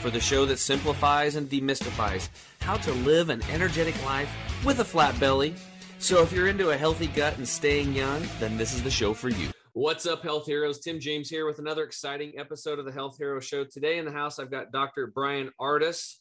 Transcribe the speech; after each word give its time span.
for 0.00 0.10
the 0.10 0.20
show 0.20 0.46
that 0.46 0.58
simplifies 0.58 1.36
and 1.36 1.48
demystifies 1.48 2.28
how 2.60 2.76
to 2.78 2.92
live 2.92 3.28
an 3.28 3.42
energetic 3.50 3.94
life 4.04 4.30
with 4.64 4.80
a 4.80 4.84
flat 4.84 5.18
belly. 5.20 5.54
So 5.98 6.22
if 6.22 6.32
you're 6.32 6.48
into 6.48 6.70
a 6.70 6.76
healthy 6.76 7.08
gut 7.08 7.36
and 7.36 7.46
staying 7.46 7.92
young, 7.92 8.22
then 8.38 8.56
this 8.56 8.72
is 8.72 8.82
the 8.82 8.90
show 8.90 9.12
for 9.12 9.28
you. 9.28 9.50
What's 9.72 10.06
up, 10.06 10.22
health 10.22 10.46
heroes? 10.46 10.80
Tim 10.80 10.98
James 10.98 11.28
here 11.28 11.46
with 11.46 11.58
another 11.58 11.84
exciting 11.84 12.32
episode 12.38 12.78
of 12.78 12.86
the 12.86 12.92
Health 12.92 13.16
Hero 13.18 13.38
Show. 13.38 13.64
Today 13.64 13.98
in 13.98 14.04
the 14.04 14.10
house, 14.10 14.38
I've 14.38 14.50
got 14.50 14.72
Dr. 14.72 15.06
Bryan 15.06 15.50
Ardis 15.60 16.16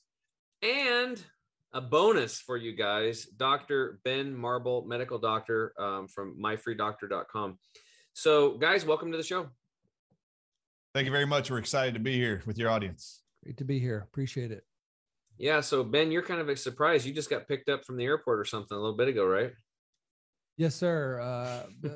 and 0.62 1.24
a 1.74 1.82
bonus 1.82 2.40
for 2.40 2.58
you 2.58 2.76
guys, 2.76 3.26
Dr. 3.26 4.00
Ben 4.04 4.36
Marble, 4.36 4.86
medical 4.86 5.18
doctor 5.18 5.74
um, 5.80 6.08
from 6.08 6.38
myfreedoctor.com. 6.40 7.58
So, 8.14 8.58
guys, 8.58 8.86
welcome 8.86 9.12
to 9.12 9.18
the 9.18 9.24
show. 9.24 9.48
Thank 10.94 11.06
you 11.06 11.12
very 11.12 11.28
much. 11.28 11.50
We're 11.50 11.60
excited 11.60 11.94
to 11.94 12.00
be 12.00 12.16
here 12.16 12.42
with 12.46 12.58
your 12.58 12.70
audience. 12.70 13.19
Great 13.44 13.58
to 13.58 13.66
be 13.66 13.80
here. 13.80 14.06
Appreciate 14.10 14.52
it. 14.52 14.64
Yeah. 15.38 15.62
So, 15.62 15.84
Ben, 15.84 16.12
you're 16.12 16.24
kind 16.24 16.42
of 16.42 16.50
a 16.50 16.56
surprise. 16.56 17.06
You 17.06 17.14
just 17.14 17.30
got 17.30 17.48
picked 17.48 17.70
up 17.70 17.86
from 17.86 17.98
the 17.98 18.04
airport 18.04 18.40
or 18.40 18.46
something 18.46 18.76
a 18.76 18.80
little 18.80 18.98
bit 18.98 19.08
ago, 19.08 19.26
right? 19.26 19.52
Yes, 20.58 20.76
sir. 20.76 21.22
Uh, 21.22 21.64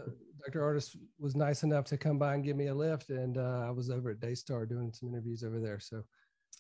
Dr. 0.46 0.62
Ardis 0.62 0.96
was 1.20 1.36
nice 1.36 1.64
enough 1.64 1.86
to 1.86 1.98
come 1.98 2.18
by 2.18 2.34
and 2.36 2.44
give 2.44 2.58
me 2.58 2.68
a 2.68 2.76
lift, 2.76 3.10
and 3.10 3.38
uh, 3.38 3.66
I 3.68 3.72
was 3.72 3.90
over 3.90 4.10
at 4.10 4.20
Daystar 4.20 4.66
doing 4.66 4.92
some 4.94 5.10
interviews 5.10 5.44
over 5.44 5.60
there. 5.60 5.80
So 5.80 6.04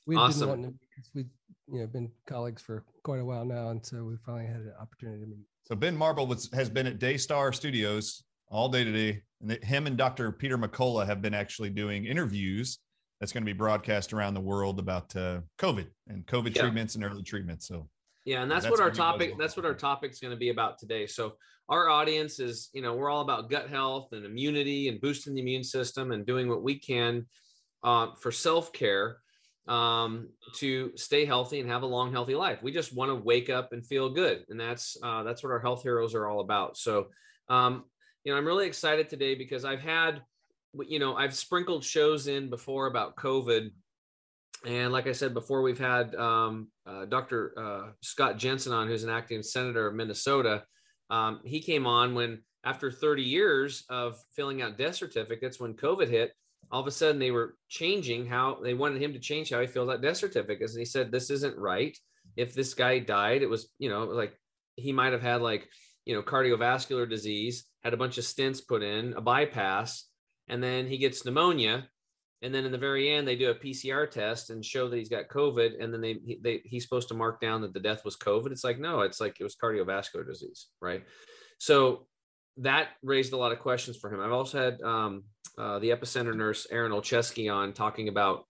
we've 0.05 0.17
Awesome. 0.17 0.39
been 0.39 0.49
wanting 0.49 0.71
to, 0.71 1.09
we've 1.13 1.29
you 1.67 1.79
know 1.79 1.87
been 1.87 2.11
colleagues 2.27 2.61
for 2.61 2.85
quite 3.03 3.19
a 3.19 3.25
while 3.25 3.45
now, 3.45 3.69
and 3.69 3.85
so 3.85 4.03
we 4.03 4.15
finally 4.25 4.45
had 4.45 4.61
an 4.61 4.73
opportunity 4.79 5.21
to 5.21 5.27
meet. 5.27 5.45
So 5.65 5.75
Ben 5.75 5.95
Marble 5.95 6.27
was, 6.27 6.49
has 6.53 6.69
been 6.69 6.87
at 6.87 6.99
Daystar 6.99 7.53
Studios 7.53 8.23
all 8.49 8.69
day 8.69 8.83
today, 8.83 9.21
and 9.41 9.49
that 9.49 9.63
him 9.63 9.87
and 9.87 9.97
Dr. 9.97 10.31
Peter 10.31 10.57
McCullough 10.57 11.05
have 11.05 11.21
been 11.21 11.33
actually 11.33 11.69
doing 11.69 12.05
interviews 12.05 12.79
that's 13.23 13.31
going 13.31 13.41
to 13.43 13.45
be 13.45 13.57
broadcast 13.57 14.11
around 14.11 14.33
the 14.33 14.41
world 14.41 14.79
about 14.79 15.15
uh, 15.15 15.39
COVID 15.57 15.87
and 16.09 16.25
COVID 16.27 16.53
Yeah. 16.53 16.63
treatments 16.63 16.95
and 16.95 17.05
early 17.05 17.23
treatments. 17.23 17.65
So 17.65 17.87
Yeah, 18.25 18.41
and 18.41 18.51
that's, 18.51 18.65
That's 18.65 18.71
what 18.71 18.81
our 18.81 18.91
topic 18.91 19.35
that's 19.39 19.55
what 19.55 19.65
our 19.65 19.73
topic's 19.73 20.19
going 20.19 20.31
to 20.33 20.37
be 20.37 20.49
about 20.49 20.77
today. 20.77 21.07
So 21.07 21.37
our 21.69 21.87
audience 21.87 22.41
is, 22.41 22.69
you 22.73 22.81
know, 22.81 22.95
we're 22.95 23.09
all 23.09 23.21
about 23.21 23.49
gut 23.49 23.69
health 23.69 24.09
and 24.11 24.25
immunity 24.25 24.89
and 24.89 24.99
boosting 24.99 25.35
the 25.35 25.39
immune 25.39 25.63
system 25.63 26.11
and 26.11 26.25
doing 26.25 26.49
what 26.49 26.63
we 26.63 26.77
can 26.77 27.25
uh, 27.81 28.07
for 28.19 28.29
self-care 28.29 29.19
um, 29.69 30.27
to 30.55 30.91
stay 30.97 31.23
healthy 31.23 31.61
and 31.61 31.69
have 31.69 31.83
a 31.83 31.85
long 31.85 32.11
healthy 32.11 32.35
life. 32.35 32.61
We 32.61 32.73
just 32.73 32.93
want 32.93 33.07
to 33.07 33.15
wake 33.15 33.49
up 33.49 33.71
and 33.71 33.87
feel 33.87 34.09
good, 34.09 34.43
and 34.49 34.59
that's 34.59 34.97
uh, 35.01 35.23
that's 35.23 35.41
what 35.43 35.53
our 35.53 35.61
health 35.61 35.83
heroes 35.83 36.13
are 36.13 36.27
all 36.27 36.41
about. 36.41 36.75
So 36.75 37.07
um, 37.47 37.85
you 38.25 38.33
know, 38.33 38.37
I'm 38.37 38.45
really 38.45 38.67
excited 38.67 39.07
today 39.07 39.33
because 39.33 39.63
I've 39.63 39.79
had 39.79 40.21
you 40.87 40.99
know, 40.99 41.15
I've 41.15 41.35
sprinkled 41.35 41.83
shows 41.83 42.27
in 42.27 42.49
before 42.49 42.87
about 42.87 43.15
COVID 43.15 43.71
and 44.65 44.93
like 44.93 45.07
I 45.07 45.11
said 45.11 45.33
before, 45.33 45.61
we've 45.61 45.79
had 45.79 46.15
um, 46.15 46.69
uh, 46.85 47.05
Dr. 47.05 47.53
Uh, 47.57 47.91
Scott 48.01 48.37
Jensen 48.37 48.71
on, 48.71 48.87
who's 48.87 49.03
an 49.03 49.09
acting 49.09 49.43
senator 49.43 49.87
of 49.87 49.95
Minnesota. 49.95 50.63
Um, 51.09 51.41
he 51.43 51.59
came 51.59 51.85
on 51.85 52.15
when, 52.15 52.43
after 52.63 52.89
30 52.89 53.23
years 53.23 53.83
of 53.89 54.17
filling 54.35 54.61
out 54.61 54.77
death 54.77 54.95
certificates, 54.95 55.59
when 55.59 55.73
COVID 55.73 56.07
hit, 56.07 56.31
all 56.71 56.79
of 56.79 56.87
a 56.87 56.91
sudden 56.91 57.19
they 57.19 57.31
were 57.31 57.55
changing 57.67 58.25
how 58.25 58.59
they 58.63 58.73
wanted 58.73 59.01
him 59.01 59.11
to 59.13 59.19
change 59.19 59.49
how 59.49 59.59
he 59.59 59.67
filled 59.67 59.91
out 59.91 60.01
death 60.01 60.17
certificates. 60.17 60.73
And 60.73 60.79
he 60.79 60.85
said, 60.85 61.11
This 61.11 61.29
isn't 61.29 61.57
right. 61.57 61.97
If 62.37 62.53
this 62.53 62.73
guy 62.73 62.99
died, 62.99 63.41
it 63.41 63.49
was, 63.49 63.69
you 63.79 63.89
know, 63.89 64.05
like 64.05 64.33
he 64.75 64.93
might 64.93 65.11
have 65.11 65.21
had 65.21 65.41
like, 65.41 65.67
you 66.05 66.15
know, 66.15 66.21
cardiovascular 66.21 67.07
disease, 67.07 67.65
had 67.83 67.93
a 67.93 67.97
bunch 67.97 68.17
of 68.17 68.23
stents 68.23 68.65
put 68.65 68.81
in, 68.81 69.13
a 69.13 69.21
bypass, 69.21 70.05
and 70.47 70.61
then 70.61 70.87
he 70.87 70.97
gets 70.97 71.25
pneumonia 71.25 71.87
and 72.43 72.53
then 72.53 72.65
in 72.65 72.73
the 72.73 72.77
very 72.77 73.09
end 73.09 73.25
they 73.25 73.37
do 73.37 73.49
a 73.49 73.55
PCR 73.55 74.09
test 74.09 74.49
and 74.49 74.63
show 74.63 74.89
that 74.89 74.97
he's 74.97 75.09
got 75.09 75.29
COVID, 75.29 75.81
and 75.81 75.93
then 75.93 76.01
they, 76.01 76.37
they 76.41 76.61
he's 76.65 76.83
supposed 76.83 77.07
to 77.07 77.13
mark 77.13 77.39
down 77.39 77.61
that 77.61 77.73
the 77.73 77.79
death 77.79 78.03
was 78.03 78.17
COVID. 78.17 78.51
It's 78.51 78.65
like 78.65 78.77
no, 78.77 79.01
it's 79.01 79.21
like 79.21 79.37
it 79.39 79.43
was 79.43 79.55
cardiovascular 79.55 80.27
disease, 80.27 80.67
right? 80.81 81.03
So 81.57 82.05
that 82.57 82.89
raised 83.01 83.31
a 83.31 83.37
lot 83.37 83.53
of 83.53 83.59
questions 83.59 83.97
for 83.97 84.13
him. 84.13 84.19
I've 84.19 84.33
also 84.33 84.61
had 84.61 84.81
um, 84.81 85.23
uh, 85.57 85.79
the 85.79 85.91
epicenter 85.91 86.35
nurse 86.35 86.67
Erin 86.69 86.91
Olszewski 86.91 87.51
on 87.51 87.71
talking 87.71 88.09
about 88.09 88.43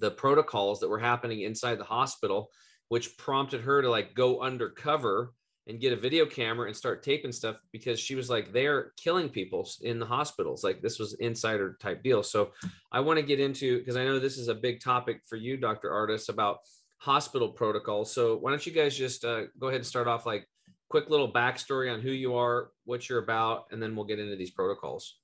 the 0.00 0.10
protocols 0.10 0.80
that 0.80 0.88
were 0.88 0.98
happening 0.98 1.42
inside 1.42 1.78
the 1.78 1.84
hospital, 1.84 2.50
which 2.88 3.16
prompted 3.16 3.60
her 3.60 3.82
to 3.82 3.88
like 3.88 4.14
go 4.14 4.40
undercover 4.40 5.32
and 5.66 5.80
get 5.80 5.92
a 5.92 5.96
video 5.96 6.24
camera 6.24 6.66
and 6.66 6.76
start 6.76 7.02
taping 7.02 7.32
stuff 7.32 7.56
because 7.72 7.98
she 7.98 8.14
was 8.14 8.30
like 8.30 8.52
they're 8.52 8.92
killing 8.96 9.28
people 9.28 9.68
in 9.82 9.98
the 9.98 10.06
hospitals 10.06 10.62
like 10.62 10.80
this 10.80 10.98
was 10.98 11.14
insider 11.14 11.76
type 11.80 12.02
deal 12.02 12.22
so 12.22 12.52
i 12.92 13.00
want 13.00 13.18
to 13.18 13.24
get 13.24 13.40
into 13.40 13.78
because 13.78 13.96
i 13.96 14.04
know 14.04 14.18
this 14.18 14.38
is 14.38 14.48
a 14.48 14.54
big 14.54 14.80
topic 14.80 15.20
for 15.28 15.36
you 15.36 15.56
dr 15.56 15.88
ardis 15.88 16.28
about 16.28 16.58
hospital 16.98 17.48
protocols 17.48 18.12
so 18.12 18.36
why 18.36 18.50
don't 18.50 18.66
you 18.66 18.72
guys 18.72 18.96
just 18.96 19.24
uh, 19.24 19.42
go 19.58 19.68
ahead 19.68 19.80
and 19.80 19.86
start 19.86 20.08
off 20.08 20.24
like 20.24 20.48
quick 20.88 21.10
little 21.10 21.30
backstory 21.30 21.92
on 21.92 22.00
who 22.00 22.10
you 22.10 22.36
are 22.36 22.70
what 22.84 23.08
you're 23.08 23.22
about 23.22 23.66
and 23.70 23.82
then 23.82 23.94
we'll 23.94 24.06
get 24.06 24.18
into 24.18 24.36
these 24.36 24.50
protocols 24.50 25.16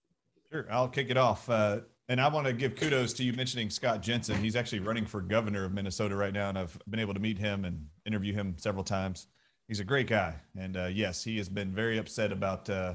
sure, 0.52 0.66
I'll 0.70 0.88
kick 0.88 1.10
it 1.10 1.16
off. 1.16 1.48
Uh, 1.48 1.80
and 2.08 2.20
I 2.20 2.28
want 2.28 2.46
to 2.46 2.52
give 2.52 2.76
kudos 2.76 3.12
to 3.14 3.24
you 3.24 3.32
mentioning 3.32 3.70
Scott 3.70 4.02
Jensen. 4.02 4.36
He's 4.42 4.56
actually 4.56 4.80
running 4.80 5.06
for 5.06 5.20
governor 5.20 5.64
of 5.64 5.72
Minnesota 5.72 6.14
right 6.14 6.32
now, 6.32 6.50
and 6.50 6.58
I've 6.58 6.78
been 6.88 7.00
able 7.00 7.14
to 7.14 7.20
meet 7.20 7.38
him 7.38 7.64
and 7.64 7.86
interview 8.04 8.34
him 8.34 8.54
several 8.58 8.84
times. 8.84 9.28
He's 9.68 9.80
a 9.80 9.84
great 9.84 10.06
guy, 10.06 10.34
and 10.58 10.76
uh, 10.76 10.86
yes, 10.86 11.24
he 11.24 11.38
has 11.38 11.48
been 11.48 11.72
very 11.72 11.98
upset 11.98 12.32
about 12.32 12.68
uh, 12.68 12.94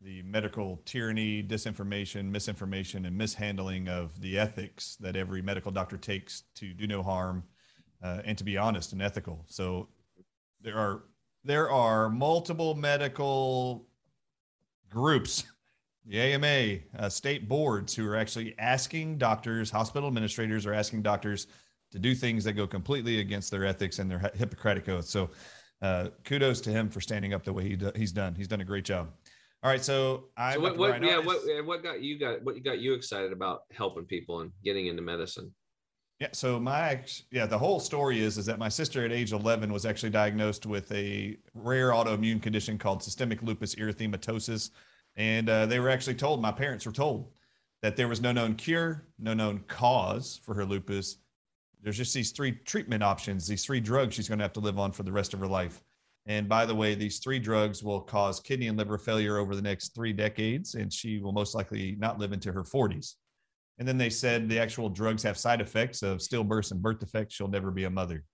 the 0.00 0.22
medical 0.22 0.80
tyranny, 0.86 1.42
disinformation, 1.42 2.30
misinformation, 2.30 3.04
and 3.04 3.16
mishandling 3.16 3.88
of 3.88 4.18
the 4.20 4.38
ethics 4.38 4.96
that 5.00 5.16
every 5.16 5.42
medical 5.42 5.70
doctor 5.70 5.98
takes 5.98 6.44
to 6.54 6.72
do 6.72 6.86
no 6.86 7.02
harm 7.02 7.42
uh, 8.02 8.22
and 8.24 8.38
to 8.38 8.44
be 8.44 8.56
honest 8.56 8.92
and 8.92 9.02
ethical. 9.02 9.44
So 9.46 9.88
there 10.62 10.76
are 10.76 11.04
there 11.44 11.70
are 11.70 12.08
multiple 12.08 12.74
medical 12.74 13.86
groups, 14.90 15.44
the 16.06 16.20
AMA, 16.20 16.80
uh, 16.98 17.08
state 17.08 17.48
boards 17.48 17.94
who 17.94 18.06
are 18.06 18.16
actually 18.16 18.54
asking 18.58 19.18
doctors, 19.18 19.70
hospital 19.70 20.08
administrators 20.08 20.66
are 20.66 20.74
asking 20.74 21.02
doctors 21.02 21.46
to 21.92 21.98
do 21.98 22.14
things 22.14 22.44
that 22.44 22.52
go 22.52 22.66
completely 22.66 23.20
against 23.20 23.50
their 23.50 23.64
ethics 23.64 23.98
and 23.98 24.10
their 24.10 24.30
Hippocratic 24.34 24.88
oath. 24.88 25.06
So 25.06 25.30
uh, 25.82 26.08
kudos 26.24 26.60
to 26.62 26.70
him 26.70 26.90
for 26.90 27.00
standing 27.00 27.34
up 27.34 27.44
the 27.44 27.52
way 27.52 27.68
he 27.68 27.76
do, 27.76 27.90
he's 27.96 28.12
done. 28.12 28.34
He's 28.34 28.48
done 28.48 28.60
a 28.60 28.64
great 28.64 28.84
job. 28.84 29.10
All 29.62 29.70
right, 29.70 29.84
so 29.84 30.24
I 30.36 30.54
so 30.54 30.60
what, 30.60 30.78
what 30.78 31.02
yeah 31.02 31.18
what 31.18 31.40
what 31.66 31.82
got 31.82 32.00
you 32.00 32.18
got 32.18 32.42
what 32.42 32.62
got 32.64 32.78
you 32.78 32.94
excited 32.94 33.32
about 33.32 33.62
helping 33.72 34.06
people 34.06 34.40
and 34.40 34.52
getting 34.64 34.86
into 34.86 35.02
medicine 35.02 35.52
Yeah. 36.18 36.28
So 36.32 36.58
my 36.58 37.02
yeah, 37.30 37.44
the 37.44 37.58
whole 37.58 37.78
story 37.78 38.20
is 38.20 38.38
is 38.38 38.46
that 38.46 38.58
my 38.58 38.70
sister 38.70 39.04
at 39.04 39.12
age 39.12 39.32
11 39.32 39.70
was 39.70 39.84
actually 39.84 40.10
diagnosed 40.10 40.64
with 40.64 40.90
a 40.92 41.36
rare 41.54 41.90
autoimmune 41.90 42.40
condition 42.40 42.78
called 42.78 43.02
systemic 43.02 43.42
lupus 43.42 43.74
erythematosus, 43.74 44.70
and 45.16 45.50
uh, 45.50 45.66
they 45.66 45.78
were 45.78 45.90
actually 45.90 46.14
told 46.14 46.40
my 46.40 46.52
parents 46.52 46.86
were 46.86 46.92
told 46.92 47.30
that 47.82 47.96
there 47.96 48.08
was 48.08 48.20
no 48.22 48.32
known 48.32 48.54
cure, 48.54 49.06
no 49.18 49.34
known 49.34 49.60
cause 49.68 50.40
for 50.42 50.54
her 50.54 50.64
lupus. 50.64 51.16
There's 51.82 51.96
just 51.96 52.14
these 52.14 52.32
three 52.32 52.52
treatment 52.52 53.02
options, 53.02 53.46
these 53.46 53.64
three 53.64 53.80
drugs 53.80 54.14
she's 54.14 54.28
going 54.28 54.38
to 54.38 54.44
have 54.44 54.52
to 54.54 54.60
live 54.60 54.78
on 54.78 54.92
for 54.92 55.02
the 55.02 55.12
rest 55.12 55.34
of 55.34 55.40
her 55.40 55.46
life. 55.46 55.82
And 56.26 56.48
by 56.48 56.66
the 56.66 56.74
way, 56.74 56.94
these 56.94 57.18
three 57.18 57.38
drugs 57.38 57.82
will 57.82 58.00
cause 58.00 58.40
kidney 58.40 58.66
and 58.66 58.76
liver 58.76 58.98
failure 58.98 59.38
over 59.38 59.56
the 59.56 59.62
next 59.62 59.94
three 59.94 60.12
decades, 60.12 60.74
and 60.74 60.92
she 60.92 61.18
will 61.18 61.32
most 61.32 61.54
likely 61.54 61.96
not 61.98 62.18
live 62.18 62.32
into 62.32 62.52
her 62.52 62.62
40s. 62.62 63.14
And 63.78 63.88
then 63.88 63.96
they 63.96 64.10
said 64.10 64.48
the 64.48 64.58
actual 64.58 64.90
drugs 64.90 65.22
have 65.22 65.38
side 65.38 65.62
effects 65.62 66.02
of 66.02 66.18
stillbirths 66.18 66.70
and 66.70 66.82
birth 66.82 67.00
defects. 67.00 67.34
She'll 67.34 67.48
never 67.48 67.70
be 67.70 67.84
a 67.84 67.90
mother. 67.90 68.24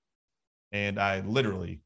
And 0.72 0.98
I 0.98 1.20
literally, 1.20 1.80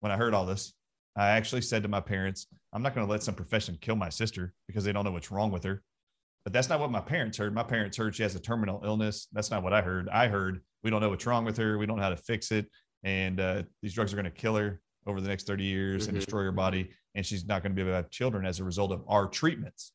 when 0.00 0.12
I 0.12 0.16
heard 0.16 0.34
all 0.34 0.44
this, 0.44 0.74
I 1.16 1.30
actually 1.30 1.62
said 1.62 1.82
to 1.82 1.88
my 1.88 2.00
parents, 2.00 2.46
I'm 2.72 2.82
not 2.82 2.94
going 2.94 3.06
to 3.06 3.10
let 3.10 3.22
some 3.22 3.34
profession 3.34 3.78
kill 3.80 3.96
my 3.96 4.10
sister 4.10 4.52
because 4.66 4.84
they 4.84 4.92
don't 4.92 5.04
know 5.04 5.10
what's 5.10 5.30
wrong 5.30 5.50
with 5.50 5.64
her. 5.64 5.82
But 6.44 6.52
that's 6.52 6.68
not 6.68 6.80
what 6.80 6.90
my 6.90 7.00
parents 7.00 7.38
heard. 7.38 7.54
My 7.54 7.62
parents 7.62 7.96
heard 7.96 8.14
she 8.14 8.22
has 8.22 8.34
a 8.34 8.40
terminal 8.40 8.82
illness. 8.84 9.26
That's 9.32 9.50
not 9.50 9.62
what 9.62 9.72
I 9.72 9.80
heard. 9.80 10.08
I 10.10 10.28
heard 10.28 10.60
we 10.82 10.90
don't 10.90 11.00
know 11.00 11.10
what's 11.10 11.26
wrong 11.26 11.44
with 11.44 11.56
her. 11.56 11.78
We 11.78 11.86
don't 11.86 11.96
know 11.96 12.02
how 12.02 12.10
to 12.10 12.16
fix 12.16 12.52
it. 12.52 12.66
And 13.04 13.40
uh, 13.40 13.62
these 13.82 13.94
drugs 13.94 14.12
are 14.12 14.16
going 14.16 14.24
to 14.24 14.30
kill 14.30 14.56
her 14.56 14.80
over 15.06 15.20
the 15.20 15.28
next 15.28 15.46
30 15.46 15.64
years 15.64 16.06
and 16.08 16.16
Mhm. 16.16 16.20
destroy 16.20 16.42
her 16.44 16.52
body. 16.52 16.90
And 17.14 17.24
she's 17.24 17.46
not 17.46 17.62
going 17.62 17.72
to 17.72 17.74
be 17.76 17.82
able 17.82 17.92
to 17.92 17.96
have 17.96 18.10
children 18.10 18.46
as 18.46 18.60
a 18.60 18.64
result 18.64 18.92
of 18.92 19.02
our 19.08 19.26
treatments. 19.26 19.92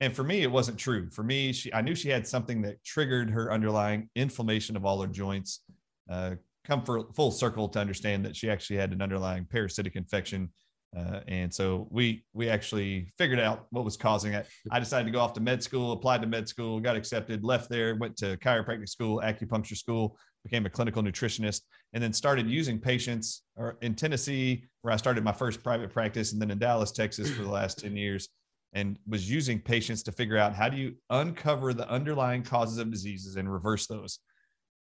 And 0.00 0.14
for 0.14 0.22
me, 0.22 0.42
it 0.42 0.50
wasn't 0.50 0.78
true. 0.78 1.10
For 1.10 1.22
me, 1.24 1.52
she 1.52 1.72
I 1.72 1.80
knew 1.80 1.94
she 1.94 2.08
had 2.08 2.26
something 2.26 2.62
that 2.62 2.82
triggered 2.84 3.30
her 3.30 3.52
underlying 3.52 4.10
inflammation 4.14 4.76
of 4.76 4.84
all 4.84 5.00
her 5.00 5.08
joints, 5.08 5.64
uh, 6.08 6.36
come 6.64 6.84
for 6.84 7.12
full 7.14 7.30
circle 7.30 7.68
to 7.70 7.80
understand 7.80 8.24
that 8.24 8.36
she 8.36 8.50
actually 8.50 8.76
had 8.76 8.92
an 8.92 9.02
underlying 9.02 9.44
parasitic 9.44 9.96
infection. 9.96 10.52
Uh, 10.96 11.20
and 11.28 11.52
so 11.52 11.86
we 11.90 12.24
we 12.32 12.48
actually 12.48 13.12
figured 13.18 13.38
out 13.38 13.66
what 13.70 13.84
was 13.84 13.96
causing 13.96 14.32
it. 14.32 14.46
I 14.70 14.78
decided 14.80 15.04
to 15.04 15.10
go 15.10 15.20
off 15.20 15.34
to 15.34 15.40
med 15.40 15.62
school, 15.62 15.92
applied 15.92 16.22
to 16.22 16.26
med 16.26 16.48
school, 16.48 16.80
got 16.80 16.96
accepted, 16.96 17.44
left 17.44 17.68
there, 17.68 17.94
went 17.96 18.16
to 18.18 18.38
chiropractic 18.38 18.88
school, 18.88 19.20
acupuncture 19.22 19.76
school, 19.76 20.18
became 20.44 20.64
a 20.64 20.70
clinical 20.70 21.02
nutritionist, 21.02 21.62
and 21.92 22.02
then 22.02 22.12
started 22.12 22.48
using 22.48 22.78
patients 22.78 23.42
or 23.56 23.76
in 23.82 23.94
Tennessee, 23.94 24.64
where 24.82 24.94
I 24.94 24.96
started 24.96 25.22
my 25.24 25.32
first 25.32 25.62
private 25.62 25.92
practice, 25.92 26.32
and 26.32 26.40
then 26.40 26.50
in 26.50 26.58
Dallas, 26.58 26.90
Texas 26.90 27.30
for 27.30 27.42
the 27.42 27.50
last 27.50 27.78
10 27.80 27.94
years, 27.94 28.30
and 28.72 28.98
was 29.06 29.30
using 29.30 29.60
patients 29.60 30.02
to 30.04 30.12
figure 30.12 30.38
out 30.38 30.54
how 30.54 30.70
do 30.70 30.78
you 30.78 30.94
uncover 31.10 31.74
the 31.74 31.88
underlying 31.90 32.42
causes 32.42 32.78
of 32.78 32.90
diseases 32.90 33.36
and 33.36 33.52
reverse 33.52 33.86
those. 33.86 34.20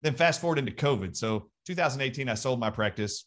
Then 0.03 0.15
fast 0.15 0.43
forward 0.43 0.59
into 0.59 0.73
COVID. 0.73 1.17
So 1.17 1.51
2018, 1.67 2.29
I 2.29 2.35
sold 2.35 2.61
my 2.61 2.71
practice. 2.71 3.25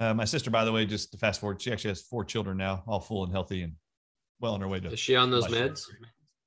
Uh, 0.00 0.14
my 0.14 0.24
sister, 0.24 0.50
by 0.50 0.64
the 0.64 0.72
way, 0.72 0.86
just 0.86 1.12
to 1.12 1.18
fast 1.18 1.40
forward, 1.40 1.60
she 1.60 1.70
actually 1.70 1.90
has 1.90 2.00
four 2.00 2.24
children 2.24 2.56
now, 2.56 2.82
all 2.86 3.00
full 3.00 3.22
and 3.22 3.32
healthy 3.32 3.62
and 3.62 3.74
well 4.40 4.54
on 4.54 4.60
her 4.62 4.68
way 4.68 4.80
to. 4.80 4.90
Is 4.90 4.98
she 4.98 5.14
on 5.14 5.30
those 5.30 5.42
life. 5.50 5.52
meds? 5.72 5.84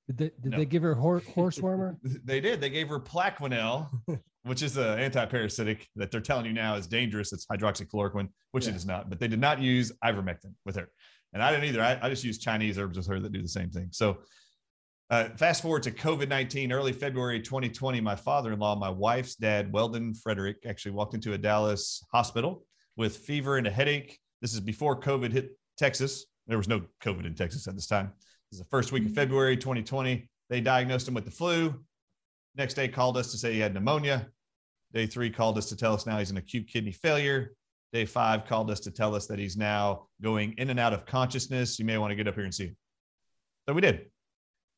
Did 0.08 0.18
they, 0.18 0.32
did 0.42 0.52
No. 0.52 0.58
they 0.58 0.66
give 0.66 0.82
her 0.82 0.96
hor- 0.96 1.20
horse 1.36 1.60
warmer? 1.60 1.98
They 2.26 2.42
did. 2.42 2.60
They 2.60 2.72
gave 2.72 2.90
her 2.90 3.00
Plaquenil, 3.00 3.88
which 4.44 4.64
is 4.64 4.76
an 4.76 5.00
anti-parasitic 5.00 5.88
that 5.96 6.10
they're 6.10 6.20
telling 6.20 6.46
you 6.48 6.54
now 6.54 6.76
is 6.76 6.88
dangerous. 6.88 7.32
It's 7.32 7.46
hydroxychloroquine, 7.46 8.28
which 8.52 8.66
it 8.66 8.72
Yeah. 8.72 8.76
is 8.76 8.86
not. 8.88 9.10
But 9.10 9.20
they 9.20 9.28
did 9.28 9.40
not 9.40 9.62
use 9.62 9.92
ivermectin 10.04 10.56
with 10.66 10.76
her, 10.78 10.90
and 11.34 11.44
I 11.44 11.52
didn't 11.52 11.66
either. 11.66 11.82
I, 11.84 12.00
I 12.02 12.10
just 12.10 12.24
used 12.24 12.42
Chinese 12.42 12.80
herbs 12.80 12.98
with 12.98 13.08
her 13.08 13.20
that 13.20 13.32
do 13.32 13.42
the 13.44 13.48
same 13.48 13.70
thing. 13.70 13.90
So, 13.92 14.18
uh, 15.12 15.30
fast 15.38 15.62
forward 15.62 15.84
to 15.84 15.92
COVID 15.92 16.28
nineteen, 16.28 16.72
early 16.72 16.92
February 16.92 17.40
2020. 17.40 18.02
My 18.02 18.16
father-in-law, 18.16 18.78
my 18.78 18.90
wife's 18.90 19.36
dad, 19.36 19.72
Weldon 19.72 20.16
Frederick, 20.16 20.58
actually 20.66 20.94
walked 20.94 21.14
into 21.14 21.34
a 21.34 21.38
Dallas 21.38 22.04
hospital 22.12 22.66
with 22.96 23.18
fever 23.18 23.58
and 23.58 23.68
a 23.68 23.72
headache. 23.72 24.20
This 24.42 24.54
is 24.54 24.60
before 24.60 25.00
COVID 25.00 25.32
hit 25.32 25.58
Texas. 25.78 26.26
There 26.48 26.58
was 26.58 26.68
no 26.68 26.82
COVID 27.04 27.26
in 27.26 27.36
Texas 27.36 27.68
at 27.68 27.76
this 27.76 27.88
time. 27.88 28.12
This 28.52 28.60
is 28.60 28.60
the 28.60 28.70
first 28.70 28.92
week 28.92 29.04
of 29.04 29.10
mm-hmm. 29.10 29.16
February 29.16 29.58
2020. 29.58 30.30
They 30.50 30.62
diagnosed 30.62 31.08
him 31.08 31.14
with 31.14 31.26
the 31.26 31.32
flu. 31.32 31.74
Next 32.56 32.76
day, 32.76 32.88
called 32.88 33.18
us 33.18 33.32
to 33.32 33.38
say 33.38 33.54
he 33.54 33.60
had 33.60 33.74
pneumonia. 33.74 34.28
Day 34.94 35.08
three, 35.08 35.30
called 35.30 35.58
us 35.58 35.70
to 35.70 35.76
tell 35.76 35.94
us 35.94 36.06
now 36.06 36.20
he's 36.20 36.30
in 36.30 36.38
acute 36.38 36.68
kidney 36.68 36.92
failure. 36.92 37.56
Day 37.94 38.06
five, 38.06 38.46
called 38.46 38.70
us 38.70 38.80
to 38.82 38.92
tell 38.92 39.16
us 39.16 39.26
that 39.28 39.40
he's 39.40 39.58
now 39.58 40.08
going 40.22 40.54
in 40.58 40.70
and 40.70 40.80
out 40.80 40.94
of 40.94 41.06
consciousness. 41.06 41.80
You 41.80 41.86
may 41.86 41.98
want 41.98 42.12
to 42.12 42.16
get 42.16 42.28
up 42.28 42.36
here 42.36 42.44
and 42.44 42.54
see 42.54 42.66
him. 42.66 42.78
So 43.68 43.74
we 43.74 43.82
did, 43.82 44.08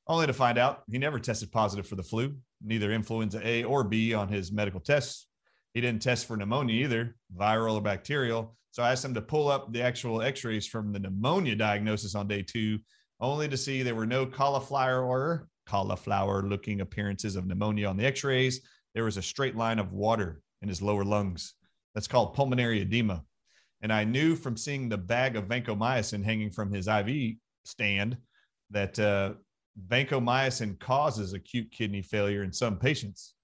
only 0.07 0.27
to 0.27 0.33
find 0.33 0.57
out 0.57 0.83
he 0.89 0.97
never 0.97 1.19
tested 1.19 1.51
positive 1.51 1.87
for 1.87 1.95
the 1.95 2.03
flu, 2.03 2.35
neither 2.63 2.91
influenza 2.91 3.45
A 3.45 3.63
or 3.63 3.83
B 3.83 4.13
on 4.13 4.27
his 4.27 4.51
medical 4.51 4.79
tests. 4.79 5.27
He 5.75 5.81
didn't 5.81 6.01
test 6.01 6.25
for 6.25 6.37
pneumonia 6.37 6.85
either, 6.85 7.17
viral 7.37 7.75
or 7.75 7.81
bacterial. 7.81 8.55
So 8.71 8.81
I 8.81 8.93
asked 8.93 9.03
him 9.03 9.13
to 9.13 9.21
pull 9.21 9.49
up 9.49 9.71
the 9.71 9.81
actual 9.81 10.21
x 10.21 10.45
rays 10.45 10.65
from 10.65 10.93
the 10.93 10.99
pneumonia 10.99 11.53
diagnosis 11.55 12.15
on 12.15 12.29
day 12.29 12.43
two, 12.43 12.79
only 13.19 13.49
to 13.49 13.57
see 13.57 13.83
there 13.83 13.93
were 13.93 14.05
no 14.05 14.25
cauliflower 14.25 15.03
or 15.03 15.49
cauliflower 15.65 16.43
looking 16.43 16.79
appearances 16.79 17.35
of 17.35 17.45
pneumonia 17.45 17.89
on 17.89 17.97
the 17.97 18.05
x 18.05 18.23
rays. 18.23 18.61
There 18.93 19.03
was 19.03 19.17
a 19.17 19.21
straight 19.21 19.57
line 19.57 19.77
of 19.77 19.91
water 19.91 20.41
in 20.61 20.69
his 20.69 20.81
lower 20.81 21.03
lungs. 21.03 21.55
That's 21.93 22.07
called 22.07 22.35
pulmonary 22.35 22.79
edema. 22.79 23.25
And 23.81 23.91
I 23.91 24.05
knew 24.05 24.37
from 24.37 24.55
seeing 24.55 24.87
the 24.87 24.97
bag 24.97 25.35
of 25.35 25.49
vancomycin 25.49 26.23
hanging 26.23 26.51
from 26.51 26.71
his 26.71 26.87
IV 26.87 27.35
stand 27.65 28.15
that 28.71 28.97
uh, 28.97 29.33
vancomycin 29.87 30.79
causes 30.79 31.33
acute 31.33 31.69
kidney 31.71 32.01
failure 32.01 32.43
in 32.43 32.53
some 32.53 32.77
patients. 32.77 33.34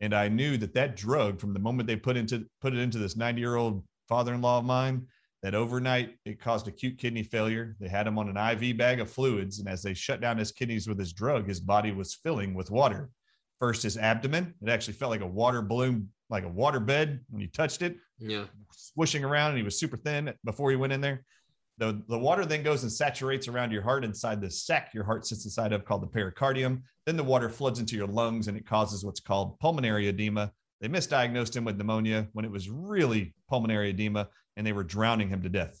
And 0.00 0.14
I 0.14 0.28
knew 0.28 0.56
that 0.58 0.74
that 0.74 0.96
drug, 0.96 1.40
from 1.40 1.52
the 1.52 1.58
moment 1.58 1.86
they 1.86 1.96
put 1.96 2.16
into 2.16 2.46
put 2.60 2.72
it 2.72 2.78
into 2.78 2.98
this 2.98 3.16
90 3.16 3.40
year 3.40 3.56
old 3.56 3.82
father-in-law 4.08 4.58
of 4.58 4.64
mine, 4.64 5.06
that 5.42 5.54
overnight 5.54 6.16
it 6.24 6.40
caused 6.40 6.66
acute 6.68 6.98
kidney 6.98 7.22
failure. 7.22 7.76
They 7.80 7.88
had 7.88 8.06
him 8.06 8.18
on 8.18 8.28
an 8.28 8.36
IV 8.36 8.76
bag 8.76 9.00
of 9.00 9.10
fluids, 9.10 9.58
and 9.58 9.68
as 9.68 9.82
they 9.82 9.94
shut 9.94 10.20
down 10.20 10.38
his 10.38 10.52
kidneys 10.52 10.88
with 10.88 10.98
his 10.98 11.12
drug, 11.12 11.46
his 11.46 11.60
body 11.60 11.92
was 11.92 12.14
filling 12.14 12.54
with 12.54 12.70
water. 12.70 13.10
First, 13.60 13.82
his 13.82 13.96
abdomen, 13.96 14.54
it 14.62 14.68
actually 14.68 14.94
felt 14.94 15.10
like 15.10 15.20
a 15.20 15.26
water 15.26 15.62
balloon, 15.62 16.10
like 16.30 16.44
a 16.44 16.48
water 16.48 16.80
bed 16.80 17.20
when 17.30 17.40
you 17.40 17.48
touched 17.48 17.82
it 17.82 17.96
Yeah. 18.18 18.46
swishing 18.72 19.24
around 19.24 19.50
and 19.50 19.58
he 19.58 19.64
was 19.64 19.78
super 19.78 19.96
thin 19.96 20.32
before 20.44 20.70
he 20.70 20.76
went 20.76 20.92
in 20.92 21.00
there. 21.00 21.24
The, 21.78 22.02
the 22.08 22.18
water 22.18 22.44
then 22.44 22.64
goes 22.64 22.82
and 22.82 22.90
saturates 22.90 23.46
around 23.46 23.70
your 23.70 23.82
heart 23.82 24.04
inside 24.04 24.40
the 24.40 24.50
sac 24.50 24.92
your 24.92 25.04
heart 25.04 25.24
sits 25.24 25.44
inside 25.44 25.72
of 25.72 25.84
called 25.84 26.02
the 26.02 26.08
pericardium. 26.08 26.82
Then 27.06 27.16
the 27.16 27.24
water 27.24 27.48
floods 27.48 27.78
into 27.78 27.96
your 27.96 28.08
lungs 28.08 28.48
and 28.48 28.56
it 28.56 28.66
causes 28.66 29.04
what's 29.04 29.20
called 29.20 29.58
pulmonary 29.60 30.08
edema. 30.08 30.52
They 30.80 30.88
misdiagnosed 30.88 31.56
him 31.56 31.64
with 31.64 31.76
pneumonia 31.76 32.28
when 32.32 32.44
it 32.44 32.50
was 32.50 32.68
really 32.68 33.32
pulmonary 33.48 33.90
edema 33.90 34.28
and 34.56 34.66
they 34.66 34.72
were 34.72 34.82
drowning 34.82 35.28
him 35.28 35.42
to 35.42 35.48
death. 35.48 35.80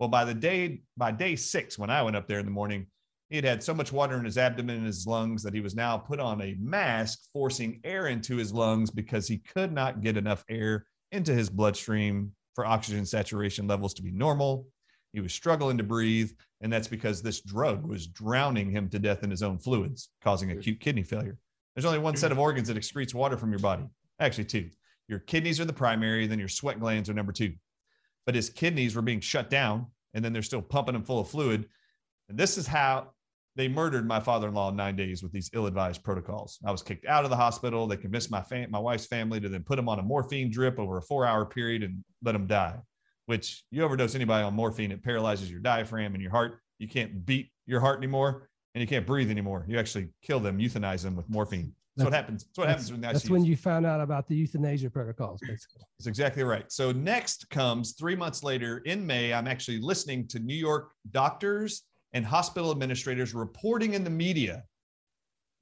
Well, 0.00 0.08
by 0.08 0.24
the 0.24 0.34
day, 0.34 0.82
by 0.96 1.12
day 1.12 1.36
six, 1.36 1.78
when 1.78 1.90
I 1.90 2.02
went 2.02 2.16
up 2.16 2.26
there 2.26 2.38
in 2.38 2.46
the 2.46 2.50
morning, 2.50 2.86
he 3.28 3.36
had 3.36 3.44
had 3.44 3.62
so 3.62 3.74
much 3.74 3.92
water 3.92 4.16
in 4.16 4.24
his 4.24 4.38
abdomen 4.38 4.76
and 4.76 4.86
his 4.86 5.06
lungs 5.06 5.42
that 5.42 5.54
he 5.54 5.60
was 5.60 5.74
now 5.74 5.96
put 5.98 6.20
on 6.20 6.40
a 6.40 6.56
mask, 6.58 7.20
forcing 7.32 7.80
air 7.84 8.06
into 8.06 8.36
his 8.36 8.52
lungs 8.52 8.90
because 8.90 9.28
he 9.28 9.38
could 9.38 9.72
not 9.72 10.00
get 10.00 10.16
enough 10.16 10.44
air 10.48 10.86
into 11.12 11.34
his 11.34 11.50
bloodstream 11.50 12.32
for 12.54 12.66
oxygen 12.66 13.04
saturation 13.04 13.66
levels 13.66 13.94
to 13.94 14.02
be 14.02 14.10
normal. 14.10 14.66
He 15.14 15.20
was 15.20 15.32
struggling 15.32 15.78
to 15.78 15.84
breathe, 15.84 16.32
and 16.60 16.72
that's 16.72 16.88
because 16.88 17.22
this 17.22 17.40
drug 17.40 17.86
was 17.86 18.08
drowning 18.08 18.68
him 18.68 18.88
to 18.90 18.98
death 18.98 19.22
in 19.22 19.30
his 19.30 19.44
own 19.44 19.58
fluids, 19.58 20.10
causing 20.20 20.50
acute 20.50 20.80
kidney 20.80 21.04
failure. 21.04 21.38
There's 21.74 21.84
only 21.84 22.00
one 22.00 22.16
set 22.16 22.32
of 22.32 22.38
organs 22.40 22.66
that 22.66 22.76
excretes 22.76 23.14
water 23.14 23.36
from 23.36 23.50
your 23.50 23.60
body. 23.60 23.84
Actually, 24.18 24.46
two. 24.46 24.70
Your 25.06 25.20
kidneys 25.20 25.60
are 25.60 25.64
the 25.64 25.72
primary, 25.72 26.26
then 26.26 26.40
your 26.40 26.48
sweat 26.48 26.80
glands 26.80 27.08
are 27.08 27.14
number 27.14 27.32
two. 27.32 27.52
But 28.26 28.34
his 28.34 28.50
kidneys 28.50 28.96
were 28.96 29.02
being 29.02 29.20
shut 29.20 29.50
down, 29.50 29.86
and 30.14 30.24
then 30.24 30.32
they're 30.32 30.42
still 30.42 30.62
pumping 30.62 30.96
him 30.96 31.04
full 31.04 31.20
of 31.20 31.28
fluid. 31.28 31.66
And 32.28 32.36
this 32.36 32.58
is 32.58 32.66
how 32.66 33.12
they 33.54 33.68
murdered 33.68 34.08
my 34.08 34.18
father-in-law 34.18 34.70
in 34.70 34.76
nine 34.76 34.96
days 34.96 35.22
with 35.22 35.30
these 35.30 35.50
ill-advised 35.52 36.02
protocols. 36.02 36.58
I 36.66 36.72
was 36.72 36.82
kicked 36.82 37.06
out 37.06 37.22
of 37.22 37.30
the 37.30 37.36
hospital. 37.36 37.86
They 37.86 37.96
convinced 37.96 38.32
my 38.32 38.42
fam- 38.42 38.72
my 38.72 38.80
wife's 38.80 39.06
family 39.06 39.38
to 39.40 39.48
then 39.48 39.62
put 39.62 39.78
him 39.78 39.88
on 39.88 40.00
a 40.00 40.02
morphine 40.02 40.50
drip 40.50 40.80
over 40.80 40.98
a 40.98 41.02
four-hour 41.02 41.46
period 41.46 41.84
and 41.84 42.02
let 42.22 42.34
him 42.34 42.48
die. 42.48 42.78
Which 43.26 43.64
you 43.70 43.82
overdose 43.82 44.14
anybody 44.14 44.44
on 44.44 44.54
morphine, 44.54 44.92
it 44.92 45.02
paralyzes 45.02 45.50
your 45.50 45.60
diaphragm 45.60 46.14
and 46.14 46.22
your 46.22 46.30
heart. 46.30 46.60
You 46.78 46.88
can't 46.88 47.24
beat 47.24 47.50
your 47.66 47.80
heart 47.80 47.98
anymore, 47.98 48.48
and 48.74 48.82
you 48.82 48.86
can't 48.86 49.06
breathe 49.06 49.30
anymore. 49.30 49.64
You 49.66 49.78
actually 49.78 50.08
kill 50.22 50.40
them, 50.40 50.58
euthanize 50.58 51.02
them 51.02 51.16
with 51.16 51.28
morphine. 51.30 51.72
That's 51.96 52.04
what 52.04 52.12
happens. 52.12 52.44
That's 52.44 52.58
what 52.58 52.68
happens 52.68 52.90
when 52.90 53.00
that's 53.00 53.30
when 53.30 53.44
you 53.44 53.56
found 53.56 53.86
out 53.86 54.00
about 54.00 54.26
the 54.26 54.34
euthanasia 54.34 54.90
protocols, 54.90 55.40
basically. 55.40 55.82
That's 55.98 56.08
exactly 56.08 56.42
right. 56.42 56.70
So 56.72 56.90
next 56.90 57.48
comes 57.50 57.92
three 57.92 58.16
months 58.16 58.42
later 58.42 58.78
in 58.78 59.06
May. 59.06 59.32
I'm 59.32 59.46
actually 59.46 59.78
listening 59.78 60.26
to 60.28 60.40
New 60.40 60.56
York 60.56 60.90
doctors 61.12 61.84
and 62.12 62.26
hospital 62.26 62.72
administrators 62.72 63.32
reporting 63.32 63.94
in 63.94 64.02
the 64.02 64.10
media 64.10 64.64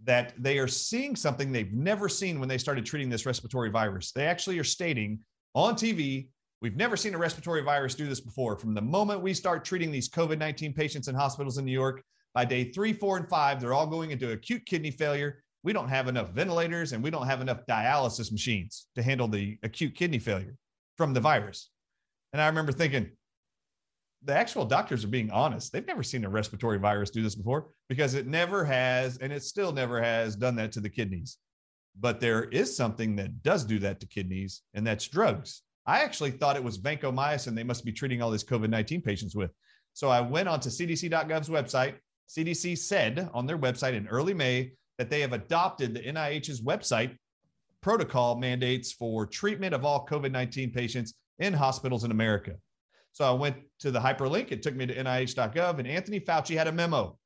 that 0.05 0.33
they 0.39 0.59
are 0.59 0.67
seeing 0.67 1.15
something 1.15 1.53
they've 1.53 1.73
never 1.73 2.09
seen 2.09 2.41
when 2.41 2.49
they 2.49 2.59
started 2.59 2.87
treating 2.87 3.11
this 3.11 3.27
respiratory 3.27 3.71
virus. 3.71 4.11
They 4.13 4.27
actually 4.27 4.59
are 4.59 4.65
stating 4.65 5.21
on 5.55 5.75
TV, 5.75 6.29
we've 6.63 6.77
never 6.77 6.97
seen 6.97 7.15
a 7.15 7.19
respiratory 7.19 7.61
virus 7.61 7.95
do 7.95 8.07
this 8.07 8.21
before. 8.21 8.57
From 8.57 8.73
the 8.73 8.81
moment 8.81 9.21
we 9.21 9.35
start 9.35 9.65
treating 9.65 9.91
these 9.91 10.09
COVID 10.09 10.39
19 10.39 10.73
patients 10.73 11.09
in 11.09 11.15
hospitals 11.15 11.59
in 11.59 11.65
New 11.65 11.73
York, 11.73 12.03
by 12.35 12.47
day 12.47 12.65
three, 12.65 12.95
four, 12.95 13.19
and 13.19 13.29
five, 13.29 13.61
they're 13.61 13.75
all 13.75 13.87
going 13.87 14.13
into 14.13 14.31
acute 14.31 14.65
kidney 14.65 14.93
failure. 14.93 15.43
We 15.65 15.75
don't 15.75 15.89
have 15.89 16.09
enough 16.09 16.31
ventilators 16.31 16.93
and 16.93 17.03
we 17.03 17.11
don't 17.11 17.27
have 17.27 17.43
enough 17.43 17.67
dialysis 17.69 18.33
machines 18.33 18.87
to 18.95 19.03
handle 19.03 19.29
the 19.29 19.59
acute 19.63 19.95
kidney 19.95 20.19
failure 20.19 20.57
from 20.97 21.13
the 21.13 21.21
virus. 21.21 21.69
And 22.33 22.41
I 22.41 22.47
remember 22.47 22.73
thinking, 22.73 23.11
the 24.25 24.35
actual 24.35 24.65
doctors 24.65 25.05
are 25.05 25.09
being 25.09 25.33
honest. 25.33 25.73
They've 25.73 25.87
never 25.87 26.05
seen 26.05 26.25
a 26.25 26.29
respiratory 26.29 26.79
virus 26.79 27.11
do 27.11 27.23
this 27.23 27.35
before 27.35 27.71
because 27.89 28.15
it 28.15 28.29
never 28.29 28.65
has, 28.65 29.19
and 29.19 29.33
it 29.33 29.43
still 29.43 29.73
never 29.73 30.01
has 30.01 30.37
done 30.37 30.55
that 30.57 30.71
to 30.73 30.81
the 30.81 30.89
kidneys. 30.89 31.39
But 32.01 32.21
there 32.21 32.45
is 32.45 32.75
something 32.75 33.17
that 33.17 33.43
does 33.43 33.65
do 33.65 33.81
that 33.81 33.99
to 33.99 34.07
kidneys, 34.07 34.63
and 34.75 34.87
that's 34.87 35.09
drugs. 35.09 35.63
I 35.87 36.01
actually 36.01 36.31
thought 36.31 36.57
it 36.57 36.65
was 36.65 36.79
vancomycin 36.79 37.55
they 37.55 37.65
must 37.65 37.85
be 37.85 37.93
treating 37.93 38.23
all 38.23 38.31
these 38.31 38.45
COVID 38.45 38.71
19 38.71 39.03
patients 39.03 39.35
with. 39.35 39.51
So 39.95 40.09
I 40.09 40.21
went 40.21 40.49
onto 40.49 40.69
CDC.gov's 40.69 41.49
website. 41.49 41.95
CDC 42.29 42.79
said 42.79 43.29
on 43.35 43.47
their 43.47 43.59
website 43.59 43.95
in 43.95 44.09
early 44.09 44.33
May 44.33 44.73
that 44.99 45.11
they 45.11 45.21
have 45.21 45.33
adopted 45.33 45.95
the 45.95 46.01
NIH's 46.01 46.61
website 46.61 47.17
protocol 47.83 48.39
mandates 48.39 48.93
for 48.93 49.27
treatment 49.27 49.75
of 49.75 49.85
all 49.85 50.07
COVID 50.07 50.31
19 50.31 50.71
patients 50.71 51.15
in 51.39 51.53
hospitals 51.53 52.05
in 52.05 52.11
America. 52.11 52.55
So 53.13 53.25
I 53.25 53.33
went 53.33 53.57
to 53.81 53.91
the 53.91 54.01
hyperlink. 54.01 54.53
It 54.53 54.63
took 54.63 54.75
me 54.75 54.87
to 54.87 54.95
NIH.gov, 54.95 55.79
and 55.79 55.87
Anthony 55.87 56.21
Fauci 56.21 56.57
had 56.57 56.69
a 56.69 56.73
memo 56.73 57.19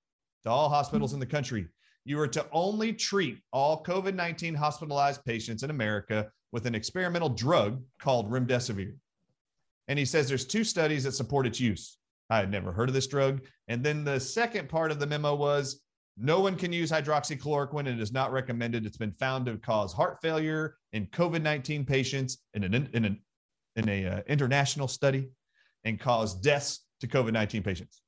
to 0.45 0.51
all 0.51 0.69
hospitals 0.69 1.13
in 1.13 1.21
the 1.21 1.27
country. 1.27 1.69
You 2.05 2.19
are 2.21 2.29
to 2.29 2.47
only 2.53 2.93
treat 2.93 3.39
all 3.53 3.85
COVID 3.85 4.15
19 4.15 4.55
hospitalized 4.55 5.25
patients 5.25 5.63
in 5.63 5.71
America 5.71 6.31
with 6.53 6.67
an 6.67 6.75
experimental 6.75 7.29
drug 7.29 7.83
called 8.01 8.31
remdesivir. 8.31 8.95
And 9.89 9.99
he 9.99 10.05
says 10.05 10.29
there's 10.29 10.47
two 10.47 10.65
studies 10.65 11.05
that 11.05 11.13
support 11.13 11.47
its 11.47 11.61
use. 11.61 11.99
I 12.31 12.39
had 12.39 12.51
never 12.51 12.73
heard 12.73 12.89
of 12.89 12.95
this 12.95 13.07
drug. 13.07 13.43
And 13.69 13.85
then 13.85 14.05
the 14.05 14.19
second 14.19 14.69
part 14.69 14.91
of 14.91 14.99
the 14.99 15.07
memo 15.07 15.35
was 15.35 15.83
No 16.17 16.41
one 16.41 16.57
can 16.57 16.73
use 16.73 16.91
hydroxychloroquine 16.91 17.81
and 17.81 17.89
it 17.89 18.01
is 18.01 18.13
not 18.13 18.33
recommended. 18.33 18.87
It's 18.87 18.97
been 18.97 19.13
found 19.13 19.47
to 19.47 19.59
cause 19.59 19.93
heart 19.93 20.19
failure 20.23 20.77
in 20.93 21.07
COVID 21.07 21.43
19 21.43 21.85
patients 21.85 22.39
in 22.55 22.65
an, 22.65 22.89
in 22.93 23.05
an 23.05 23.21
in 23.77 23.89
a 23.89 24.07
uh, 24.07 24.21
international 24.27 24.89
study 24.89 25.29
and 25.85 26.01
cause 26.01 26.35
deaths 26.35 26.87
to 27.01 27.07
COVID 27.07 27.33
19 27.33 27.63
patients, 27.63 28.01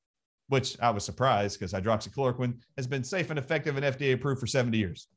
which 0.47 0.79
I 0.81 0.89
was 0.89 1.05
surprised 1.05 1.59
because 1.59 1.73
hydroxychloroquine 1.73 2.55
has 2.77 2.87
been 2.87 3.03
safe 3.03 3.29
and 3.29 3.39
effective 3.39 3.77
and 3.77 3.85
FDA 3.85 4.13
approved 4.13 4.41
for 4.41 4.47
70 4.47 4.77
years. 4.77 5.07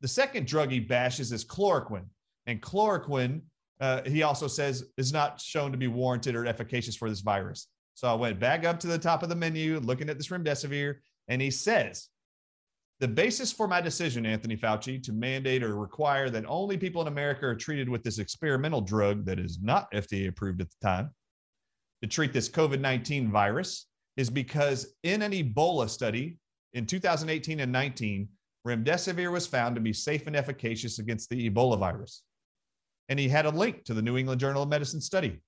The 0.00 0.08
second 0.08 0.46
drug 0.46 0.70
he 0.70 0.80
bashes 0.80 1.30
is 1.32 1.44
chloroquine. 1.44 2.06
And 2.46 2.60
chloroquine, 2.60 3.42
uh, 3.80 4.02
he 4.04 4.22
also 4.22 4.48
says, 4.48 4.84
is 4.96 5.12
not 5.12 5.40
shown 5.40 5.72
to 5.72 5.78
be 5.78 5.88
warranted 5.88 6.34
or 6.34 6.46
efficacious 6.46 6.96
for 6.96 7.08
this 7.08 7.20
virus. 7.20 7.68
So 7.94 8.08
I 8.08 8.14
went 8.14 8.40
back 8.40 8.64
up 8.64 8.80
to 8.80 8.86
the 8.86 8.98
top 8.98 9.22
of 9.22 9.28
the 9.28 9.34
menu, 9.34 9.78
looking 9.80 10.08
at 10.08 10.16
this 10.16 10.28
remdesivir, 10.28 10.96
and 11.28 11.40
he 11.40 11.50
says, 11.50 12.08
the 13.00 13.08
basis 13.08 13.52
for 13.52 13.66
my 13.66 13.80
decision, 13.80 14.24
Anthony 14.24 14.56
Fauci, 14.56 15.02
to 15.02 15.12
mandate 15.12 15.64
or 15.64 15.76
require 15.76 16.30
that 16.30 16.44
only 16.46 16.76
people 16.76 17.02
in 17.02 17.08
America 17.08 17.46
are 17.46 17.54
treated 17.54 17.88
with 17.88 18.04
this 18.04 18.18
experimental 18.18 18.80
drug 18.80 19.24
that 19.24 19.40
is 19.40 19.58
not 19.60 19.90
FDA 19.90 20.28
approved 20.28 20.60
at 20.60 20.68
the 20.70 20.86
time 20.86 21.10
to 22.02 22.08
treat 22.08 22.32
this 22.32 22.48
COVID 22.48 22.80
19 22.80 23.30
virus 23.30 23.86
is 24.16 24.28
because 24.28 24.94
in 25.02 25.22
an 25.22 25.32
Ebola 25.32 25.88
study 25.88 26.38
in 26.74 26.86
2018 26.86 27.60
and 27.60 27.72
19, 27.72 28.28
remdesivir 28.66 29.32
was 29.32 29.46
found 29.46 29.74
to 29.74 29.80
be 29.80 29.92
safe 29.92 30.26
and 30.26 30.36
efficacious 30.36 30.98
against 30.98 31.28
the 31.30 31.48
Ebola 31.50 31.78
virus. 31.78 32.22
And 33.08 33.18
he 33.18 33.28
had 33.28 33.46
a 33.46 33.50
link 33.50 33.84
to 33.84 33.94
the 33.94 34.02
New 34.02 34.16
England 34.16 34.40
Journal 34.40 34.62
of 34.62 34.68
Medicine 34.68 35.00
study. 35.00 35.42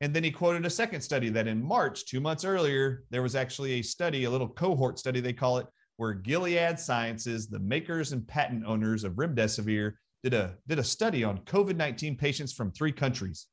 And 0.00 0.12
then 0.12 0.24
he 0.24 0.30
quoted 0.30 0.66
a 0.66 0.70
second 0.70 1.00
study 1.00 1.28
that 1.30 1.46
in 1.46 1.62
March, 1.62 2.04
two 2.06 2.20
months 2.20 2.44
earlier, 2.44 3.04
there 3.10 3.22
was 3.22 3.34
actually 3.34 3.72
a 3.72 3.82
study, 3.82 4.24
a 4.24 4.30
little 4.30 4.48
cohort 4.48 4.98
study, 4.98 5.20
they 5.20 5.32
call 5.32 5.58
it, 5.58 5.66
where 5.96 6.12
Gilead 6.12 6.78
Sciences, 6.78 7.48
the 7.48 7.58
makers 7.58 8.12
and 8.12 8.26
patent 8.26 8.64
owners 8.66 9.04
of 9.04 9.14
remdesivir, 9.14 9.94
did 10.22 10.34
a, 10.34 10.56
did 10.66 10.78
a 10.78 10.84
study 10.84 11.24
on 11.24 11.38
COVID 11.40 11.76
19 11.76 12.16
patients 12.16 12.52
from 12.52 12.72
three 12.72 12.92
countries 12.92 13.46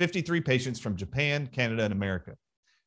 53 0.00 0.40
patients 0.40 0.80
from 0.80 0.96
Japan, 0.96 1.46
Canada, 1.46 1.84
and 1.84 1.92
America. 1.92 2.34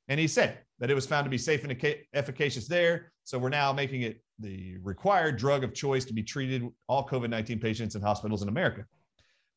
And 0.09 0.19
he 0.19 0.27
said 0.27 0.59
that 0.79 0.91
it 0.91 0.93
was 0.93 1.05
found 1.05 1.25
to 1.25 1.29
be 1.29 1.37
safe 1.37 1.63
and 1.63 1.95
efficacious 2.13 2.67
there. 2.67 3.11
So 3.23 3.37
we're 3.37 3.49
now 3.49 3.73
making 3.73 4.01
it 4.01 4.21
the 4.39 4.77
required 4.83 5.37
drug 5.37 5.63
of 5.63 5.73
choice 5.73 6.05
to 6.05 6.13
be 6.13 6.23
treated 6.23 6.67
all 6.87 7.07
COVID 7.07 7.29
19 7.29 7.59
patients 7.59 7.95
in 7.95 8.01
hospitals 8.01 8.41
in 8.41 8.49
America. 8.49 8.85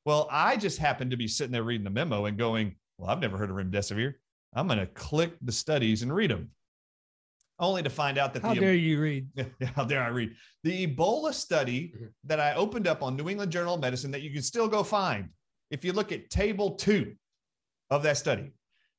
Well, 0.04 0.28
I 0.30 0.56
just 0.56 0.78
happened 0.78 1.10
to 1.10 1.16
be 1.16 1.28
sitting 1.28 1.52
there 1.52 1.62
reading 1.62 1.84
the 1.84 1.90
memo 1.90 2.26
and 2.26 2.38
going, 2.38 2.76
Well, 2.98 3.10
I've 3.10 3.20
never 3.20 3.36
heard 3.36 3.50
of 3.50 3.56
remdesivir. 3.56 4.14
I'm 4.54 4.66
going 4.66 4.78
to 4.78 4.86
click 4.86 5.34
the 5.42 5.52
studies 5.52 6.02
and 6.02 6.14
read 6.14 6.30
them 6.30 6.50
only 7.60 7.82
to 7.82 7.90
find 7.90 8.18
out 8.18 8.32
that 8.34 8.42
how 8.42 8.54
the, 8.54 8.60
dare 8.60 8.74
you 8.74 9.00
read? 9.00 9.28
How 9.76 9.84
dare 9.84 10.02
I 10.02 10.08
read 10.08 10.34
the 10.64 10.86
Ebola 10.86 11.32
study 11.32 11.92
mm-hmm. 11.94 12.06
that 12.24 12.40
I 12.40 12.54
opened 12.54 12.88
up 12.88 13.02
on 13.02 13.16
New 13.16 13.28
England 13.28 13.52
Journal 13.52 13.74
of 13.74 13.80
Medicine 13.80 14.10
that 14.10 14.22
you 14.22 14.32
can 14.32 14.42
still 14.42 14.66
go 14.66 14.82
find. 14.82 15.28
If 15.70 15.84
you 15.84 15.92
look 15.92 16.10
at 16.10 16.30
table 16.30 16.72
two 16.72 17.14
of 17.90 18.02
that 18.02 18.16
study, 18.16 18.50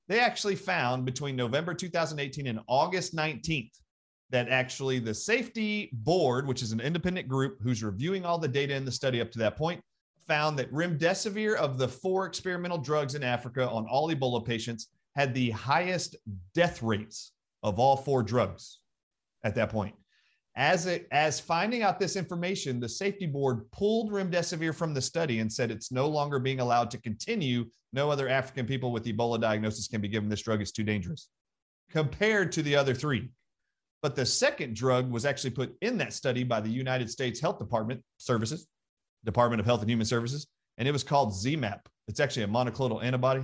they 0.08 0.20
actually 0.20 0.56
found 0.56 1.06
between 1.06 1.36
November 1.36 1.74
2018 1.74 2.48
and 2.48 2.60
August 2.68 3.16
19th 3.16 3.72
that 4.30 4.48
actually 4.48 5.00
the 5.00 5.14
safety 5.14 5.90
board, 5.92 6.48
which 6.48 6.62
is 6.62 6.72
an 6.72 6.80
independent 6.80 7.28
group 7.28 7.58
who's 7.62 7.84
reviewing 7.84 8.26
all 8.26 8.38
the 8.38 8.48
data 8.48 8.74
in 8.74 8.86
the 8.86 8.92
study 8.92 9.20
up 9.20 9.32
to 9.32 9.40
that 9.40 9.58
point, 9.58 9.82
found 10.32 10.58
that 10.58 10.72
remdesivir 10.72 11.56
of 11.56 11.78
the 11.78 11.90
four 11.90 12.26
experimental 12.26 12.78
drugs 12.78 13.16
in 13.16 13.22
Africa 13.22 13.70
on 13.70 13.86
all 13.86 14.10
Ebola 14.10 14.46
patients 14.46 14.88
had 15.18 15.34
the 15.34 15.50
highest 15.50 16.16
death 16.56 16.82
rates 16.82 17.34
of 17.64 17.80
all 17.80 17.98
four 17.98 18.24
drugs 18.24 18.80
at 19.44 19.56
that 19.56 19.70
point. 19.70 19.94
As 20.56 20.86
it, 20.86 21.06
as 21.12 21.42
finding 21.42 21.84
out 21.84 22.00
this 22.00 22.16
information, 22.16 22.80
the 22.80 22.88
safety 22.88 23.26
board 23.26 23.70
pulled 23.72 24.10
remdesivir 24.10 24.74
from 24.74 24.94
the 24.94 25.02
study 25.02 25.40
and 25.40 25.52
said 25.52 25.70
it's 25.70 25.92
no 25.92 26.08
longer 26.08 26.40
being 26.40 26.62
allowed 26.62 26.90
to 26.92 27.02
continue. 27.02 27.66
No 27.92 28.10
other 28.10 28.30
African 28.30 28.66
people 28.66 28.94
with 28.94 29.04
Ebola 29.04 29.42
diagnosis 29.42 29.90
can 29.90 30.00
be 30.00 30.08
given 30.08 30.30
this 30.30 30.44
drug. 30.44 30.62
It's 30.62 30.72
too 30.72 30.86
dangerous 30.86 31.28
compared 31.90 32.54
to 32.54 32.62
the 32.62 32.78
other 32.78 32.94
three. 32.94 33.32
But 34.02 34.16
the 34.16 34.26
second 34.26 34.78
drug 34.78 35.12
was 35.12 35.26
actually 35.26 35.50
put 35.50 35.76
in 35.82 35.98
that 35.98 36.14
study 36.14 36.46
by 36.46 36.62
the 36.62 36.70
United 36.70 37.10
States 37.10 37.42
Health 37.42 37.60
Department 37.60 38.02
Services, 38.18 38.68
Department 39.26 39.60
of 39.60 39.66
Health 39.66 39.82
and 39.82 39.90
Human 39.90 40.06
Services, 40.06 40.48
and 40.78 40.88
it 40.88 40.92
was 40.92 41.04
called 41.04 41.34
ZMapp. 41.34 41.82
It's 42.08 42.20
actually 42.20 42.44
a 42.44 42.48
monoclonal 42.48 43.04
antibody. 43.04 43.44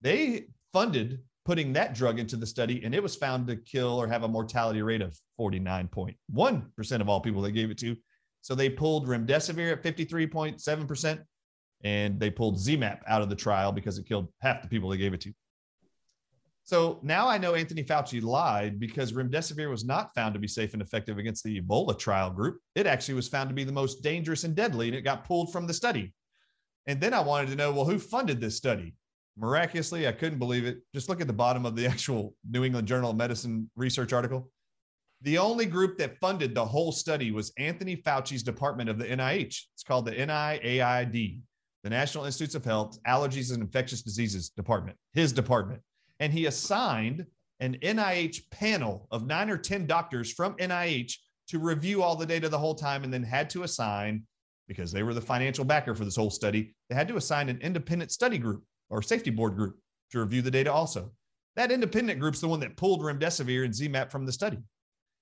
They 0.00 0.46
funded 0.72 1.20
putting 1.44 1.72
that 1.72 1.94
drug 1.94 2.18
into 2.18 2.36
the 2.36 2.46
study, 2.46 2.84
and 2.84 2.94
it 2.94 3.02
was 3.02 3.16
found 3.16 3.46
to 3.46 3.56
kill 3.56 4.00
or 4.00 4.06
have 4.06 4.22
a 4.22 4.28
mortality 4.28 4.82
rate 4.82 5.00
of 5.00 5.18
49.1% 5.40 7.00
of 7.00 7.08
all 7.08 7.20
people 7.20 7.40
they 7.40 7.52
gave 7.52 7.70
it 7.70 7.78
to. 7.78 7.96
So 8.42 8.54
they 8.54 8.68
pulled 8.68 9.06
remdesivir 9.08 9.72
at 9.72 9.82
53.7%, 9.82 11.22
and 11.84 12.20
they 12.20 12.30
pulled 12.30 12.56
ZMapp 12.56 13.00
out 13.06 13.22
of 13.22 13.30
the 13.30 13.36
trial 13.36 13.72
because 13.72 13.98
it 13.98 14.06
killed 14.06 14.28
half 14.40 14.62
the 14.62 14.68
people 14.68 14.90
they 14.90 14.96
gave 14.96 15.14
it 15.14 15.20
to. 15.22 15.32
So 16.68 17.00
now 17.02 17.26
I 17.26 17.38
know 17.38 17.54
Anthony 17.54 17.82
Fauci 17.82 18.22
lied 18.22 18.78
because 18.78 19.14
remdesivir 19.14 19.70
was 19.70 19.86
not 19.86 20.14
found 20.14 20.34
to 20.34 20.38
be 20.38 20.46
safe 20.46 20.74
and 20.74 20.82
effective 20.82 21.16
against 21.16 21.42
the 21.42 21.62
Ebola 21.62 21.98
trial 21.98 22.28
group. 22.28 22.58
It 22.74 22.86
actually 22.86 23.14
was 23.14 23.26
found 23.26 23.48
to 23.48 23.54
be 23.54 23.64
the 23.64 23.72
most 23.72 24.02
dangerous 24.02 24.44
and 24.44 24.54
deadly, 24.54 24.88
and 24.88 24.94
it 24.94 25.00
got 25.00 25.24
pulled 25.24 25.50
from 25.50 25.66
the 25.66 25.72
study. 25.72 26.12
And 26.86 27.00
then 27.00 27.14
I 27.14 27.20
wanted 27.20 27.48
to 27.48 27.56
know, 27.56 27.72
well, 27.72 27.86
who 27.86 27.98
funded 27.98 28.38
this 28.38 28.58
study? 28.58 28.92
miraculously, 29.38 30.06
I 30.06 30.12
couldn't 30.12 30.38
believe 30.38 30.66
it. 30.66 30.80
Just 30.94 31.08
look 31.08 31.22
at 31.22 31.26
the 31.26 31.32
bottom 31.32 31.64
of 31.64 31.74
the 31.74 31.86
actual 31.92 32.34
New 32.50 32.64
England 32.64 32.86
Journal 32.86 33.12
of 33.12 33.16
Medicine 33.16 33.70
research 33.74 34.12
article. 34.12 34.50
The 35.22 35.38
only 35.38 35.64
group 35.64 35.96
that 35.98 36.18
funded 36.18 36.54
the 36.54 36.66
whole 36.66 36.92
study 36.92 37.30
was 37.30 37.52
Anthony 37.56 37.96
Fauci's 37.96 38.42
department 38.42 38.90
of 38.90 38.98
the 38.98 39.06
NIH. 39.06 39.62
It's 39.74 39.84
called 39.86 40.04
the 40.04 40.12
NIAID, 40.12 41.40
the 41.82 41.90
National 41.90 42.24
Institutes 42.24 42.54
of 42.54 42.64
Health 42.64 42.98
Allergies 43.06 43.54
and 43.54 43.62
Infectious 43.62 44.02
Diseases 44.02 44.50
Department, 44.50 44.98
his 45.14 45.32
department. 45.32 45.80
And 46.20 46.32
he 46.32 46.46
assigned 46.46 47.26
an 47.60 47.76
NIH 47.82 48.50
panel 48.50 49.06
of 49.10 49.26
nine 49.26 49.50
or 49.50 49.58
10 49.58 49.86
doctors 49.86 50.32
from 50.32 50.54
NIH 50.56 51.14
to 51.48 51.58
review 51.58 52.02
all 52.02 52.16
the 52.16 52.26
data 52.26 52.48
the 52.48 52.58
whole 52.58 52.74
time 52.74 53.04
and 53.04 53.12
then 53.12 53.22
had 53.22 53.50
to 53.50 53.62
assign, 53.62 54.22
because 54.66 54.92
they 54.92 55.02
were 55.02 55.14
the 55.14 55.20
financial 55.20 55.64
backer 55.64 55.94
for 55.94 56.04
this 56.04 56.16
whole 56.16 56.30
study, 56.30 56.74
they 56.88 56.94
had 56.94 57.08
to 57.08 57.16
assign 57.16 57.48
an 57.48 57.58
independent 57.62 58.12
study 58.12 58.38
group 58.38 58.62
or 58.90 59.02
safety 59.02 59.30
board 59.30 59.56
group 59.56 59.78
to 60.10 60.20
review 60.20 60.42
the 60.42 60.50
data 60.50 60.72
also. 60.72 61.12
That 61.56 61.72
independent 61.72 62.20
group's 62.20 62.40
the 62.40 62.48
one 62.48 62.60
that 62.60 62.76
pulled 62.76 63.00
remdesivir 63.02 63.64
and 63.64 63.74
ZMapp 63.74 64.10
from 64.10 64.26
the 64.26 64.32
study 64.32 64.58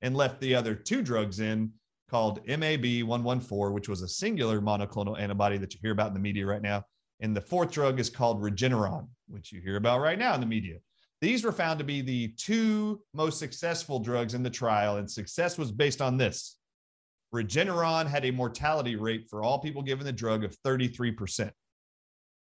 and 0.03 0.17
left 0.17 0.41
the 0.41 0.55
other 0.55 0.75
two 0.75 1.01
drugs 1.01 1.41
in 1.41 1.73
called 2.11 2.47
MAB 2.47 3.03
114, 3.03 3.73
which 3.73 3.89
was 3.89 4.03
a 4.03 4.09
singular 4.09 4.61
monoclonal 4.61 5.19
antibody 5.19 5.59
that 5.59 5.73
you 5.75 5.81
hear 5.83 5.93
about 5.93 6.09
in 6.09 6.15
the 6.15 6.21
media 6.21 6.47
right 6.47 6.63
now. 6.63 6.85
And 7.21 7.35
the 7.35 7.41
fourth 7.41 7.71
drug 7.71 7.99
is 7.99 8.11
called 8.11 8.43
Regeneron, 8.43 9.09
which 9.29 9.53
you 9.53 9.61
hear 9.61 9.77
about 9.77 10.01
right 10.01 10.19
now 10.19 10.35
in 10.35 10.41
the 10.41 10.47
media. 10.47 10.79
These 11.21 11.45
were 11.45 11.53
found 11.53 11.79
to 11.79 11.85
be 11.85 12.03
the 12.03 12.29
two 12.37 13.01
most 13.15 13.39
successful 13.39 13.99
drugs 13.99 14.35
in 14.35 14.43
the 14.43 14.51
trial, 14.51 14.99
and 14.99 15.11
success 15.11 15.57
was 15.57 15.73
based 15.73 16.03
on 16.03 16.17
this. 16.17 16.59
Regeneron 17.35 18.07
had 18.07 18.25
a 18.25 18.31
mortality 18.31 18.97
rate 18.97 19.27
for 19.29 19.43
all 19.43 19.59
people 19.59 19.83
given 19.83 20.07
the 20.07 20.13
drug 20.13 20.45
of 20.45 20.57
33%. 20.63 21.51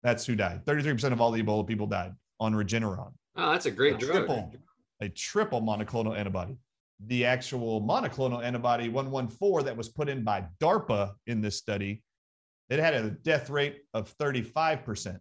That's 0.03 0.27
who 0.27 0.37
died. 0.37 0.65
33% 0.67 1.13
of 1.13 1.21
all 1.21 1.31
the 1.31 1.43
Ebola 1.43 1.67
people 1.67 1.87
died 1.87 2.13
on 2.41 2.53
Regeneron. 2.53 3.13
Oh, 3.37 3.53
that's 3.53 3.67
a 3.67 3.71
great 3.71 3.95
a 3.95 3.99
drug. 3.99 4.13
Triple, 4.13 4.53
a 5.01 5.09
triple 5.09 5.63
monoclonal 5.63 6.17
antibody. 6.17 6.57
The 7.07 7.25
actual 7.25 7.81
monoclonal 7.81 8.43
antibody 8.43 8.89
114 8.89 9.65
that 9.67 9.77
was 9.77 9.89
put 9.89 10.09
in 10.09 10.23
by 10.23 10.45
DARPA 10.61 11.13
in 11.27 11.41
this 11.41 11.57
study, 11.57 12.04
it 12.69 12.79
had 12.79 12.95
a 12.95 13.11
death 13.11 13.51
rate 13.51 13.83
of 13.93 14.17
35%. 14.17 15.19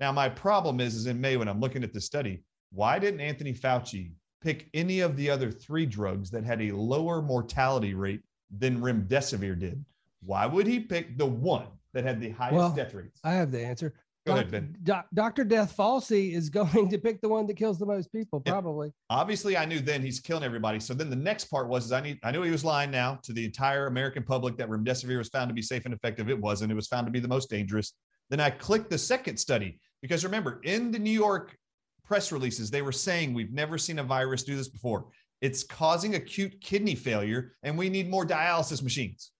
Now, 0.00 0.12
my 0.12 0.28
problem 0.28 0.80
is, 0.80 0.94
is 0.94 1.06
in 1.06 1.20
May 1.20 1.36
when 1.36 1.48
I'm 1.48 1.60
looking 1.60 1.82
at 1.82 1.92
the 1.92 2.00
study, 2.00 2.42
why 2.70 2.98
didn't 2.98 3.20
Anthony 3.20 3.52
Fauci 3.52 4.12
pick 4.40 4.68
any 4.74 5.00
of 5.00 5.16
the 5.16 5.28
other 5.28 5.50
three 5.50 5.86
drugs 5.86 6.30
that 6.30 6.44
had 6.44 6.62
a 6.62 6.72
lower 6.72 7.20
mortality 7.20 7.94
rate 7.94 8.22
than 8.56 8.80
remdesivir 8.80 9.58
did? 9.58 9.84
Why 10.22 10.46
would 10.46 10.66
he 10.66 10.80
pick 10.80 11.18
the 11.18 11.26
one 11.26 11.66
that 11.92 12.04
had 12.04 12.20
the 12.20 12.30
highest 12.30 12.54
well, 12.54 12.70
death 12.70 12.94
rates? 12.94 13.20
I 13.24 13.32
have 13.32 13.50
the 13.50 13.64
answer. 13.64 13.94
Go 14.28 14.34
ahead, 14.34 14.50
Ben. 14.50 15.04
Dr. 15.14 15.44
Death 15.44 15.76
Falsey 15.76 16.34
is 16.34 16.48
going 16.50 16.88
to 16.90 16.98
pick 16.98 17.20
the 17.20 17.28
one 17.28 17.46
that 17.46 17.56
kills 17.56 17.78
the 17.78 17.86
most 17.86 18.12
people, 18.12 18.40
probably. 18.40 18.92
Obviously, 19.10 19.56
I 19.56 19.64
knew 19.64 19.80
then 19.80 20.02
he's 20.02 20.20
killing 20.20 20.44
everybody. 20.44 20.80
So 20.80 20.94
then 20.94 21.10
the 21.10 21.16
next 21.16 21.46
part 21.46 21.68
was 21.68 21.86
is 21.86 21.92
I 21.92 22.00
need 22.00 22.18
I 22.22 22.30
knew 22.30 22.42
he 22.42 22.50
was 22.50 22.64
lying 22.64 22.90
now 22.90 23.18
to 23.22 23.32
the 23.32 23.44
entire 23.44 23.86
American 23.86 24.22
public 24.22 24.56
that 24.58 24.68
remdesivir 24.68 25.18
was 25.18 25.28
found 25.28 25.48
to 25.48 25.54
be 25.54 25.62
safe 25.62 25.84
and 25.84 25.94
effective. 25.94 26.28
It 26.28 26.40
wasn't. 26.40 26.70
It 26.72 26.74
was 26.74 26.86
found 26.86 27.06
to 27.06 27.10
be 27.10 27.20
the 27.20 27.28
most 27.28 27.50
dangerous. 27.50 27.94
Then 28.30 28.40
I 28.40 28.50
clicked 28.50 28.90
the 28.90 28.98
second 28.98 29.38
study 29.38 29.80
because 30.02 30.24
remember, 30.24 30.60
in 30.64 30.90
the 30.90 30.98
New 30.98 31.10
York 31.10 31.56
press 32.04 32.30
releases, 32.32 32.70
they 32.70 32.82
were 32.82 32.92
saying 32.92 33.34
we've 33.34 33.52
never 33.52 33.78
seen 33.78 33.98
a 33.98 34.04
virus 34.04 34.42
do 34.42 34.56
this 34.56 34.68
before. 34.68 35.06
It's 35.40 35.62
causing 35.62 36.16
acute 36.16 36.60
kidney 36.60 36.94
failure, 36.94 37.54
and 37.62 37.78
we 37.78 37.88
need 37.88 38.10
more 38.10 38.26
dialysis 38.26 38.82
machines. 38.82 39.30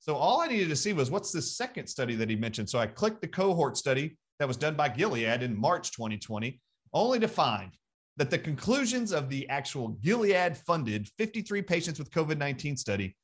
So 0.00 0.16
all 0.16 0.40
I 0.40 0.48
needed 0.48 0.70
to 0.70 0.76
see 0.76 0.94
was 0.94 1.10
what's 1.10 1.30
the 1.30 1.42
second 1.42 1.86
study 1.86 2.14
that 2.16 2.30
he 2.30 2.36
mentioned. 2.36 2.68
So 2.68 2.78
I 2.78 2.86
clicked 2.86 3.20
the 3.20 3.28
cohort 3.28 3.76
study 3.76 4.16
that 4.38 4.48
was 4.48 4.56
done 4.56 4.74
by 4.74 4.88
Gilead 4.88 5.42
in 5.42 5.58
March 5.58 5.92
2020, 5.92 6.58
only 6.94 7.20
to 7.20 7.28
find 7.28 7.70
that 8.16 8.30
the 8.30 8.38
conclusions 8.38 9.12
of 9.12 9.28
the 9.28 9.48
actual 9.50 9.88
Gilead 10.02 10.56
funded 10.56 11.08
53 11.18 11.62
patients 11.62 11.98
with 11.98 12.10
COVID 12.10 12.38
19 12.38 12.78
study, 12.78 13.14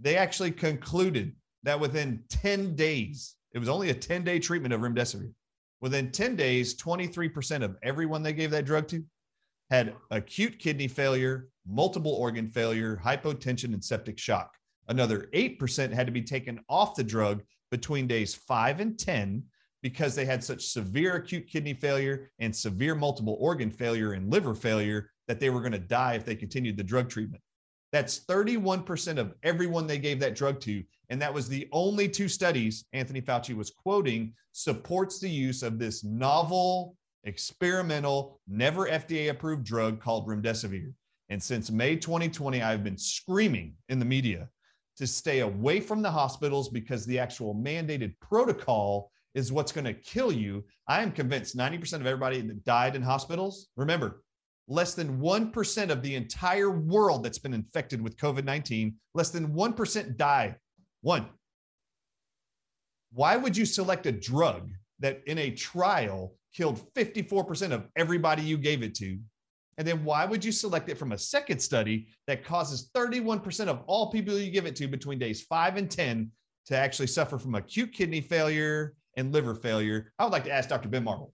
they 0.00 0.16
actually 0.16 0.50
concluded 0.50 1.32
that 1.62 1.78
within 1.78 2.22
10 2.28 2.74
days, 2.74 3.36
it 3.54 3.58
was 3.58 3.68
only 3.68 3.90
a 3.90 3.94
10 3.94 4.24
day 4.24 4.40
treatment 4.40 4.74
of 4.74 4.80
remdesivir. 4.80 5.32
Within 5.80 6.10
10 6.10 6.34
days, 6.34 6.76
23% 6.76 7.62
of 7.62 7.76
everyone 7.82 8.22
they 8.22 8.32
gave 8.32 8.50
that 8.50 8.64
drug 8.64 8.88
to 8.88 9.04
had 9.70 9.94
acute 10.10 10.58
kidney 10.58 10.88
failure, 10.88 11.48
multiple 11.66 12.12
organ 12.12 12.48
failure, 12.48 13.00
hypotension, 13.04 13.74
and 13.74 13.84
septic 13.84 14.18
shock. 14.18 14.56
Another 14.88 15.28
8% 15.34 15.92
had 15.92 16.06
to 16.06 16.12
be 16.12 16.22
taken 16.22 16.60
off 16.68 16.94
the 16.94 17.04
drug 17.04 17.42
between 17.70 18.06
days 18.06 18.34
five 18.34 18.80
and 18.80 18.98
10 18.98 19.42
because 19.82 20.14
they 20.14 20.24
had 20.24 20.42
such 20.42 20.66
severe 20.66 21.16
acute 21.16 21.48
kidney 21.48 21.74
failure 21.74 22.30
and 22.38 22.54
severe 22.54 22.94
multiple 22.94 23.36
organ 23.40 23.70
failure 23.70 24.12
and 24.12 24.30
liver 24.30 24.54
failure 24.54 25.10
that 25.28 25.40
they 25.40 25.50
were 25.50 25.60
going 25.60 25.72
to 25.72 25.78
die 25.78 26.14
if 26.14 26.24
they 26.24 26.34
continued 26.34 26.76
the 26.76 26.84
drug 26.84 27.08
treatment. 27.08 27.42
That's 27.92 28.20
31% 28.20 29.18
of 29.18 29.34
everyone 29.42 29.86
they 29.86 29.98
gave 29.98 30.20
that 30.20 30.34
drug 30.34 30.60
to. 30.60 30.82
And 31.08 31.22
that 31.22 31.32
was 31.32 31.48
the 31.48 31.68
only 31.72 32.08
two 32.08 32.28
studies 32.28 32.84
Anthony 32.92 33.20
Fauci 33.20 33.54
was 33.54 33.70
quoting 33.70 34.34
supports 34.52 35.18
the 35.18 35.30
use 35.30 35.62
of 35.62 35.78
this 35.78 36.02
novel, 36.02 36.96
experimental, 37.24 38.40
never 38.48 38.86
FDA 38.86 39.30
approved 39.30 39.64
drug 39.64 40.00
called 40.00 40.26
remdesivir. 40.26 40.92
And 41.28 41.42
since 41.42 41.70
May 41.70 41.96
2020, 41.96 42.62
I've 42.62 42.84
been 42.84 42.98
screaming 42.98 43.74
in 43.88 43.98
the 43.98 44.04
media 44.04 44.48
to 44.96 45.06
stay 45.06 45.40
away 45.40 45.80
from 45.80 46.02
the 46.02 46.10
hospitals 46.10 46.68
because 46.68 47.04
the 47.04 47.18
actual 47.18 47.54
mandated 47.54 48.14
protocol 48.20 49.10
is 49.34 49.52
what's 49.52 49.72
going 49.72 49.84
to 49.84 49.92
kill 49.92 50.32
you. 50.32 50.64
I 50.88 51.02
am 51.02 51.12
convinced 51.12 51.56
90% 51.56 51.94
of 51.94 52.06
everybody 52.06 52.40
that 52.40 52.64
died 52.64 52.96
in 52.96 53.02
hospitals, 53.02 53.68
remember, 53.76 54.22
less 54.68 54.94
than 54.94 55.20
1% 55.20 55.90
of 55.90 56.02
the 56.02 56.14
entire 56.14 56.70
world 56.70 57.22
that's 57.22 57.38
been 57.38 57.54
infected 57.54 58.00
with 58.00 58.16
COVID 58.16 58.44
19, 58.44 58.94
less 59.14 59.30
than 59.30 59.48
1% 59.48 60.16
die. 60.16 60.56
One. 61.02 61.26
Why 63.12 63.36
would 63.36 63.56
you 63.56 63.66
select 63.66 64.06
a 64.06 64.12
drug 64.12 64.70
that 65.00 65.22
in 65.26 65.38
a 65.38 65.50
trial 65.50 66.34
killed 66.54 66.82
54% 66.94 67.72
of 67.72 67.86
everybody 67.94 68.42
you 68.42 68.56
gave 68.58 68.82
it 68.82 68.94
to? 68.96 69.18
And 69.78 69.86
then 69.86 70.04
why 70.04 70.24
would 70.24 70.44
you 70.44 70.52
select 70.52 70.88
it 70.88 70.98
from 70.98 71.12
a 71.12 71.18
second 71.18 71.58
study 71.60 72.08
that 72.26 72.44
causes 72.44 72.90
31% 72.94 73.68
of 73.68 73.82
all 73.86 74.10
people 74.10 74.38
you 74.38 74.50
give 74.50 74.66
it 74.66 74.76
to 74.76 74.88
between 74.88 75.18
days 75.18 75.42
five 75.42 75.76
and 75.76 75.90
10 75.90 76.30
to 76.66 76.76
actually 76.76 77.08
suffer 77.08 77.38
from 77.38 77.54
acute 77.54 77.92
kidney 77.92 78.20
failure 78.20 78.94
and 79.16 79.32
liver 79.32 79.54
failure? 79.54 80.12
I 80.18 80.24
would 80.24 80.32
like 80.32 80.44
to 80.44 80.52
ask 80.52 80.68
Dr. 80.68 80.88
Ben 80.88 81.04
Marble 81.04 81.32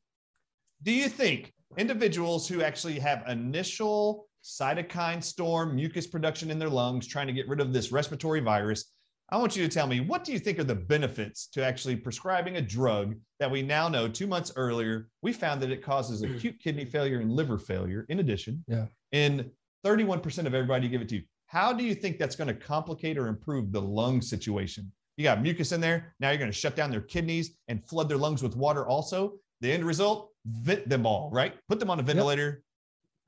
Do 0.82 0.92
you 0.92 1.08
think 1.08 1.52
individuals 1.78 2.48
who 2.48 2.62
actually 2.62 2.98
have 2.98 3.28
initial 3.28 4.26
cytokine 4.42 5.22
storm 5.22 5.76
mucus 5.76 6.06
production 6.06 6.50
in 6.50 6.58
their 6.58 6.68
lungs 6.68 7.06
trying 7.06 7.28
to 7.28 7.32
get 7.32 7.48
rid 7.48 7.60
of 7.60 7.72
this 7.72 7.92
respiratory 7.92 8.40
virus 8.40 8.92
I 9.32 9.36
want 9.38 9.56
you 9.56 9.66
to 9.66 9.74
tell 9.74 9.86
me 9.86 10.00
what 10.00 10.24
do 10.24 10.32
you 10.32 10.38
think 10.38 10.58
are 10.58 10.64
the 10.64 10.74
benefits 10.74 11.46
to 11.52 11.64
actually 11.64 11.96
prescribing 11.96 12.58
a 12.58 12.60
drug 12.60 13.14
that 13.40 13.50
we 13.50 13.62
now 13.62 13.88
know 13.88 14.06
two 14.06 14.26
months 14.26 14.52
earlier 14.56 15.08
we 15.22 15.32
found 15.32 15.62
that 15.62 15.70
it 15.70 15.82
causes 15.82 16.22
acute 16.22 16.56
kidney 16.62 16.84
failure 16.84 17.20
and 17.20 17.32
liver 17.32 17.56
failure 17.56 18.04
in 18.10 18.18
addition 18.18 18.62
yeah. 18.68 18.84
in 19.12 19.50
31% 19.86 20.46
of 20.46 20.52
everybody 20.54 20.84
you 20.84 20.90
give 20.90 21.00
it 21.00 21.08
to 21.08 21.16
you. 21.16 21.22
how 21.46 21.72
do 21.72 21.82
you 21.82 21.94
think 21.94 22.18
that's 22.18 22.36
going 22.36 22.48
to 22.48 22.54
complicate 22.54 23.16
or 23.16 23.28
improve 23.28 23.72
the 23.72 23.80
lung 23.80 24.20
situation? 24.20 24.92
You 25.16 25.24
got 25.24 25.40
mucus 25.40 25.72
in 25.72 25.80
there 25.80 26.14
now 26.20 26.28
you're 26.28 26.38
going 26.38 26.52
to 26.52 26.56
shut 26.56 26.76
down 26.76 26.90
their 26.90 27.00
kidneys 27.00 27.56
and 27.68 27.82
flood 27.82 28.10
their 28.10 28.18
lungs 28.18 28.42
with 28.42 28.54
water 28.54 28.86
also. 28.86 29.38
The 29.62 29.72
end 29.72 29.84
result 29.84 30.28
vent 30.44 30.90
them 30.90 31.06
all 31.06 31.30
right? 31.32 31.54
Put 31.70 31.80
them 31.80 31.88
on 31.88 31.98
a 31.98 32.02
ventilator. 32.02 32.62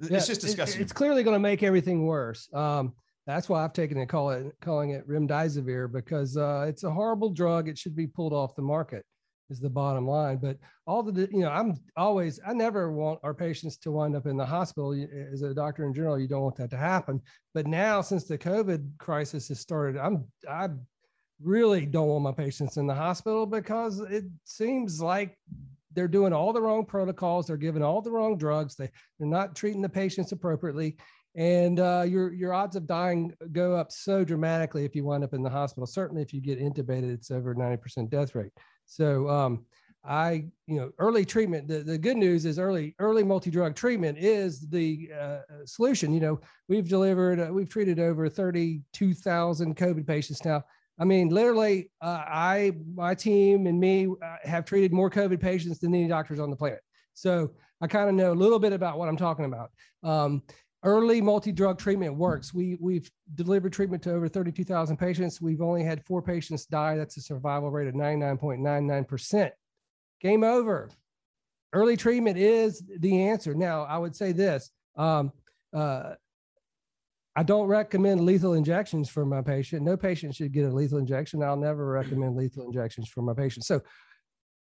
Yep. 0.00 0.10
it's 0.10 0.26
just 0.26 0.42
disgusting. 0.42 0.82
it's 0.82 0.92
clearly 0.92 1.22
going 1.22 1.36
to 1.36 1.40
make 1.40 1.62
everything 1.62 2.04
worse. 2.04 2.52
Um, 2.52 2.92
that's 3.26 3.48
why 3.48 3.64
I've 3.64 3.72
taken 3.72 3.98
it 3.98 4.06
call 4.08 4.30
it 4.30 4.54
calling 4.60 4.90
it 4.90 5.08
remdesivir 5.08 5.90
because 5.90 6.36
uh, 6.36 6.66
it's 6.68 6.84
a 6.84 6.90
horrible 6.90 7.30
drug. 7.30 7.68
It 7.68 7.78
should 7.78 7.96
be 7.96 8.06
pulled 8.06 8.32
off 8.32 8.56
the 8.56 8.62
market. 8.62 9.04
Is 9.50 9.60
the 9.60 9.68
bottom 9.68 10.08
line. 10.08 10.38
But 10.38 10.56
all 10.86 11.02
the 11.02 11.28
you 11.30 11.40
know, 11.40 11.50
I'm 11.50 11.74
always 11.98 12.40
I 12.46 12.54
never 12.54 12.90
want 12.90 13.20
our 13.22 13.34
patients 13.34 13.76
to 13.78 13.92
wind 13.92 14.16
up 14.16 14.26
in 14.26 14.38
the 14.38 14.46
hospital. 14.46 14.94
As 15.30 15.42
a 15.42 15.52
doctor 15.52 15.84
in 15.84 15.92
general, 15.92 16.18
you 16.18 16.26
don't 16.26 16.42
want 16.42 16.56
that 16.56 16.70
to 16.70 16.78
happen. 16.78 17.20
But 17.52 17.66
now, 17.66 18.00
since 18.00 18.24
the 18.24 18.38
COVID 18.38 18.96
crisis 18.96 19.48
has 19.48 19.60
started, 19.60 20.00
I'm 20.00 20.24
I 20.48 20.70
really 21.42 21.84
don't 21.84 22.08
want 22.08 22.24
my 22.24 22.32
patients 22.32 22.78
in 22.78 22.86
the 22.86 22.94
hospital 22.94 23.44
because 23.44 24.00
it 24.00 24.24
seems 24.44 25.02
like 25.02 25.36
they're 25.92 26.08
doing 26.08 26.32
all 26.32 26.54
the 26.54 26.62
wrong 26.62 26.86
protocols. 26.86 27.46
They're 27.46 27.58
giving 27.58 27.82
all 27.82 28.00
the 28.00 28.12
wrong 28.12 28.38
drugs. 28.38 28.76
They 28.76 28.90
they're 29.18 29.28
not 29.28 29.54
treating 29.54 29.82
the 29.82 29.90
patients 29.90 30.32
appropriately 30.32 30.96
and 31.34 31.80
uh, 31.80 32.04
your 32.06 32.32
your 32.32 32.52
odds 32.52 32.76
of 32.76 32.86
dying 32.86 33.34
go 33.52 33.74
up 33.74 33.90
so 33.90 34.24
dramatically 34.24 34.84
if 34.84 34.94
you 34.94 35.04
wind 35.04 35.24
up 35.24 35.34
in 35.34 35.42
the 35.42 35.50
hospital. 35.50 35.86
Certainly, 35.86 36.22
if 36.22 36.32
you 36.32 36.40
get 36.40 36.60
intubated, 36.60 37.12
it's 37.12 37.30
over 37.30 37.54
ninety 37.54 37.76
percent 37.76 38.10
death 38.10 38.34
rate. 38.34 38.52
So, 38.86 39.28
um, 39.28 39.64
I 40.04 40.46
you 40.66 40.78
know, 40.78 40.92
early 40.98 41.24
treatment. 41.24 41.66
The, 41.66 41.78
the 41.78 41.98
good 41.98 42.16
news 42.16 42.44
is 42.44 42.58
early 42.58 42.94
early 42.98 43.24
multi 43.24 43.50
drug 43.50 43.74
treatment 43.74 44.18
is 44.18 44.68
the 44.68 45.10
uh, 45.18 45.38
solution. 45.64 46.12
You 46.12 46.20
know, 46.20 46.40
we've 46.68 46.88
delivered, 46.88 47.40
uh, 47.40 47.52
we've 47.52 47.68
treated 47.68 47.98
over 47.98 48.28
thirty 48.28 48.82
two 48.92 49.14
thousand 49.14 49.76
COVID 49.76 50.06
patients 50.06 50.44
now. 50.44 50.62
I 51.00 51.04
mean, 51.04 51.30
literally, 51.30 51.90
uh, 52.00 52.22
I 52.26 52.72
my 52.94 53.14
team 53.14 53.66
and 53.66 53.80
me 53.80 54.06
uh, 54.06 54.36
have 54.44 54.64
treated 54.64 54.92
more 54.92 55.10
COVID 55.10 55.40
patients 55.40 55.80
than 55.80 55.94
any 55.94 56.06
doctors 56.06 56.38
on 56.38 56.50
the 56.50 56.56
planet. 56.56 56.80
So 57.14 57.52
I 57.80 57.86
kind 57.86 58.08
of 58.08 58.14
know 58.14 58.32
a 58.32 58.34
little 58.34 58.58
bit 58.58 58.72
about 58.72 58.98
what 58.98 59.08
I'm 59.08 59.16
talking 59.16 59.44
about. 59.44 59.70
Um, 60.02 60.42
early 60.84 61.20
multi-drug 61.20 61.78
treatment 61.78 62.14
works. 62.14 62.52
We 62.54 62.76
we've 62.78 63.10
delivered 63.34 63.72
treatment 63.72 64.02
to 64.04 64.12
over 64.12 64.28
32,000 64.28 64.96
patients. 64.96 65.40
We've 65.40 65.62
only 65.62 65.82
had 65.82 66.04
four 66.04 66.22
patients 66.22 66.66
die. 66.66 66.96
That's 66.96 67.16
a 67.16 67.22
survival 67.22 67.70
rate 67.70 67.88
of 67.88 67.94
99.99%. 67.94 69.50
Game 70.20 70.44
over. 70.44 70.90
Early 71.72 71.96
treatment 71.96 72.38
is 72.38 72.82
the 73.00 73.22
answer. 73.22 73.54
Now, 73.54 73.82
I 73.82 73.98
would 73.98 74.14
say 74.14 74.32
this. 74.32 74.70
Um, 74.96 75.32
uh, 75.72 76.14
I 77.34 77.42
don't 77.42 77.66
recommend 77.66 78.20
lethal 78.20 78.54
injections 78.54 79.08
for 79.08 79.26
my 79.26 79.42
patient. 79.42 79.82
No 79.82 79.96
patient 79.96 80.36
should 80.36 80.52
get 80.52 80.66
a 80.66 80.70
lethal 80.70 80.98
injection. 80.98 81.42
I'll 81.42 81.56
never 81.56 81.84
recommend 81.84 82.36
lethal 82.36 82.64
injections 82.64 83.08
for 83.08 83.22
my 83.22 83.34
patient. 83.34 83.64
So, 83.64 83.82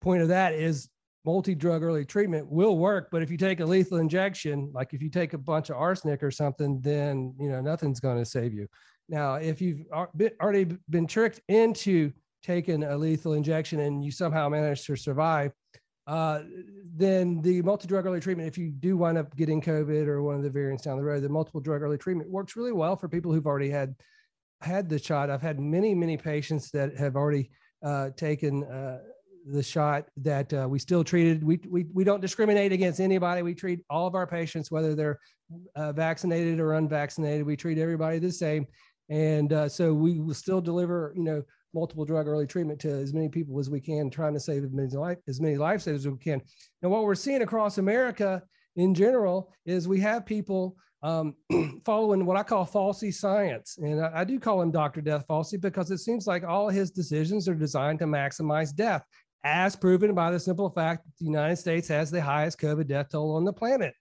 point 0.01 0.23
of 0.23 0.29
that 0.29 0.53
is 0.53 0.89
multi-drug 1.25 1.83
early 1.83 2.05
treatment 2.05 2.47
will 2.49 2.77
work 2.77 3.07
but 3.11 3.21
if 3.21 3.31
you 3.31 3.37
take 3.37 3.59
a 3.59 3.65
lethal 3.65 3.97
injection 3.97 4.69
like 4.73 4.93
if 4.93 5.01
you 5.01 5.09
take 5.09 5.33
a 5.33 5.37
bunch 5.37 5.69
of 5.69 5.77
arsenic 5.77 6.21
or 6.21 6.31
something 6.31 6.81
then 6.81 7.33
you 7.39 7.49
know 7.49 7.61
nothing's 7.61 7.99
going 7.99 8.17
to 8.17 8.25
save 8.25 8.53
you. 8.53 8.67
Now 9.09 9.35
if 9.35 9.61
you've 9.61 9.85
already 10.41 10.77
been 10.89 11.07
tricked 11.07 11.41
into 11.47 12.11
taking 12.41 12.83
a 12.83 12.97
lethal 12.97 13.33
injection 13.33 13.79
and 13.79 14.03
you 14.03 14.11
somehow 14.11 14.49
manage 14.49 14.85
to 14.85 14.95
survive 14.95 15.51
uh, 16.05 16.41
then 16.95 17.41
the 17.41 17.61
multi-drug 17.61 18.05
early 18.05 18.19
treatment 18.19 18.47
if 18.47 18.57
you 18.57 18.69
do 18.69 18.97
wind 18.97 19.17
up 19.17 19.33
getting 19.37 19.61
covid 19.61 20.07
or 20.07 20.21
one 20.21 20.35
of 20.35 20.43
the 20.43 20.49
variants 20.49 20.83
down 20.83 20.97
the 20.97 21.03
road 21.03 21.23
the 21.23 21.29
multiple 21.29 21.61
drug 21.61 21.81
early 21.81 21.97
treatment 21.97 22.29
works 22.29 22.57
really 22.57 22.73
well 22.73 22.95
for 22.97 23.07
people 23.07 23.31
who've 23.31 23.47
already 23.47 23.69
had 23.69 23.95
had 24.63 24.89
the 24.89 24.99
shot. 24.99 25.29
I've 25.29 25.41
had 25.41 25.59
many 25.59 25.93
many 25.93 26.17
patients 26.17 26.71
that 26.71 26.97
have 26.97 27.15
already 27.15 27.51
uh, 27.83 28.11
taken 28.11 28.63
uh, 28.63 28.99
the 29.45 29.63
shot 29.63 30.05
that 30.17 30.53
uh, 30.53 30.67
we 30.69 30.79
still 30.79 31.03
treated. 31.03 31.43
We, 31.43 31.59
we, 31.69 31.85
we 31.93 32.03
don't 32.03 32.21
discriminate 32.21 32.71
against 32.71 32.99
anybody. 32.99 33.41
We 33.41 33.53
treat 33.53 33.81
all 33.89 34.07
of 34.07 34.15
our 34.15 34.27
patients, 34.27 34.71
whether 34.71 34.95
they're 34.95 35.19
uh, 35.75 35.91
vaccinated 35.93 36.59
or 36.59 36.73
unvaccinated. 36.73 37.45
We 37.45 37.55
treat 37.55 37.77
everybody 37.77 38.19
the 38.19 38.31
same. 38.31 38.65
And 39.09 39.51
uh, 39.53 39.69
so 39.69 39.93
we 39.93 40.19
will 40.19 40.33
still 40.33 40.61
deliver, 40.61 41.13
you 41.15 41.23
know, 41.23 41.43
multiple 41.73 42.05
drug 42.05 42.27
early 42.27 42.47
treatment 42.47 42.79
to 42.81 42.89
as 42.89 43.13
many 43.13 43.29
people 43.29 43.59
as 43.59 43.69
we 43.69 43.79
can, 43.79 44.09
trying 44.09 44.33
to 44.33 44.39
save 44.39 44.63
as 44.63 44.71
many, 44.71 44.89
life, 44.89 45.17
as 45.27 45.41
many 45.41 45.57
lives 45.57 45.87
as 45.87 46.07
we 46.07 46.17
can. 46.17 46.41
Now, 46.81 46.89
what 46.89 47.03
we're 47.03 47.15
seeing 47.15 47.41
across 47.41 47.77
America 47.77 48.41
in 48.75 48.93
general 48.93 49.53
is 49.65 49.87
we 49.87 49.99
have 50.01 50.25
people 50.25 50.77
um, 51.03 51.35
following 51.85 52.25
what 52.25 52.37
I 52.37 52.43
call 52.43 52.65
falsy 52.65 53.13
science. 53.13 53.77
And 53.77 54.03
I, 54.03 54.21
I, 54.21 54.23
do 54.23 54.39
call 54.39 54.61
him 54.61 54.71
Dr. 54.71 55.01
Death 55.01 55.25
Falsey 55.27 55.59
because 55.59 55.91
it 55.91 55.97
seems 55.97 56.27
like 56.27 56.45
all 56.45 56.69
his 56.69 56.91
decisions 56.91 57.49
are 57.49 57.55
designed 57.55 57.99
to 57.99 58.05
maximize 58.05 58.73
death 58.73 59.03
as 59.43 59.75
proven 59.75 60.13
by 60.13 60.31
the 60.31 60.39
simple 60.39 60.69
fact 60.69 61.05
that 61.05 61.17
the 61.19 61.25
United 61.25 61.57
States 61.57 61.87
has 61.87 62.09
the 62.09 62.21
highest 62.21 62.59
COVID 62.59 62.87
death 62.87 63.09
toll 63.11 63.35
on 63.35 63.43
the 63.43 63.53
planet. 63.53 63.93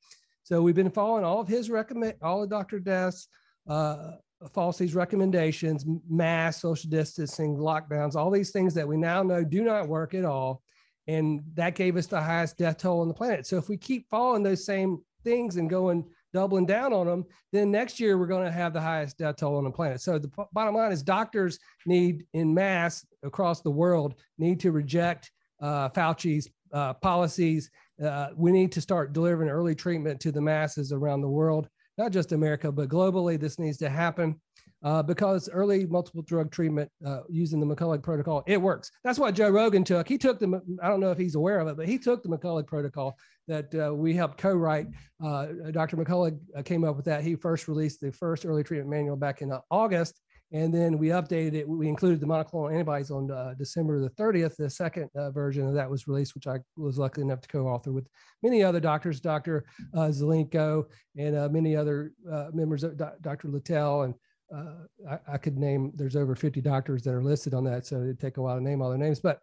So 0.45 0.63
we've 0.63 0.75
been 0.75 0.91
following 0.91 1.25
all 1.25 1.41
of 1.41 1.49
his 1.49 1.71
recommend, 1.71 2.15
all 2.23 2.43
of 2.43 2.51
Dr. 2.51 2.79
Death's, 2.79 3.29
uh, 3.69 4.13
Falsey's 4.53 4.95
recommendations, 4.95 5.85
mass 6.09 6.61
social 6.61 6.91
distancing, 6.91 7.57
lockdowns, 7.57 8.17
all 8.17 8.31
these 8.31 8.51
things 8.51 8.75
that 8.75 8.87
we 8.87 8.97
now 8.97 9.23
know 9.23 9.45
do 9.45 9.63
not 9.63 9.89
work 9.89 10.15
at 10.15 10.25
all. 10.25 10.63
And 11.07 11.41
that 11.55 11.75
gave 11.75 11.97
us 11.97 12.07
the 12.07 12.21
highest 12.21 12.59
death 12.59 12.79
toll 12.79 13.01
on 13.01 13.09
the 13.09 13.15
planet. 13.15 13.47
So 13.47 13.57
if 13.57 13.69
we 13.69 13.77
keep 13.77 14.09
following 14.09 14.43
those 14.43 14.65
same 14.65 14.99
things 15.25 15.57
and 15.57 15.71
going 15.71 16.05
doubling 16.33 16.67
down 16.67 16.93
on 16.93 17.07
them, 17.07 17.25
then 17.53 17.71
next 17.71 18.01
year 18.01 18.19
we're 18.19 18.27
going 18.27 18.45
to 18.45 18.53
have 18.53 18.73
the 18.73 18.81
highest 18.81 19.19
death 19.19 19.37
toll 19.37 19.57
on 19.57 19.65
the 19.65 19.71
planet. 19.71 20.01
So 20.01 20.19
the 20.19 20.29
p- 20.29 20.43
bottom 20.53 20.75
line 20.75 20.93
is 20.93 21.03
doctors 21.03 21.59
need 21.87 22.25
in 22.33 22.53
mass 22.53 23.05
across 23.23 23.61
the 23.61 23.71
world 23.71 24.15
need 24.39 24.61
to 24.61 24.73
reject 24.73 25.31
uh, 25.61 25.89
Fauci's 25.91 26.49
uh, 26.73 26.95
policies 26.95 27.71
uh, 28.03 28.29
we 28.37 28.51
need 28.51 28.73
to 28.73 28.81
start 28.81 29.13
delivering 29.13 29.51
early 29.51 29.75
treatment 29.75 30.21
to 30.21 30.33
the 30.33 30.41
masses 30.41 30.93
around 30.93 31.21
the 31.21 31.29
world, 31.29 31.69
not 31.99 32.11
just 32.11 32.33
America, 32.33 32.73
but 32.73 32.89
globally. 32.89 33.39
This 33.39 33.59
needs 33.59 33.79
to 33.79 33.89
happen 33.89 34.41
uh, 34.83 35.03
because 35.03 35.49
early 35.51 35.87
multiple 35.87 36.23
drug 36.23 36.51
treatment 36.51 36.91
uh, 37.07 37.21
using 37.29 37.61
the 37.61 37.67
McCullough 37.67 38.03
protocol, 38.03 38.43
it 38.47 38.61
works. 38.61 38.91
That's 39.05 39.19
what 39.19 39.35
Joe 39.35 39.51
Rogan 39.51 39.85
took. 39.85 40.09
He 40.09 40.19
took 40.19 40.41
the, 40.41 40.61
I 40.83 40.89
don't 40.89 41.01
know 41.01 41.11
if 41.11 41.19
he's 41.19 41.37
aware 41.37 41.61
of 41.61 41.69
it, 41.69 41.77
but 41.77 41.87
he 41.87 41.99
took 41.99 42.23
the 42.23 42.29
McCullough 42.29 42.67
protocol 42.67 43.17
that 43.49 43.75
uh, 43.75 43.95
we 43.95 44.15
helped 44.15 44.39
co-write. 44.39 44.89
Uh, 45.23 45.47
Dr. 45.71 45.97
McCullough 45.97 46.39
uh, 46.57 46.63
came 46.63 46.85
up 46.85 46.97
with 46.97 47.05
that. 47.07 47.23
He 47.23 47.35
first 47.35 47.69
released 47.69 48.01
the 48.01 48.13
first 48.13 48.47
early 48.47 48.63
treatment 48.63 48.91
manual 48.91 49.17
back 49.17 49.43
in 49.43 49.53
uh, 49.53 49.61
August. 49.71 50.21
And 50.55 50.73
then 50.73 50.99
we 50.99 51.09
updated 51.09 51.55
it. 51.55 51.67
We 51.67 51.89
included 51.89 52.21
the 52.21 52.27
monoclonal 52.27 52.71
antibodies 52.71 53.11
on 53.11 53.27
December 53.57 54.01
the 54.01 54.11
30th. 54.11 54.57
The 54.57 54.69
second 54.69 55.09
version 55.33 55.67
of 55.67 55.73
that 55.73 55.89
was 55.89 56.07
released, 56.07 56.35
which 56.35 56.47
I 56.47 56.59
was 56.77 56.99
lucky 56.99 57.23
enough 57.23 57.41
to 57.41 57.49
co-author 57.49 57.91
with 57.91 58.07
many 58.43 58.63
other 58.63 58.79
doctors, 58.79 59.19
Dr. 59.19 59.65
Zelenko 59.95 60.85
and 61.17 61.51
many 61.51 61.75
other 61.75 62.13
members 62.53 62.85
of 62.85 62.99
Dr. 63.23 63.49
Littell 63.49 64.03
and 64.03 64.15
uh, 64.55 64.75
I, 65.11 65.35
I, 65.35 65.39
could 65.39 65.57
name 65.57 65.93
there's 65.95 66.17
over 66.17 66.35
50 66.35 66.61
doctors 66.61 67.03
that 67.03 67.15
are 67.15 67.23
listed 67.23 67.55
on 67.55 67.65
that 67.65 67.87
so 67.87 67.97
it'd 67.97 68.21
take 68.21 68.37
a 68.37 68.43
while 68.43 68.57
to 68.57 68.63
name 68.63 68.83
all 68.83 68.91
their 68.91 68.99
names 68.99 69.19
but 69.19 69.41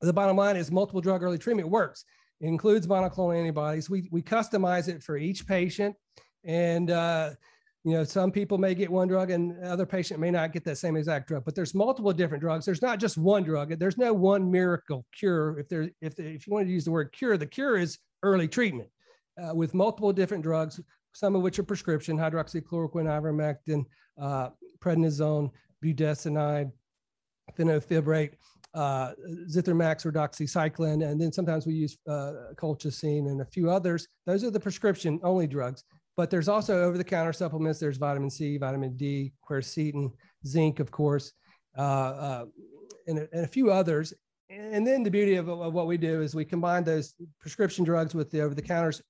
the 0.00 0.12
bottom 0.12 0.36
line 0.36 0.56
is 0.56 0.70
multiple 0.70 1.00
drug 1.00 1.22
early 1.22 1.36
treatment 1.36 1.68
works 1.68 2.04
it 2.40 2.46
includes 2.46 2.86
monoclonal 2.86 3.36
antibodies. 3.36 3.90
We, 3.90 4.08
we 4.10 4.22
customize 4.22 4.88
it 4.88 5.02
for 5.02 5.16
each 5.16 5.46
patient. 5.46 5.94
And 6.44 6.90
uh, 6.90 7.30
you 7.84 7.92
know 7.92 8.04
some 8.04 8.30
people 8.30 8.58
may 8.58 8.74
get 8.74 8.90
one 8.90 9.08
drug 9.08 9.30
and 9.30 9.62
other 9.64 9.86
patient 9.86 10.20
may 10.20 10.30
not 10.30 10.52
get 10.52 10.64
that 10.64 10.76
same 10.76 10.96
exact 10.96 11.28
drug 11.28 11.46
but 11.46 11.54
there's 11.54 11.74
multiple 11.74 12.12
different 12.12 12.42
drugs. 12.42 12.64
There's 12.66 12.82
not 12.82 12.98
just 12.98 13.16
one 13.18 13.42
drug. 13.42 13.78
There's 13.78 13.98
no 13.98 14.12
one 14.12 14.50
miracle 14.50 15.06
cure. 15.18 15.58
If 15.58 15.68
there 15.68 15.90
if, 16.00 16.18
if 16.18 16.46
you 16.46 16.52
want 16.52 16.66
to 16.66 16.72
use 16.72 16.84
the 16.84 16.90
word 16.90 17.12
cure 17.12 17.36
the 17.36 17.46
cure 17.46 17.76
is 17.76 17.98
early 18.22 18.48
treatment 18.48 18.88
uh, 19.42 19.54
with 19.54 19.72
multiple 19.72 20.12
different 20.12 20.42
drugs 20.42 20.80
some 21.12 21.34
of 21.34 21.42
which 21.42 21.58
are 21.58 21.62
prescription 21.62 22.16
hydroxychloroquine 22.16 23.06
ivermectin 23.06 23.84
uh, 24.20 24.50
prednisone, 24.80 25.50
budesonide, 25.84 26.70
fenofibrate, 27.58 28.32
uh, 28.74 29.12
Zithromax 29.48 30.06
or 30.06 30.12
doxycycline, 30.12 31.04
and 31.04 31.20
then 31.20 31.32
sometimes 31.32 31.66
we 31.66 31.74
use 31.74 31.98
uh, 32.08 32.52
colchicine 32.54 33.30
and 33.30 33.40
a 33.40 33.44
few 33.44 33.70
others. 33.70 34.06
Those 34.26 34.44
are 34.44 34.50
the 34.50 34.60
prescription 34.60 35.20
only 35.22 35.46
drugs. 35.46 35.84
But 36.16 36.28
there's 36.28 36.48
also 36.48 36.82
over 36.82 36.98
the 36.98 37.04
counter 37.04 37.32
supplements. 37.32 37.78
There's 37.78 37.96
vitamin 37.96 38.28
C, 38.30 38.58
vitamin 38.58 38.96
D, 38.96 39.32
quercetin, 39.48 40.12
zinc, 40.46 40.78
of 40.78 40.90
course, 40.90 41.32
uh, 41.78 41.80
uh, 41.80 42.44
and, 43.06 43.20
a, 43.20 43.28
and, 43.32 43.44
a, 43.44 43.48
few 43.48 43.70
others. 43.70 44.12
And 44.50 44.86
then 44.86 45.02
the 45.02 45.10
beauty 45.10 45.36
of, 45.36 45.48
of, 45.48 45.72
what 45.72 45.86
we 45.86 45.96
do 45.96 46.20
is 46.20 46.34
we 46.34 46.44
combine 46.44 46.84
those 46.84 47.14
prescription 47.40 47.84
drugs 47.84 48.14
with 48.14 48.30
the 48.30 48.42
over 48.42 48.54
the 48.54 48.60
counters. 48.60 49.00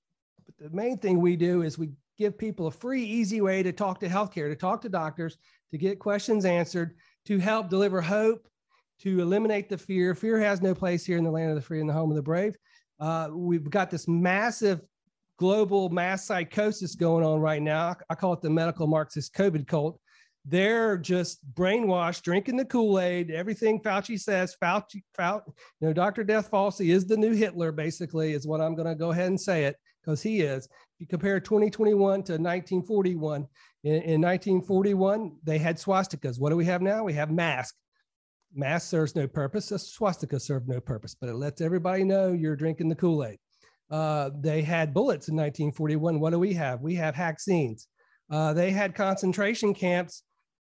But 0.46 0.70
the 0.70 0.76
main 0.76 0.98
thing 0.98 1.20
we 1.20 1.36
do 1.36 1.62
is 1.62 1.78
we 1.78 1.90
give 2.18 2.38
people 2.38 2.66
a 2.66 2.70
free, 2.70 3.02
easy 3.02 3.40
way 3.40 3.62
to 3.62 3.72
talk 3.72 3.98
to 4.00 4.08
healthcare, 4.08 4.48
to 4.48 4.54
talk 4.54 4.82
to 4.82 4.88
doctors, 4.88 5.38
to 5.70 5.78
get 5.78 5.98
questions 5.98 6.44
answered, 6.44 6.94
to 7.24 7.38
help 7.38 7.70
deliver 7.70 8.00
hope, 8.00 8.46
to 9.02 9.20
eliminate 9.20 9.68
the 9.68 9.78
fear. 9.78 10.14
Fear 10.14 10.40
has 10.40 10.60
no 10.60 10.74
place 10.74 11.04
here 11.04 11.18
in 11.18 11.24
the 11.24 11.30
land 11.30 11.50
of 11.50 11.56
the 11.56 11.62
free 11.62 11.80
and 11.80 11.88
the 11.88 11.94
home 11.94 12.10
of 12.10 12.16
the 12.16 12.22
brave. 12.22 12.56
Uh, 12.98 13.28
we've 13.32 13.70
got 13.70 13.90
this 13.90 14.06
massive 14.06 14.80
global 15.38 15.88
mass 15.88 16.26
psychosis 16.26 16.94
going 16.94 17.24
on 17.24 17.40
right 17.40 17.62
now. 17.62 17.96
I 18.10 18.14
call 18.14 18.34
it 18.34 18.42
the 18.42 18.50
medical 18.50 18.86
Marxist 18.86 19.34
COVID 19.34 19.66
cult. 19.66 19.98
They're 20.44 20.96
just 20.96 21.38
brainwashed, 21.54 22.22
drinking 22.22 22.56
the 22.56 22.64
Kool 22.64 22.98
Aid. 23.00 23.30
Everything 23.30 23.80
Fauci 23.80 24.18
says, 24.18 24.56
Fauci, 24.62 25.02
Fauci, 25.18 25.46
you 25.46 25.88
know, 25.88 25.92
Dr. 25.92 26.24
Death 26.24 26.50
Falsey 26.50 26.92
is 26.94 27.06
the 27.06 27.16
new 27.16 27.32
Hitler, 27.32 27.72
basically, 27.72 28.32
is 28.32 28.46
what 28.46 28.60
I'm 28.60 28.74
going 28.74 28.88
to 28.88 28.94
go 28.94 29.10
ahead 29.10 29.28
and 29.28 29.40
say 29.40 29.64
it 29.64 29.76
because 30.02 30.22
he 30.22 30.40
is. 30.40 30.64
If 30.64 31.00
you 31.00 31.06
compare 31.06 31.40
2021 31.40 31.98
to 31.98 32.32
1941, 32.32 33.46
in, 33.84 33.92
in 33.92 34.20
1941, 34.20 35.36
they 35.42 35.58
had 35.58 35.76
swastikas. 35.76 36.38
What 36.38 36.50
do 36.50 36.56
we 36.56 36.64
have 36.66 36.82
now? 36.82 37.04
We 37.04 37.12
have 37.14 37.30
masks. 37.30 37.76
Mask 38.54 38.88
serves 38.88 39.14
no 39.14 39.26
purpose. 39.26 39.70
A 39.70 39.78
swastika 39.78 40.40
served 40.40 40.68
no 40.68 40.80
purpose, 40.80 41.14
but 41.18 41.28
it 41.28 41.34
lets 41.34 41.60
everybody 41.60 42.04
know 42.04 42.32
you're 42.32 42.56
drinking 42.56 42.88
the 42.88 42.94
Kool 42.94 43.24
Aid. 43.24 43.38
Uh, 43.90 44.30
they 44.40 44.62
had 44.62 44.94
bullets 44.94 45.28
in 45.28 45.36
1941. 45.36 46.20
What 46.20 46.30
do 46.30 46.38
we 46.38 46.52
have? 46.54 46.80
We 46.80 46.94
have 46.96 47.16
vaccines. 47.16 47.88
Uh, 48.30 48.52
they 48.52 48.70
had 48.70 48.94
concentration 48.94 49.74
camps. 49.74 50.22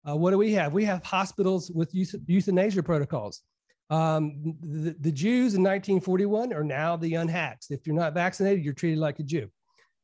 Uh, 0.08 0.16
what 0.16 0.30
do 0.30 0.38
we 0.38 0.52
have? 0.52 0.72
We 0.72 0.84
have 0.84 1.04
hospitals 1.04 1.70
with 1.74 1.90
euthanasia 1.92 2.82
protocols. 2.82 3.42
Um, 3.90 4.56
the, 4.62 4.96
the, 5.00 5.12
Jews 5.12 5.54
in 5.54 5.62
1941 5.62 6.52
are 6.52 6.64
now 6.64 6.96
the 6.96 7.14
unhaxed. 7.14 7.70
If 7.70 7.86
you're 7.86 7.94
not 7.94 8.14
vaccinated, 8.14 8.64
you're 8.64 8.74
treated 8.74 8.98
like 8.98 9.20
a 9.20 9.22
Jew. 9.22 9.48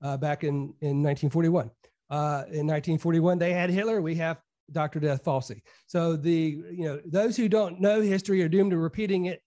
Uh, 0.01 0.17
back 0.17 0.43
in, 0.43 0.75
in 0.81 1.03
1941. 1.03 1.71
Uh, 2.11 2.45
in 2.49 2.67
1941, 2.67 3.39
they 3.39 3.53
had 3.53 3.71
Hitler. 3.71 4.01
We 4.01 4.17
have 4.17 4.39
Dr. 4.73 5.01
Death 5.01 5.25
Falsey. 5.25 5.63
So 5.87 6.17
the 6.17 6.63
you 6.71 6.85
know 6.85 7.01
those 7.07 7.37
who 7.37 7.49
don't 7.49 7.81
know 7.81 8.01
history 8.01 8.43
are 8.43 8.49
doomed 8.49 8.71
to 8.73 8.79
repeating 8.79 9.27
it, 9.27 9.43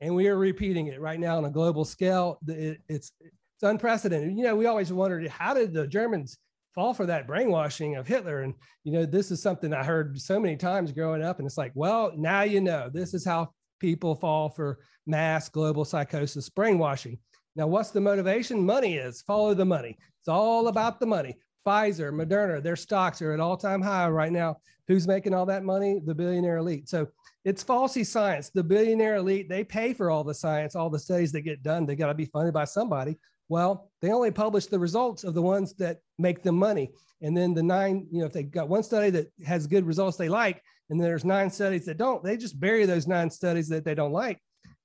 and 0.00 0.14
we 0.14 0.28
are 0.28 0.36
repeating 0.36 0.88
it 0.88 1.00
right 1.00 1.20
now 1.20 1.36
on 1.36 1.44
a 1.44 1.50
global 1.50 1.84
scale. 1.84 2.38
It, 2.46 2.80
it's 2.88 3.12
it's 3.20 3.62
unprecedented. 3.62 4.36
You 4.36 4.44
know, 4.44 4.56
we 4.56 4.66
always 4.66 4.92
wondered 4.92 5.26
how 5.28 5.54
did 5.54 5.72
the 5.72 5.86
Germans 5.86 6.38
fall 6.74 6.92
for 6.92 7.06
that 7.06 7.26
brainwashing 7.26 7.96
of 7.96 8.06
Hitler? 8.06 8.42
And 8.42 8.54
you 8.82 8.92
know, 8.92 9.06
this 9.06 9.30
is 9.30 9.42
something 9.42 9.72
I 9.72 9.84
heard 9.84 10.20
so 10.20 10.40
many 10.40 10.56
times 10.56 10.92
growing 10.92 11.22
up, 11.22 11.38
and 11.38 11.46
it's 11.46 11.58
like, 11.58 11.72
well, 11.74 12.12
now 12.16 12.42
you 12.42 12.60
know. 12.60 12.90
This 12.92 13.14
is 13.14 13.24
how 13.24 13.50
people 13.80 14.14
fall 14.14 14.48
for 14.48 14.78
mass 15.06 15.48
global 15.48 15.84
psychosis 15.84 16.48
brainwashing. 16.48 17.18
Now, 17.56 17.68
what's 17.68 17.90
the 17.90 18.00
motivation? 18.00 18.64
Money 18.64 18.96
is 18.96 19.22
follow 19.22 19.54
the 19.54 19.64
money. 19.64 19.96
It's 20.20 20.28
all 20.28 20.68
about 20.68 20.98
the 20.98 21.06
money. 21.06 21.36
Pfizer, 21.66 22.12
Moderna, 22.12 22.62
their 22.62 22.76
stocks 22.76 23.22
are 23.22 23.32
at 23.32 23.40
all 23.40 23.56
time 23.56 23.80
high 23.80 24.08
right 24.08 24.32
now. 24.32 24.56
Who's 24.86 25.08
making 25.08 25.34
all 25.34 25.46
that 25.46 25.64
money? 25.64 26.00
The 26.04 26.14
billionaire 26.14 26.58
elite. 26.58 26.88
So 26.88 27.08
it's 27.44 27.64
falsy 27.64 28.04
science. 28.04 28.50
The 28.50 28.62
billionaire 28.62 29.16
elite, 29.16 29.48
they 29.48 29.64
pay 29.64 29.94
for 29.94 30.10
all 30.10 30.24
the 30.24 30.34
science, 30.34 30.76
all 30.76 30.90
the 30.90 30.98
studies 30.98 31.32
that 31.32 31.42
get 31.42 31.62
done. 31.62 31.86
They 31.86 31.96
got 31.96 32.08
to 32.08 32.14
be 32.14 32.26
funded 32.26 32.52
by 32.52 32.64
somebody. 32.64 33.18
Well, 33.48 33.90
they 34.00 34.10
only 34.10 34.30
publish 34.30 34.66
the 34.66 34.78
results 34.78 35.24
of 35.24 35.34
the 35.34 35.42
ones 35.42 35.74
that 35.74 35.98
make 36.18 36.42
them 36.42 36.56
money. 36.56 36.90
And 37.22 37.36
then 37.36 37.54
the 37.54 37.62
nine, 37.62 38.06
you 38.10 38.20
know, 38.20 38.26
if 38.26 38.32
they 38.32 38.42
got 38.42 38.68
one 38.68 38.82
study 38.82 39.10
that 39.10 39.30
has 39.44 39.66
good 39.66 39.86
results 39.86 40.16
they 40.16 40.28
like, 40.28 40.62
and 40.90 41.00
there's 41.00 41.24
nine 41.24 41.50
studies 41.50 41.86
that 41.86 41.96
don't, 41.96 42.22
they 42.22 42.36
just 42.36 42.60
bury 42.60 42.84
those 42.84 43.06
nine 43.06 43.30
studies 43.30 43.68
that 43.68 43.84
they 43.84 43.94
don't 43.94 44.12
like. 44.12 44.38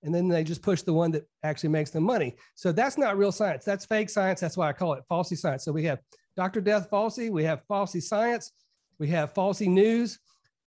And 0.04 0.16
then 0.16 0.30
they 0.30 0.46
just 0.46 0.62
push 0.62 0.82
the 0.82 0.94
one 0.94 1.12
that 1.12 1.26
actually 1.44 1.70
makes 1.70 1.90
them 1.90 2.04
money. 2.04 2.38
So 2.56 2.72
that's 2.72 2.98
not 2.98 3.18
real 3.18 3.34
science. 3.34 3.66
That's 3.66 3.86
fake 3.86 4.10
science. 4.10 4.40
That's 4.40 4.56
why 4.56 4.70
I 4.70 4.74
call 4.74 4.94
it 4.94 5.04
falsy 5.12 5.38
science. 5.38 5.66
So 5.66 5.74
we 5.74 5.84
have 5.86 6.00
Dr. 6.40 6.62
Death 6.62 6.90
Falsey, 6.90 7.30
we 7.30 7.44
have 7.44 7.68
falsy 7.70 8.02
science, 8.02 8.54
we 8.98 9.10
have 9.10 9.34
falsy 9.34 9.68
news 9.68 10.20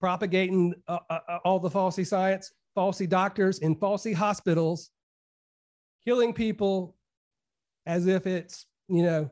propagating 0.01 0.73
uh, 0.89 0.99
uh, 1.10 1.19
uh 1.29 1.38
all 1.45 1.60
the 1.60 1.69
falsy 1.69 2.05
science, 2.05 2.51
falsy 2.75 3.07
doctors 3.07 3.60
in 3.60 3.77
falsy 3.77 4.13
hospitals, 4.13 4.89
killing 6.03 6.34
people 6.34 6.97
as 7.86 8.05
if 8.07 8.27
it's, 8.27 8.65
you 8.89 9.01
know, 9.01 9.31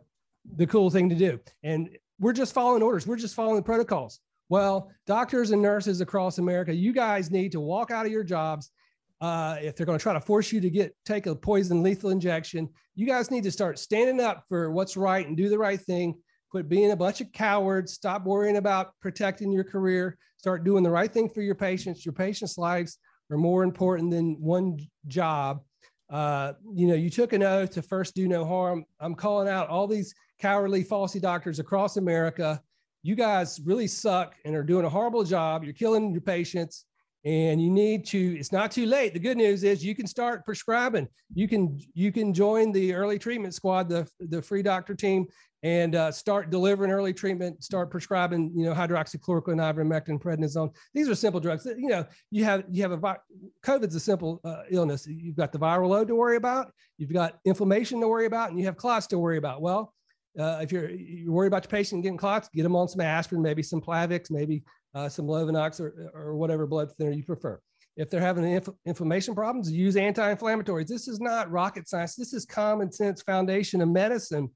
the 0.56 0.66
cool 0.66 0.90
thing 0.90 1.10
to 1.10 1.16
do. 1.16 1.38
And 1.64 1.90
we're 2.22 2.32
just 2.32 2.54
following 2.54 2.84
orders. 2.84 3.06
We're 3.06 3.18
just 3.18 3.36
following 3.36 3.62
protocols. 3.62 4.22
Well, 4.48 4.90
doctors 5.08 5.52
and 5.52 5.62
nurses 5.62 6.00
across 6.00 6.38
America, 6.38 6.74
you 6.74 6.94
guys 6.94 7.32
need 7.32 7.52
to 7.52 7.60
walk 7.60 7.92
out 7.92 8.06
of 8.06 8.14
your 8.14 8.24
jobs. 8.24 8.72
Uh, 9.20 9.58
if 9.62 9.76
they're 9.76 9.86
going 9.86 10.00
to 10.00 10.02
try 10.02 10.14
to 10.14 10.22
force 10.22 10.54
you 10.54 10.62
to 10.62 10.70
get 10.70 10.96
take 11.06 11.26
a 11.26 11.36
poison 11.36 11.84
lethal 11.84 12.12
injection, 12.12 12.70
you 12.96 13.06
guys 13.06 13.30
need 13.30 13.44
to 13.44 13.52
start 13.52 13.78
standing 13.78 14.22
up 14.22 14.46
for 14.48 14.72
what's 14.72 14.96
right 14.96 15.28
and 15.28 15.36
do 15.36 15.50
the 15.50 15.58
right 15.58 15.82
thing. 15.82 16.16
Quit 16.50 16.70
being 16.70 16.92
a 16.92 16.96
bunch 16.96 17.22
of 17.22 17.32
cowards. 17.32 17.94
Stop 17.94 18.26
worrying 18.26 18.58
about 18.58 18.94
protecting 19.02 19.52
your 19.52 19.64
career. 19.64 20.18
Start 20.38 20.64
doing 20.64 20.84
the 20.84 20.90
right 20.90 21.12
thing 21.12 21.30
for 21.30 21.42
your 21.42 21.56
patients. 21.56 22.06
Your 22.06 22.14
patients' 22.14 22.58
lives 22.58 22.98
are 23.30 23.38
more 23.38 23.64
important 23.64 24.12
than 24.12 24.40
one 24.40 24.80
job. 25.08 25.62
Uh, 26.10 26.54
you 26.74 26.88
know, 26.88 26.96
you 26.96 27.10
took 27.10 27.34
an 27.34 27.44
oath 27.44 27.72
to 27.72 27.82
first 27.82 28.16
do 28.16 28.28
no 28.28 28.46
harm. 28.46 28.84
I'm 29.00 29.14
calling 29.14 29.48
out 29.48 29.70
all 29.70 29.86
these 29.86 30.14
cowardly, 30.40 30.84
falsy 30.84 31.22
doctors 31.22 31.60
across 31.60 31.98
America 31.98 32.60
you 33.02 33.16
guys 33.16 33.60
really 33.64 33.88
suck 33.88 34.36
and 34.46 34.56
are 34.56 34.64
doing 34.64 34.86
a 34.86 34.90
horrible 34.90 35.24
job. 35.24 35.64
You're 35.64 35.74
killing 35.74 36.12
your 36.12 36.22
patients 36.22 36.86
and 37.26 37.62
you 37.62 37.70
need 37.70 38.06
to 38.06 38.38
it's 38.40 38.52
not 38.52 38.72
too 38.72 38.86
late. 38.86 39.14
The 39.14 39.20
good 39.20 39.38
news 39.38 39.64
is 39.64 39.84
you 39.84 39.96
can 39.96 40.08
start 40.08 40.46
prescribing. 40.46 41.08
You 41.34 41.48
can 41.48 41.80
you 41.94 42.12
can 42.12 42.34
join 42.34 42.72
the 42.72 42.94
early 42.94 43.20
treatment 43.20 43.54
squad 43.54 43.90
the 43.90 44.10
the 44.20 44.42
free 44.42 44.64
doctor 44.64 44.96
team 44.96 45.28
and 45.62 45.96
uh, 45.96 46.12
start 46.12 46.50
delivering 46.50 46.90
early 46.90 47.14
treatment 47.14 47.62
start 47.62 47.92
prescribing 47.92 48.50
you 48.56 48.64
know 48.64 48.74
hydroxychloroquine 48.74 49.60
ivermectin 49.60 50.18
prednisone 50.18 50.74
these 50.94 51.10
are 51.10 51.16
simple 51.16 51.42
drugs 51.42 51.66
you 51.66 51.90
know 51.90 52.06
you 52.32 52.46
have 52.46 52.64
you 52.72 52.82
have 52.82 52.92
a 53.04 53.18
covid's 53.62 53.94
a 53.94 54.00
simple 54.00 54.40
uh, 54.46 54.64
illness. 54.70 55.06
You've 55.06 55.36
got 55.36 55.52
the 55.52 55.60
viral 55.60 55.90
load 55.90 56.08
to 56.08 56.16
worry 56.16 56.38
about 56.38 56.72
you've 56.98 57.12
got 57.12 57.40
inflammation 57.46 58.00
to 58.00 58.08
worry 58.08 58.26
about 58.26 58.52
and 58.52 58.60
you 58.60 58.66
have 58.66 58.78
clots 58.78 59.08
to 59.08 59.20
worry 59.20 59.38
about. 59.38 59.62
Well 59.62 59.94
uh, 60.38 60.60
if 60.62 60.72
you're 60.72 60.90
you're 60.90 61.34
worried 61.34 61.48
about 61.48 61.66
your 61.66 61.70
patient 61.70 62.04
getting 62.04 62.18
clots, 62.18 62.50
get 62.54 62.64
them 62.64 62.76
on 62.76 62.88
some 62.88 63.02
aspirin, 63.02 63.42
maybe 63.42 63.64
some 63.64 63.82
Plavix, 63.82 64.30
maybe 64.30 64.64
uh, 64.96 65.10
some 65.10 65.28
Lovenox 65.28 65.80
or, 65.80 66.12
or 66.14 66.36
whatever 66.36 66.66
blood 66.66 66.92
thinner 66.98 67.12
you 67.12 67.24
prefer. 67.24 67.60
If 67.98 68.10
they're 68.10 68.22
having 68.22 68.46
inf- 68.46 68.70
inflammation 68.86 69.36
problems, 69.36 69.72
use 69.72 69.98
anti-inflammatories. 69.98 70.88
This 70.88 71.08
is 71.08 71.20
not 71.20 71.52
rocket 71.52 71.88
science. 71.88 72.16
This 72.16 72.34
is 72.34 72.46
common 72.46 72.92
sense 72.92 73.22
foundation 73.22 73.82
of 73.82 73.90
medicine. 73.90 74.50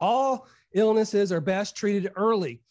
All 0.00 0.48
illnesses 0.74 1.32
are 1.32 1.40
best 1.40 1.76
treated 1.76 2.12
early. 2.16 2.62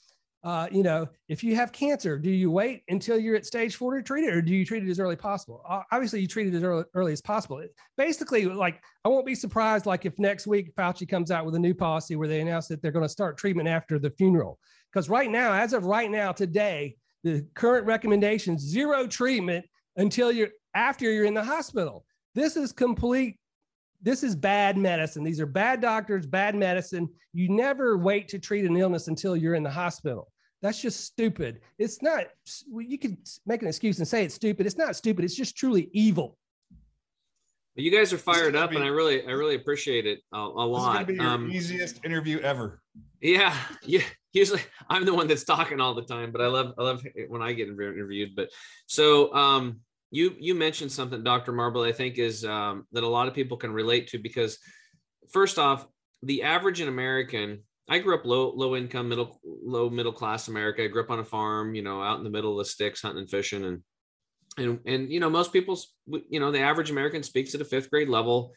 Uh, 0.46 0.68
you 0.72 0.84
know, 0.84 1.10
if 1.28 1.44
you 1.44 1.56
have 1.56 1.72
cancer, 1.72 2.20
do 2.20 2.30
you 2.30 2.52
wait 2.52 2.84
until 2.88 3.18
you're 3.18 3.36
at 3.36 3.48
stage 3.48 3.78
four 3.78 3.96
to 3.96 4.04
treat 4.04 4.26
it, 4.26 4.32
or 4.32 4.44
do 4.44 4.54
you 4.54 4.64
treat 4.64 4.84
it 4.84 4.90
as 4.92 5.00
early 5.00 5.16
as 5.16 5.22
possible? 5.22 5.64
Obviously, 5.92 6.22
you 6.22 6.28
treat 6.28 6.46
it 6.46 6.54
as 6.54 6.62
early, 6.62 6.84
early 6.94 7.14
as 7.14 7.22
possible. 7.22 7.64
Basically, 7.98 8.46
like 8.46 8.80
I 9.04 9.10
won't 9.10 9.26
be 9.26 9.34
surprised, 9.34 9.88
like 9.88 10.06
if 10.06 10.20
next 10.20 10.46
week 10.46 10.76
Fauci 10.76 11.10
comes 11.10 11.32
out 11.32 11.48
with 11.48 11.56
a 11.56 11.60
new 11.60 11.74
policy 11.74 12.16
where 12.16 12.28
they 12.28 12.42
announce 12.42 12.68
that 12.68 12.80
they're 12.84 12.92
going 12.92 13.04
to 13.06 13.10
start 13.10 13.40
treatment 13.40 13.68
after 13.68 13.98
the 13.98 14.12
funeral. 14.12 14.60
Because 14.94 15.10
right 15.10 15.32
now, 15.32 15.52
as 15.52 15.74
of 15.74 15.86
right 15.86 16.12
now, 16.12 16.32
today, 16.32 16.96
the 17.24 17.44
current 17.56 17.88
recommendations 17.88 18.62
zero 18.62 19.08
treatment 19.08 19.66
until 19.98 20.32
you're 20.32 20.50
after 20.76 21.12
you're 21.12 21.26
in 21.26 21.34
the 21.34 21.44
hospital. 21.44 22.06
This 22.36 22.56
is 22.56 22.72
complete 22.72 23.40
this 24.06 24.22
is 24.22 24.36
bad 24.36 24.78
medicine. 24.78 25.24
These 25.24 25.40
are 25.40 25.48
bad 25.48 25.82
doctors, 25.82 26.28
bad 26.28 26.54
medicine. 26.54 27.10
You 27.34 27.50
never 27.50 27.98
wait 27.98 28.28
to 28.28 28.38
treat 28.38 28.66
an 28.66 28.78
illness 28.78 29.08
until 29.08 29.36
you're 29.36 29.56
in 29.56 29.64
the 29.64 29.72
hospital. 29.72 30.32
That's 30.62 30.82
just 30.82 31.06
stupid. 31.06 31.62
It's 31.78 32.02
not, 32.02 32.26
you 32.78 32.98
can 32.98 33.18
make 33.46 33.62
an 33.62 33.68
excuse 33.68 34.00
and 34.00 34.08
say 34.08 34.24
it's 34.24 34.36
stupid. 34.36 34.66
It's 34.66 34.78
not 34.78 34.96
stupid. 34.96 35.26
It's 35.26 35.36
just 35.36 35.56
truly 35.56 35.90
evil. 35.92 36.38
You 37.76 37.92
guys 37.92 38.14
are 38.14 38.18
fired 38.18 38.56
up, 38.56 38.70
be, 38.70 38.78
and 38.78 38.86
I 38.86 38.88
really, 38.88 39.28
I 39.28 39.32
really 39.32 39.56
appreciate 39.56 40.06
it 40.06 40.22
a, 40.34 40.38
a 40.38 40.40
lot. 40.40 40.94
This 40.94 41.02
is 41.02 41.08
be 41.08 41.14
your 41.16 41.32
um, 41.32 41.52
easiest 41.52 42.06
interview 42.06 42.40
ever. 42.40 42.82
Yeah, 43.20 43.54
yeah. 43.84 44.04
Usually, 44.32 44.62
I'm 44.90 45.06
the 45.06 45.14
one 45.14 45.28
that's 45.28 45.44
talking 45.44 45.82
all 45.82 45.94
the 45.94 46.04
time, 46.04 46.32
but 46.32 46.42
I 46.42 46.48
love, 46.48 46.74
I 46.78 46.84
love 46.84 47.04
when 47.28 47.42
I 47.42 47.52
get 47.52 47.68
interviewed. 47.68 48.32
But 48.36 48.50
so, 48.86 49.34
um, 49.34 49.82
you 50.12 50.36
you 50.40 50.56
mentioned 50.56 50.92
something, 50.92 51.22
Dr. 51.24 51.52
Marble, 51.52 51.84
I 51.84 51.92
think 51.92 52.18
is 52.18 52.46
um, 52.46 52.86
that 52.94 53.04
a 53.04 53.08
lot 53.08 53.28
of 53.28 53.34
people 53.34 53.58
can 53.58 53.74
relate 53.74 54.08
to 54.08 54.20
because, 54.20 54.58
first 55.32 55.60
off, 55.60 55.86
the 56.24 56.44
average 56.44 56.80
in 56.80 56.88
American. 56.88 57.64
I 57.88 58.00
grew 58.00 58.16
up 58.16 58.26
low 58.26 58.52
low 58.56 58.76
income 58.76 59.10
middle 59.10 59.40
low 59.44 59.90
middle 59.90 60.12
class 60.12 60.48
America. 60.48 60.84
I 60.84 60.88
grew 60.88 61.04
up 61.04 61.12
on 61.12 61.20
a 61.20 61.26
farm, 61.26 61.76
you 61.76 61.82
know, 61.82 62.02
out 62.02 62.18
in 62.18 62.24
the 62.24 62.30
middle 62.30 62.54
of 62.54 62.66
the 62.66 62.70
sticks, 62.70 63.02
hunting 63.02 63.22
and 63.22 63.30
fishing, 63.30 63.66
and 63.66 63.82
and 64.58 64.80
and 64.86 65.12
you 65.12 65.20
know 65.20 65.30
most 65.30 65.54
people's 65.54 65.94
you 66.08 66.40
know 66.40 66.52
the 66.52 66.62
average 66.62 66.90
American 66.90 67.24
speaks 67.24 67.54
at 67.54 67.62
a 67.62 67.66
fifth 67.66 67.90
grade 67.90 68.10
level, 68.10 68.54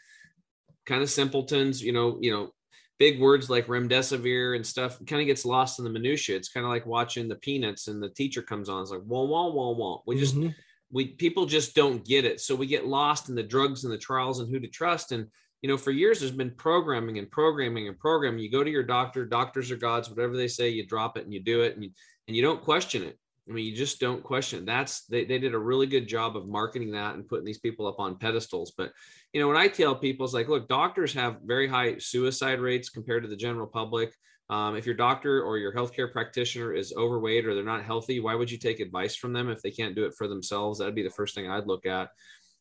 kind 0.86 1.02
of 1.02 1.10
simpletons, 1.10 1.82
you 1.82 1.92
know, 1.92 2.18
you 2.20 2.30
know, 2.30 2.50
big 2.98 3.20
words 3.20 3.50
like 3.50 3.66
remdesivir 3.66 4.56
and 4.56 4.66
stuff 4.66 4.98
kind 5.06 5.20
of 5.20 5.26
gets 5.26 5.44
lost 5.44 5.78
in 5.78 5.84
the 5.84 5.90
minutia. 5.90 6.36
It's 6.36 6.48
kind 6.48 6.64
of 6.64 6.70
like 6.70 6.86
watching 6.86 7.28
the 7.28 7.36
Peanuts 7.36 7.88
and 7.88 8.02
the 8.02 8.08
teacher 8.08 8.42
comes 8.42 8.68
on. 8.68 8.82
It's 8.82 8.90
like 8.90 9.02
wah 9.04 9.24
wah 9.24 9.48
wah 9.48 9.72
wah. 9.72 10.00
We 10.06 10.18
just 10.18 10.36
mm-hmm 10.36 10.50
we 10.90 11.06
people 11.06 11.46
just 11.46 11.74
don't 11.74 12.04
get 12.04 12.24
it 12.24 12.40
so 12.40 12.54
we 12.54 12.66
get 12.66 12.86
lost 12.86 13.28
in 13.28 13.34
the 13.34 13.42
drugs 13.42 13.84
and 13.84 13.92
the 13.92 13.98
trials 13.98 14.40
and 14.40 14.50
who 14.50 14.58
to 14.58 14.68
trust 14.68 15.12
and 15.12 15.26
you 15.62 15.68
know 15.68 15.76
for 15.76 15.90
years 15.90 16.20
there's 16.20 16.32
been 16.32 16.50
programming 16.50 17.18
and 17.18 17.30
programming 17.30 17.88
and 17.88 17.98
programming 17.98 18.40
you 18.40 18.50
go 18.50 18.64
to 18.64 18.70
your 18.70 18.82
doctor 18.82 19.24
doctors 19.24 19.70
are 19.70 19.76
gods 19.76 20.08
whatever 20.08 20.36
they 20.36 20.48
say 20.48 20.68
you 20.68 20.86
drop 20.86 21.16
it 21.16 21.24
and 21.24 21.32
you 21.32 21.40
do 21.40 21.62
it 21.62 21.74
and 21.74 21.84
you, 21.84 21.90
and 22.26 22.36
you 22.36 22.42
don't 22.42 22.62
question 22.62 23.02
it 23.02 23.18
i 23.48 23.52
mean 23.52 23.64
you 23.64 23.74
just 23.74 24.00
don't 24.00 24.22
question 24.22 24.60
it. 24.60 24.66
that's 24.66 25.04
they, 25.06 25.24
they 25.24 25.38
did 25.38 25.54
a 25.54 25.58
really 25.58 25.86
good 25.86 26.06
job 26.06 26.36
of 26.36 26.48
marketing 26.48 26.92
that 26.92 27.14
and 27.14 27.28
putting 27.28 27.44
these 27.44 27.58
people 27.58 27.86
up 27.86 27.98
on 27.98 28.18
pedestals 28.18 28.72
but 28.76 28.92
you 29.32 29.40
know 29.40 29.48
when 29.48 29.56
i 29.56 29.68
tell 29.68 29.94
people 29.94 30.24
it's 30.24 30.34
like 30.34 30.48
look 30.48 30.68
doctors 30.68 31.12
have 31.12 31.38
very 31.44 31.68
high 31.68 31.96
suicide 31.98 32.60
rates 32.60 32.88
compared 32.88 33.22
to 33.22 33.28
the 33.28 33.36
general 33.36 33.66
public 33.66 34.12
um, 34.50 34.76
if 34.76 34.86
your 34.86 34.94
doctor 34.94 35.42
or 35.42 35.58
your 35.58 35.74
healthcare 35.74 36.10
practitioner 36.10 36.72
is 36.72 36.94
overweight 36.96 37.46
or 37.46 37.54
they're 37.54 37.62
not 37.62 37.84
healthy, 37.84 38.18
why 38.18 38.34
would 38.34 38.50
you 38.50 38.56
take 38.56 38.80
advice 38.80 39.14
from 39.14 39.34
them 39.34 39.50
if 39.50 39.60
they 39.60 39.70
can't 39.70 39.94
do 39.94 40.06
it 40.06 40.14
for 40.16 40.26
themselves? 40.26 40.78
That'd 40.78 40.94
be 40.94 41.02
the 41.02 41.10
first 41.10 41.34
thing 41.34 41.50
I'd 41.50 41.66
look 41.66 41.84
at. 41.84 42.08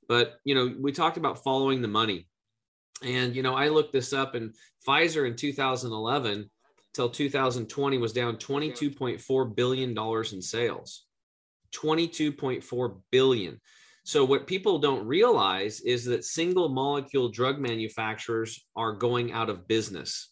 But 0.10 0.36
you 0.44 0.54
know, 0.54 0.76
we 0.80 0.92
talked 0.92 1.18
about 1.18 1.44
following 1.44 1.82
the 1.82 1.88
money, 1.88 2.28
and 3.04 3.36
you 3.36 3.44
know, 3.44 3.56
I 3.56 3.70
looked 3.70 3.94
this 3.94 4.14
up, 4.14 4.36
and 4.36 4.54
Pfizer 4.88 5.28
in 5.28 5.36
2011 5.36 6.50
till 6.94 7.10
2020 7.10 7.98
was 7.98 8.14
down 8.14 8.38
22.4 8.38 9.56
billion 9.56 9.94
dollars 9.94 10.34
in 10.34 10.42
sales. 10.42 11.04
22.4 11.76 12.98
billion. 13.12 13.60
So 14.06 14.24
what 14.24 14.48
people 14.48 14.80
don't 14.80 15.06
realize 15.06 15.82
is 15.82 16.06
that 16.06 16.24
single 16.24 16.70
molecule 16.70 17.30
drug 17.30 17.60
manufacturers 17.60 18.66
are 18.76 18.94
going 18.94 19.34
out 19.34 19.50
of 19.50 19.68
business 19.68 20.30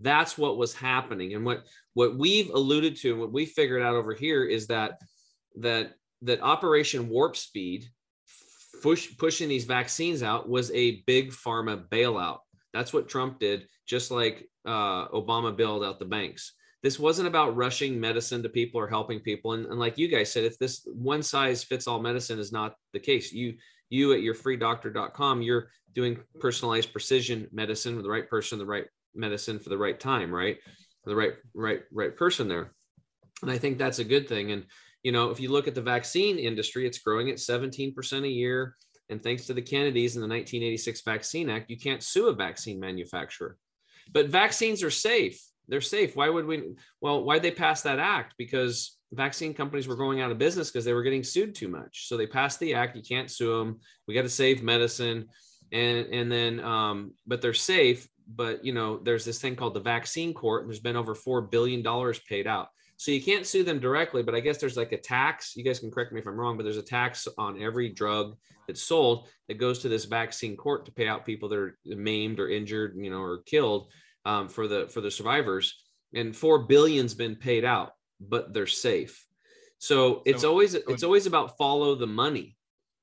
that's 0.00 0.38
what 0.38 0.56
was 0.56 0.74
happening 0.74 1.34
and 1.34 1.44
what 1.44 1.64
what 1.94 2.16
we've 2.16 2.50
alluded 2.50 2.96
to 2.96 3.12
and 3.12 3.20
what 3.20 3.32
we 3.32 3.44
figured 3.44 3.82
out 3.82 3.94
over 3.94 4.14
here 4.14 4.44
is 4.44 4.66
that 4.66 4.98
that 5.56 5.92
that 6.22 6.42
operation 6.42 7.08
warp 7.08 7.36
speed 7.36 7.84
push, 8.82 9.16
pushing 9.18 9.48
these 9.48 9.64
vaccines 9.64 10.22
out 10.22 10.48
was 10.48 10.70
a 10.72 11.02
big 11.02 11.30
pharma 11.30 11.88
bailout 11.88 12.38
that's 12.72 12.92
what 12.92 13.08
trump 13.08 13.38
did 13.38 13.66
just 13.86 14.10
like 14.10 14.48
uh, 14.66 15.08
obama 15.08 15.56
bailed 15.56 15.84
out 15.84 15.98
the 15.98 16.04
banks 16.04 16.52
this 16.82 16.98
wasn't 16.98 17.28
about 17.28 17.56
rushing 17.56 18.00
medicine 18.00 18.42
to 18.42 18.48
people 18.48 18.80
or 18.80 18.88
helping 18.88 19.20
people 19.20 19.52
and, 19.52 19.66
and 19.66 19.78
like 19.78 19.98
you 19.98 20.08
guys 20.08 20.32
said 20.32 20.44
if 20.44 20.58
this 20.58 20.86
one 20.86 21.22
size 21.22 21.64
fits 21.64 21.86
all 21.86 22.00
medicine 22.00 22.38
is 22.38 22.52
not 22.52 22.74
the 22.92 23.00
case 23.00 23.32
you 23.32 23.54
you 23.88 24.12
at 24.12 24.20
yourfreedoctor.com 24.20 25.42
you're 25.42 25.70
doing 25.94 26.18
personalized 26.38 26.92
precision 26.92 27.48
medicine 27.52 27.96
with 27.96 28.04
the 28.04 28.10
right 28.10 28.28
person 28.28 28.58
the 28.58 28.66
right 28.66 28.86
medicine 29.14 29.58
for 29.58 29.68
the 29.68 29.78
right 29.78 29.98
time, 29.98 30.32
right? 30.32 30.58
For 31.04 31.10
the 31.10 31.16
right, 31.16 31.34
right, 31.54 31.82
right 31.92 32.16
person 32.16 32.48
there. 32.48 32.72
And 33.42 33.50
I 33.50 33.58
think 33.58 33.78
that's 33.78 33.98
a 33.98 34.04
good 34.04 34.28
thing. 34.28 34.52
And, 34.52 34.64
you 35.02 35.12
know, 35.12 35.30
if 35.30 35.40
you 35.40 35.50
look 35.50 35.68
at 35.68 35.74
the 35.74 35.82
vaccine 35.82 36.38
industry, 36.38 36.86
it's 36.86 36.98
growing 36.98 37.30
at 37.30 37.36
17% 37.36 38.24
a 38.24 38.28
year. 38.28 38.76
And 39.08 39.22
thanks 39.22 39.46
to 39.46 39.54
the 39.54 39.62
Kennedys 39.62 40.14
and 40.14 40.22
the 40.22 40.28
1986 40.28 41.02
Vaccine 41.02 41.50
Act, 41.50 41.70
you 41.70 41.78
can't 41.78 42.02
sue 42.02 42.28
a 42.28 42.34
vaccine 42.34 42.78
manufacturer. 42.78 43.56
But 44.12 44.28
vaccines 44.28 44.82
are 44.82 44.90
safe. 44.90 45.42
They're 45.68 45.80
safe. 45.80 46.14
Why 46.16 46.28
would 46.28 46.46
we? 46.46 46.74
Well, 47.00 47.24
why'd 47.24 47.42
they 47.42 47.50
pass 47.50 47.82
that 47.82 47.98
act? 47.98 48.34
Because 48.38 48.98
vaccine 49.12 49.54
companies 49.54 49.88
were 49.88 49.96
going 49.96 50.20
out 50.20 50.30
of 50.30 50.38
business 50.38 50.70
because 50.70 50.84
they 50.84 50.92
were 50.92 51.02
getting 51.02 51.24
sued 51.24 51.54
too 51.54 51.68
much. 51.68 52.08
So 52.08 52.16
they 52.16 52.26
passed 52.26 52.60
the 52.60 52.74
act. 52.74 52.96
You 52.96 53.02
can't 53.02 53.30
sue 53.30 53.58
them. 53.58 53.80
We 54.06 54.14
got 54.14 54.22
to 54.22 54.28
save 54.28 54.62
medicine. 54.62 55.26
And, 55.72 56.06
and 56.12 56.30
then, 56.30 56.60
um, 56.60 57.14
but 57.26 57.40
they're 57.40 57.54
safe 57.54 58.08
but 58.34 58.64
you 58.64 58.72
know 58.72 58.98
there's 58.98 59.24
this 59.24 59.40
thing 59.40 59.56
called 59.56 59.74
the 59.74 59.80
vaccine 59.80 60.32
court 60.32 60.62
and 60.62 60.70
there's 60.70 60.80
been 60.80 60.96
over 60.96 61.14
four 61.14 61.42
billion 61.42 61.82
dollars 61.82 62.20
paid 62.28 62.46
out 62.46 62.68
so 63.00 63.10
you 63.10 63.22
can't 63.22 63.46
sue 63.46 63.64
them 63.64 63.78
directly 63.78 64.22
but 64.22 64.34
i 64.34 64.40
guess 64.40 64.58
there's 64.58 64.76
like 64.76 64.92
a 64.92 64.98
tax 64.98 65.56
you 65.56 65.64
guys 65.64 65.78
can 65.78 65.90
correct 65.90 66.12
me 66.12 66.20
if 66.20 66.26
i'm 66.26 66.38
wrong 66.38 66.56
but 66.56 66.64
there's 66.64 66.76
a 66.76 66.82
tax 66.82 67.26
on 67.38 67.62
every 67.62 67.88
drug 67.88 68.36
that's 68.66 68.82
sold 68.82 69.28
that 69.48 69.58
goes 69.58 69.78
to 69.78 69.88
this 69.88 70.04
vaccine 70.04 70.56
court 70.56 70.84
to 70.84 70.92
pay 70.92 71.08
out 71.08 71.24
people 71.24 71.48
that 71.48 71.58
are 71.58 71.78
maimed 71.86 72.38
or 72.38 72.48
injured 72.48 72.94
you 72.96 73.10
know 73.10 73.20
or 73.20 73.42
killed 73.46 73.88
um, 74.24 74.48
for 74.48 74.68
the 74.68 74.88
for 74.88 75.00
the 75.00 75.10
survivors. 75.10 75.82
And 76.14 76.34
four 76.34 76.60
billion's 76.60 77.14
been 77.14 77.36
paid 77.36 77.64
out 77.64 77.92
but 78.20 78.52
they're 78.52 78.66
safe. 78.66 79.26
So 79.78 80.22
it's 80.26 80.42
so, 80.42 80.50
always 80.50 80.74
it's 80.74 81.02
always 81.02 81.26
about 81.26 81.56
follow 81.56 81.94
the 81.94 82.06
money 82.06 82.56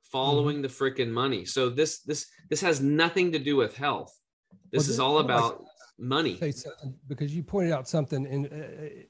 following 0.03 0.57
mm-hmm. 0.57 0.61
the 0.63 0.67
freaking 0.67 1.09
money. 1.09 1.43
So 1.45 1.69
this 1.69 2.01
this 2.01 2.27
this 2.49 2.61
has 2.61 2.81
nothing 2.81 3.31
to 3.31 3.39
do 3.39 3.55
with 3.55 3.75
health. 3.75 4.15
This 4.71 4.83
well, 4.83 4.91
is 4.91 4.99
all 4.99 5.17
about 5.19 5.63
money. 5.97 6.35
Because 7.07 7.35
you 7.35 7.41
pointed 7.41 7.71
out 7.71 7.87
something, 7.87 8.27
and 8.27 8.45
uh, 8.45 9.03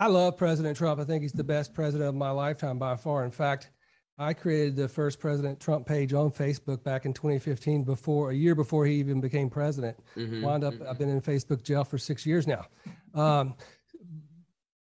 I, 0.00 0.06
love 0.06 0.36
President 0.36 0.76
Trump. 0.76 1.00
I 1.00 1.04
think 1.04 1.22
he's 1.22 1.32
the 1.32 1.44
best 1.44 1.74
president 1.74 2.08
of 2.08 2.14
my 2.14 2.30
lifetime 2.30 2.78
by 2.78 2.96
far. 2.96 3.24
In 3.24 3.30
fact, 3.30 3.70
I 4.18 4.34
created 4.34 4.76
the 4.76 4.88
first 4.88 5.20
President 5.20 5.60
Trump 5.60 5.86
page 5.86 6.12
on 6.12 6.30
Facebook 6.30 6.82
back 6.82 7.06
in 7.06 7.12
2015, 7.12 7.84
before 7.84 8.30
a 8.30 8.34
year 8.34 8.54
before 8.54 8.84
he 8.84 8.94
even 8.96 9.20
became 9.20 9.48
president. 9.48 9.96
Mm-hmm, 10.16 10.42
Wound 10.42 10.64
up, 10.64 10.74
mm-hmm. 10.74 10.88
I've 10.88 10.98
been 10.98 11.08
in 11.08 11.20
Facebook 11.20 11.62
jail 11.62 11.84
for 11.84 11.96
six 11.98 12.26
years 12.26 12.46
now. 12.46 12.66
Um, 13.14 13.54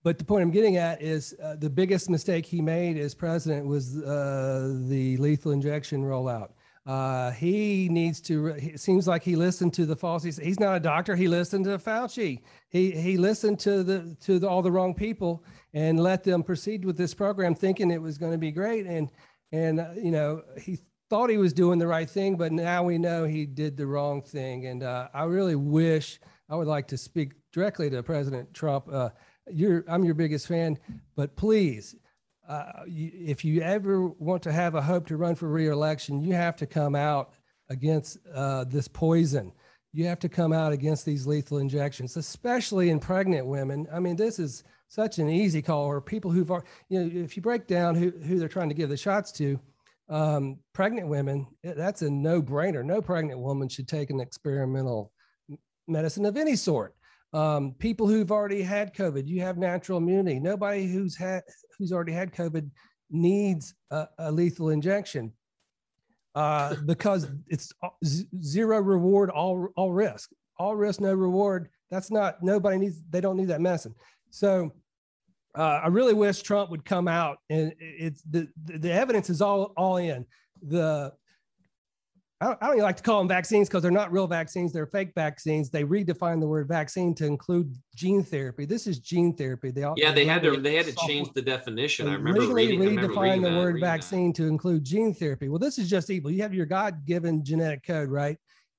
but 0.04 0.18
the 0.18 0.24
point 0.24 0.44
I'm 0.44 0.52
getting 0.52 0.78
at 0.78 1.02
is 1.02 1.36
uh, 1.44 1.56
the 1.58 1.70
biggest 1.70 2.10
mistake 2.10 2.46
he 2.46 2.62
made 2.62 2.98
as 2.98 3.14
president 3.14 3.66
was 3.66 3.98
uh, 3.98 4.74
the 4.88 5.18
lethal 5.18 5.52
injection 5.52 6.04
rollout. 6.04 6.52
Uh, 6.86 7.32
he 7.32 7.88
needs 7.90 8.22
to. 8.22 8.48
It 8.48 8.80
seems 8.80 9.08
like 9.08 9.24
he 9.24 9.36
listened 9.36 9.74
to 9.76 9.86
the 9.86 9.96
false. 9.96 10.24
He's, 10.24 10.38
he's 10.38 10.60
not 10.60 10.76
a 10.76 10.80
doctor. 10.80 11.16
He 11.16 11.28
listened 11.28 11.66
to 11.66 11.78
Fauci. 11.78 12.42
He 12.70 12.92
he 12.92 13.18
listened 13.18 13.60
to 13.62 13.84
the 13.84 14.16
to 14.22 14.40
the, 14.40 14.48
all 14.48 14.62
the 14.62 14.72
wrong 14.72 14.94
people 14.94 15.44
and 15.74 16.00
let 16.00 16.24
them 16.24 16.42
proceed 16.42 16.86
with 16.86 16.98
this 16.98 17.14
program, 17.14 17.54
thinking 17.54 17.92
it 17.92 18.02
was 18.02 18.18
going 18.18 18.32
to 18.32 18.38
be 18.38 18.52
great. 18.52 18.86
And 18.86 19.12
and 19.52 19.80
uh, 19.80 19.90
you 19.96 20.12
know 20.12 20.42
he 20.60 20.80
thought 21.10 21.30
he 21.30 21.38
was 21.38 21.54
doing 21.54 21.80
the 21.80 21.88
right 21.88 22.10
thing, 22.10 22.38
but 22.38 22.52
now 22.52 22.84
we 22.84 22.98
know 22.98 23.26
he 23.26 23.46
did 23.46 23.76
the 23.76 23.86
wrong 23.86 24.22
thing. 24.22 24.68
And 24.68 24.84
uh, 24.84 25.10
I 25.14 25.24
really 25.24 25.56
wish 25.56 26.20
I 26.50 26.56
would 26.56 26.68
like 26.68 26.88
to 26.90 26.98
speak 26.98 27.34
directly 27.52 27.90
to 27.90 28.02
President 28.04 28.54
Trump. 28.54 28.88
Uh, 28.92 29.10
you're 29.52 29.84
I'm 29.88 30.04
your 30.04 30.16
biggest 30.16 30.48
fan, 30.48 30.78
but 31.16 31.36
please 31.36 31.96
uh, 32.50 32.84
you, 32.88 33.12
if 33.14 33.46
you 33.46 33.62
ever 33.62 34.08
want 34.08 34.42
to 34.44 34.52
have 34.52 34.74
a 34.74 34.82
hope 34.82 35.06
to 35.08 35.18
run 35.18 35.36
for 35.36 35.48
reelection, 35.48 36.20
you 36.20 36.34
have 36.34 36.56
to 36.58 36.66
come 36.66 36.96
out 36.96 37.34
against 37.70 38.18
uh, 38.34 38.64
this 38.64 38.88
poison. 38.88 39.52
You 39.94 40.06
have 40.06 40.20
to 40.20 40.30
come 40.30 40.52
out 40.52 40.72
against 40.72 41.06
these 41.06 41.28
lethal 41.28 41.60
injections, 41.60 42.18
especially 42.18 42.90
in 42.90 43.00
pregnant 43.00 43.46
women. 43.46 43.88
I 43.94 44.00
mean, 44.00 44.16
this 44.16 44.40
is 44.40 44.64
such 44.88 45.20
an 45.20 45.30
easy 45.30 45.62
call. 45.62 45.86
Or 45.86 46.02
people 46.02 46.32
who've, 46.32 46.50
you 46.90 47.00
know, 47.00 47.24
if 47.24 47.38
you 47.38 47.44
break 47.44 47.68
down 47.68 47.94
who 47.96 48.10
who 48.10 48.40
they're 48.40 48.48
trying 48.48 48.70
to 48.70 48.76
give 48.76 48.90
the 48.90 48.98
shots 48.98 49.32
to, 49.34 49.60
um, 50.10 50.58
pregnant 50.74 51.08
women, 51.08 51.48
that's 51.64 52.02
a 52.02 52.10
no 52.10 52.42
brainer. 52.42 52.84
No 52.84 53.00
pregnant 53.00 53.40
woman 53.40 53.70
should 53.70 53.88
take 53.88 54.10
an 54.10 54.20
experimental 54.20 55.12
medicine 55.88 56.26
of 56.26 56.36
any 56.36 56.56
sort. 56.56 56.96
Um, 57.32 57.76
people 57.78 58.08
who've 58.08 58.32
already 58.32 58.64
had 58.64 58.96
COVID, 58.96 59.28
you 59.28 59.42
have 59.42 59.60
natural 59.60 60.00
immunity. 60.00 60.40
Nobody 60.40 60.88
who's 60.88 61.16
had 61.16 61.44
who's 61.80 61.92
already 61.92 62.12
had 62.12 62.34
COVID 62.34 62.70
needs 63.10 63.74
a, 63.90 64.08
a 64.20 64.32
lethal 64.32 64.70
injection 64.70 65.32
uh, 66.36 66.76
because 66.86 67.28
it's 67.48 67.74
zero 68.42 68.80
reward, 68.80 69.30
all 69.30 69.70
all 69.76 69.92
risk, 69.92 70.32
all 70.58 70.76
risk, 70.76 71.02
no 71.02 71.14
reward. 71.14 71.70
That's 71.90 72.12
not 72.12 72.44
nobody 72.44 72.78
needs. 72.78 73.02
They 73.10 73.22
don't 73.22 73.38
need 73.38 73.48
that 73.48 73.62
medicine. 73.62 73.96
So 74.30 74.74
uh, 75.58 75.82
I 75.84 75.88
really 75.88 76.14
wish 76.14 76.42
Trump 76.42 76.70
would 76.70 76.86
come 76.86 77.08
out 77.08 77.40
and 77.50 77.74
it's 77.80 78.22
the, 78.30 78.48
the 78.66 78.92
evidence 78.92 79.30
is 79.30 79.42
all 79.42 79.74
all 79.76 79.98
in 79.98 80.26
the. 80.62 81.14
I 82.42 82.46
don't, 82.46 82.58
I 82.62 82.66
don't 82.68 82.76
even 82.76 82.84
like 82.86 82.96
to 82.98 83.04
call 83.04 83.20
them 83.20 83.28
vaccines 83.28 83.68
because 83.68 83.82
they're 83.82 83.92
not 83.92 84.14
real 84.14 84.26
vaccines; 84.28 84.72
they're 84.72 84.86
fake 84.86 85.12
vaccines. 85.14 85.70
They 85.70 85.84
redefine 85.84 86.40
the 86.40 86.48
word 86.48 86.70
vaccine 86.70 87.14
to 87.16 87.26
include 87.26 87.76
gene 87.96 88.24
therapy. 88.24 88.66
This 88.66 88.88
is 88.88 89.00
gene 89.00 89.36
therapy. 89.36 89.72
They 89.72 89.84
all, 89.84 89.96
yeah, 89.98 90.12
they, 90.12 90.24
they 90.24 90.26
had 90.26 90.44
to 90.44 90.58
they 90.58 90.76
had 90.76 90.86
to 90.86 90.96
change 91.06 91.34
the 91.34 91.42
definition. 91.42 92.08
I 92.08 92.14
remember 92.14 92.54
reading. 92.54 92.80
redefine 92.80 93.42
the 93.44 93.50
that, 93.50 93.58
word 93.58 93.80
vaccine 93.82 94.32
that. 94.32 94.38
to 94.38 94.48
include 94.48 94.86
gene 94.86 95.14
therapy. 95.14 95.50
Well, 95.50 95.60
this 95.60 95.78
is 95.78 95.90
just 95.90 96.10
evil. 96.10 96.32
You 96.32 96.42
have 96.44 96.54
your 96.54 96.66
God-given 96.66 97.44
genetic 97.44 97.86
code, 97.86 98.10
right? 98.10 98.38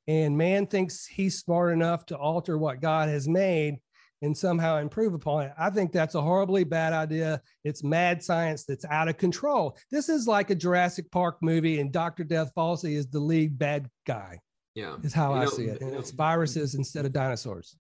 And 0.09 0.39
man 0.39 0.67
thinks 0.67 1.05
he's 1.05 1.39
smart 1.39 1.73
enough 1.75 2.07
to 2.07 2.17
alter 2.17 2.57
what 2.57 2.81
God 2.81 3.11
has 3.11 3.29
made 3.29 3.77
and 4.23 4.37
somehow 4.37 4.79
improve 4.79 5.15
upon 5.15 5.45
it. 5.45 5.53
I 5.59 5.71
think 5.71 5.93
that's 5.93 6.15
a 6.15 6.21
horribly 6.21 6.65
bad 6.65 6.93
idea. 6.93 7.41
It's 7.65 7.83
mad 7.83 8.23
science 8.23 8.65
that's 8.65 8.85
out 8.85 9.09
of 9.09 9.17
control. 9.17 9.77
This 9.91 10.09
is 10.09 10.27
like 10.27 10.51
a 10.51 10.55
Jurassic 10.55 11.11
Park 11.11 11.39
movie, 11.41 11.81
and 11.81 11.93
Dr. 11.93 12.25
Death 12.25 12.53
Fauci 12.57 12.97
is 12.97 13.07
the 13.07 13.21
lead 13.21 13.59
bad 13.59 13.89
guy. 14.07 14.41
Yeah. 14.75 14.97
Is 15.03 15.13
how 15.13 15.35
you 15.35 15.41
I 15.41 15.45
know, 15.45 15.51
see 15.51 15.65
it. 15.65 15.81
And 15.81 15.95
it's 15.95 16.11
viruses 16.11 16.75
instead 16.75 17.05
of 17.05 17.13
dinosaurs. 17.13 17.77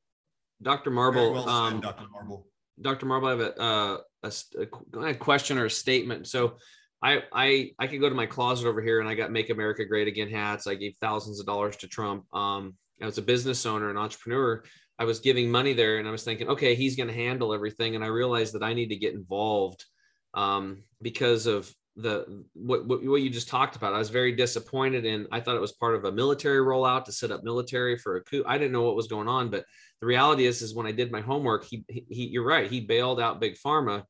Dr. 0.62 0.90
Marble. 0.90 1.32
Well 1.32 1.48
um, 1.48 1.80
Dr. 1.80 2.06
Marble. 2.10 2.46
Dr. 2.80 3.06
Marble, 3.06 3.28
I 3.28 3.30
have 3.30 3.40
a, 3.40 3.60
uh, 3.60 3.98
a, 4.24 5.00
a 5.00 5.14
question 5.14 5.58
or 5.58 5.66
a 5.66 5.70
statement. 5.70 6.26
So 6.26 6.56
I, 7.02 7.22
I 7.32 7.70
I 7.78 7.86
could 7.86 8.00
go 8.00 8.08
to 8.08 8.14
my 8.14 8.26
closet 8.26 8.66
over 8.66 8.82
here 8.82 9.00
and 9.00 9.08
I 9.08 9.14
got 9.14 9.30
Make 9.30 9.50
America 9.50 9.84
Great 9.84 10.08
Again 10.08 10.30
hats. 10.30 10.66
I 10.66 10.74
gave 10.74 10.94
thousands 11.00 11.40
of 11.40 11.46
dollars 11.46 11.76
to 11.78 11.88
Trump. 11.88 12.24
Um, 12.34 12.74
I 13.00 13.06
was 13.06 13.18
a 13.18 13.22
business 13.22 13.64
owner, 13.64 13.88
an 13.88 13.96
entrepreneur. 13.96 14.62
I 15.00 15.04
was 15.04 15.18
giving 15.18 15.50
money 15.50 15.72
there 15.72 15.98
and 15.98 16.06
I 16.06 16.10
was 16.10 16.24
thinking, 16.24 16.48
okay, 16.50 16.74
he's 16.74 16.94
going 16.94 17.08
to 17.08 17.14
handle 17.14 17.54
everything. 17.54 17.94
And 17.94 18.04
I 18.04 18.08
realized 18.08 18.52
that 18.52 18.62
I 18.62 18.74
need 18.74 18.88
to 18.88 18.96
get 18.96 19.14
involved 19.14 19.86
um, 20.34 20.82
because 21.00 21.46
of 21.46 21.74
the 21.96 22.44
what, 22.52 22.86
what, 22.86 23.02
what 23.02 23.22
you 23.22 23.30
just 23.30 23.48
talked 23.48 23.76
about. 23.76 23.94
I 23.94 23.98
was 23.98 24.10
very 24.10 24.32
disappointed 24.32 25.06
and 25.06 25.26
I 25.32 25.40
thought 25.40 25.56
it 25.56 25.60
was 25.60 25.72
part 25.72 25.94
of 25.94 26.04
a 26.04 26.12
military 26.12 26.58
rollout 26.58 27.06
to 27.06 27.12
set 27.12 27.30
up 27.30 27.42
military 27.42 27.96
for 27.96 28.16
a 28.16 28.24
coup. 28.24 28.44
I 28.46 28.58
didn't 28.58 28.72
know 28.72 28.82
what 28.82 28.94
was 28.94 29.08
going 29.08 29.26
on, 29.26 29.48
but 29.48 29.64
the 30.02 30.06
reality 30.06 30.44
is, 30.44 30.60
is 30.60 30.74
when 30.74 30.86
I 30.86 30.92
did 30.92 31.10
my 31.10 31.22
homework, 31.22 31.64
he, 31.64 31.82
he 31.88 32.26
you're 32.26 32.44
right. 32.44 32.70
He 32.70 32.80
bailed 32.80 33.20
out 33.20 33.40
big 33.40 33.54
pharma. 33.54 34.04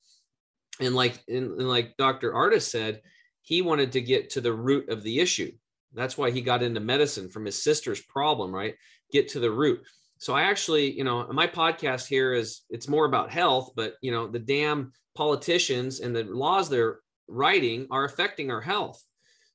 And 0.81 0.97
like, 0.97 1.23
and, 1.29 1.53
and 1.53 1.69
like 1.69 1.97
Dr. 1.99 2.33
Ardis 2.33 2.69
said, 2.69 3.01
he 3.43 3.63
wanted 3.63 3.93
to 3.93 4.01
get 4.01 4.31
to 4.31 4.41
the 4.41 4.53
root 4.53 4.89
of 4.89 5.05
the 5.05 5.21
issue. 5.21 5.53
That's 5.95 6.19
why 6.19 6.33
he 6.33 6.41
got 6.41 6.65
into 6.65 6.81
medicine 6.81 7.31
from 7.31 7.45
his 7.45 7.63
sister's 7.63 8.03
problem, 8.03 8.53
right? 8.53 8.75
Get 9.13 9.29
to 9.31 9.41
the 9.41 9.51
root 9.53 9.83
so 10.21 10.33
i 10.33 10.43
actually 10.43 10.93
you 10.93 11.03
know 11.03 11.27
my 11.33 11.49
podcast 11.49 12.07
here 12.07 12.33
is 12.33 12.63
it's 12.71 12.87
more 12.87 13.07
about 13.07 13.33
health 13.33 13.73
but 13.75 13.95
you 14.01 14.13
know 14.13 14.29
the 14.29 14.39
damn 14.39 14.93
politicians 15.17 16.01
and 16.01 16.15
the 16.15 16.25
laws 16.25 16.69
they're 16.69 17.01
writing 17.31 17.87
are 17.91 18.05
affecting 18.05 18.51
our 18.51 18.61
health. 18.61 19.03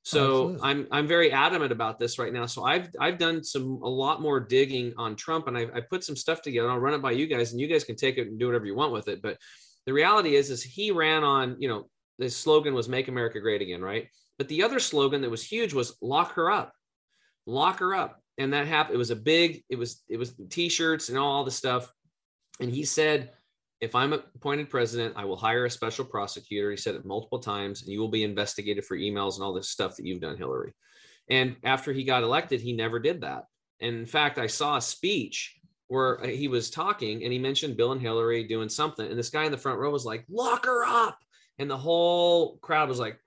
So 0.02 0.50
Absolutely. 0.54 0.60
i'm 0.62 0.86
i'm 0.92 1.06
very 1.08 1.32
adamant 1.32 1.72
about 1.72 1.98
this 1.98 2.18
right 2.18 2.32
now. 2.32 2.46
So 2.46 2.64
i've 2.64 2.88
i've 3.00 3.18
done 3.18 3.42
some 3.42 3.80
a 3.82 3.88
lot 3.88 4.22
more 4.22 4.38
digging 4.38 4.94
on 4.96 5.16
trump 5.16 5.48
and 5.48 5.58
i 5.58 5.66
i 5.74 5.80
put 5.80 6.04
some 6.04 6.14
stuff 6.14 6.42
together 6.42 6.70
i'll 6.70 6.78
run 6.78 6.94
it 6.94 7.02
by 7.02 7.10
you 7.10 7.26
guys 7.26 7.50
and 7.50 7.60
you 7.60 7.66
guys 7.66 7.82
can 7.82 7.96
take 7.96 8.16
it 8.16 8.28
and 8.28 8.38
do 8.38 8.46
whatever 8.46 8.66
you 8.66 8.76
want 8.76 8.92
with 8.92 9.08
it. 9.08 9.20
But 9.20 9.38
the 9.84 9.92
reality 9.92 10.36
is 10.36 10.50
is 10.50 10.62
he 10.62 10.92
ran 10.92 11.24
on 11.24 11.56
you 11.58 11.68
know 11.68 11.88
the 12.18 12.30
slogan 12.30 12.74
was 12.74 12.88
make 12.88 13.08
america 13.08 13.40
great 13.40 13.62
again 13.62 13.82
right? 13.82 14.08
But 14.38 14.48
the 14.48 14.62
other 14.62 14.78
slogan 14.78 15.22
that 15.22 15.30
was 15.30 15.42
huge 15.42 15.74
was 15.74 15.96
lock 16.00 16.34
her 16.34 16.50
up. 16.50 16.72
Lock 17.46 17.78
her 17.80 17.94
up 17.94 18.20
and 18.38 18.52
that 18.52 18.66
happened. 18.66 18.94
It 18.94 18.98
was 18.98 19.10
a 19.10 19.16
big, 19.16 19.62
it 19.68 19.78
was, 19.78 20.02
it 20.08 20.18
was 20.18 20.34
t-shirts 20.50 21.08
and 21.08 21.18
all 21.18 21.44
the 21.44 21.50
stuff. 21.50 21.92
And 22.60 22.70
he 22.70 22.84
said, 22.84 23.32
if 23.80 23.94
I'm 23.94 24.12
appointed 24.12 24.70
president, 24.70 25.14
I 25.16 25.26
will 25.26 25.36
hire 25.36 25.66
a 25.66 25.70
special 25.70 26.04
prosecutor. 26.04 26.70
He 26.70 26.76
said 26.76 26.94
it 26.94 27.04
multiple 27.04 27.38
times, 27.38 27.82
and 27.82 27.90
you 27.90 28.00
will 28.00 28.08
be 28.08 28.24
investigated 28.24 28.84
for 28.84 28.96
emails 28.96 29.34
and 29.34 29.44
all 29.44 29.52
this 29.52 29.68
stuff 29.68 29.96
that 29.96 30.06
you've 30.06 30.20
done, 30.20 30.38
Hillary. 30.38 30.72
And 31.28 31.56
after 31.62 31.92
he 31.92 32.04
got 32.04 32.22
elected, 32.22 32.60
he 32.60 32.72
never 32.72 32.98
did 32.98 33.20
that. 33.20 33.44
And 33.80 33.96
in 33.96 34.06
fact, 34.06 34.38
I 34.38 34.46
saw 34.46 34.76
a 34.76 34.80
speech 34.80 35.58
where 35.88 36.22
uh, 36.22 36.28
he 36.28 36.48
was 36.48 36.70
talking 36.70 37.22
and 37.22 37.32
he 37.32 37.38
mentioned 37.38 37.76
Bill 37.76 37.92
and 37.92 38.00
Hillary 38.00 38.44
doing 38.44 38.68
something. 38.68 39.06
And 39.06 39.18
this 39.18 39.30
guy 39.30 39.44
in 39.44 39.52
the 39.52 39.58
front 39.58 39.78
row 39.78 39.90
was 39.90 40.04
like, 40.04 40.24
lock 40.30 40.64
her 40.64 40.84
up. 40.84 41.18
And 41.58 41.70
the 41.70 41.76
whole 41.76 42.56
crowd 42.58 42.88
was 42.88 42.98
like, 42.98 43.18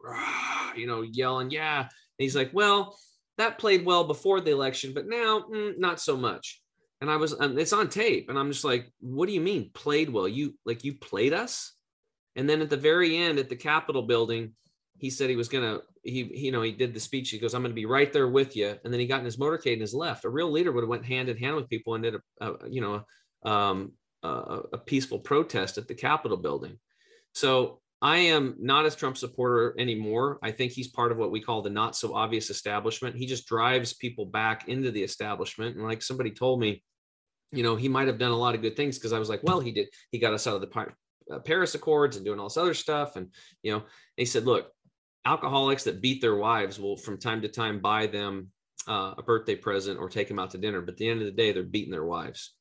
you 0.75 0.87
know, 0.87 1.01
yelling, 1.01 1.51
yeah. 1.51 1.81
And 1.81 1.89
he's 2.17 2.35
like, 2.35 2.51
well, 2.53 2.97
that 3.39 3.57
played 3.57 3.85
well 3.85 4.03
before 4.03 4.41
the 4.41 4.51
election, 4.51 4.93
but 4.93 5.07
now 5.07 5.45
mm, 5.51 5.77
not 5.77 5.99
so 5.99 6.15
much. 6.15 6.61
And 7.01 7.09
I 7.09 7.15
was, 7.15 7.33
um, 7.39 7.57
it's 7.57 7.73
on 7.73 7.89
tape, 7.89 8.29
and 8.29 8.37
I'm 8.37 8.51
just 8.51 8.65
like, 8.65 8.91
what 8.99 9.27
do 9.27 9.33
you 9.33 9.39
mean 9.39 9.71
played 9.73 10.09
well? 10.09 10.27
You 10.27 10.55
like 10.65 10.83
you 10.83 10.95
played 10.95 11.33
us? 11.33 11.73
And 12.35 12.49
then 12.49 12.61
at 12.61 12.69
the 12.69 12.77
very 12.77 13.17
end, 13.17 13.39
at 13.39 13.49
the 13.49 13.55
Capitol 13.55 14.03
building, 14.03 14.53
he 14.97 15.09
said 15.09 15.29
he 15.29 15.37
was 15.37 15.47
gonna, 15.47 15.79
he, 16.03 16.25
he 16.25 16.45
you 16.47 16.51
know, 16.51 16.61
he 16.61 16.73
did 16.73 16.93
the 16.93 16.99
speech. 16.99 17.29
He 17.29 17.39
goes, 17.39 17.53
"I'm 17.53 17.61
gonna 17.61 17.73
be 17.73 17.85
right 17.85 18.11
there 18.11 18.27
with 18.27 18.57
you." 18.57 18.75
And 18.83 18.91
then 18.91 18.99
he 18.99 19.07
got 19.07 19.19
in 19.19 19.25
his 19.25 19.37
motorcade 19.37 19.73
and 19.73 19.81
his 19.81 19.93
left. 19.93 20.25
A 20.25 20.29
real 20.29 20.51
leader 20.51 20.73
would 20.73 20.83
have 20.83 20.89
went 20.89 21.05
hand 21.05 21.29
in 21.29 21.37
hand 21.37 21.55
with 21.55 21.69
people 21.69 21.95
and 21.95 22.03
did 22.03 22.15
a, 22.15 22.21
a 22.45 22.69
you 22.69 22.81
know, 22.81 23.03
um, 23.49 23.93
a, 24.23 24.59
a 24.73 24.77
peaceful 24.77 25.19
protest 25.19 25.77
at 25.77 25.87
the 25.87 25.95
Capitol 25.95 26.37
building. 26.37 26.77
So 27.33 27.79
I 28.01 28.17
am 28.17 28.55
not 28.59 28.85
a 28.85 28.91
Trump 28.91 29.17
supporter 29.17 29.75
anymore. 29.77 30.39
I 30.41 30.51
think 30.51 30.71
he's 30.71 30.87
part 30.87 31.11
of 31.11 31.17
what 31.17 31.31
we 31.31 31.41
call 31.41 31.61
the 31.61 31.69
not 31.69 31.95
so 31.95 32.15
obvious 32.15 32.49
establishment. 32.49 33.15
He 33.15 33.25
just 33.25 33.45
drives 33.45 33.93
people 33.93 34.25
back 34.25 34.69
into 34.69 34.89
the 34.89 35.03
establishment. 35.03 35.75
And 35.75 35.85
like 35.85 36.01
somebody 36.01 36.31
told 36.31 36.61
me, 36.61 36.81
you 37.51 37.63
know, 37.63 37.75
he 37.75 37.89
might 37.89 38.07
have 38.07 38.17
done 38.17 38.31
a 38.31 38.37
lot 38.37 38.55
of 38.55 38.61
good 38.61 38.77
things 38.77 38.97
because 38.97 39.11
I 39.11 39.19
was 39.19 39.27
like, 39.27 39.43
well, 39.43 39.59
he 39.59 39.71
did. 39.71 39.89
He 40.11 40.19
got 40.19 40.33
us 40.33 40.47
out 40.47 40.55
of 40.55 40.61
the 40.61 40.85
uh, 41.31 41.39
Paris 41.39 41.75
Accords 41.75 42.15
and 42.15 42.25
doing 42.25 42.39
all 42.39 42.47
this 42.47 42.57
other 42.57 42.73
stuff. 42.73 43.17
And, 43.17 43.33
you 43.63 43.73
know, 43.73 43.83
he 44.15 44.25
said, 44.25 44.45
look, 44.45 44.71
alcoholics 45.25 45.83
that 45.83 46.01
beat 46.01 46.21
their 46.21 46.35
wives 46.35 46.79
will 46.79 46.95
from 46.95 47.17
time 47.17 47.41
to 47.41 47.49
time 47.49 47.81
buy 47.81 48.07
them 48.07 48.51
uh, 48.87 49.13
a 49.17 49.23
birthday 49.23 49.55
present 49.55 49.99
or 49.99 50.07
take 50.07 50.29
them 50.29 50.39
out 50.39 50.51
to 50.51 50.57
dinner. 50.57 50.81
But 50.81 50.93
at 50.93 50.97
the 50.97 51.09
end 51.09 51.19
of 51.19 51.25
the 51.25 51.33
day, 51.33 51.51
they're 51.51 51.63
beating 51.63 51.91
their 51.91 52.05
wives. 52.05 52.55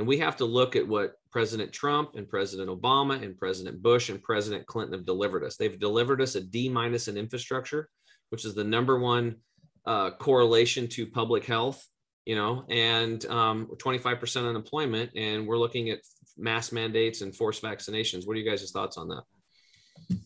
And 0.00 0.08
we 0.08 0.16
have 0.16 0.38
to 0.38 0.46
look 0.46 0.76
at 0.76 0.88
what 0.88 1.16
President 1.30 1.74
Trump 1.74 2.14
and 2.14 2.26
President 2.26 2.70
Obama 2.70 3.22
and 3.22 3.36
President 3.36 3.82
Bush 3.82 4.08
and 4.08 4.22
President 4.22 4.64
Clinton 4.64 4.94
have 4.94 5.04
delivered 5.04 5.44
us. 5.44 5.58
They've 5.58 5.78
delivered 5.78 6.22
us 6.22 6.36
a 6.36 6.40
D 6.40 6.70
minus 6.70 7.06
in 7.06 7.18
infrastructure, 7.18 7.90
which 8.30 8.46
is 8.46 8.54
the 8.54 8.64
number 8.64 8.98
one 8.98 9.36
uh, 9.84 10.12
correlation 10.12 10.88
to 10.88 11.06
public 11.06 11.44
health, 11.44 11.86
you 12.24 12.34
know, 12.34 12.64
and 12.70 13.26
um, 13.26 13.68
25% 13.76 14.48
unemployment. 14.48 15.10
And 15.16 15.46
we're 15.46 15.58
looking 15.58 15.90
at 15.90 15.98
mass 16.38 16.72
mandates 16.72 17.20
and 17.20 17.36
forced 17.36 17.62
vaccinations. 17.62 18.26
What 18.26 18.36
are 18.36 18.40
you 18.40 18.50
guys' 18.50 18.70
thoughts 18.70 18.96
on 18.96 19.08
that? 19.08 20.16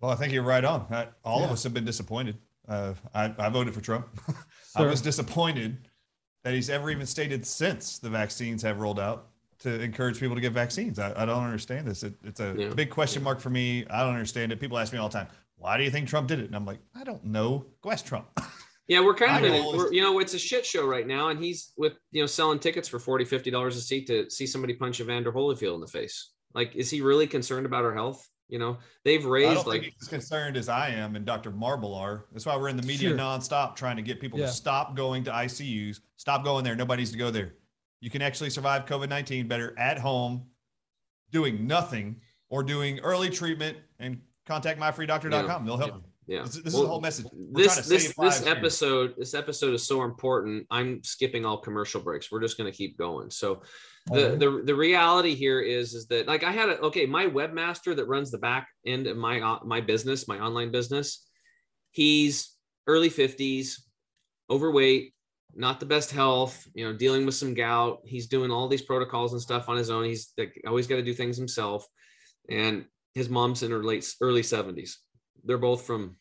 Well, 0.00 0.12
I 0.12 0.14
think 0.14 0.32
you're 0.32 0.44
right 0.44 0.64
on. 0.64 0.86
I, 0.90 1.08
all 1.24 1.40
yeah. 1.40 1.46
of 1.46 1.50
us 1.50 1.64
have 1.64 1.74
been 1.74 1.84
disappointed. 1.84 2.38
Uh, 2.68 2.94
I, 3.12 3.34
I, 3.36 3.48
voted 3.48 3.74
for 3.74 3.80
Trump. 3.80 4.06
I 4.76 4.82
was 4.82 5.00
disappointed 5.00 5.88
that 6.42 6.54
he's 6.54 6.70
ever 6.70 6.90
even 6.90 7.06
stated 7.06 7.46
since 7.46 7.98
the 7.98 8.08
vaccines 8.08 8.62
have 8.62 8.80
rolled 8.80 9.00
out 9.00 9.28
to 9.60 9.80
encourage 9.80 10.18
people 10.18 10.34
to 10.34 10.40
get 10.40 10.52
vaccines. 10.52 10.98
I, 10.98 11.12
I 11.14 11.26
don't 11.26 11.44
understand 11.44 11.86
this. 11.86 12.02
It, 12.02 12.14
it's 12.24 12.40
a 12.40 12.54
yeah. 12.56 12.68
big 12.70 12.90
question 12.90 13.22
mark 13.22 13.40
for 13.40 13.50
me. 13.50 13.86
I 13.90 14.02
don't 14.02 14.14
understand 14.14 14.52
it. 14.52 14.60
People 14.60 14.78
ask 14.78 14.92
me 14.92 14.98
all 14.98 15.08
the 15.08 15.18
time, 15.18 15.28
why 15.56 15.76
do 15.76 15.84
you 15.84 15.90
think 15.90 16.08
Trump 16.08 16.28
did 16.28 16.40
it? 16.40 16.46
And 16.46 16.56
I'm 16.56 16.64
like, 16.64 16.78
I 16.94 17.04
don't 17.04 17.24
know. 17.24 17.66
Go 17.82 17.90
ask 17.90 18.04
Trump. 18.04 18.26
Yeah, 18.90 19.04
we're 19.04 19.14
kind 19.14 19.44
of 19.46 19.52
in 19.52 19.54
it. 19.54 19.92
you 19.92 20.02
know, 20.02 20.18
it's 20.18 20.34
a 20.34 20.38
shit 20.38 20.66
show 20.66 20.84
right 20.84 21.06
now. 21.06 21.28
And 21.28 21.38
he's 21.38 21.72
with, 21.76 21.92
you 22.10 22.22
know, 22.22 22.26
selling 22.26 22.58
tickets 22.58 22.88
for 22.88 22.98
40, 22.98 23.24
50 23.24 23.48
dollars 23.48 23.76
a 23.76 23.80
seat 23.80 24.08
to 24.08 24.28
see 24.28 24.48
somebody 24.48 24.74
punch 24.74 25.00
Evander 25.00 25.30
Holyfield 25.30 25.76
in 25.76 25.80
the 25.80 25.86
face. 25.86 26.32
Like, 26.54 26.74
is 26.74 26.90
he 26.90 27.00
really 27.00 27.28
concerned 27.28 27.66
about 27.66 27.84
our 27.84 27.94
health? 27.94 28.28
You 28.50 28.58
know, 28.58 28.78
they've 29.04 29.24
raised 29.24 29.66
like 29.66 29.94
as 30.00 30.08
concerned 30.08 30.56
as 30.56 30.68
I 30.68 30.88
am 30.88 31.16
and 31.16 31.24
Dr. 31.24 31.50
Marble 31.50 31.94
are. 31.94 32.26
That's 32.32 32.46
why 32.46 32.56
we're 32.56 32.68
in 32.68 32.76
the 32.76 32.86
media 32.86 33.10
sure. 33.10 33.18
nonstop 33.18 33.76
trying 33.76 33.96
to 33.96 34.02
get 34.02 34.20
people 34.20 34.38
yeah. 34.38 34.46
to 34.46 34.52
stop 34.52 34.96
going 34.96 35.24
to 35.24 35.30
ICUs, 35.30 36.00
stop 36.16 36.44
going 36.44 36.64
there. 36.64 36.74
Nobody 36.74 37.00
needs 37.00 37.12
to 37.12 37.18
go 37.18 37.30
there. 37.30 37.54
You 38.00 38.10
can 38.10 38.22
actually 38.22 38.50
survive 38.50 38.86
COVID 38.86 39.08
19 39.08 39.46
better 39.46 39.78
at 39.78 39.98
home, 39.98 40.46
doing 41.30 41.66
nothing 41.66 42.16
or 42.48 42.62
doing 42.62 42.98
early 43.00 43.30
treatment 43.30 43.76
and 43.98 44.20
contact 44.46 44.80
myfreedoctor.com. 44.80 45.32
Yeah. 45.32 45.66
They'll 45.66 45.76
help. 45.76 46.04
Yeah. 46.26 46.42
This, 46.42 46.56
this 46.56 46.74
Well, 46.74 46.82
is 46.82 46.86
the 46.86 46.88
whole 46.88 47.00
message. 47.00 47.26
We're 47.32 47.64
This 47.64 47.74
to 47.76 47.88
this 47.88 48.14
this 48.16 48.44
here. 48.44 48.56
episode 48.56 49.14
this 49.18 49.34
episode 49.34 49.74
is 49.74 49.86
so 49.86 50.02
important. 50.02 50.66
I'm 50.70 51.02
skipping 51.02 51.44
all 51.44 51.58
commercial 51.58 52.00
breaks. 52.00 52.30
We're 52.30 52.40
just 52.40 52.56
going 52.56 52.70
to 52.70 52.76
keep 52.76 52.96
going. 52.96 53.30
So 53.30 53.62
the 54.06 54.36
the 54.36 54.62
the 54.64 54.74
reality 54.74 55.34
here 55.34 55.60
is 55.60 55.94
is 55.94 56.06
that 56.06 56.26
like 56.26 56.42
I 56.42 56.50
had 56.50 56.68
a 56.68 56.80
okay, 56.80 57.06
my 57.06 57.26
webmaster 57.26 57.94
that 57.94 58.08
runs 58.08 58.30
the 58.30 58.38
back 58.38 58.68
end 58.86 59.06
of 59.06 59.16
my 59.16 59.40
uh, 59.40 59.58
my 59.64 59.80
business, 59.80 60.26
my 60.26 60.40
online 60.40 60.70
business, 60.70 61.26
he's 61.90 62.56
early 62.86 63.10
50s, 63.10 63.74
overweight, 64.50 65.14
not 65.54 65.80
the 65.80 65.86
best 65.86 66.10
health, 66.10 66.66
you 66.74 66.84
know, 66.84 66.96
dealing 66.96 67.26
with 67.26 67.34
some 67.34 67.54
gout. 67.54 68.00
He's 68.04 68.26
doing 68.26 68.50
all 68.50 68.68
these 68.68 68.82
protocols 68.82 69.32
and 69.32 69.40
stuff 69.40 69.68
on 69.68 69.76
his 69.76 69.90
own. 69.90 70.04
He's 70.04 70.32
like, 70.36 70.60
always 70.66 70.86
got 70.86 70.96
to 70.96 71.02
do 71.02 71.14
things 71.14 71.36
himself. 71.36 71.86
And 72.48 72.86
his 73.14 73.28
mom's 73.28 73.62
in 73.62 73.70
her 73.70 73.84
late 73.84 74.12
early 74.20 74.42
70s. 74.42 74.94
They're 75.44 75.58
both 75.58 75.86
from 75.86 76.16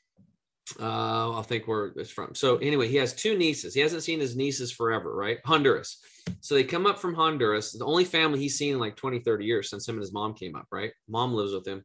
uh 0.80 1.34
I'll 1.34 1.44
think 1.44 1.68
where 1.68 1.88
it's 1.96 2.12
from. 2.12 2.36
So 2.36 2.58
anyway, 2.58 2.88
he 2.88 2.98
has 2.98 3.14
two 3.14 3.38
nieces. 3.38 3.74
He 3.74 3.82
hasn't 3.82 4.04
seen 4.04 4.20
his 4.20 4.36
nieces 4.36 4.72
forever, 4.72 5.16
right? 5.16 5.40
Honduras. 5.44 6.00
So 6.42 6.56
they 6.56 6.64
come 6.64 6.86
up 6.86 7.00
from 7.00 7.14
Honduras. 7.14 7.72
The 7.72 7.86
only 7.86 8.06
family 8.06 8.40
he's 8.40 8.58
seen 8.58 8.74
in 8.74 8.80
like 8.80 8.96
20, 8.96 9.20
30 9.20 9.46
years 9.46 9.70
since 9.70 9.88
him 9.88 9.96
and 9.96 10.02
his 10.02 10.14
mom 10.14 10.34
came 10.34 10.56
up, 10.56 10.68
right? 10.72 10.92
Mom 11.08 11.34
lives 11.34 11.54
with 11.54 11.68
him. 11.68 11.84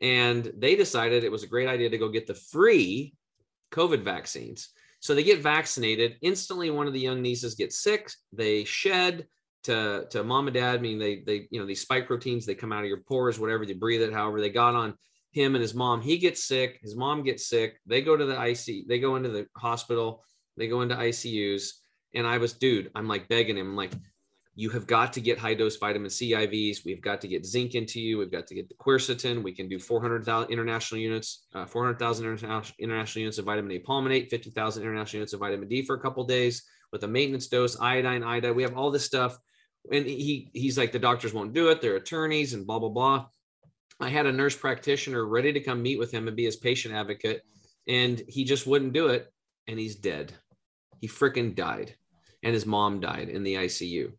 And 0.00 0.50
they 0.56 0.76
decided 0.76 1.24
it 1.24 1.32
was 1.32 1.42
a 1.42 1.48
great 1.48 1.68
idea 1.68 1.90
to 1.90 1.98
go 1.98 2.08
get 2.08 2.26
the 2.26 2.34
free 2.34 3.14
COVID 3.72 4.02
vaccines. 4.02 4.70
So 5.00 5.14
they 5.14 5.22
get 5.22 5.42
vaccinated. 5.42 6.16
Instantly, 6.22 6.70
one 6.70 6.86
of 6.86 6.92
the 6.92 7.00
young 7.00 7.22
nieces 7.22 7.54
gets 7.54 7.78
sick. 7.78 8.10
They 8.32 8.64
shed 8.64 9.26
to, 9.64 10.06
to 10.10 10.24
mom 10.24 10.46
and 10.46 10.54
dad, 10.54 10.78
I 10.78 10.82
meaning 10.82 10.98
they, 10.98 11.20
they, 11.20 11.48
you 11.50 11.60
know, 11.60 11.66
these 11.66 11.82
spike 11.82 12.06
proteins, 12.06 12.46
they 12.46 12.54
come 12.54 12.72
out 12.72 12.82
of 12.82 12.88
your 12.88 13.02
pores, 13.02 13.38
whatever, 13.38 13.64
you 13.64 13.74
breathe 13.74 14.02
it, 14.02 14.12
however 14.12 14.40
they 14.40 14.50
got 14.50 14.74
on 14.74 14.94
him 15.32 15.54
and 15.54 15.62
his 15.62 15.74
mom. 15.74 16.00
He 16.00 16.18
gets 16.18 16.44
sick. 16.44 16.78
His 16.82 16.96
mom 16.96 17.22
gets 17.22 17.48
sick. 17.48 17.78
They 17.86 18.02
go 18.02 18.16
to 18.16 18.24
the 18.24 18.40
IC, 18.42 18.88
they 18.88 18.98
go 18.98 19.16
into 19.16 19.28
the 19.28 19.46
hospital, 19.56 20.24
they 20.56 20.68
go 20.68 20.82
into 20.82 20.96
ICUs. 20.96 21.70
And 22.14 22.26
I 22.26 22.38
was, 22.38 22.52
dude, 22.52 22.90
I'm 22.94 23.08
like 23.08 23.28
begging 23.28 23.56
him, 23.56 23.68
I'm 23.68 23.76
like, 23.76 23.92
you 24.56 24.68
have 24.70 24.86
got 24.86 25.12
to 25.14 25.20
get 25.20 25.38
high 25.38 25.54
dose 25.54 25.76
vitamin 25.76 26.10
C 26.10 26.32
IVs. 26.32 26.84
We've 26.84 27.00
got 27.00 27.20
to 27.22 27.28
get 27.28 27.46
zinc 27.46 27.74
into 27.74 28.00
you. 28.00 28.18
We've 28.18 28.30
got 28.30 28.46
to 28.48 28.54
get 28.54 28.68
the 28.68 28.74
quercetin. 28.74 29.42
We 29.42 29.52
can 29.52 29.68
do 29.68 29.78
400,000 29.78 30.50
international 30.50 31.00
units, 31.00 31.46
uh, 31.54 31.64
400,000 31.64 32.26
international, 32.78 33.20
units 33.20 33.38
of 33.38 33.44
vitamin 33.44 33.72
A 33.72 33.78
palmitate, 33.78 34.28
50,000 34.28 34.82
international 34.82 35.18
units 35.20 35.32
of 35.32 35.40
vitamin 35.40 35.68
D 35.68 35.82
for 35.82 35.94
a 35.94 36.00
couple 36.00 36.24
days 36.24 36.64
with 36.92 37.04
a 37.04 37.08
maintenance 37.08 37.46
dose, 37.46 37.80
iodine, 37.80 38.22
iodine. 38.22 38.54
We 38.54 38.64
have 38.64 38.76
all 38.76 38.90
this 38.90 39.04
stuff. 39.04 39.38
And 39.90 40.04
he 40.04 40.50
he's 40.52 40.76
like, 40.76 40.92
the 40.92 40.98
doctors 40.98 41.32
won't 41.32 41.54
do 41.54 41.68
it. 41.68 41.80
They're 41.80 41.96
attorneys 41.96 42.52
and 42.52 42.66
blah, 42.66 42.80
blah, 42.80 42.90
blah. 42.90 43.26
I 43.98 44.08
had 44.08 44.26
a 44.26 44.32
nurse 44.32 44.56
practitioner 44.56 45.24
ready 45.24 45.52
to 45.52 45.60
come 45.60 45.80
meet 45.80 45.98
with 45.98 46.10
him 46.10 46.26
and 46.26 46.36
be 46.36 46.44
his 46.44 46.56
patient 46.56 46.94
advocate. 46.94 47.42
And 47.86 48.20
he 48.28 48.44
just 48.44 48.66
wouldn't 48.66 48.92
do 48.92 49.08
it. 49.08 49.32
And 49.68 49.78
he's 49.78 49.96
dead. 49.96 50.34
He 51.00 51.08
freaking 51.08 51.54
died. 51.54 51.94
And 52.42 52.54
his 52.54 52.66
mom 52.66 53.00
died 53.00 53.28
in 53.28 53.42
the 53.42 53.54
ICU 53.54 54.12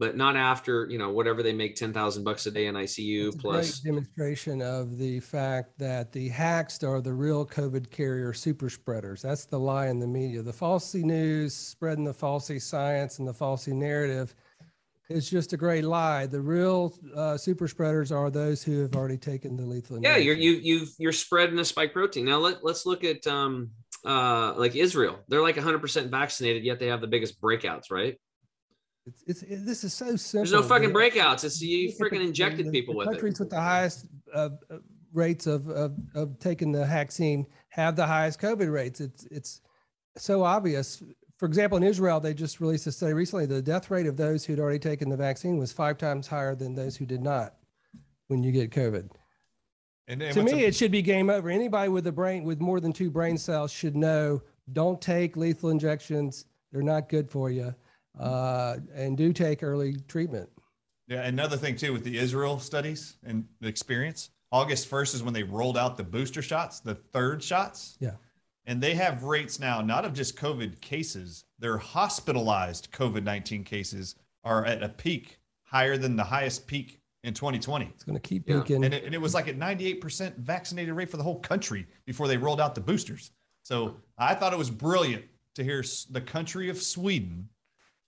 but 0.00 0.16
not 0.16 0.34
after 0.34 0.86
you 0.90 0.96
know 0.98 1.10
whatever 1.10 1.42
they 1.42 1.52
make 1.52 1.76
10,000 1.76 2.24
bucks 2.24 2.46
a 2.46 2.50
day 2.50 2.66
in 2.66 2.74
ICU 2.74 3.26
It's 3.26 3.36
a 3.36 3.38
plus 3.38 3.80
demonstration 3.80 4.62
of 4.62 4.96
the 4.96 5.20
fact 5.20 5.78
that 5.78 6.10
the 6.10 6.28
hacks 6.30 6.82
are 6.82 7.02
the 7.02 7.12
real 7.12 7.46
COVID 7.46 7.90
carrier 7.90 8.32
super 8.32 8.70
spreaders. 8.70 9.20
That's 9.20 9.44
the 9.44 9.58
lie 9.58 9.88
in 9.88 10.00
the 10.00 10.06
media. 10.06 10.42
The 10.42 10.52
falsy 10.52 11.04
news, 11.04 11.54
spreading 11.54 12.04
the 12.04 12.14
falsy 12.14 12.60
science 12.60 13.18
and 13.18 13.28
the 13.28 13.34
falsy 13.34 13.74
narrative 13.74 14.34
is 15.10 15.28
just 15.28 15.52
a 15.52 15.58
great 15.58 15.84
lie. 15.84 16.24
The 16.24 16.40
real 16.40 16.94
uh, 17.14 17.36
super 17.36 17.68
spreaders 17.68 18.10
are 18.10 18.30
those 18.30 18.62
who 18.62 18.80
have 18.80 18.96
already 18.96 19.18
taken 19.18 19.54
the 19.54 19.66
lethal. 19.66 20.00
yeah 20.00 20.16
you're 20.16 20.36
you 20.36 20.52
you've 20.52 20.94
you're 20.98 21.12
spreading 21.12 21.56
the 21.56 21.64
spike 21.64 21.92
protein 21.92 22.24
now 22.24 22.38
let, 22.38 22.64
let's 22.64 22.86
look 22.86 23.04
at 23.04 23.26
um 23.26 23.70
uh 24.04 24.54
like 24.56 24.74
Israel 24.76 25.18
they're 25.28 25.42
like 25.42 25.56
100% 25.56 26.10
vaccinated 26.10 26.64
yet 26.64 26.78
they 26.78 26.86
have 26.86 27.00
the 27.00 27.06
biggest 27.06 27.40
breakouts 27.40 27.90
right 27.90 28.16
It's, 29.06 29.22
it's, 29.26 29.42
it- 29.42 29.66
this 29.66 29.84
is 29.84 29.92
so 29.92 30.16
simple. 30.16 30.40
there's 30.40 30.52
no 30.52 30.62
fucking 30.62 30.90
breakouts 30.92 31.44
it's 31.44 31.60
you 31.60 31.92
freaking 32.00 32.24
injected 32.24 32.66
the- 32.66 32.70
people 32.70 32.94
the 32.94 32.98
with 32.98 33.08
it 33.08 33.10
countries 33.12 33.38
with 33.40 33.50
the 33.50 33.60
highest 33.60 34.06
uh, 34.34 34.50
uh, 34.70 34.76
rates 35.12 35.46
of, 35.46 35.68
of 35.68 35.96
of 36.14 36.38
taking 36.38 36.70
the 36.72 36.84
vaccine 36.84 37.44
have 37.70 37.94
the 37.96 38.06
highest 38.06 38.40
COVID 38.40 38.72
rates. 38.72 39.00
It's 39.00 39.24
it's 39.26 39.60
so 40.16 40.42
obvious. 40.44 41.02
For 41.38 41.46
example, 41.46 41.78
in 41.78 41.84
Israel, 41.84 42.20
they 42.20 42.34
just 42.34 42.60
released 42.60 42.86
a 42.86 42.92
study 42.92 43.12
recently. 43.12 43.46
The 43.46 43.62
death 43.62 43.90
rate 43.90 44.06
of 44.06 44.16
those 44.16 44.44
who'd 44.44 44.60
already 44.60 44.78
taken 44.78 45.08
the 45.08 45.16
vaccine 45.16 45.56
was 45.56 45.72
five 45.72 45.98
times 45.98 46.26
higher 46.28 46.54
than 46.54 46.74
those 46.74 46.96
who 46.96 47.06
did 47.06 47.22
not. 47.22 47.54
When 48.28 48.42
you 48.44 48.52
get 48.52 48.70
COVID, 48.70 49.08
And, 50.10 50.20
and 50.22 50.34
to 50.34 50.42
me, 50.42 50.64
a- 50.64 50.68
it 50.68 50.74
should 50.74 50.90
be 50.90 51.02
game 51.02 51.30
over. 51.30 51.48
Anybody 51.48 51.88
with 51.88 52.06
a 52.08 52.12
brain 52.12 52.42
with 52.42 52.60
more 52.60 52.80
than 52.80 52.92
two 52.92 53.10
brain 53.10 53.38
cells 53.38 53.70
should 53.70 53.96
know: 53.96 54.42
don't 54.72 55.00
take 55.00 55.36
lethal 55.36 55.70
injections. 55.70 56.46
They're 56.72 56.82
not 56.82 57.08
good 57.08 57.30
for 57.30 57.50
you, 57.50 57.74
uh, 58.18 58.78
and 58.94 59.16
do 59.16 59.32
take 59.32 59.62
early 59.62 59.96
treatment. 60.08 60.48
Yeah, 61.06 61.22
another 61.22 61.56
thing 61.56 61.76
too 61.76 61.92
with 61.92 62.04
the 62.04 62.18
Israel 62.18 62.58
studies 62.58 63.16
and 63.24 63.44
the 63.60 63.68
experience. 63.68 64.30
August 64.52 64.90
1st 64.90 65.14
is 65.14 65.22
when 65.22 65.32
they 65.32 65.44
rolled 65.44 65.78
out 65.78 65.96
the 65.96 66.02
booster 66.02 66.42
shots, 66.42 66.80
the 66.80 66.94
third 66.94 67.42
shots. 67.42 67.96
Yeah. 68.00 68.14
And 68.66 68.80
they 68.80 68.94
have 68.94 69.22
rates 69.22 69.60
now, 69.60 69.80
not 69.80 70.04
of 70.04 70.12
just 70.12 70.36
COVID 70.36 70.80
cases, 70.80 71.44
their 71.58 71.78
hospitalized 71.78 72.90
COVID 72.92 73.22
19 73.22 73.64
cases 73.64 74.16
are 74.44 74.64
at 74.64 74.82
a 74.82 74.88
peak 74.88 75.38
higher 75.62 75.96
than 75.96 76.16
the 76.16 76.24
highest 76.24 76.66
peak 76.66 76.99
in 77.24 77.34
2020. 77.34 77.86
It's 77.86 78.04
going 78.04 78.14
to 78.14 78.20
keep 78.20 78.48
Yeah. 78.48 78.60
peaking. 78.60 78.84
And 78.84 78.94
it, 78.94 79.04
and 79.04 79.14
it 79.14 79.20
was 79.20 79.34
like 79.34 79.48
a 79.48 79.54
98% 79.54 80.36
vaccinated 80.36 80.94
rate 80.94 81.10
for 81.10 81.16
the 81.16 81.22
whole 81.22 81.40
country 81.40 81.86
before 82.06 82.28
they 82.28 82.36
rolled 82.36 82.60
out 82.60 82.74
the 82.74 82.80
boosters. 82.80 83.32
So 83.62 83.96
I 84.18 84.34
thought 84.34 84.52
it 84.52 84.58
was 84.58 84.70
brilliant 84.70 85.24
to 85.54 85.64
hear 85.64 85.84
the 86.10 86.20
country 86.20 86.70
of 86.70 86.80
Sweden 86.80 87.48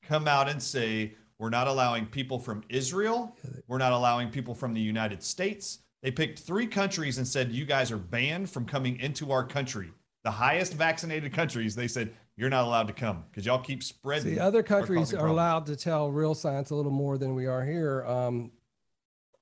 come 0.02 0.26
out 0.26 0.48
and 0.48 0.62
say, 0.62 1.14
we're 1.38 1.50
not 1.50 1.66
allowing 1.66 2.06
people 2.06 2.38
from 2.38 2.62
Israel. 2.68 3.36
We're 3.66 3.78
not 3.78 3.92
allowing 3.92 4.30
people 4.30 4.54
from 4.54 4.72
the 4.72 4.80
United 4.80 5.22
States. 5.22 5.80
They 6.02 6.10
picked 6.10 6.40
three 6.40 6.66
countries 6.66 7.18
and 7.18 7.26
said, 7.26 7.52
you 7.52 7.64
guys 7.64 7.92
are 7.92 7.98
banned 7.98 8.48
from 8.50 8.64
coming 8.64 8.98
into 9.00 9.30
our 9.30 9.44
country. 9.44 9.92
The 10.24 10.30
highest 10.30 10.74
vaccinated 10.74 11.32
countries, 11.32 11.74
they 11.74 11.88
said, 11.88 12.14
you're 12.36 12.50
not 12.50 12.64
allowed 12.64 12.86
to 12.86 12.92
come 12.92 13.24
because 13.30 13.44
y'all 13.44 13.58
keep 13.58 13.82
spreading. 13.82 14.34
See, 14.34 14.38
other 14.40 14.62
countries 14.62 15.12
are 15.12 15.26
allowed 15.26 15.66
to 15.66 15.76
tell 15.76 16.10
real 16.10 16.34
science 16.34 16.70
a 16.70 16.74
little 16.74 16.92
more 16.92 17.18
than 17.18 17.34
we 17.34 17.46
are 17.46 17.64
here. 17.64 18.04
Um, 18.06 18.50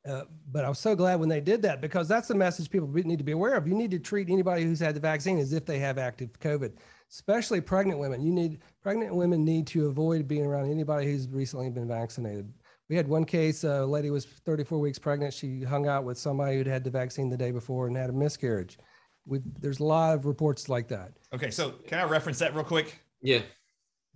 uh, 0.09 0.23
but 0.51 0.65
I 0.65 0.69
was 0.69 0.79
so 0.79 0.97
glad 0.97 1.21
when 1.21 1.29
they 1.29 1.41
did 1.41 1.61
that 1.63 1.81
because 1.81 2.09
that's 2.09 2.29
the 2.29 2.35
message 2.35 2.71
people 2.71 2.89
need 2.89 3.19
to 3.19 3.25
be 3.25 3.33
aware 3.33 3.55
of. 3.55 3.69
You 3.69 3.75
need 3.75 3.91
to 3.91 3.99
treat 3.99 4.31
anybody 4.31 4.65
who's 4.65 4.81
had 4.81 4.95
the 4.95 5.01
vaccine 5.01 5.39
as 5.39 5.53
if 5.53 5.67
they 5.67 5.79
have 5.79 5.99
active 5.99 6.31
COVID, 6.41 6.73
especially 7.11 7.61
pregnant 7.61 8.01
women. 8.01 8.23
You 8.23 8.33
need 8.33 8.61
pregnant 8.83 9.15
women 9.15 9.45
need 9.45 9.67
to 9.69 9.89
avoid 9.89 10.27
being 10.27 10.47
around 10.47 10.71
anybody 10.71 11.11
who's 11.11 11.29
recently 11.29 11.69
been 11.69 11.87
vaccinated. 11.87 12.51
We 12.89 12.97
had 12.97 13.07
one 13.07 13.25
case, 13.25 13.63
a 13.63 13.85
lady 13.85 14.11
was 14.11 14.25
34 14.25 14.79
weeks 14.79 14.99
pregnant. 14.99 15.35
She 15.35 15.63
hung 15.63 15.87
out 15.87 16.05
with 16.05 16.19
somebody 16.19 16.57
who'd 16.57 16.67
had 16.67 16.83
the 16.83 16.91
vaccine 16.91 17.29
the 17.29 17.37
day 17.37 17.51
before 17.53 17.87
and 17.87 17.97
had 17.97 18.11
a 18.11 18.13
miscarriage. 18.13 18.79
we 19.27 19.41
there's 19.61 19.81
a 19.81 19.85
lot 19.85 20.15
of 20.15 20.25
reports 20.25 20.69
like 20.69 20.89
that. 20.89 21.13
Okay, 21.35 21.51
so 21.51 21.73
can 21.87 21.99
I 21.99 22.05
reference 22.05 22.39
that 22.39 22.55
real 22.55 22.65
quick? 22.65 23.01
Yeah. 23.21 23.43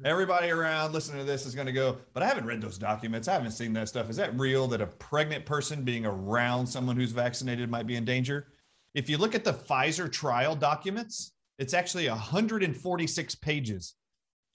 Mm-hmm. 0.01 0.07
Everybody 0.07 0.51
around 0.51 0.93
listening 0.93 1.19
to 1.21 1.25
this 1.25 1.47
is 1.47 1.55
going 1.55 1.67
to 1.69 1.73
go, 1.73 1.99
but 2.15 2.23
I 2.23 2.27
haven't 2.27 2.47
read 2.47 2.61
those 2.61 2.79
documents. 2.79 3.29
I 3.29 3.35
haven't 3.35 3.53
seen 3.53 3.73
that 3.75 3.89
stuff. 3.89 4.11
Is 4.11 4.17
that 4.17 4.37
real 4.37 4.67
that 4.69 4.81
a 4.81 4.87
pregnant 4.87 5.47
person 5.47 5.85
being 5.85 6.05
around 6.05 6.67
someone 6.67 6.97
who's 6.97 7.13
vaccinated 7.13 7.71
might 7.71 7.87
be 7.87 7.95
in 7.95 8.05
danger? 8.05 8.49
If 8.95 9.09
you 9.09 9.19
look 9.19 9.37
at 9.37 9.45
the 9.45 9.53
Pfizer 9.53 10.11
trial 10.11 10.57
documents, 10.57 11.33
it's 11.61 11.75
actually 11.75 12.09
146 12.09 13.35
pages. 13.37 13.95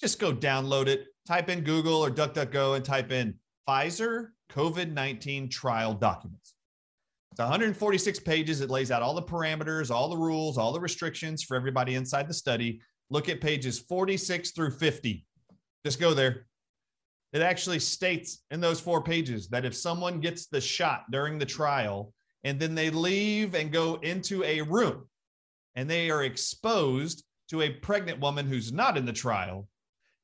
Just 0.02 0.20
go 0.20 0.34
download 0.34 0.88
it, 0.88 1.08
type 1.26 1.50
in 1.50 1.62
Google 1.62 2.04
or 2.04 2.12
DuckDuckGo 2.12 2.76
and 2.76 2.84
type 2.84 3.12
in 3.12 3.36
Pfizer 3.68 4.30
COVID 4.52 4.92
19 4.92 5.48
trial 5.50 5.94
documents. 5.94 6.54
It's 7.32 7.40
146 7.40 8.20
pages. 8.22 8.60
It 8.60 8.70
lays 8.70 8.92
out 8.92 9.02
all 9.02 9.14
the 9.14 9.22
parameters, 9.22 9.90
all 9.90 10.10
the 10.10 10.18
rules, 10.18 10.58
all 10.58 10.74
the 10.74 10.80
restrictions 10.80 11.44
for 11.44 11.56
everybody 11.56 11.96
inside 11.96 12.28
the 12.28 12.34
study. 12.34 12.82
Look 13.10 13.30
at 13.30 13.40
pages 13.40 13.80
46 13.80 14.52
through 14.52 14.72
50. 14.72 15.26
Just 15.86 16.00
go 16.00 16.14
there. 16.14 16.46
It 17.32 17.42
actually 17.42 17.80
states 17.80 18.44
in 18.50 18.60
those 18.60 18.80
four 18.80 19.04
pages 19.04 19.50
that 19.50 19.66
if 19.66 19.76
someone 19.76 20.20
gets 20.20 20.48
the 20.48 20.62
shot 20.62 21.12
during 21.12 21.38
the 21.38 21.46
trial 21.46 22.14
and 22.44 22.60
then 22.60 22.76
they 22.76 22.90
leave 22.90 23.54
and 23.54 23.72
go 23.72 23.96
into 23.96 24.44
a 24.44 24.62
room 24.62 25.08
and 25.76 25.90
they 25.90 26.10
are 26.10 26.24
exposed 26.24 27.24
to 27.50 27.62
a 27.62 27.70
pregnant 27.70 28.20
woman 28.20 28.48
who's 28.48 28.72
not 28.72 28.98
in 28.98 29.06
the 29.06 29.14
trial, 29.14 29.68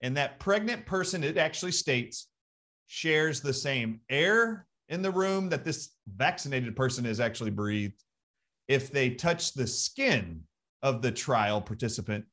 and 0.01 0.17
that 0.17 0.39
pregnant 0.39 0.85
person, 0.85 1.23
it 1.23 1.37
actually 1.37 1.71
states, 1.71 2.27
shares 2.87 3.41
the 3.41 3.53
same 3.53 3.99
air 4.09 4.67
in 4.89 5.01
the 5.01 5.11
room 5.11 5.49
that 5.49 5.63
this 5.63 5.91
vaccinated 6.15 6.75
person 6.75 7.05
has 7.05 7.19
actually 7.19 7.51
breathed. 7.51 8.03
If 8.67 8.91
they 8.91 9.11
touch 9.11 9.53
the 9.53 9.67
skin 9.67 10.41
of 10.83 11.01
the 11.01 11.11
trial 11.11 11.61
participant, 11.61 12.25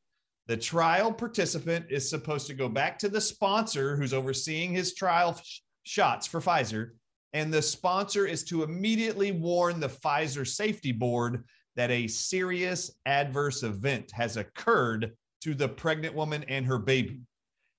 the 0.48 0.56
trial 0.56 1.12
participant 1.12 1.86
is 1.88 2.08
supposed 2.08 2.46
to 2.48 2.54
go 2.54 2.68
back 2.68 2.98
to 2.98 3.08
the 3.08 3.20
sponsor 3.20 3.96
who's 3.96 4.12
overseeing 4.12 4.72
his 4.72 4.94
trial 4.94 5.38
sh- 5.42 5.60
shots 5.84 6.26
for 6.26 6.40
Pfizer. 6.40 6.90
And 7.32 7.52
the 7.52 7.62
sponsor 7.62 8.26
is 8.26 8.44
to 8.44 8.62
immediately 8.62 9.32
warn 9.32 9.80
the 9.80 9.88
Pfizer 9.88 10.46
safety 10.46 10.92
board 10.92 11.44
that 11.76 11.90
a 11.90 12.08
serious 12.08 12.90
adverse 13.06 13.62
event 13.62 14.10
has 14.12 14.36
occurred 14.36 15.12
to 15.42 15.54
the 15.54 15.68
pregnant 15.68 16.14
woman 16.14 16.44
and 16.48 16.66
her 16.66 16.78
baby. 16.78 17.20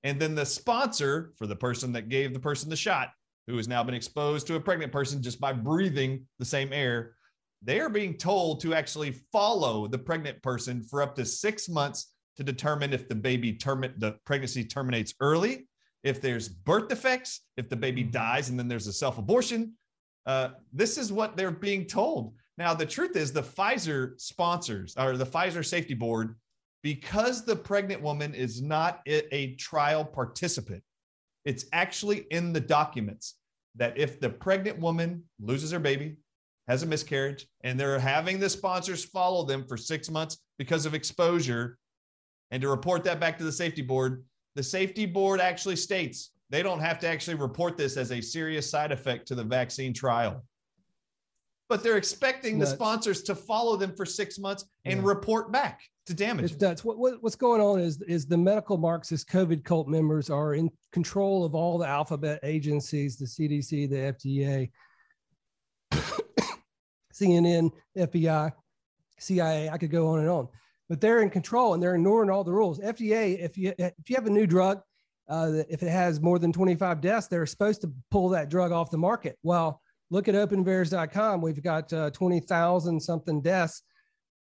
And 0.04 0.20
then 0.20 0.36
the 0.36 0.46
sponsor 0.46 1.34
for 1.38 1.48
the 1.48 1.56
person 1.56 1.94
that 1.94 2.10
gave 2.10 2.34
the 2.34 2.40
person 2.40 2.70
the 2.70 2.76
shot, 2.76 3.10
who 3.48 3.58
has 3.58 3.68
now 3.68 3.84
been 3.84 3.94
exposed 3.94 4.48
to 4.48 4.56
a 4.56 4.60
pregnant 4.60 4.92
person 4.92 5.22
just 5.22 5.40
by 5.40 5.54
breathing 5.54 6.26
the 6.40 6.46
same 6.46 6.74
air, 6.74 7.16
they 7.62 7.80
are 7.80 7.90
being 7.90 8.18
told 8.18 8.60
to 8.62 8.74
actually 8.74 9.12
follow 9.32 9.88
the 9.88 9.98
pregnant 9.98 10.42
person 10.42 10.82
for 10.82 11.02
up 11.02 11.16
to 11.16 11.26
six 11.26 11.70
months 11.70 12.13
to 12.38 12.44
determine 12.44 12.94
if 12.94 13.08
the 13.08 13.16
baby 13.16 13.54
term- 13.54 13.94
the 13.98 14.18
pregnancy 14.26 14.64
terminates 14.64 15.14
early, 15.20 15.68
if 16.04 16.22
there's 16.22 16.50
birth 16.50 16.90
defects, 16.90 17.42
if 17.58 17.70
the 17.70 17.76
baby 17.76 18.04
dies 18.04 18.50
and 18.50 18.60
then 18.60 18.68
there's 18.68 18.88
a 18.88 18.94
self-abortion. 18.94 19.74
Uh, 20.26 20.50
this 20.72 20.98
is 20.98 21.12
what 21.12 21.36
they're 21.36 21.52
being 21.52 21.86
told. 21.86 22.34
Now, 22.58 22.74
the 22.74 22.86
truth 22.86 23.16
is, 23.16 23.32
the 23.32 23.42
Pfizer 23.42 24.20
sponsors 24.20 24.96
or 24.98 25.18
the 25.18 25.26
Pfizer 25.26 25.66
Safety 25.66 25.94
Board, 25.94 26.36
because 26.82 27.46
the 27.46 27.56
pregnant 27.56 28.02
woman 28.02 28.34
is 28.34 28.62
not 28.62 29.02
a 29.06 29.56
trial 29.56 30.04
participant, 30.04 30.84
it's 31.46 31.66
actually 31.74 32.26
in 32.32 32.54
the 32.54 32.60
documents 32.60 33.36
that 33.76 33.98
if 33.98 34.20
the 34.20 34.30
pregnant 34.30 34.80
woman 34.80 35.24
loses 35.40 35.72
her 35.72 35.80
baby, 35.80 36.16
has 36.68 36.84
a 36.84 36.86
miscarriage, 36.86 37.48
and 37.64 37.78
they're 37.80 38.00
having 38.00 38.40
the 38.40 38.50
sponsors 38.50 39.04
follow 39.04 39.44
them 39.44 39.66
for 39.66 39.76
six 39.76 40.10
months 40.10 40.38
because 40.58 40.86
of 40.86 40.94
exposure, 40.94 41.78
and 42.54 42.62
to 42.62 42.70
report 42.70 43.04
that 43.04 43.20
back 43.20 43.38
to 43.40 43.44
the 43.44 43.52
safety 43.52 43.82
board, 43.82 44.24
the 44.56 44.64
safety 44.64 45.06
board 45.06 45.42
actually 45.42 45.76
states 45.76 46.32
they 46.50 46.64
don't 46.64 46.80
have 46.80 47.00
to 47.00 47.08
actually 47.08 47.36
report 47.36 47.76
this 47.76 47.98
as 47.98 48.12
a 48.12 48.22
serious 48.22 48.70
side 48.70 48.94
effect 48.94 49.28
to 49.28 49.36
the 49.36 49.44
vaccine 49.44 49.94
trial 49.94 50.44
but 51.74 51.82
they're 51.82 51.98
expecting 51.98 52.60
the 52.60 52.68
sponsors 52.68 53.24
to 53.24 53.34
follow 53.34 53.76
them 53.76 53.96
for 53.96 54.06
six 54.06 54.38
months 54.38 54.66
and 54.86 55.02
yeah. 55.02 55.08
report 55.08 55.52
back 55.52 55.82
to 56.06 56.14
damage. 56.14 56.56
That's 56.58 56.84
what, 56.84 57.00
what, 57.00 57.24
what's 57.24 57.36
going 57.36 57.62
on 57.62 57.80
is 57.80 58.00
is 58.04 58.28
the 58.28 58.38
medical 58.38 58.78
Marxist 58.78 59.28
COVID 59.30 59.64
cult 59.64 59.88
members 59.88 60.30
are 60.30 60.54
in 60.54 60.70
control 60.92 61.44
of 61.44 61.56
all 61.56 61.80
the 61.80 61.88
alphabet 61.88 62.40
agencies, 62.44 63.18
the 63.18 63.26
CDC, 63.26 63.90
the 63.90 64.70
FDA, 65.96 66.10
CNN, 67.12 67.72
FBI, 67.98 68.52
CIA. 69.18 69.70
I 69.70 69.78
could 69.80 69.90
go 69.90 70.10
on 70.10 70.20
and 70.20 70.30
on, 70.30 70.48
but 70.90 71.02
they're 71.02 71.22
in 71.22 71.30
control 71.30 71.74
and 71.74 71.82
they're 71.82 71.96
ignoring 71.96 72.30
all 72.30 72.44
the 72.44 72.54
rules. 72.54 72.80
FDA, 72.80 73.40
if 73.40 73.58
you 73.58 73.74
if 73.78 74.10
you 74.10 74.16
have 74.16 74.28
a 74.28 74.30
new 74.30 74.48
drug, 74.48 74.82
uh, 75.30 75.64
if 75.70 75.84
it 75.84 75.90
has 75.90 76.22
more 76.22 76.40
than 76.40 76.52
25 76.52 77.02
deaths, 77.02 77.28
they're 77.28 77.46
supposed 77.46 77.82
to 77.82 77.92
pull 78.12 78.30
that 78.30 78.50
drug 78.50 78.72
off 78.72 78.92
the 78.92 78.98
market. 78.98 79.38
Well 79.44 79.82
look 80.14 80.28
at 80.28 80.36
openvaers.com. 80.36 81.42
We've 81.42 81.62
got 81.62 81.92
uh, 81.92 82.12
20,000 82.12 83.00
something 83.02 83.42
deaths 83.42 83.82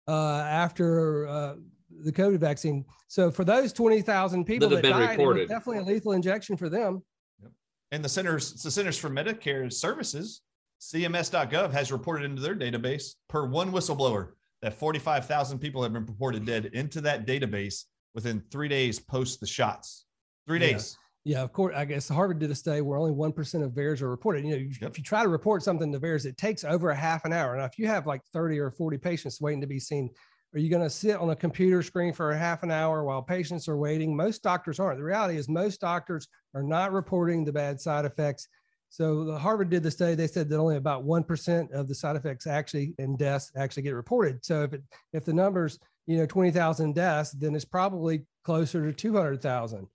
uh, 0.07 0.37
after 0.41 1.27
uh, 1.27 1.55
the 2.03 2.11
COVID 2.11 2.37
vaccine. 2.37 2.85
So 3.07 3.31
for 3.31 3.43
those 3.43 3.73
20,000 3.73 4.45
people 4.45 4.69
that, 4.69 4.83
that 4.83 4.89
died, 4.89 5.19
it 5.19 5.25
was 5.25 5.49
definitely 5.49 5.79
a 5.79 5.83
lethal 5.83 6.13
injection 6.13 6.55
for 6.55 6.69
them. 6.69 7.03
Yep. 7.41 7.51
And 7.91 8.05
the 8.05 8.09
Centers, 8.09 8.61
the 8.61 8.69
Centers 8.69 8.97
for 8.97 9.09
Medicare 9.09 9.73
Services, 9.73 10.41
CMS.gov 10.79 11.71
has 11.71 11.91
reported 11.91 12.25
into 12.25 12.41
their 12.41 12.55
database 12.55 13.15
per 13.27 13.47
one 13.47 13.71
whistleblower 13.71 14.33
that 14.63 14.73
45,000 14.73 15.59
people 15.59 15.83
have 15.83 15.91
been 15.91 16.05
reported 16.05 16.45
dead 16.45 16.67
into 16.67 17.01
that 17.01 17.27
database 17.27 17.83
within 18.15 18.41
three 18.49 18.69
days 18.69 18.97
post 18.97 19.41
the 19.41 19.45
shots. 19.45 20.05
Three 20.47 20.57
days. 20.57 20.97
Yeah, 21.25 21.41
of 21.41 21.51
course. 21.51 21.73
I 21.75 21.83
guess 21.83 22.07
Harvard 22.07 22.39
did 22.39 22.49
a 22.49 22.55
study 22.55 22.79
where 22.81 22.97
only 22.97 23.11
one 23.11 23.31
percent 23.33 23.63
of 23.63 23.71
VAERS 23.71 24.01
are 24.01 24.09
reported. 24.09 24.45
You 24.45 24.51
know, 24.51 24.69
yep. 24.81 24.91
if 24.91 24.97
you 24.97 25.03
try 25.03 25.21
to 25.21 25.29
report 25.29 25.63
something 25.63 25.91
to 25.91 25.99
VAERS, 25.99 26.25
it 26.25 26.37
takes 26.37 26.63
over 26.63 26.89
a 26.89 26.95
half 26.95 27.25
an 27.25 27.33
hour. 27.33 27.55
Now, 27.55 27.65
if 27.65 27.77
you 27.77 27.87
have 27.87 28.07
like 28.07 28.21
thirty 28.33 28.57
or 28.57 28.71
forty 28.71 28.97
patients 28.97 29.39
waiting 29.39 29.61
to 29.61 29.67
be 29.67 29.79
seen, 29.79 30.09
are 30.53 30.59
you 30.59 30.69
going 30.69 30.83
to 30.83 30.89
sit 30.89 31.17
on 31.17 31.29
a 31.29 31.35
computer 31.35 31.81
screen 31.81 32.13
for 32.13 32.31
a 32.31 32.37
half 32.37 32.63
an 32.63 32.71
hour 32.71 33.03
while 33.03 33.21
patients 33.21 33.67
are 33.67 33.77
waiting? 33.77 34.15
Most 34.15 34.43
doctors 34.43 34.79
aren't. 34.79 34.97
The 34.97 35.03
reality 35.03 35.37
is, 35.37 35.47
most 35.47 35.79
doctors 35.79 36.27
are 36.53 36.63
not 36.63 36.91
reporting 36.91 37.45
the 37.45 37.53
bad 37.53 37.79
side 37.79 38.05
effects. 38.05 38.47
So, 38.93 39.23
the 39.23 39.39
Harvard 39.39 39.71
did 39.71 39.81
the 39.81 39.89
study. 39.89 40.13
They 40.13 40.27
said 40.27 40.49
that 40.49 40.59
only 40.59 40.75
about 40.75 41.03
one 41.03 41.23
percent 41.23 41.71
of 41.71 41.87
the 41.87 41.95
side 41.95 42.15
effects 42.15 42.45
actually 42.45 42.93
and 42.99 43.17
deaths 43.17 43.51
actually 43.57 43.81
get 43.81 43.95
reported. 43.95 44.45
So, 44.45 44.61
if 44.61 44.73
it 44.73 44.83
if 45.13 45.25
the 45.25 45.33
numbers, 45.33 45.79
you 46.05 46.17
know, 46.17 46.27
twenty 46.27 46.51
thousand 46.51 46.93
deaths, 46.93 47.31
then 47.31 47.55
it's 47.55 47.65
probably 47.65 48.27
closer 48.43 48.85
to 48.85 48.93
two 48.93 49.13
hundred 49.13 49.41
thousand. 49.41 49.87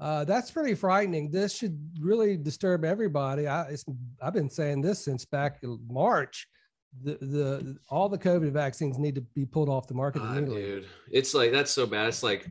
Uh, 0.00 0.24
that's 0.24 0.50
pretty 0.50 0.74
frightening. 0.74 1.30
This 1.30 1.54
should 1.54 1.78
really 2.00 2.38
disturb 2.38 2.86
everybody. 2.86 3.46
I, 3.46 3.76
have 4.22 4.32
been 4.32 4.48
saying 4.48 4.80
this 4.80 5.04
since 5.04 5.26
back 5.26 5.58
in 5.62 5.78
March. 5.86 6.48
The, 7.02 7.18
the 7.20 7.76
all 7.90 8.08
the 8.08 8.16
COVID 8.16 8.50
vaccines 8.52 8.98
need 8.98 9.14
to 9.16 9.20
be 9.20 9.44
pulled 9.44 9.68
off 9.68 9.88
the 9.88 9.94
market 9.94 10.22
ah, 10.24 10.32
immediately. 10.32 10.62
Dude, 10.62 10.86
it's 11.12 11.34
like 11.34 11.52
that's 11.52 11.70
so 11.70 11.84
bad. 11.84 12.08
It's 12.08 12.22
like 12.22 12.48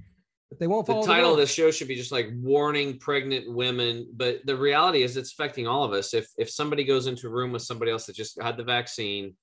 but 0.49 0.59
they 0.59 0.67
won't. 0.67 0.85
The 0.85 1.01
title 1.01 1.35
the 1.35 1.41
of 1.41 1.47
the 1.47 1.53
show 1.53 1.71
should 1.71 1.87
be 1.87 1.95
just 1.95 2.11
like 2.11 2.29
warning 2.35 2.97
pregnant 2.99 3.53
women, 3.53 4.07
but 4.13 4.45
the 4.45 4.55
reality 4.55 5.03
is 5.03 5.17
it's 5.17 5.33
affecting 5.33 5.67
all 5.67 5.83
of 5.83 5.91
us. 5.93 6.13
If 6.13 6.27
if 6.37 6.49
somebody 6.49 6.83
goes 6.83 7.07
into 7.07 7.27
a 7.27 7.29
room 7.29 7.51
with 7.51 7.63
somebody 7.63 7.91
else 7.91 8.05
that 8.05 8.15
just 8.15 8.41
had 8.41 8.57
the 8.57 8.63
vaccine, 8.63 9.35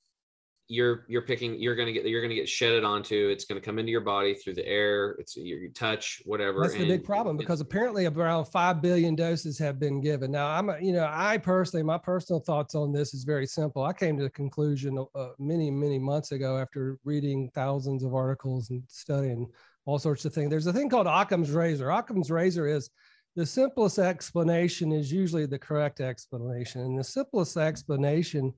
you're 0.69 1.05
you're 1.09 1.23
picking 1.23 1.61
you're 1.61 1.77
gonna 1.77 1.93
get 1.93 2.07
you're 2.07 2.23
gonna 2.23 2.35
get 2.35 2.49
shedded 2.49 2.85
onto 2.85 3.29
it's 3.29 3.45
gonna 3.45 3.61
come 3.61 3.79
into 3.79 3.93
your 3.93 4.01
body 4.01 4.35
through 4.35 4.55
the 4.55 4.67
air 4.67 5.11
it's 5.19 5.37
your, 5.37 5.69
touch 5.75 6.23
whatever 6.25 6.63
that's 6.63 6.73
the 6.73 6.89
big 6.89 7.05
problem 7.05 7.37
because 7.37 7.61
apparently 7.61 8.07
around 8.07 8.47
5 8.47 8.81
billion 8.81 9.15
doses 9.15 9.59
have 9.59 9.79
been 9.79 10.01
given 10.01 10.31
now 10.31 10.47
i'm 10.47 10.71
a, 10.71 10.79
you 10.81 10.95
know 10.95 11.07
i 11.13 11.37
personally 11.37 11.83
my 11.83 11.99
personal 11.99 12.41
thoughts 12.41 12.75
on 12.75 12.93
this 12.93 13.13
is 13.13 13.25
very 13.25 13.47
simple 13.47 13.83
i 13.83 13.93
came 13.93 14.17
to 14.17 14.23
the 14.23 14.31
conclusion 14.31 15.05
uh, 15.15 15.29
many 15.39 15.71
many 15.71 15.99
months 15.99 16.33
ago 16.33 16.57
after 16.57 16.99
reading 17.05 17.51
thousands 17.55 18.03
of 18.03 18.15
articles 18.15 18.71
and 18.71 18.83
studying 18.89 19.47
all 19.87 19.99
sorts 19.99 20.25
of 20.25 20.33
things 20.33 20.51
there's 20.51 20.67
a 20.67 20.73
thing 20.73 20.89
called 20.89 21.07
occam's 21.07 21.51
razor 21.51 21.91
occam's 21.91 22.31
razor 22.31 22.67
is 22.67 22.91
the 23.37 23.45
simplest 23.45 23.99
explanation 23.99 24.93
is 24.93 25.11
usually 25.13 25.47
the 25.47 25.59
correct 25.59 26.01
explanation 26.01 26.83
and 26.83 26.99
the 26.99 27.05
simplest 27.05 27.57
explanation 27.57 28.53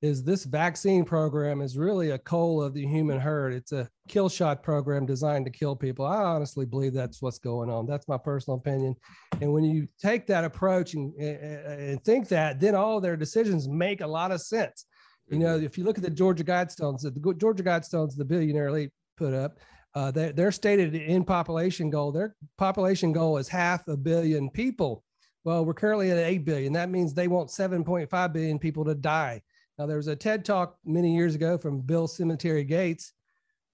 is 0.00 0.22
this 0.22 0.44
vaccine 0.44 1.04
program 1.04 1.60
is 1.60 1.76
really 1.76 2.10
a 2.10 2.18
coal 2.18 2.62
of 2.62 2.72
the 2.72 2.86
human 2.86 3.18
herd. 3.18 3.52
It's 3.52 3.72
a 3.72 3.88
kill 4.08 4.28
shot 4.28 4.62
program 4.62 5.06
designed 5.06 5.44
to 5.46 5.50
kill 5.50 5.74
people. 5.74 6.06
I 6.06 6.22
honestly 6.22 6.64
believe 6.66 6.94
that's 6.94 7.20
what's 7.20 7.40
going 7.40 7.68
on. 7.68 7.86
That's 7.86 8.06
my 8.06 8.16
personal 8.16 8.58
opinion. 8.58 8.94
And 9.40 9.52
when 9.52 9.64
you 9.64 9.88
take 10.00 10.26
that 10.28 10.44
approach 10.44 10.94
and, 10.94 11.12
and 11.16 12.02
think 12.04 12.28
that, 12.28 12.60
then 12.60 12.76
all 12.76 13.00
their 13.00 13.16
decisions 13.16 13.68
make 13.68 14.00
a 14.00 14.06
lot 14.06 14.30
of 14.30 14.40
sense. 14.40 14.86
You 15.30 15.40
know, 15.40 15.56
mm-hmm. 15.56 15.66
if 15.66 15.76
you 15.76 15.84
look 15.84 15.98
at 15.98 16.04
the 16.04 16.10
Georgia 16.10 16.44
Guidestones, 16.44 17.02
the 17.02 17.34
Georgia 17.36 17.64
Guidestones, 17.64 18.16
the 18.16 18.24
billionaire 18.24 18.68
elite 18.68 18.92
put 19.16 19.34
up, 19.34 19.58
uh, 19.94 20.10
their 20.10 20.52
stated 20.52 20.94
in 20.94 21.24
population 21.24 21.90
goal, 21.90 22.12
their 22.12 22.36
population 22.56 23.12
goal 23.12 23.38
is 23.38 23.48
half 23.48 23.86
a 23.88 23.96
billion 23.96 24.50
people. 24.50 25.02
Well, 25.44 25.64
we're 25.64 25.74
currently 25.74 26.10
at 26.10 26.18
8 26.18 26.44
billion. 26.44 26.72
That 26.72 26.90
means 26.90 27.14
they 27.14 27.28
want 27.28 27.48
7.5 27.48 28.32
billion 28.32 28.58
people 28.58 28.84
to 28.84 28.94
die. 28.94 29.42
Now, 29.78 29.86
there 29.86 29.96
was 29.96 30.08
a 30.08 30.16
TED 30.16 30.44
talk 30.44 30.76
many 30.84 31.14
years 31.14 31.34
ago 31.34 31.56
from 31.56 31.80
Bill 31.80 32.06
Cemetery 32.08 32.64
Gates. 32.64 33.12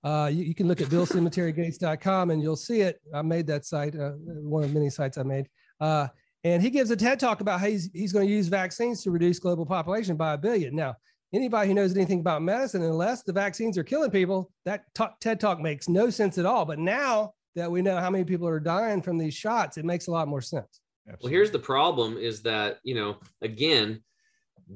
Uh, 0.05 0.31
you, 0.33 0.45
you, 0.45 0.55
can 0.55 0.69
look 0.69 0.83
at 0.83 0.89
billcemeterygates.com 0.89 2.31
and 2.31 2.43
you'll 2.43 2.57
see 2.57 2.83
it. 2.83 3.01
I 3.15 3.23
made 3.23 3.47
that 3.47 3.65
site, 3.65 3.97
uh, 3.97 4.11
one 4.27 4.63
of 4.63 4.75
many 4.75 4.91
sites 4.91 5.17
I 5.17 5.23
made. 5.23 5.49
Uh, 5.81 6.09
and 6.45 6.63
he 6.63 6.69
gives 6.69 6.91
a 6.91 6.97
TED 6.97 7.19
talk 7.19 7.41
about 7.41 7.59
how 7.59 7.67
he's, 7.67 7.91
he's 7.95 8.13
going 8.13 8.27
to 8.27 8.33
use 8.33 8.49
vaccines 8.49 9.03
to 9.03 9.11
reduce 9.11 9.39
global 9.39 9.65
population 9.65 10.15
by 10.15 10.35
a 10.35 10.39
billion. 10.39 10.77
Now, 10.77 10.97
anybody 11.35 11.69
who 11.69 11.75
knows 11.75 11.95
anything 11.95 12.21
about 12.21 12.43
medicine, 12.43 12.83
unless 12.83 13.23
the 13.23 13.33
vaccines 13.33 13.77
are 13.77 13.85
killing 13.85 14.11
people, 14.11 14.51
that 14.65 14.85
TED 15.21 15.41
talk 15.41 15.61
makes 15.61 15.89
no 15.89 16.09
sense 16.09 16.39
at 16.39 16.47
all. 16.47 16.65
But 16.65 16.79
now 16.79 17.33
that 17.57 17.71
we 17.71 17.83
know 17.83 17.99
how 17.99 18.11
many 18.11 18.25
people 18.25 18.49
are 18.49 18.61
dying 18.61 19.03
from 19.03 19.19
these 19.19 19.35
shots, 19.35 19.77
it 19.77 19.85
makes 19.85 20.07
a 20.07 20.11
lot 20.11 20.29
more 20.29 20.41
sense. 20.41 20.81
Absolutely. 21.07 21.27
Well, 21.27 21.33
here's 21.33 21.51
the 21.51 21.59
problem 21.59 22.17
is 22.17 22.43
that, 22.43 22.79
you 22.83 22.95
know, 22.95 23.17
again, 23.43 24.03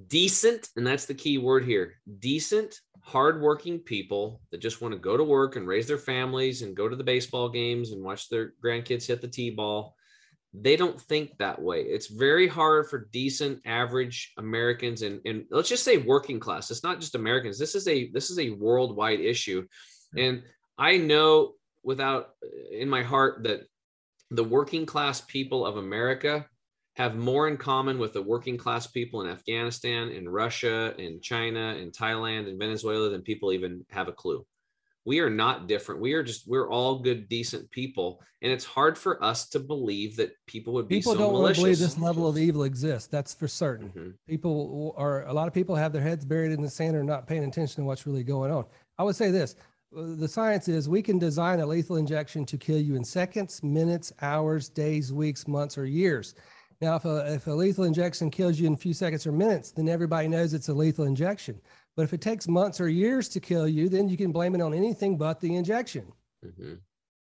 decent, 0.09 0.69
and 0.77 0.87
that's 0.87 1.07
the 1.07 1.15
key 1.15 1.39
word 1.39 1.65
here 1.65 1.95
decent, 2.19 2.81
hardworking 3.01 3.79
people 3.79 4.43
that 4.51 4.61
just 4.61 4.83
want 4.83 4.93
to 4.93 5.01
go 5.01 5.17
to 5.17 5.25
work 5.25 5.57
and 5.57 5.67
raise 5.67 5.87
their 5.87 5.97
families 5.97 6.61
and 6.61 6.77
go 6.77 6.89
to 6.89 6.97
the 6.97 7.05
baseball 7.05 7.49
games 7.49 7.93
and 7.93 8.03
watch 8.03 8.29
their 8.29 8.53
grandkids 8.63 9.07
hit 9.07 9.23
the 9.23 9.29
T 9.29 9.51
ball. 9.51 9.95
They 10.55 10.77
don't 10.77 11.01
think 11.01 11.37
that 11.39 11.61
way. 11.61 11.83
It's 11.83 12.07
very 12.07 12.49
hard 12.49 12.89
for 12.89 13.09
decent, 13.13 13.61
average 13.67 14.33
Americans 14.39 15.03
and, 15.03 15.21
and 15.27 15.45
let's 15.51 15.69
just 15.69 15.85
say 15.85 15.99
working 15.99 16.41
class. 16.41 16.71
It's 16.71 16.83
not 16.83 17.01
just 17.01 17.15
Americans. 17.15 17.59
This 17.59 17.75
is 17.75 17.87
a 17.87 18.11
this 18.11 18.31
is 18.31 18.39
a 18.39 18.51
worldwide 18.51 19.21
issue. 19.21 19.67
Hmm. 20.13 20.19
And 20.19 20.43
I 20.79 20.97
know 20.97 21.55
without 21.83 22.31
uh, 22.43 22.77
in 22.77 22.89
my 22.89 23.03
heart 23.03 23.45
that 23.45 23.61
the 24.31 24.45
working 24.45 24.87
class 24.87 25.21
people 25.21 25.67
of 25.67 25.77
America 25.77 26.47
have 26.97 27.15
more 27.15 27.47
in 27.47 27.57
common 27.57 27.99
with 27.99 28.13
the 28.13 28.23
working 28.23 28.59
class 28.59 28.87
people 28.87 29.21
in 29.21 29.29
Afghanistan, 29.29 30.09
in 30.09 30.29
Russia, 30.29 30.95
in 30.99 31.21
China, 31.21 31.77
in 31.77 31.93
Thailand, 31.93 32.49
in 32.49 32.59
Venezuela 32.59 33.09
than 33.09 33.23
people 33.23 33.53
even 33.53 33.85
have 33.91 34.09
a 34.09 34.13
clue. 34.13 34.45
We 35.05 35.21
are 35.21 35.31
not 35.31 35.69
different. 35.69 36.01
We 36.01 36.13
are 36.13 36.23
just 36.23 36.47
we're 36.47 36.69
all 36.69 36.99
good, 36.99 37.29
decent 37.29 37.71
people, 37.71 38.21
and 38.43 38.53
it's 38.53 38.65
hard 38.65 38.99
for 38.99 39.23
us 39.25 39.49
to 39.51 39.59
believe 39.59 40.17
that 40.17 40.33
people 40.47 40.75
would 40.75 40.89
be 40.89 40.97
people 40.97 41.13
so 41.13 41.19
don't 41.19 41.33
malicious. 41.33 41.63
believe 41.63 41.79
this 41.79 41.99
level 41.99 42.29
of 42.29 42.37
evil 42.37 42.65
exists. 42.65 43.09
That's 43.09 43.33
for 43.33 43.49
certain. 43.49 43.89
Mm-hmm. 43.89 44.11
People 44.27 44.95
are 44.97 45.27
a 45.27 45.33
lot 45.33 45.49
of 45.49 45.55
people 45.55 45.75
have 45.75 45.93
their 45.93 46.03
heads 46.03 46.25
buried 46.25 46.53
in 46.53 46.61
the 46.61 46.71
sand 46.71 46.97
or 46.97 47.03
not 47.03 47.27
paying 47.27 47.45
attention 47.45 47.83
to 47.83 47.87
what's 47.87 48.07
really 48.07 48.25
going 48.25 48.51
on. 48.51 48.67
I 48.99 49.05
would 49.05 49.17
say 49.17 49.31
this 49.31 49.57
uh, 49.97 50.15
the 50.17 50.29
science 50.29 50.69
is 50.69 50.89
we 50.89 51.03
can 51.03 51.19
design 51.19 51.61
a 51.61 51.67
lethal 51.67 51.97
injection 51.97 52.45
to 52.47 52.59
kill 52.59 52.79
you 52.79 52.95
in 52.97 53.05
seconds, 53.05 53.63
minutes, 53.63 54.13
hours, 54.21 54.69
days, 54.69 55.13
weeks, 55.13 55.49
months, 55.49 55.79
or 55.79 55.87
years. 55.87 56.35
Now, 56.81 56.97
if 56.97 57.05
a, 57.05 57.35
if 57.35 57.47
a 57.47 57.51
lethal 57.51 57.85
injection 57.85 58.31
kills 58.31 58.61
you 58.61 58.67
in 58.67 58.75
a 58.75 58.77
few 58.77 58.95
seconds 58.95 59.27
or 59.27 59.33
minutes, 59.33 59.73
then 59.73 59.89
everybody 59.89 60.29
knows 60.29 60.55
it's 60.55 60.69
a 60.69 60.75
lethal 60.75 61.07
injection. 61.07 61.61
But 61.99 62.05
if 62.05 62.13
it 62.13 62.21
takes 62.21 62.47
months 62.47 62.81
or 62.81 62.89
years 62.89 63.29
to 63.31 63.41
kill 63.41 63.67
you, 63.67 63.89
then 63.89 64.09
you 64.09 64.17
can 64.17 64.31
blame 64.31 64.55
it 64.55 64.61
on 64.61 64.73
anything 64.73 65.19
but 65.19 65.41
the 65.41 65.57
injection. 65.57 66.13
Mm-hmm. 66.47 66.75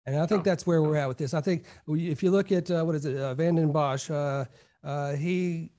And 0.07 0.19
I 0.19 0.25
think 0.25 0.41
oh. 0.41 0.43
that's 0.43 0.65
where 0.65 0.81
we're 0.81 0.95
at 0.95 1.07
with 1.07 1.19
this. 1.19 1.35
I 1.35 1.41
think 1.41 1.65
if 1.87 2.23
you 2.23 2.31
look 2.31 2.51
at 2.51 2.71
uh, 2.71 2.83
what 2.83 2.95
is 2.95 3.05
it, 3.05 3.15
uh, 3.15 3.35
Vanden 3.35 3.71
Bossche, 3.71 4.09
uh, 4.09 4.45
uh, 4.83 5.15
he 5.15 5.73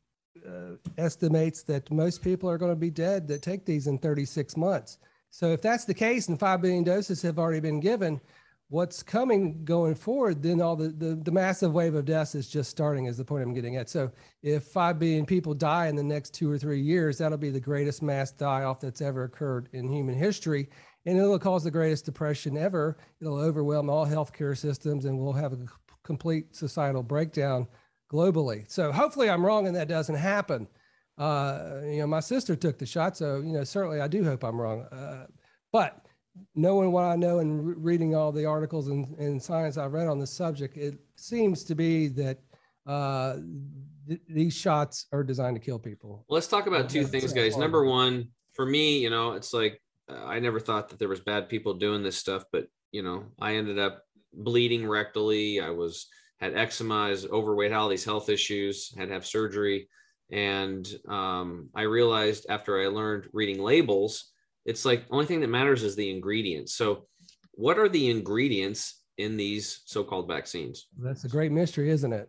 uh, 0.47 0.76
estimates 0.97 1.64
that 1.64 1.90
most 1.90 2.22
people 2.22 2.49
are 2.49 2.57
going 2.57 2.70
to 2.70 2.76
be 2.76 2.88
dead 2.88 3.26
that 3.26 3.42
take 3.42 3.66
these 3.66 3.88
in 3.88 3.99
36 3.99 4.57
months. 4.57 4.99
So 5.30 5.51
if 5.51 5.61
that's 5.61 5.84
the 5.84 5.92
case 5.92 6.28
and 6.28 6.38
5 6.38 6.62
billion 6.62 6.84
doses 6.84 7.20
have 7.22 7.40
already 7.40 7.59
been 7.59 7.80
given, 7.80 8.20
what's 8.68 9.02
coming 9.02 9.64
going 9.64 9.94
forward, 9.94 10.42
then 10.42 10.60
all 10.60 10.74
the, 10.74 10.88
the, 10.88 11.14
the, 11.16 11.30
massive 11.30 11.72
wave 11.72 11.94
of 11.94 12.04
deaths 12.04 12.34
is 12.34 12.48
just 12.48 12.70
starting 12.70 13.06
is 13.06 13.16
the 13.16 13.24
point 13.24 13.42
I'm 13.42 13.54
getting 13.54 13.76
at. 13.76 13.88
So 13.88 14.10
if 14.42 14.64
5 14.64 14.98
billion 14.98 15.26
people 15.26 15.54
die 15.54 15.86
in 15.86 15.96
the 15.96 16.02
next 16.02 16.34
two 16.34 16.50
or 16.50 16.58
three 16.58 16.80
years, 16.80 17.18
that'll 17.18 17.38
be 17.38 17.50
the 17.50 17.60
greatest 17.60 18.02
mass 18.02 18.32
die 18.32 18.64
off 18.64 18.80
that's 18.80 19.00
ever 19.00 19.24
occurred 19.24 19.68
in 19.72 19.92
human 19.92 20.14
history. 20.14 20.68
And 21.06 21.18
it'll 21.18 21.38
cause 21.38 21.62
the 21.62 21.70
greatest 21.70 22.06
depression 22.06 22.56
ever. 22.56 22.96
It'll 23.20 23.38
overwhelm 23.38 23.90
all 23.90 24.06
healthcare 24.06 24.56
systems 24.56 25.04
and 25.04 25.18
we'll 25.18 25.32
have 25.34 25.52
a 25.52 25.58
complete 26.02 26.56
societal 26.56 27.02
breakdown 27.02 27.66
globally. 28.10 28.64
So 28.70 28.90
hopefully 28.90 29.28
I'm 29.28 29.44
wrong 29.44 29.66
and 29.66 29.76
that 29.76 29.88
doesn't 29.88 30.14
happen 30.14 30.66
uh, 31.18 31.80
you 31.84 31.98
know, 31.98 32.06
my 32.06 32.20
sister 32.20 32.56
took 32.56 32.78
the 32.78 32.86
shot, 32.86 33.16
so 33.16 33.36
you 33.36 33.52
know, 33.52 33.64
certainly 33.64 34.00
I 34.00 34.08
do 34.08 34.24
hope 34.24 34.42
I'm 34.42 34.60
wrong. 34.60 34.82
Uh, 34.84 35.26
but 35.72 36.06
knowing 36.55 36.93
what 36.93 37.05
I 37.05 37.16
know 37.16 37.39
and 37.39 37.66
re- 37.66 37.74
reading 37.76 38.14
all 38.14 38.32
the 38.32 38.45
articles 38.45 38.89
and, 38.89 39.16
and 39.18 39.43
science 39.43 39.76
I've 39.76 39.93
read 39.93 40.09
on 40.09 40.18
the 40.18 40.26
subject, 40.26 40.76
it 40.76 40.99
seems 41.16 41.64
to 41.64 41.74
be 41.74 42.09
that 42.09 42.39
uh, 42.87 43.37
th- 44.09 44.20
these 44.28 44.55
shots 44.55 45.07
are 45.12 45.22
designed 45.22 45.57
to 45.57 45.61
kill 45.61 45.78
people. 45.78 46.24
Let's 46.28 46.47
talk 46.47 46.66
about 46.66 46.89
two 46.89 47.05
things, 47.05 47.32
guys. 47.32 47.57
Number 47.57 47.85
one, 47.85 48.28
for 48.53 48.66
me, 48.66 48.99
you 48.99 49.11
know, 49.11 49.32
it's 49.32 49.53
like 49.53 49.80
uh, 50.09 50.24
I 50.24 50.39
never 50.39 50.61
thought 50.61 50.89
that 50.91 50.99
there 50.99 51.09
was 51.09 51.20
bad 51.20 51.49
people 51.49 51.74
doing 51.74 52.03
this 52.03 52.16
stuff, 52.16 52.45
but 52.53 52.66
you 52.93 53.03
know, 53.03 53.24
I 53.41 53.57
ended 53.57 53.78
up 53.78 54.03
bleeding 54.32 54.82
rectally. 54.82 55.62
I 55.62 55.70
was 55.70 56.07
had 56.41 56.57
eczema, 56.57 57.09
was 57.09 57.26
overweight, 57.26 57.72
all 57.72 57.89
these 57.89 58.05
health 58.05 58.28
issues, 58.28 58.93
had 58.97 59.09
to 59.09 59.14
have 59.14 59.26
surgery 59.26 59.89
and 60.30 60.89
um, 61.09 61.68
I 61.74 61.82
realized 61.82 62.47
after 62.49 62.80
I 62.80 62.89
learned 62.89 63.28
reading 63.32 63.62
labels, 63.62 64.32
it's 64.64 64.84
like 64.84 65.04
only 65.10 65.26
thing 65.26 65.40
that 65.40 65.48
matters 65.48 65.82
is 65.82 65.96
the 65.96 66.10
ingredients. 66.10 66.74
So, 66.74 67.06
what 67.52 67.78
are 67.78 67.88
the 67.88 68.10
ingredients 68.10 69.02
in 69.18 69.36
these 69.36 69.82
so-called 69.84 70.26
vaccines? 70.26 70.86
That's 70.98 71.24
a 71.24 71.28
great 71.28 71.52
mystery, 71.52 71.90
isn't 71.90 72.12
it? 72.12 72.28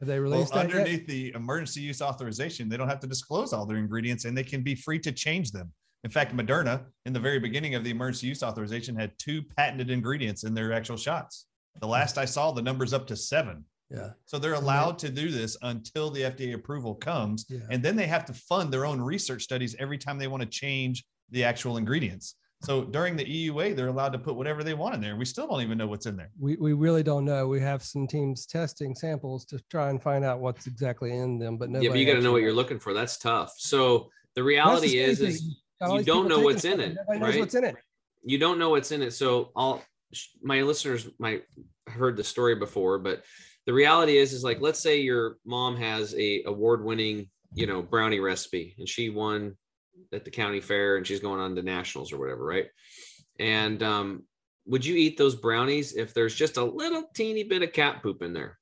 Have 0.00 0.08
they 0.08 0.18
released 0.18 0.54
well, 0.54 0.64
underneath 0.64 1.00
yet? 1.00 1.08
the 1.08 1.32
emergency 1.34 1.80
use 1.80 2.00
authorization? 2.00 2.68
They 2.68 2.76
don't 2.76 2.88
have 2.88 3.00
to 3.00 3.06
disclose 3.06 3.52
all 3.52 3.66
their 3.66 3.76
ingredients, 3.76 4.24
and 4.24 4.36
they 4.36 4.44
can 4.44 4.62
be 4.62 4.74
free 4.74 4.98
to 5.00 5.12
change 5.12 5.52
them. 5.52 5.72
In 6.04 6.10
fact, 6.10 6.34
Moderna, 6.34 6.84
in 7.04 7.12
the 7.12 7.20
very 7.20 7.38
beginning 7.38 7.74
of 7.74 7.84
the 7.84 7.90
emergency 7.90 8.28
use 8.28 8.42
authorization, 8.42 8.96
had 8.96 9.12
two 9.18 9.42
patented 9.56 9.90
ingredients 9.90 10.44
in 10.44 10.54
their 10.54 10.72
actual 10.72 10.96
shots. 10.96 11.46
The 11.80 11.86
last 11.86 12.16
I 12.16 12.24
saw, 12.24 12.52
the 12.52 12.62
number's 12.62 12.94
up 12.94 13.06
to 13.08 13.16
seven. 13.16 13.64
Yeah. 13.90 14.10
So 14.24 14.38
they're 14.38 14.54
allowed 14.54 14.98
to 15.00 15.08
do 15.08 15.30
this 15.30 15.56
until 15.62 16.10
the 16.10 16.22
FDA 16.22 16.54
approval 16.54 16.94
comes. 16.94 17.44
Yeah. 17.48 17.60
And 17.70 17.82
then 17.82 17.96
they 17.96 18.06
have 18.06 18.24
to 18.26 18.32
fund 18.34 18.72
their 18.72 18.86
own 18.86 19.00
research 19.00 19.42
studies 19.42 19.76
every 19.78 19.98
time 19.98 20.18
they 20.18 20.26
want 20.26 20.42
to 20.42 20.48
change 20.48 21.04
the 21.30 21.44
actual 21.44 21.76
ingredients. 21.76 22.36
So 22.62 22.84
during 22.84 23.16
the 23.16 23.24
EUA, 23.24 23.76
they're 23.76 23.88
allowed 23.88 24.12
to 24.12 24.18
put 24.18 24.34
whatever 24.34 24.64
they 24.64 24.74
want 24.74 24.94
in 24.94 25.00
there. 25.00 25.14
We 25.16 25.26
still 25.26 25.46
don't 25.46 25.60
even 25.60 25.76
know 25.76 25.86
what's 25.86 26.06
in 26.06 26.16
there. 26.16 26.30
We, 26.38 26.56
we 26.56 26.72
really 26.72 27.02
don't 27.02 27.24
know. 27.24 27.46
We 27.46 27.60
have 27.60 27.82
some 27.82 28.06
teams 28.06 28.46
testing 28.46 28.94
samples 28.94 29.44
to 29.46 29.60
try 29.70 29.90
and 29.90 30.02
find 30.02 30.24
out 30.24 30.40
what's 30.40 30.66
exactly 30.66 31.16
in 31.16 31.38
them, 31.38 31.58
but 31.58 31.70
yeah, 31.70 31.90
but 31.90 31.98
you 31.98 32.06
got 32.06 32.14
to 32.14 32.22
know 32.22 32.32
what 32.32 32.42
you're 32.42 32.54
looking 32.54 32.78
for. 32.78 32.94
That's 32.94 33.18
tough. 33.18 33.52
So 33.58 34.08
the 34.34 34.42
reality 34.42 34.98
is, 34.98 35.20
is 35.20 35.56
you 35.86 36.02
don't 36.02 36.28
know 36.28 36.40
what's 36.40 36.64
in 36.64 36.80
it. 36.80 36.96
Right? 37.08 37.38
what's 37.38 37.54
in 37.54 37.64
it. 37.64 37.76
You 38.24 38.38
don't 38.38 38.58
know 38.58 38.70
what's 38.70 38.90
in 38.90 39.02
it. 39.02 39.12
So 39.12 39.50
all 39.54 39.82
my 40.42 40.62
listeners 40.62 41.08
might 41.18 41.42
have 41.86 41.96
heard 41.96 42.16
the 42.16 42.24
story 42.24 42.54
before, 42.54 42.98
but 42.98 43.22
the 43.66 43.72
reality 43.72 44.16
is 44.16 44.32
is 44.32 44.42
like 44.42 44.60
let's 44.60 44.80
say 44.80 45.00
your 45.00 45.36
mom 45.44 45.76
has 45.76 46.14
a 46.14 46.42
award 46.46 46.84
winning 46.84 47.28
you 47.54 47.66
know 47.66 47.82
brownie 47.82 48.20
recipe 48.20 48.74
and 48.78 48.88
she 48.88 49.08
won 49.08 49.56
at 50.12 50.24
the 50.24 50.30
county 50.30 50.60
fair 50.60 50.96
and 50.96 51.06
she's 51.06 51.20
going 51.20 51.40
on 51.40 51.54
to 51.56 51.62
nationals 51.62 52.12
or 52.12 52.18
whatever 52.18 52.44
right? 52.44 52.66
And 53.38 53.82
um, 53.82 54.22
would 54.66 54.84
you 54.84 54.96
eat 54.96 55.16
those 55.16 55.34
brownies 55.34 55.94
if 55.94 56.14
there's 56.14 56.34
just 56.34 56.56
a 56.56 56.64
little 56.64 57.04
teeny 57.14 57.44
bit 57.44 57.62
of 57.62 57.72
cat 57.72 58.02
poop 58.02 58.22
in 58.22 58.32
there? 58.32 58.58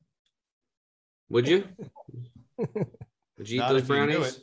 Would 1.30 1.49
you? 1.49 1.64
Would 2.59 3.51
you 3.51 3.62
eat 3.62 3.68
those 3.68 3.82
brownies? 3.82 4.41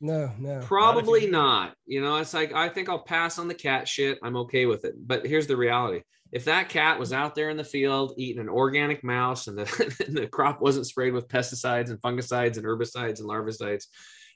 no 0.00 0.30
no. 0.38 0.60
Probably 0.60 1.26
not, 1.26 1.30
not. 1.66 1.74
You 1.86 2.00
know 2.00 2.16
it's 2.18 2.32
like 2.32 2.52
i 2.52 2.68
think 2.68 2.88
i'll 2.88 3.02
pass 3.02 3.38
on 3.38 3.48
the 3.48 3.54
cat 3.54 3.88
shit. 3.88 4.18
I'm 4.22 4.36
okay 4.36 4.66
with 4.66 4.84
it. 4.84 4.94
But 4.98 5.26
here's 5.26 5.46
the 5.46 5.56
reality. 5.56 6.02
If 6.30 6.44
that 6.44 6.68
cat 6.68 6.98
was 6.98 7.12
out 7.12 7.34
there 7.34 7.48
in 7.50 7.56
the 7.56 7.64
field 7.64 8.12
eating 8.16 8.40
an 8.40 8.50
organic 8.50 9.02
mouse 9.02 9.46
and 9.46 9.58
the, 9.58 10.02
and 10.06 10.16
the 10.16 10.26
crop 10.26 10.60
wasn't 10.60 10.86
sprayed 10.86 11.14
with 11.14 11.28
pesticides 11.28 11.88
and 11.88 12.00
fungicides 12.00 12.58
and 12.58 12.66
herbicides 12.66 13.20
and 13.20 13.28
larvicides, 13.28 13.86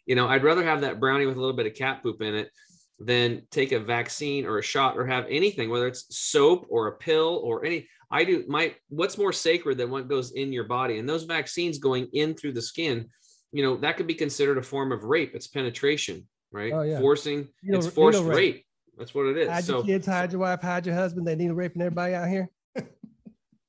you 0.06 0.14
know, 0.14 0.28
I'd 0.28 0.44
rather 0.44 0.64
have 0.64 0.82
that 0.82 1.00
brownie 1.00 1.26
with 1.26 1.36
a 1.36 1.40
little 1.40 1.56
bit 1.56 1.66
of 1.66 1.74
cat 1.74 2.02
poop 2.02 2.22
in 2.22 2.34
it 2.34 2.50
than 2.98 3.42
take 3.50 3.72
a 3.72 3.80
vaccine 3.80 4.46
or 4.46 4.58
a 4.58 4.62
shot 4.62 4.96
or 4.96 5.06
have 5.06 5.26
anything, 5.28 5.70
whether 5.70 5.86
it's 5.86 6.06
soap 6.16 6.66
or 6.68 6.88
a 6.88 6.96
pill 6.96 7.40
or 7.42 7.64
any. 7.64 7.88
I 8.10 8.24
do 8.24 8.44
my 8.46 8.74
what's 8.88 9.16
more 9.16 9.32
sacred 9.32 9.78
than 9.78 9.90
what 9.90 10.08
goes 10.08 10.32
in 10.32 10.52
your 10.52 10.64
body, 10.64 10.98
and 10.98 11.08
those 11.08 11.24
vaccines 11.24 11.78
going 11.78 12.08
in 12.12 12.34
through 12.34 12.52
the 12.52 12.62
skin, 12.62 13.08
you 13.52 13.62
know, 13.62 13.76
that 13.78 13.96
could 13.96 14.06
be 14.06 14.14
considered 14.14 14.58
a 14.58 14.62
form 14.62 14.92
of 14.92 15.04
rape. 15.04 15.32
It's 15.34 15.46
penetration, 15.46 16.26
right? 16.50 16.72
Oh, 16.72 16.82
yeah. 16.82 17.00
Forcing, 17.00 17.48
it's 17.62 17.86
forced 17.86 18.22
rape. 18.22 18.36
rape 18.36 18.66
that's 18.96 19.14
what 19.14 19.26
it 19.26 19.38
is. 19.38 19.48
Hide 19.48 19.64
so, 19.64 19.76
your 19.78 19.84
kids, 19.84 20.06
hide 20.06 20.32
your 20.32 20.40
wife, 20.40 20.60
hide 20.60 20.86
your 20.86 20.94
husband. 20.94 21.26
They 21.26 21.34
need 21.34 21.50
raping 21.50 21.82
everybody 21.82 22.14
out 22.14 22.28
here. 22.28 22.50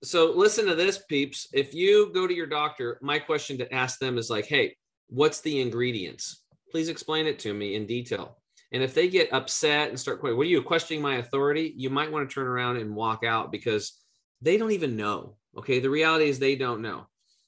so 0.03 0.31
listen 0.31 0.65
to 0.67 0.75
this, 0.75 1.01
peeps. 1.09 1.47
If 1.53 1.73
you 1.73 2.11
go 2.13 2.27
to 2.27 2.33
your 2.33 2.47
doctor, 2.47 2.99
my 3.01 3.19
question 3.19 3.57
to 3.59 3.73
ask 3.73 3.99
them 3.99 4.17
is 4.17 4.29
like, 4.29 4.45
hey, 4.45 4.75
what's 5.13 5.41
the 5.41 5.61
ingredients? 5.61 6.43
Please 6.71 6.89
explain 6.89 7.27
it 7.27 7.37
to 7.39 7.53
me 7.53 7.75
in 7.75 7.85
detail. 7.85 8.37
And 8.71 8.81
if 8.81 8.95
they 8.95 9.07
get 9.07 9.31
upset 9.31 9.89
and 9.89 9.99
start 9.99 10.19
questioning, 10.19 10.37
what 10.37 10.47
are 10.47 10.49
you 10.49 10.61
questioning 10.63 11.03
my 11.03 11.17
authority? 11.17 11.73
You 11.77 11.91
might 11.91 12.11
want 12.11 12.27
to 12.27 12.33
turn 12.33 12.47
around 12.47 12.77
and 12.77 12.95
walk 12.95 13.23
out 13.23 13.51
because 13.51 13.99
they 14.41 14.57
don't 14.57 14.71
even 14.71 14.97
know. 14.97 15.35
Okay. 15.55 15.79
The 15.79 15.91
reality 15.91 16.25
is 16.25 16.39
they 16.39 16.55
don't 16.55 16.81
know. 16.81 17.05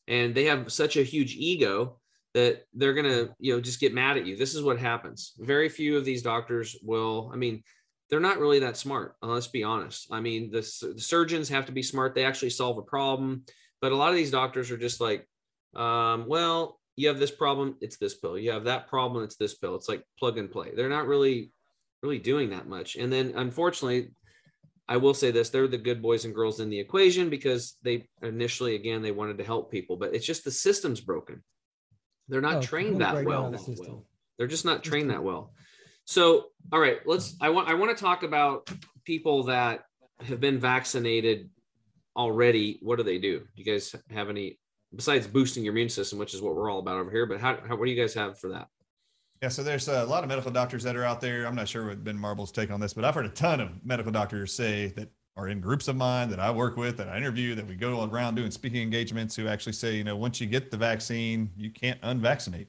And 0.08 0.36
they 0.36 0.46
have 0.46 0.72
such 0.72 0.96
a 0.98 1.04
huge 1.04 1.36
ego 1.36 2.00
that 2.36 2.66
they're 2.74 2.94
going 2.94 3.10
to 3.10 3.34
you 3.40 3.54
know 3.54 3.62
just 3.62 3.80
get 3.80 3.94
mad 3.94 4.18
at 4.18 4.26
you 4.26 4.36
this 4.36 4.54
is 4.54 4.62
what 4.62 4.78
happens 4.78 5.32
very 5.40 5.70
few 5.70 5.98
of 5.98 6.04
these 6.04 6.22
doctors 6.22 6.76
will 6.84 7.32
i 7.34 7.38
mean 7.38 7.64
they're 8.10 8.20
not 8.20 8.40
really 8.40 8.60
that 8.60 8.76
smart 8.76 9.16
uh, 9.24 9.28
let's 9.28 9.48
be 9.48 9.64
honest 9.64 10.08
i 10.12 10.20
mean 10.20 10.52
the, 10.52 10.60
the, 10.60 11.00
surgeons 11.00 11.48
have 11.48 11.66
to 11.66 11.72
be 11.72 11.82
smart 11.82 12.14
they 12.14 12.26
actually 12.26 12.50
solve 12.50 12.78
a 12.78 12.82
problem 12.82 13.46
but 13.80 13.94
a 13.94 13.96
lot 13.96 14.10
of 14.10 14.18
these 14.18 14.32
doctors 14.32 14.70
are 14.70 14.78
just 14.78 15.00
like 15.00 15.26
um, 15.78 16.26
well 16.28 16.78
you 16.96 17.08
have 17.08 17.20
this 17.20 17.32
problem 17.32 17.76
it's 17.82 17.98
this 17.98 18.16
pill 18.16 18.38
you 18.38 18.52
have 18.52 18.64
that 18.64 18.88
problem 18.88 19.24
it's 19.24 19.36
this 19.36 19.56
pill 19.56 19.76
it's 19.76 19.90
like 19.90 20.04
plug 20.18 20.38
and 20.38 20.52
play 20.52 20.72
they're 20.76 20.90
not 20.90 21.08
really 21.08 21.52
really 22.04 22.20
doing 22.20 22.50
that 22.50 22.68
much 22.68 22.96
and 22.96 23.12
then 23.12 23.34
unfortunately 23.36 24.12
i 24.88 24.96
will 24.96 25.14
say 25.14 25.32
this 25.32 25.50
they're 25.50 25.68
the 25.68 25.78
good 25.78 26.02
boys 26.02 26.26
and 26.26 26.36
girls 26.36 26.60
in 26.60 26.70
the 26.70 26.80
equation 26.80 27.30
because 27.30 27.78
they 27.84 28.08
initially 28.22 28.76
again 28.76 29.02
they 29.02 29.12
wanted 29.12 29.38
to 29.38 29.44
help 29.44 29.72
people 29.72 29.98
but 29.98 30.14
it's 30.14 30.26
just 30.26 30.44
the 30.44 30.52
system's 30.52 31.02
broken 31.02 31.42
they're 32.28 32.42
not 32.42 32.56
oh, 32.56 32.62
trained 32.62 33.02
that 33.02 33.24
well. 33.24 33.52
The 33.52 34.02
They're 34.38 34.48
just 34.48 34.66
not 34.66 34.84
trained 34.84 35.10
that 35.12 35.24
well. 35.24 35.54
So, 36.06 36.46
all 36.72 36.80
right, 36.80 36.98
let's. 37.06 37.36
I 37.40 37.50
want. 37.50 37.70
I 37.70 37.76
want 37.76 37.96
to 37.96 38.04
talk 38.04 38.24
about 38.24 38.70
people 39.06 39.44
that 39.44 39.86
have 40.22 40.40
been 40.40 40.60
vaccinated 40.60 41.50
already. 42.16 42.80
What 42.82 42.98
do 42.98 43.04
they 43.04 43.20
do? 43.20 43.40
Do 43.40 43.46
you 43.56 43.66
guys 43.66 43.96
have 44.12 44.30
any 44.30 44.60
besides 44.96 45.28
boosting 45.28 45.64
your 45.64 45.74
immune 45.74 45.90
system, 45.90 46.20
which 46.20 46.34
is 46.34 46.42
what 46.42 46.56
we're 46.56 46.70
all 46.70 46.80
about 46.80 46.98
over 46.98 47.12
here? 47.12 47.26
But 47.26 47.40
how, 47.40 47.58
how 47.68 47.76
what 47.76 47.86
do 47.86 47.92
you 47.92 48.02
guys 48.02 48.14
have 48.14 48.40
for 48.40 48.50
that? 48.50 48.70
Yeah, 49.42 49.50
so 49.50 49.64
there's 49.64 49.88
a 49.88 50.06
lot 50.06 50.24
of 50.24 50.30
medical 50.30 50.52
doctors 50.52 50.84
that 50.84 50.96
are 50.96 51.04
out 51.04 51.22
there. 51.22 51.46
I'm 51.46 51.56
not 51.56 51.68
sure 51.68 51.88
what 51.88 52.04
Ben 52.04 52.18
Marble's 52.18 52.52
take 52.52 52.72
on 52.72 52.80
this, 52.80 52.94
but 52.94 53.04
I've 53.04 53.14
heard 53.14 53.26
a 53.26 53.30
ton 53.30 53.60
of 53.60 53.70
medical 53.86 54.12
doctors 54.12 54.54
say 54.54 54.88
that 54.96 55.10
are 55.38 55.50
in 55.50 55.60
groups 55.60 55.88
of 55.88 55.98
mine 55.98 56.30
that 56.30 56.40
I 56.40 56.50
work 56.50 56.78
with, 56.78 56.96
that 56.98 57.10
I 57.10 57.18
interview, 57.18 57.56
that 57.56 57.68
we 57.68 57.76
go 57.76 58.04
around 58.06 58.36
doing 58.36 58.50
speaking 58.52 58.82
engagements 58.82 59.36
who 59.36 59.48
actually 59.48 59.74
say, 59.74 59.96
you 59.96 60.06
know, 60.06 60.16
once 60.16 60.40
you 60.40 60.48
get 60.48 60.72
the 60.72 60.78
vaccine, 60.78 61.52
you 61.58 61.70
can't 61.70 62.00
unvaccinate. 62.02 62.68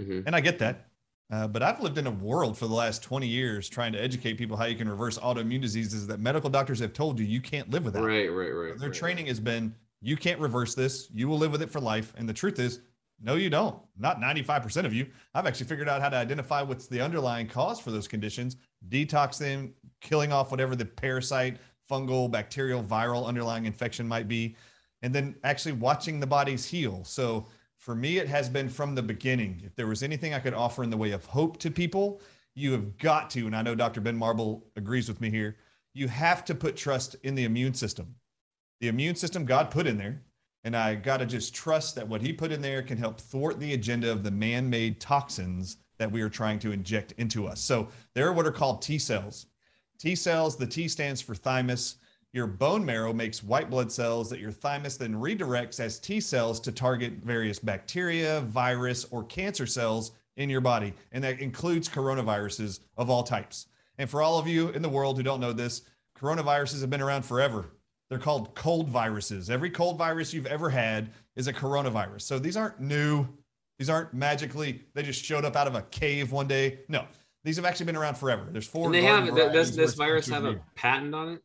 Mm-hmm. 0.00 0.22
And 0.26 0.34
I 0.34 0.40
get 0.40 0.58
that. 0.58 0.88
Uh, 1.32 1.46
but 1.46 1.62
I've 1.62 1.80
lived 1.80 1.96
in 1.96 2.08
a 2.08 2.10
world 2.10 2.58
for 2.58 2.66
the 2.66 2.74
last 2.74 3.04
20 3.04 3.26
years 3.26 3.68
trying 3.68 3.92
to 3.92 4.02
educate 4.02 4.34
people 4.34 4.56
how 4.56 4.64
you 4.64 4.74
can 4.74 4.88
reverse 4.88 5.16
autoimmune 5.18 5.60
diseases 5.60 6.06
that 6.08 6.18
medical 6.18 6.50
doctors 6.50 6.80
have 6.80 6.92
told 6.92 7.20
you 7.20 7.24
you 7.24 7.40
can't 7.40 7.70
live 7.70 7.84
without. 7.84 8.02
Right, 8.02 8.26
right, 8.26 8.50
right. 8.50 8.78
Their 8.78 8.88
right, 8.88 8.98
training 8.98 9.26
has 9.26 9.38
been 9.38 9.72
you 10.00 10.16
can't 10.16 10.40
reverse 10.40 10.74
this. 10.74 11.08
You 11.12 11.28
will 11.28 11.38
live 11.38 11.52
with 11.52 11.62
it 11.62 11.70
for 11.70 11.80
life. 11.80 12.12
And 12.16 12.28
the 12.28 12.32
truth 12.32 12.58
is, 12.58 12.80
No, 13.22 13.34
you 13.34 13.50
don't. 13.50 13.78
Not 13.98 14.20
95% 14.20 14.86
of 14.86 14.94
you. 14.94 15.06
I've 15.34 15.46
actually 15.46 15.66
figured 15.66 15.88
out 15.88 16.00
how 16.00 16.08
to 16.08 16.16
identify 16.16 16.62
what's 16.62 16.86
the 16.86 17.00
underlying 17.00 17.46
cause 17.46 17.78
for 17.78 17.90
those 17.90 18.08
conditions, 18.08 18.56
detox 18.88 19.38
them, 19.38 19.74
killing 20.00 20.32
off 20.32 20.50
whatever 20.50 20.74
the 20.74 20.86
parasite, 20.86 21.58
fungal, 21.90 22.30
bacterial, 22.30 22.82
viral 22.82 23.26
underlying 23.26 23.66
infection 23.66 24.08
might 24.08 24.28
be, 24.28 24.56
and 25.02 25.14
then 25.14 25.34
actually 25.44 25.72
watching 25.72 26.20
the 26.20 26.26
bodies 26.26 26.64
heal. 26.64 27.04
So 27.04 27.46
for 27.76 27.94
me, 27.94 28.18
it 28.18 28.28
has 28.28 28.48
been 28.48 28.68
from 28.68 28.94
the 28.94 29.02
beginning. 29.02 29.60
If 29.64 29.74
there 29.74 29.86
was 29.86 30.02
anything 30.02 30.32
I 30.32 30.38
could 30.38 30.54
offer 30.54 30.82
in 30.82 30.90
the 30.90 30.96
way 30.96 31.12
of 31.12 31.24
hope 31.24 31.58
to 31.58 31.70
people, 31.70 32.20
you 32.54 32.72
have 32.72 32.96
got 32.98 33.30
to, 33.30 33.46
and 33.46 33.56
I 33.56 33.62
know 33.62 33.74
Dr. 33.74 34.00
Ben 34.00 34.16
Marble 34.16 34.66
agrees 34.76 35.08
with 35.08 35.20
me 35.20 35.30
here, 35.30 35.56
you 35.94 36.08
have 36.08 36.44
to 36.44 36.54
put 36.54 36.76
trust 36.76 37.16
in 37.22 37.34
the 37.34 37.44
immune 37.44 37.74
system. 37.74 38.14
The 38.80 38.88
immune 38.88 39.14
system 39.14 39.44
God 39.44 39.70
put 39.70 39.86
in 39.86 39.96
there 39.96 40.22
and 40.64 40.76
I 40.76 40.94
got 40.94 41.18
to 41.18 41.26
just 41.26 41.54
trust 41.54 41.94
that 41.94 42.06
what 42.06 42.20
he 42.20 42.32
put 42.32 42.52
in 42.52 42.60
there 42.60 42.82
can 42.82 42.98
help 42.98 43.18
thwart 43.18 43.58
the 43.58 43.72
agenda 43.72 44.12
of 44.12 44.22
the 44.22 44.30
man 44.30 44.68
made 44.68 45.00
toxins 45.00 45.78
that 45.98 46.10
we 46.10 46.20
are 46.20 46.28
trying 46.28 46.58
to 46.60 46.72
inject 46.72 47.12
into 47.18 47.46
us. 47.46 47.60
So 47.60 47.88
there 48.14 48.28
are 48.28 48.32
what 48.32 48.46
are 48.46 48.52
called 48.52 48.82
T 48.82 48.98
cells. 48.98 49.46
T 49.98 50.14
cells, 50.14 50.56
the 50.56 50.66
T 50.66 50.88
stands 50.88 51.20
for 51.20 51.34
thymus. 51.34 51.96
Your 52.32 52.46
bone 52.46 52.84
marrow 52.84 53.12
makes 53.12 53.42
white 53.42 53.70
blood 53.70 53.90
cells 53.90 54.30
that 54.30 54.38
your 54.38 54.52
thymus 54.52 54.96
then 54.96 55.14
redirects 55.14 55.80
as 55.80 55.98
T 55.98 56.20
cells 56.20 56.60
to 56.60 56.72
target 56.72 57.14
various 57.24 57.58
bacteria, 57.58 58.40
virus, 58.42 59.04
or 59.10 59.24
cancer 59.24 59.66
cells 59.66 60.12
in 60.36 60.48
your 60.48 60.60
body. 60.60 60.94
And 61.12 61.24
that 61.24 61.40
includes 61.40 61.88
coronaviruses 61.88 62.80
of 62.96 63.10
all 63.10 63.22
types. 63.22 63.66
And 63.98 64.08
for 64.08 64.22
all 64.22 64.38
of 64.38 64.46
you 64.46 64.68
in 64.70 64.82
the 64.82 64.88
world 64.88 65.16
who 65.16 65.22
don't 65.22 65.40
know 65.40 65.52
this, 65.52 65.82
coronaviruses 66.18 66.80
have 66.82 66.90
been 66.90 67.02
around 67.02 67.24
forever. 67.24 67.70
They're 68.10 68.18
called 68.18 68.54
cold 68.56 68.88
viruses. 68.88 69.50
Every 69.50 69.70
cold 69.70 69.96
virus 69.96 70.34
you've 70.34 70.46
ever 70.46 70.68
had 70.68 71.10
is 71.36 71.46
a 71.46 71.52
coronavirus. 71.52 72.22
So 72.22 72.38
these 72.40 72.56
aren't 72.56 72.80
new. 72.80 73.26
These 73.78 73.88
aren't 73.88 74.12
magically, 74.12 74.82
they 74.94 75.02
just 75.02 75.24
showed 75.24 75.44
up 75.44 75.56
out 75.56 75.66
of 75.66 75.76
a 75.76 75.82
cave 75.82 76.32
one 76.32 76.48
day. 76.48 76.80
No, 76.88 77.06
these 77.44 77.56
have 77.56 77.64
actually 77.64 77.86
been 77.86 77.96
around 77.96 78.16
forever. 78.16 78.46
There's 78.50 78.66
four. 78.66 78.86
And 78.86 78.94
they 78.94 79.02
have, 79.02 79.34
does 79.34 79.74
this 79.74 79.94
virus 79.94 80.28
have 80.28 80.44
a 80.44 80.60
patent 80.74 81.14
on 81.14 81.28
it? 81.34 81.42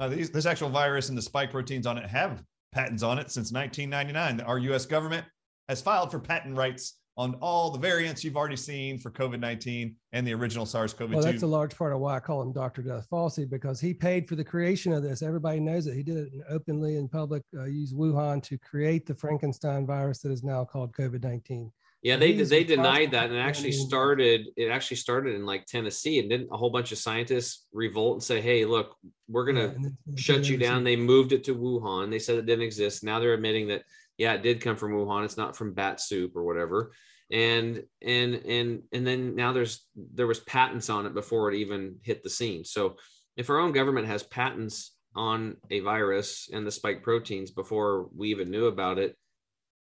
Uh, 0.00 0.08
these, 0.08 0.30
this 0.30 0.46
actual 0.46 0.70
virus 0.70 1.08
and 1.08 1.18
the 1.18 1.22
spike 1.22 1.50
proteins 1.50 1.86
on 1.86 1.98
it 1.98 2.08
have 2.08 2.42
patents 2.72 3.02
on 3.02 3.18
it 3.18 3.30
since 3.30 3.52
1999. 3.52 4.46
Our 4.46 4.58
US 4.58 4.86
government 4.86 5.26
has 5.68 5.82
filed 5.82 6.10
for 6.10 6.18
patent 6.18 6.56
rights 6.56 6.94
on 7.16 7.34
all 7.40 7.70
the 7.70 7.78
variants 7.78 8.24
you've 8.24 8.36
already 8.36 8.56
seen 8.56 8.98
for 8.98 9.10
COVID 9.10 9.38
19 9.38 9.94
and 10.12 10.26
the 10.26 10.34
original 10.34 10.66
SARS 10.66 10.92
CoV 10.92 11.10
2. 11.10 11.16
Well, 11.16 11.24
that's 11.24 11.42
a 11.42 11.46
large 11.46 11.76
part 11.76 11.92
of 11.92 12.00
why 12.00 12.16
I 12.16 12.20
call 12.20 12.42
him 12.42 12.52
Dr. 12.52 12.82
Death 12.82 13.06
Fauci 13.10 13.48
because 13.48 13.80
he 13.80 13.94
paid 13.94 14.28
for 14.28 14.34
the 14.34 14.44
creation 14.44 14.92
of 14.92 15.02
this. 15.02 15.22
Everybody 15.22 15.60
knows 15.60 15.86
it. 15.86 15.94
He 15.94 16.02
did 16.02 16.16
it 16.16 16.32
openly 16.48 16.96
in 16.96 17.08
public, 17.08 17.42
uh, 17.56 17.64
used 17.64 17.94
Wuhan 17.94 18.42
to 18.44 18.58
create 18.58 19.06
the 19.06 19.14
Frankenstein 19.14 19.86
virus 19.86 20.20
that 20.20 20.32
is 20.32 20.42
now 20.42 20.64
called 20.64 20.92
COVID 20.92 21.22
19. 21.22 21.70
Yeah, 22.02 22.16
they 22.16 22.32
they 22.32 22.64
denied 22.64 23.12
that 23.12 23.30
and 23.30 23.34
it 23.34 23.38
actually 23.38 23.72
started. 23.72 24.48
It 24.58 24.68
actually 24.68 24.98
started 24.98 25.36
in 25.36 25.46
like 25.46 25.64
Tennessee, 25.64 26.18
and 26.18 26.28
didn't 26.28 26.50
a 26.52 26.56
whole 26.56 26.68
bunch 26.68 26.92
of 26.92 26.98
scientists 26.98 27.66
revolt 27.72 28.16
and 28.16 28.22
say, 28.22 28.42
"Hey, 28.42 28.66
look, 28.66 28.94
we're 29.26 29.46
gonna 29.46 29.74
yeah, 29.80 29.88
shut 30.14 30.46
you 30.46 30.58
down." 30.58 30.84
They 30.84 30.96
moved 30.96 31.32
it 31.32 31.44
to 31.44 31.54
Wuhan. 31.54 32.10
They 32.10 32.18
said 32.18 32.36
it 32.36 32.44
didn't 32.44 32.66
exist. 32.66 33.04
Now 33.04 33.20
they're 33.20 33.32
admitting 33.32 33.68
that 33.68 33.84
yeah, 34.18 34.34
it 34.34 34.42
did 34.42 34.60
come 34.60 34.76
from 34.76 34.92
Wuhan. 34.92 35.24
It's 35.24 35.36
not 35.36 35.56
from 35.56 35.74
bat 35.74 36.00
soup 36.00 36.36
or 36.36 36.44
whatever. 36.44 36.92
And 37.30 37.84
and 38.02 38.34
and 38.34 38.82
and 38.92 39.06
then 39.06 39.34
now 39.34 39.52
there's 39.52 39.86
there 39.96 40.26
was 40.26 40.40
patents 40.40 40.90
on 40.90 41.06
it 41.06 41.14
before 41.14 41.50
it 41.50 41.56
even 41.56 41.96
hit 42.02 42.22
the 42.22 42.30
scene. 42.30 42.64
So 42.64 42.96
if 43.36 43.50
our 43.50 43.58
own 43.58 43.72
government 43.72 44.06
has 44.06 44.22
patents 44.22 44.94
on 45.16 45.56
a 45.70 45.80
virus 45.80 46.48
and 46.52 46.66
the 46.66 46.70
spike 46.70 47.02
proteins 47.02 47.50
before 47.50 48.08
we 48.14 48.30
even 48.30 48.50
knew 48.50 48.66
about 48.66 48.98
it 48.98 49.16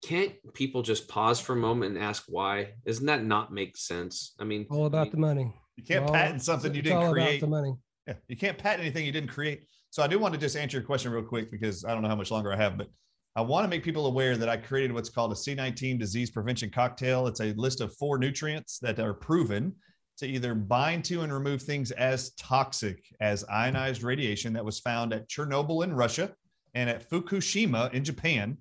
can't 0.04 0.34
people 0.52 0.82
just 0.82 1.08
pause 1.08 1.40
for 1.40 1.54
a 1.54 1.56
moment 1.56 1.96
and 1.96 2.04
ask 2.04 2.24
why? 2.28 2.74
Doesn't 2.86 3.06
that 3.06 3.24
not 3.24 3.52
make 3.52 3.76
sense? 3.76 4.34
I 4.38 4.44
mean 4.44 4.66
all 4.70 4.86
about 4.86 5.10
the 5.10 5.16
money. 5.16 5.52
You 5.76 5.84
can't 5.84 6.04
all, 6.04 6.12
patent 6.12 6.42
something 6.42 6.74
you 6.74 6.82
didn't 6.82 7.10
create. 7.12 7.40
the 7.40 7.46
money. 7.46 7.74
Yeah, 8.06 8.14
you 8.28 8.36
can't 8.36 8.56
patent 8.56 8.82
anything 8.82 9.04
you 9.04 9.12
didn't 9.12 9.30
create. 9.30 9.62
So 9.90 10.02
i 10.02 10.06
do 10.06 10.18
want 10.18 10.34
to 10.34 10.40
just 10.40 10.56
answer 10.56 10.76
your 10.76 10.86
question 10.86 11.10
real 11.10 11.24
quick 11.24 11.50
because 11.50 11.84
i 11.84 11.92
don't 11.92 12.02
know 12.02 12.08
how 12.08 12.16
much 12.16 12.30
longer 12.30 12.52
i 12.52 12.56
have 12.56 12.76
but 12.76 12.88
I 13.36 13.42
want 13.42 13.64
to 13.64 13.68
make 13.68 13.84
people 13.84 14.06
aware 14.06 14.34
that 14.38 14.48
I 14.48 14.56
created 14.56 14.94
what's 14.94 15.10
called 15.10 15.30
a 15.30 15.34
C19 15.34 15.98
disease 15.98 16.30
prevention 16.30 16.70
cocktail. 16.70 17.26
It's 17.26 17.42
a 17.42 17.52
list 17.52 17.82
of 17.82 17.94
four 17.94 18.16
nutrients 18.16 18.78
that 18.78 18.98
are 18.98 19.12
proven 19.12 19.74
to 20.16 20.26
either 20.26 20.54
bind 20.54 21.04
to 21.04 21.20
and 21.20 21.30
remove 21.30 21.60
things 21.60 21.90
as 21.90 22.30
toxic 22.36 23.04
as 23.20 23.44
ionized 23.50 24.02
radiation 24.02 24.54
that 24.54 24.64
was 24.64 24.80
found 24.80 25.12
at 25.12 25.28
Chernobyl 25.28 25.84
in 25.84 25.92
Russia 25.92 26.32
and 26.74 26.88
at 26.88 27.10
Fukushima 27.10 27.92
in 27.92 28.04
Japan. 28.04 28.56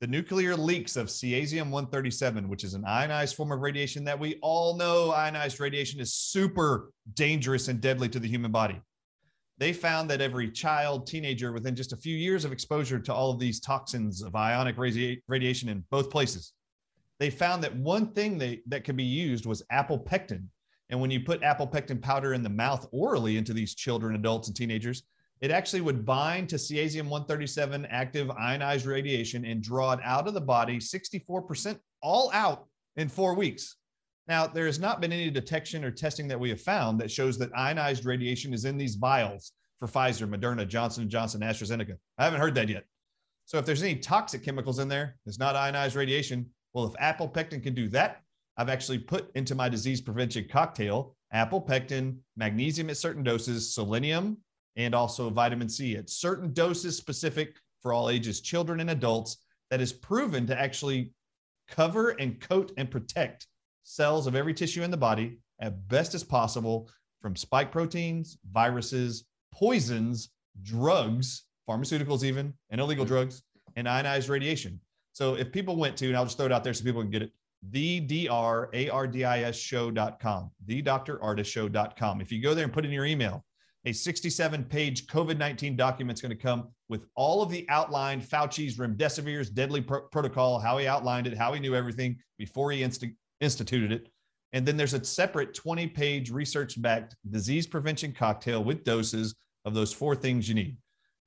The 0.00 0.06
nuclear 0.06 0.56
leaks 0.56 0.96
of 0.96 1.08
cesium 1.08 1.70
137, 1.70 2.48
which 2.48 2.64
is 2.64 2.72
an 2.72 2.86
ionized 2.86 3.36
form 3.36 3.52
of 3.52 3.60
radiation 3.60 4.04
that 4.04 4.18
we 4.18 4.38
all 4.40 4.78
know 4.78 5.10
ionized 5.10 5.60
radiation 5.60 6.00
is 6.00 6.14
super 6.14 6.92
dangerous 7.12 7.68
and 7.68 7.78
deadly 7.78 8.08
to 8.08 8.18
the 8.18 8.28
human 8.28 8.52
body 8.52 8.80
they 9.58 9.72
found 9.72 10.10
that 10.10 10.20
every 10.20 10.50
child, 10.50 11.06
teenager, 11.06 11.52
within 11.52 11.76
just 11.76 11.92
a 11.92 11.96
few 11.96 12.16
years 12.16 12.44
of 12.44 12.52
exposure 12.52 12.98
to 12.98 13.14
all 13.14 13.30
of 13.30 13.38
these 13.38 13.60
toxins 13.60 14.22
of 14.22 14.34
ionic 14.34 14.76
radi- 14.76 15.20
radiation 15.28 15.68
in 15.68 15.84
both 15.90 16.10
places, 16.10 16.52
they 17.20 17.30
found 17.30 17.62
that 17.62 17.76
one 17.76 18.08
thing 18.12 18.36
they, 18.36 18.60
that 18.66 18.84
could 18.84 18.96
be 18.96 19.04
used 19.04 19.46
was 19.46 19.62
apple 19.70 19.98
pectin. 19.98 20.48
And 20.90 21.00
when 21.00 21.10
you 21.10 21.20
put 21.20 21.42
apple 21.42 21.66
pectin 21.66 21.98
powder 21.98 22.34
in 22.34 22.42
the 22.42 22.48
mouth 22.48 22.86
orally 22.90 23.36
into 23.36 23.52
these 23.52 23.74
children, 23.74 24.16
adults, 24.16 24.48
and 24.48 24.56
teenagers, 24.56 25.04
it 25.40 25.50
actually 25.50 25.82
would 25.82 26.04
bind 26.04 26.48
to 26.48 26.56
cesium 26.56 27.08
137 27.08 27.86
active 27.86 28.30
ionized 28.30 28.86
radiation 28.86 29.44
and 29.44 29.62
draw 29.62 29.92
it 29.92 30.00
out 30.02 30.26
of 30.26 30.34
the 30.34 30.40
body 30.40 30.78
64% 30.78 31.78
all 32.02 32.30
out 32.32 32.66
in 32.96 33.08
four 33.08 33.34
weeks. 33.34 33.76
Now, 34.26 34.46
there 34.46 34.66
has 34.66 34.78
not 34.78 35.00
been 35.00 35.12
any 35.12 35.30
detection 35.30 35.84
or 35.84 35.90
testing 35.90 36.28
that 36.28 36.40
we 36.40 36.48
have 36.48 36.60
found 36.60 36.98
that 37.00 37.10
shows 37.10 37.38
that 37.38 37.50
ionized 37.56 38.06
radiation 38.06 38.54
is 38.54 38.64
in 38.64 38.78
these 38.78 38.94
vials 38.94 39.52
for 39.78 39.86
Pfizer, 39.86 40.28
Moderna, 40.28 40.66
Johnson 40.66 41.08
Johnson, 41.10 41.42
AstraZeneca. 41.42 41.96
I 42.16 42.24
haven't 42.24 42.40
heard 42.40 42.54
that 42.54 42.68
yet. 42.68 42.84
So 43.44 43.58
if 43.58 43.66
there's 43.66 43.82
any 43.82 43.96
toxic 43.96 44.42
chemicals 44.42 44.78
in 44.78 44.88
there, 44.88 45.16
it's 45.26 45.38
not 45.38 45.56
ionized 45.56 45.94
radiation. 45.94 46.46
Well, 46.72 46.86
if 46.86 46.94
apple 46.98 47.28
pectin 47.28 47.60
can 47.60 47.74
do 47.74 47.88
that, 47.88 48.22
I've 48.56 48.70
actually 48.70 48.98
put 48.98 49.30
into 49.34 49.54
my 49.54 49.68
disease 49.68 50.00
prevention 50.00 50.46
cocktail 50.50 51.16
apple 51.32 51.60
pectin, 51.60 52.18
magnesium 52.36 52.88
at 52.88 52.96
certain 52.96 53.24
doses, 53.24 53.74
selenium, 53.74 54.38
and 54.76 54.94
also 54.94 55.28
vitamin 55.30 55.68
C 55.68 55.96
at 55.96 56.08
certain 56.08 56.52
doses 56.52 56.96
specific 56.96 57.56
for 57.82 57.92
all 57.92 58.08
ages, 58.08 58.40
children 58.40 58.80
and 58.80 58.90
adults, 58.90 59.38
that 59.70 59.80
is 59.80 59.92
proven 59.92 60.46
to 60.46 60.58
actually 60.58 61.12
cover 61.68 62.10
and 62.10 62.40
coat 62.40 62.72
and 62.76 62.90
protect 62.90 63.46
cells 63.84 64.26
of 64.26 64.34
every 64.34 64.52
tissue 64.52 64.82
in 64.82 64.90
the 64.90 64.96
body 64.96 65.38
as 65.60 65.72
best 65.86 66.14
as 66.14 66.24
possible 66.24 66.90
from 67.22 67.36
spike 67.36 67.70
proteins, 67.70 68.36
viruses, 68.52 69.24
poisons, 69.52 70.30
drugs, 70.62 71.44
pharmaceuticals, 71.68 72.24
even, 72.24 72.52
and 72.70 72.80
illegal 72.80 73.04
mm-hmm. 73.04 73.14
drugs, 73.14 73.42
and 73.76 73.88
ionized 73.88 74.28
radiation. 74.28 74.80
So 75.12 75.34
if 75.34 75.52
people 75.52 75.76
went 75.76 75.96
to, 75.98 76.08
and 76.08 76.16
I'll 76.16 76.24
just 76.24 76.36
throw 76.36 76.46
it 76.46 76.52
out 76.52 76.64
there 76.64 76.74
so 76.74 76.84
people 76.84 77.02
can 77.02 77.10
get 77.10 77.22
it, 77.22 77.32
the 77.70 78.00
D-R-A-R-D-I-S 78.00 79.56
show.com, 79.56 80.50
the 80.66 81.42
show.com. 81.44 82.20
If 82.20 82.32
you 82.32 82.42
go 82.42 82.54
there 82.54 82.64
and 82.64 82.72
put 82.72 82.84
in 82.84 82.90
your 82.90 83.06
email, 83.06 83.44
a 83.86 83.92
67 83.92 84.64
page 84.64 85.06
COVID 85.06 85.38
19 85.38 85.76
document 85.76 86.18
is 86.18 86.22
going 86.22 86.36
to 86.36 86.42
come 86.42 86.68
with 86.88 87.06
all 87.14 87.42
of 87.42 87.50
the 87.50 87.66
outlined 87.68 88.22
Fauci's 88.22 88.78
remdesivir's 88.78 89.50
deadly 89.50 89.80
pro- 89.80 90.02
protocol, 90.08 90.58
how 90.58 90.78
he 90.78 90.86
outlined 90.86 91.26
it, 91.26 91.36
how 91.36 91.52
he 91.52 91.60
knew 91.60 91.74
everything 91.74 92.16
before 92.38 92.70
he 92.72 92.82
inst- 92.82 93.04
instituted 93.44 93.92
it. 93.92 94.08
And 94.52 94.64
then 94.64 94.76
there's 94.76 94.94
a 94.94 95.04
separate 95.04 95.54
20 95.54 95.88
page 95.88 96.30
research 96.30 96.80
backed 96.80 97.16
disease 97.30 97.66
prevention 97.66 98.12
cocktail 98.12 98.62
with 98.62 98.84
doses 98.84 99.34
of 99.64 99.74
those 99.74 99.92
four 99.92 100.14
things 100.14 100.48
you 100.48 100.54
need. 100.54 100.76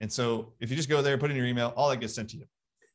And 0.01 0.11
so 0.11 0.53
if 0.59 0.69
you 0.69 0.75
just 0.75 0.89
go 0.89 1.01
there, 1.01 1.17
put 1.17 1.31
in 1.31 1.37
your 1.37 1.45
email, 1.45 1.73
all 1.75 1.89
that 1.89 1.99
gets 1.99 2.15
sent 2.15 2.29
to 2.31 2.37
you. 2.37 2.45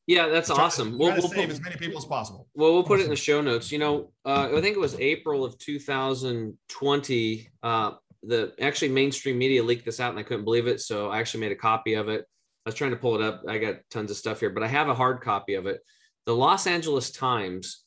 Yeah, 0.06 0.28
that's 0.28 0.50
awesome. 0.50 0.92
To, 0.92 0.98
we'll, 0.98 1.12
we'll 1.12 1.28
save 1.28 1.48
put, 1.48 1.50
as 1.50 1.60
many 1.60 1.76
people 1.76 1.98
as 1.98 2.04
possible. 2.04 2.48
Well, 2.54 2.72
we'll 2.72 2.82
put 2.82 3.00
it 3.00 3.04
in 3.04 3.10
the 3.10 3.16
show 3.16 3.40
notes. 3.40 3.70
You 3.70 3.78
know, 3.78 4.10
uh, 4.24 4.48
I 4.52 4.60
think 4.60 4.76
it 4.76 4.80
was 4.80 4.98
April 4.98 5.44
of 5.44 5.56
2020. 5.58 7.48
Uh, 7.62 7.92
the 8.24 8.52
actually 8.60 8.88
mainstream 8.88 9.38
media 9.38 9.62
leaked 9.62 9.84
this 9.84 10.00
out, 10.00 10.10
and 10.10 10.18
I 10.18 10.22
couldn't 10.22 10.44
believe 10.44 10.66
it. 10.66 10.80
So 10.80 11.08
I 11.10 11.20
actually 11.20 11.40
made 11.40 11.52
a 11.52 11.56
copy 11.56 11.94
of 11.94 12.08
it. 12.08 12.24
I 12.64 12.68
was 12.68 12.74
trying 12.74 12.90
to 12.90 12.96
pull 12.96 13.14
it 13.16 13.22
up. 13.22 13.42
I 13.48 13.58
got 13.58 13.76
tons 13.90 14.10
of 14.10 14.16
stuff 14.16 14.40
here, 14.40 14.50
but 14.50 14.62
I 14.62 14.68
have 14.68 14.88
a 14.88 14.94
hard 14.94 15.20
copy 15.20 15.54
of 15.54 15.66
it. 15.66 15.80
The 16.26 16.34
Los 16.34 16.66
Angeles 16.66 17.10
Times 17.10 17.84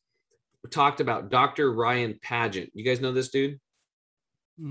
talked 0.72 0.99
about 0.99 1.30
Dr. 1.30 1.72
Ryan 1.72 2.20
Padgett. 2.24 2.72
You 2.74 2.84
guys 2.84 3.01
know 3.01 3.11
this 3.11 3.30
dude? 3.30 3.59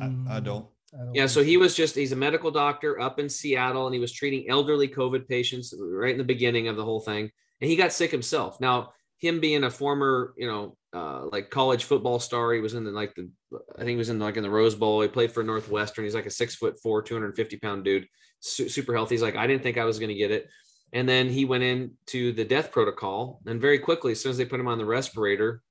I, 0.01 0.07
I, 0.07 0.41
don't. 0.41 0.67
I 0.95 1.05
don't. 1.05 1.15
Yeah, 1.15 1.27
so 1.27 1.43
he 1.43 1.57
was 1.57 1.75
just, 1.75 1.95
he's 1.95 2.13
a 2.13 2.17
medical 2.17 2.51
doctor 2.51 3.01
up 3.01 3.19
in 3.19 3.29
Seattle 3.29 3.87
and 3.87 3.95
he 3.95 4.01
was 4.01 4.13
treating 4.13 4.49
elderly 4.49 4.89
COVID 4.89 5.29
patients 5.29 5.75
right 5.79 6.13
in 6.13 6.19
the 6.19 6.25
beginning 6.25 6.69
of 6.69 6.77
the 6.77 6.85
whole 6.85 7.01
thing. 7.01 7.31
And 7.61 7.71
he 7.71 7.77
got 7.77 7.93
sick 7.93 8.11
himself. 8.11 8.61
Now, 8.61 8.93
him 9.19 9.41
being 9.41 9.65
a 9.65 9.71
former, 9.71 10.35
you 10.37 10.47
know, 10.47 10.77
uh, 10.93 11.27
like 11.33 11.51
college 11.51 11.85
football 11.85 12.19
star, 12.19 12.53
he 12.53 12.61
was 12.61 12.75
in 12.75 12.85
the 12.85 12.91
like 12.91 13.15
the, 13.15 13.31
I 13.75 13.79
think 13.79 13.91
he 13.91 13.97
was 13.97 14.11
in 14.11 14.19
like 14.19 14.37
in 14.37 14.43
the 14.43 14.51
Rose 14.51 14.75
Bowl. 14.75 15.01
He 15.01 15.09
played 15.09 15.33
for 15.33 15.43
Northwestern. 15.43 16.05
He's 16.05 16.15
like 16.15 16.27
a 16.27 16.31
six 16.31 16.55
foot 16.57 16.79
four, 16.83 17.03
250 17.03 17.57
pound 17.59 17.85
dude, 17.85 18.07
su- 18.41 18.69
super 18.69 18.95
healthy. 18.95 19.15
He's 19.15 19.23
like, 19.23 19.37
I 19.37 19.47
didn't 19.47 19.63
think 19.63 19.79
I 19.79 19.85
was 19.85 19.99
going 19.99 20.11
to 20.11 20.15
get 20.15 20.31
it. 20.31 20.49
And 20.93 21.09
then 21.09 21.29
he 21.29 21.45
went 21.45 21.65
into 21.65 22.33
the 22.33 22.45
death 22.45 22.71
protocol. 22.71 23.41
And 23.47 23.61
very 23.61 23.79
quickly, 23.79 24.13
as 24.13 24.21
soon 24.21 24.31
as 24.31 24.39
they 24.39 24.45
put 24.45 24.61
him 24.61 24.69
on 24.69 24.79
the 24.79 24.85
respirator, 24.85 25.63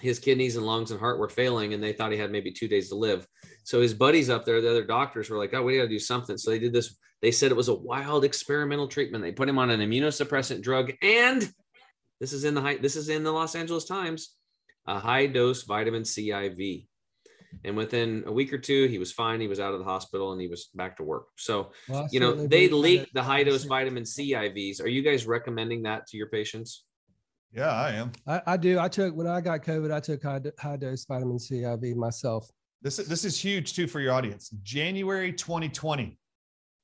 his 0.00 0.18
kidneys 0.18 0.56
and 0.56 0.66
lungs 0.66 0.90
and 0.90 1.00
heart 1.00 1.18
were 1.18 1.28
failing, 1.28 1.74
and 1.74 1.82
they 1.82 1.92
thought 1.92 2.12
he 2.12 2.18
had 2.18 2.32
maybe 2.32 2.50
two 2.50 2.68
days 2.68 2.88
to 2.88 2.94
live. 2.94 3.26
So 3.64 3.80
his 3.80 3.94
buddies 3.94 4.30
up 4.30 4.44
there, 4.44 4.60
the 4.60 4.70
other 4.70 4.84
doctors, 4.84 5.30
were 5.30 5.38
like, 5.38 5.54
"Oh, 5.54 5.62
we 5.62 5.76
got 5.76 5.82
to 5.82 5.88
do 5.88 5.98
something." 5.98 6.38
So 6.38 6.50
they 6.50 6.58
did 6.58 6.72
this. 6.72 6.96
They 7.22 7.30
said 7.30 7.50
it 7.50 7.56
was 7.56 7.68
a 7.68 7.74
wild 7.74 8.24
experimental 8.24 8.88
treatment. 8.88 9.22
They 9.22 9.32
put 9.32 9.48
him 9.48 9.58
on 9.58 9.70
an 9.70 9.80
immunosuppressant 9.80 10.62
drug, 10.62 10.92
and 11.02 11.50
this 12.20 12.32
is 12.32 12.44
in 12.44 12.54
the 12.54 12.60
high, 12.60 12.76
this 12.76 12.96
is 12.96 13.08
in 13.08 13.24
the 13.24 13.32
Los 13.32 13.54
Angeles 13.54 13.84
Times, 13.84 14.34
a 14.86 14.98
high 14.98 15.26
dose 15.26 15.62
vitamin 15.62 16.04
C 16.04 16.30
IV. 16.30 16.82
And 17.64 17.76
within 17.76 18.22
a 18.26 18.32
week 18.32 18.52
or 18.52 18.58
two, 18.58 18.86
he 18.86 18.98
was 18.98 19.12
fine. 19.12 19.40
He 19.40 19.48
was 19.48 19.58
out 19.58 19.72
of 19.72 19.80
the 19.80 19.84
hospital 19.84 20.32
and 20.32 20.40
he 20.40 20.46
was 20.46 20.68
back 20.74 20.96
to 20.98 21.02
work. 21.02 21.26
So, 21.36 21.72
Well, 21.88 22.08
you 22.12 22.20
know, 22.20 22.32
they 22.32 22.68
believe 22.68 23.00
leak 23.00 23.10
the 23.12 23.24
high 23.24 23.42
dose 23.42 23.64
vitamin 23.64 24.06
C 24.06 24.32
IVs. 24.32 24.80
Are 24.80 24.88
you 24.88 25.02
guys 25.02 25.26
recommending 25.26 25.82
that 25.82 26.06
to 26.08 26.16
your 26.16 26.28
patients? 26.28 26.84
Yeah, 27.52 27.70
I 27.70 27.90
am. 27.92 28.12
I, 28.26 28.42
I 28.46 28.56
do. 28.56 28.78
I 28.78 28.88
took 28.88 29.14
when 29.14 29.26
I 29.26 29.40
got 29.40 29.62
COVID. 29.62 29.92
I 29.92 30.00
took 30.00 30.22
high, 30.22 30.40
high 30.58 30.76
dose 30.76 31.04
vitamin 31.04 31.38
C 31.38 31.64
IV 31.64 31.96
myself. 31.96 32.48
This 32.82 32.98
is 32.98 33.08
this 33.08 33.24
is 33.24 33.38
huge 33.38 33.74
too 33.74 33.86
for 33.86 34.00
your 34.00 34.12
audience. 34.12 34.50
January 34.62 35.32
2020, 35.32 36.16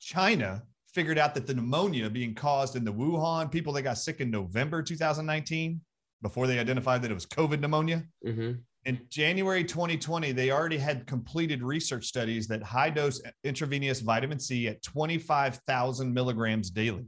China 0.01 0.63
figured 0.93 1.19
out 1.19 1.35
that 1.35 1.47
the 1.47 1.55
pneumonia 1.55 2.11
being 2.11 2.35
caused 2.35 2.75
in 2.75 2.85
the 2.85 2.93
Wuhan 2.93 3.51
people 3.51 3.73
that 3.75 3.83
got 3.83 3.99
sick 3.99 4.21
in 4.21 4.31
November 4.31 4.83
2019, 4.83 5.81
before 6.23 6.47
they 6.47 6.59
identified 6.59 7.03
that 7.03 7.11
it 7.11 7.15
was 7.15 7.27
COVID 7.27 7.61
pneumonia. 7.61 8.03
hmm 8.25 8.53
In 8.85 9.01
January 9.09 9.63
2020, 9.63 10.33
they 10.33 10.51
already 10.51 10.79
had 10.79 11.07
completed 11.07 11.63
research 11.63 12.07
studies 12.07 12.47
that 12.49 12.63
high 12.63 12.91
dose 12.91 13.21
intravenous 13.45 14.01
vitamin 14.01 14.39
C 14.39 14.69
at 14.69 14.83
25,000 14.83 16.13
milligrams 16.13 16.71
daily. 16.71 17.07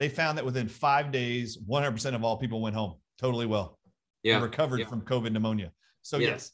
They 0.00 0.08
found 0.08 0.38
that 0.38 0.44
within 0.44 0.68
five 0.68 1.10
days, 1.10 1.58
100% 1.58 2.14
of 2.14 2.22
all 2.24 2.36
people 2.36 2.60
went 2.60 2.76
home 2.76 2.94
totally 3.20 3.46
well 3.46 3.78
Yeah. 4.22 4.34
and 4.34 4.42
recovered 4.44 4.80
yeah. 4.80 4.86
from 4.86 5.02
COVID 5.02 5.32
pneumonia. 5.32 5.72
So, 6.02 6.18
Yeah. 6.18 6.28
yes, 6.28 6.52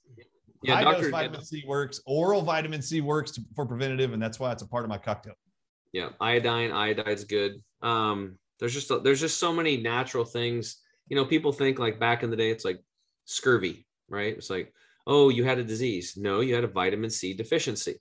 Yeah. 0.62 0.74
high 0.76 0.84
Doctor, 0.84 1.03
dose 1.03 1.11
vitamin 1.11 1.45
C 1.45 1.62
works. 1.66 2.01
Oral 2.07 2.42
vitamin 2.42 2.80
C 2.80 3.01
works 3.03 3.32
to, 3.32 3.42
for 3.55 3.66
preventative, 3.66 4.12
and 4.14 4.22
that's 4.22 4.40
why 4.40 4.51
it's 4.53 4.62
a 4.62 4.66
part 4.68 4.84
of 4.84 4.88
my 4.88 4.99
cocktail. 4.99 5.34
yeah 5.92 6.09
iodine 6.20 6.72
iodine's 6.72 7.22
good 7.22 7.62
um 7.82 8.36
there's 8.59 8.74
just 8.74 8.90
there's 9.05 9.20
just 9.20 9.38
so 9.38 9.53
many 9.53 9.76
natural 9.76 10.24
things 10.24 10.78
you 11.09 11.14
know 11.14 11.24
people 11.24 11.53
think 11.53 11.78
like 11.78 12.01
back 12.01 12.24
in 12.24 12.30
the 12.30 12.36
day 12.36 12.51
it's 12.51 12.64
like 12.64 12.80
scurvy 13.26 13.86
right 14.09 14.36
it's 14.36 14.51
like 14.51 14.74
oh 15.07 15.28
you 15.28 15.45
had 15.45 15.59
a 15.59 15.62
disease 15.62 16.16
no 16.16 16.40
you 16.40 16.53
had 16.53 16.64
a 16.64 16.74
vitamin 16.82 17.09
c 17.11 17.32
deficiency 17.32 17.95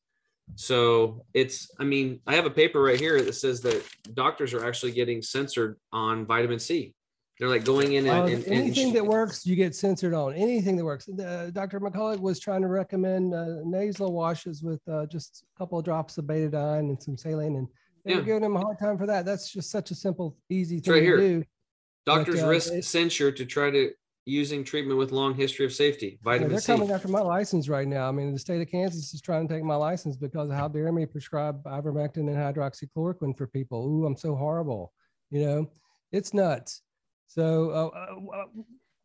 so 0.55 1.25
it's 1.33 1.69
i 1.79 1.83
mean 1.83 2.19
i 2.27 2.35
have 2.35 2.45
a 2.45 2.49
paper 2.49 2.81
right 2.81 2.99
here 2.99 3.21
that 3.21 3.33
says 3.33 3.61
that 3.61 3.83
doctors 4.13 4.53
are 4.53 4.65
actually 4.65 4.91
getting 4.91 5.21
censored 5.21 5.77
on 5.91 6.25
vitamin 6.25 6.59
c 6.59 6.93
they're 7.39 7.49
like 7.49 7.65
going 7.65 7.93
in 7.93 8.07
Uh, 8.07 8.25
and, 8.25 8.33
and, 8.33 8.43
and 8.45 8.53
anything 8.53 8.93
that 8.93 9.03
works, 9.05 9.43
you 9.43 9.55
get 9.55 9.73
censored 9.75 10.13
on. 10.13 10.33
Anything 10.35 10.77
that 10.77 10.85
works. 10.85 11.09
Uh, 11.09 11.49
Dr. 11.51 11.79
McCullough 11.79 12.19
was 12.19 12.39
trying 12.39 12.61
to 12.61 12.67
recommend 12.67 13.33
uh, 13.33 13.55
nasal 13.65 14.13
washes 14.13 14.61
with 14.61 14.79
uh, 14.87 15.07
just 15.07 15.43
a 15.43 15.57
couple 15.57 15.79
of 15.79 15.83
drops 15.83 16.19
of 16.19 16.25
betadine 16.25 16.89
and 16.89 17.01
some 17.01 17.17
saline, 17.17 17.55
and 17.55 17.67
they 18.05 18.13
were 18.13 18.19
Yeah. 18.19 18.25
giving 18.25 18.43
him 18.43 18.55
a 18.55 18.59
hard 18.59 18.77
time 18.77 18.99
for 18.99 19.07
that. 19.07 19.25
That's 19.25 19.51
just 19.51 19.71
such 19.71 19.89
a 19.89 19.95
simple, 19.95 20.37
easy 20.51 20.79
thing 20.79 20.93
right 20.93 20.99
to 20.99 21.05
here. 21.05 21.17
do. 21.17 21.43
doctors 22.05 22.35
but, 22.41 22.45
uh, 22.45 22.49
risk 22.49 22.71
it- 22.71 22.85
censure 22.85 23.31
to 23.31 23.45
try 23.47 23.71
to 23.71 23.91
using 24.25 24.63
treatment 24.63 24.97
with 24.97 25.11
long 25.11 25.33
history 25.33 25.65
of 25.65 25.73
safety 25.73 26.11
Yeah, 26.11 26.31
vitamin 26.31 26.51
they're 26.51 26.61
c 26.61 26.73
coming 26.73 26.91
after 26.91 27.07
my 27.07 27.19
license 27.19 27.67
right 27.67 27.87
now. 27.87 28.07
I 28.07 28.11
mean, 28.11 28.31
the 28.31 28.39
state 28.39 28.61
of 28.61 28.69
Kansas 28.69 29.13
is 29.13 29.21
trying 29.21 29.47
to 29.47 29.53
take 29.53 29.63
my 29.63 29.75
license 29.75 30.15
because 30.15 30.49
of 30.49 30.55
how 30.55 30.67
dare 30.67 30.91
me 30.91 31.05
prescribe 31.05 31.63
ivermectin 31.65 32.27
and 32.29 32.37
hydroxychloroquine 32.37 33.37
for 33.37 33.47
people. 33.47 33.85
Ooh, 33.87 34.05
I'm 34.05 34.15
so 34.15 34.35
horrible. 34.35 34.93
You 35.29 35.45
know, 35.45 35.71
it's 36.11 36.33
nuts. 36.33 36.81
So 37.27 37.71
uh, 37.71 37.97
uh, 37.97 38.41
uh, 38.41 38.45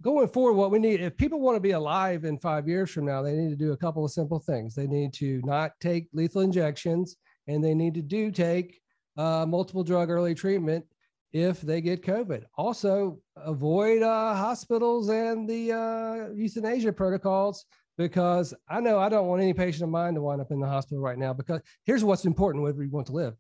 going 0.03 0.29
forward, 0.29 0.53
what 0.55 0.71
we 0.71 0.79
need, 0.79 1.01
if 1.01 1.17
people 1.17 1.41
want 1.41 1.57
to 1.57 1.61
be 1.61 1.73
alive 1.73 2.25
in 2.25 2.39
five 2.39 2.69
years 2.69 2.91
from 2.91 3.07
now, 3.07 3.23
they 3.23 3.33
need 3.35 3.51
to 3.51 3.57
do 3.57 3.73
a 3.73 3.77
couple 3.77 4.05
of 4.05 4.13
simple 4.13 4.39
things. 4.39 4.75
They 4.75 4.87
need 4.87 5.13
to 5.15 5.41
not 5.45 5.73
take 5.81 6.09
lethal 6.13 6.43
injections, 6.43 7.17
and 7.49 7.65
they 7.65 7.75
need 7.75 7.95
to 7.95 8.03
do 8.03 8.31
take 8.31 8.81
uh, 9.17 9.47
multiple 9.47 9.83
drug 9.83 10.11
early 10.11 10.35
treatment 10.35 10.85
if 11.33 11.61
they 11.61 11.81
get 11.81 12.03
COVID. 12.03 12.45
Also, 12.57 13.19
avoid 13.37 14.03
uh, 14.03 14.35
hospitals 14.35 15.09
and 15.09 15.49
the 15.49 15.73
uh, 15.73 16.33
euthanasia 16.35 16.93
protocols 16.93 17.67
because 17.97 18.55
I 18.69 18.81
know 18.81 18.99
I 18.99 19.09
don't 19.09 19.27
want 19.27 19.43
any 19.43 19.53
patient 19.53 19.83
of 19.83 19.91
mine 19.91 20.15
to 20.15 20.23
wind 20.23 20.41
up 20.41 20.51
in 20.51 20.61
the 20.61 20.67
hospital 20.67 21.03
right 21.03 21.19
now. 21.19 21.33
Because 21.33 21.61
here's 21.85 22.05
what's 22.05 22.25
important 22.25 22.63
whether 22.63 22.83
you 22.83 22.91
want 22.91 23.09
to 23.09 23.13
live 23.13 23.35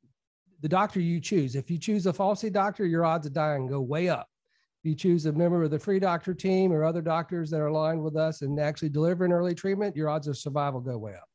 the 0.60 0.68
doctor 0.68 1.00
you 1.00 1.20
choose. 1.20 1.54
If 1.54 1.70
you 1.70 1.78
choose 1.78 2.06
a 2.06 2.12
falsy 2.12 2.52
doctor, 2.52 2.84
your 2.84 3.04
odds 3.04 3.26
of 3.26 3.32
dying 3.32 3.66
go 3.66 3.80
way 3.80 4.08
up. 4.08 4.28
If 4.82 4.90
you 4.90 4.94
choose 4.94 5.26
a 5.26 5.32
member 5.32 5.62
of 5.62 5.70
the 5.70 5.78
free 5.78 5.98
doctor 5.98 6.34
team 6.34 6.72
or 6.72 6.84
other 6.84 7.02
doctors 7.02 7.50
that 7.50 7.60
are 7.60 7.66
aligned 7.66 8.02
with 8.02 8.16
us 8.16 8.42
and 8.42 8.58
actually 8.60 8.90
deliver 8.90 9.24
an 9.24 9.32
early 9.32 9.54
treatment, 9.54 9.96
your 9.96 10.08
odds 10.08 10.28
of 10.28 10.36
survival 10.36 10.80
go 10.80 10.98
way 10.98 11.14
up. 11.14 11.27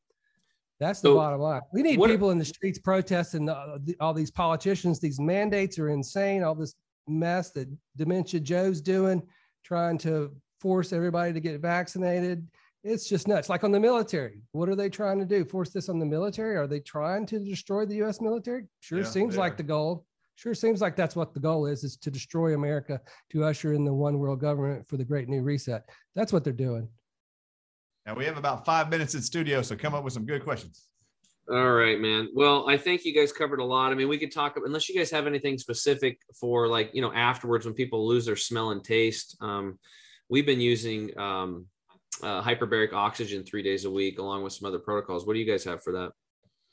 That's 0.83 0.99
the 0.99 1.07
So, 1.09 1.15
bottom 1.15 1.39
line. 1.39 1.61
We 1.71 1.81
need 1.81 1.97
what- 1.97 2.09
people 2.09 2.31
in 2.31 2.37
the 2.37 2.45
streets 2.45 2.77
protesting 2.79 3.47
uh, 3.47 3.77
the, 3.83 3.95
all 4.01 4.13
these 4.13 4.31
politicians. 4.31 4.99
These 4.99 5.19
mandates 5.19 5.79
are 5.79 5.89
insane. 5.89 6.43
All 6.43 6.55
this 6.55 6.75
mess 7.07 7.51
that 7.51 7.67
Dementia 7.95 8.41
Joe's 8.41 8.81
doing, 8.81 9.21
trying 9.63 9.97
to 9.99 10.35
force 10.59 10.91
everybody 10.91 11.31
to 11.33 11.39
get 11.39 11.59
vaccinated. 11.61 12.45
It's 12.83 13.07
just 13.07 13.29
nuts. 13.29 13.47
Like 13.47 13.63
on 13.63 13.71
the 13.71 13.79
military, 13.79 14.41
what 14.51 14.67
are 14.67 14.75
they 14.75 14.89
trying 14.89 15.19
to 15.19 15.25
do? 15.25 15.45
Force 15.45 15.69
this 15.69 15.87
on 15.87 15.99
the 15.99 16.05
military? 16.05 16.57
Are 16.57 16.67
they 16.67 16.81
trying 16.81 17.25
to 17.27 17.39
destroy 17.39 17.85
the 17.85 17.95
U.S. 17.95 18.19
military? 18.19 18.65
Sure 18.81 18.99
Yeah, 18.99 19.05
seems 19.05 19.37
like 19.37 19.53
are. 19.53 19.57
the 19.57 19.63
goal. 19.63 20.05
Sure 20.35 20.53
seems 20.53 20.81
like 20.81 20.97
that's 20.97 21.15
what 21.15 21.33
the 21.33 21.39
goal 21.39 21.65
is: 21.65 21.85
is 21.85 21.95
to 21.97 22.11
destroy 22.11 22.55
America 22.55 22.99
to 23.31 23.45
usher 23.45 23.71
in 23.71 23.85
the 23.85 23.93
one 23.93 24.17
world 24.19 24.41
government 24.41 24.85
for 24.85 24.97
the 24.97 25.05
great 25.05 25.29
new 25.29 25.43
reset. 25.43 25.87
That's 26.15 26.33
what 26.33 26.43
they're 26.43 26.51
doing. 26.51 26.89
Now 28.05 28.15
we 28.15 28.25
have 28.25 28.37
about 28.37 28.65
five 28.65 28.89
minutes 28.89 29.15
in 29.15 29.21
studio, 29.21 29.61
so 29.61 29.75
come 29.75 29.93
up 29.93 30.03
with 30.03 30.13
some 30.13 30.25
good 30.25 30.43
questions. 30.43 30.87
All 31.49 31.71
right, 31.71 31.99
man. 31.99 32.29
Well, 32.33 32.69
I 32.69 32.77
think 32.77 33.03
you 33.03 33.13
guys 33.13 33.33
covered 33.33 33.59
a 33.59 33.65
lot. 33.65 33.91
I 33.91 33.95
mean, 33.95 34.07
we 34.07 34.17
could 34.17 34.31
talk 34.31 34.57
unless 34.63 34.87
you 34.87 34.95
guys 34.95 35.11
have 35.11 35.27
anything 35.27 35.57
specific 35.57 36.19
for 36.39 36.67
like, 36.67 36.91
you 36.93 37.01
know, 37.01 37.11
afterwards 37.13 37.65
when 37.65 37.73
people 37.73 38.07
lose 38.07 38.25
their 38.25 38.37
smell 38.37 38.71
and 38.71 38.83
taste. 38.83 39.35
Um, 39.41 39.77
we've 40.29 40.45
been 40.45 40.61
using 40.61 41.17
um, 41.17 41.65
uh, 42.21 42.41
hyperbaric 42.41 42.93
oxygen 42.93 43.43
three 43.43 43.61
days 43.61 43.83
a 43.83 43.91
week, 43.91 44.19
along 44.19 44.43
with 44.43 44.53
some 44.53 44.67
other 44.67 44.79
protocols. 44.79 45.25
What 45.25 45.33
do 45.33 45.39
you 45.39 45.45
guys 45.45 45.65
have 45.65 45.83
for 45.83 45.91
that? 45.93 46.11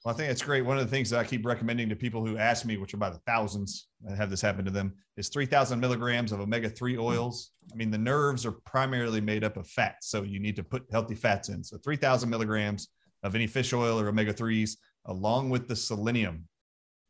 Well, 0.05 0.15
I 0.15 0.17
think 0.17 0.29
that's 0.29 0.43
great. 0.43 0.65
One 0.65 0.79
of 0.79 0.85
the 0.85 0.91
things 0.91 1.11
that 1.11 1.21
I 1.21 1.25
keep 1.25 1.45
recommending 1.45 1.91
to 1.91 1.97
people 1.97 2.25
who 2.25 2.39
ask 2.39 2.65
me, 2.65 2.79
which 2.79 2.95
are 2.95 2.99
by 2.99 3.11
the 3.11 3.21
thousands 3.27 3.89
that 4.03 4.17
have 4.17 4.31
this 4.31 4.41
happen 4.41 4.65
to 4.65 4.71
them, 4.71 4.95
is 5.19 5.29
3,000 5.29 5.79
milligrams 5.79 6.33
of 6.33 6.41
omega 6.41 6.71
3 6.71 6.95
mm-hmm. 6.95 7.03
oils. 7.03 7.51
I 7.71 7.77
mean, 7.77 7.91
the 7.91 7.99
nerves 7.99 8.47
are 8.47 8.53
primarily 8.53 9.21
made 9.21 9.45
up 9.45 9.59
of 9.59 9.67
fat. 9.67 9.97
So 10.01 10.23
you 10.23 10.41
need 10.41 10.57
to 10.57 10.65
put 10.65 10.87
healthy 10.91 11.15
fats 11.15 11.51
in. 11.51 11.63
So 11.63 11.77
3,000 11.77 12.31
milligrams 12.31 12.89
of 13.23 13.35
any 13.35 13.47
fish 13.47 13.75
oil 13.75 14.01
or 14.01 14.09
omega 14.09 14.33
3s, 14.33 14.77
along 15.05 15.51
with 15.51 15.69
the 15.69 15.77
selenium. 15.77 16.49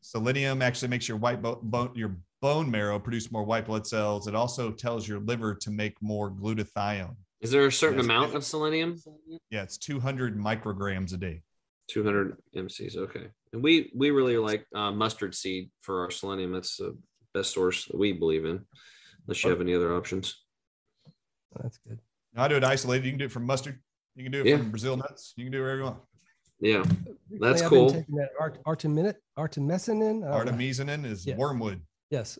Selenium 0.01 0.61
actually 0.61 0.88
makes 0.88 1.07
your 1.07 1.18
white 1.18 1.41
bo- 1.41 1.61
bone, 1.62 1.93
your 1.95 2.16
bone 2.43 2.68
marrow 2.68 2.99
produce 2.99 3.30
more 3.30 3.45
white 3.45 3.66
blood 3.66 3.86
cells. 3.86 4.26
It 4.26 4.34
also 4.34 4.72
tells 4.72 5.07
your 5.07 5.20
liver 5.20 5.55
to 5.55 5.70
make 5.70 5.95
more 6.03 6.30
glutathione. 6.32 7.14
Is 7.41 7.53
there 7.53 7.66
a 7.66 7.72
certain 7.72 7.99
Yes. 7.99 8.07
amount 8.07 8.34
of 8.34 8.45
selenium? 8.45 9.01
Yeah, 9.51 9.62
it's 9.62 9.78
200 9.78 10.36
micrograms 10.36 11.14
a 11.14 11.16
day. 11.16 11.43
200 11.91 12.36
MCs. 12.57 12.97
Okay. 12.97 13.26
And 13.53 13.62
we 13.62 13.91
we 13.95 14.11
really 14.11 14.36
like 14.38 14.64
uh, 14.74 14.91
mustard 14.93 15.34
seed 15.34 15.70
for 15.82 16.03
our 16.05 16.11
selenium. 16.11 16.53
That's 16.53 16.76
the 16.76 16.97
best 17.34 17.53
source 17.53 17.86
that 17.86 17.99
we 17.99 18.12
believe 18.12 18.45
in. 18.45 18.64
Unless 19.26 19.45
you 19.45 19.51
have 19.51 19.61
any 19.61 19.74
other 19.74 19.95
options. 19.97 20.36
That's 21.61 21.78
good. 21.78 21.99
Now, 22.34 22.45
I 22.45 22.49
do 22.49 22.57
it 22.57 22.64
isolated. 22.64 23.05
You 23.07 23.12
can 23.12 23.18
do 23.18 23.24
it 23.26 23.32
from 23.32 23.45
mustard. 23.45 23.80
You 24.14 24.22
can 24.24 24.32
do 24.32 24.41
it 24.41 24.47
Yeah. 24.47 24.59
from 24.59 24.70
Brazil 24.70 24.97
nuts. 24.97 25.34
You 25.36 25.45
can 25.45 25.53
do 25.53 25.59
it 25.59 25.62
wherever 25.62 25.78
you 25.78 25.84
want. 25.84 25.99
Yeah. 26.61 26.84
That's 27.41 27.62
I've 27.62 27.68
cool. 27.70 27.91
taking 27.91 28.14
that 28.16 28.30
art, 28.38 28.59
artemin- 28.66 29.14
artemisinin. 29.38 30.24
I. 30.30 30.45
Artemisinin 30.45 31.05
is 31.05 31.26
Yeah. 31.26 31.36
wormwood. 31.36 31.80
Yes, 32.11 32.38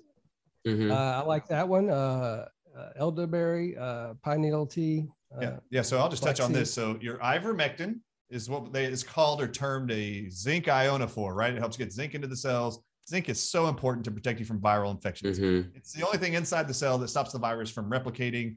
Mhm. 0.66 0.90
uh, 0.90 1.22
I 1.22 1.26
like 1.26 1.46
that 1.48 1.68
one. 1.68 1.88
Uh, 1.90 2.48
uh, 2.76 2.90
elderberry, 2.96 3.76
uh, 3.76 4.14
pine 4.22 4.40
needle 4.42 4.66
tea. 4.66 5.07
Uh, 5.34 5.38
Yeah. 5.42 5.61
Yeah. 5.70 5.82
So 5.82 5.98
I'll 5.98 6.09
just 6.09 6.22
touch 6.22 6.40
on 6.40 6.51
flaxseed. 6.53 6.57
this. 6.62 6.74
So 6.74 6.98
your 7.01 7.18
ivermectin 7.18 8.01
is 8.31 8.49
what 8.49 8.72
they 8.72 8.85
is 8.85 9.03
called 9.03 9.43
or 9.43 9.49
termed 9.49 9.91
a 9.91 10.28
zinc 10.31 10.66
ionophore, 10.66 11.35
right? 11.35 11.53
It 11.53 11.59
helps 11.59 11.76
get 11.76 11.93
zinc 11.93 12.14
into 12.14 12.28
the 12.28 12.37
cells. 12.37 12.81
Zinc 13.09 13.28
is 13.28 13.43
so 13.43 13.68
important 13.68 14.05
to 14.05 14.11
protect 14.11 14.39
you 14.39 14.47
from 14.47 14.61
viral 14.61 14.91
infections. 14.93 15.39
Mhm. 15.39 15.74
It's 15.74 15.93
the 15.93 16.07
only 16.07 16.18
thing 16.18 16.35
inside 16.35 16.68
the 16.68 16.74
cell 16.74 16.97
that 16.99 17.09
stops 17.09 17.33
the 17.33 17.39
virus 17.39 17.70
from 17.70 17.91
replicating 17.91 18.57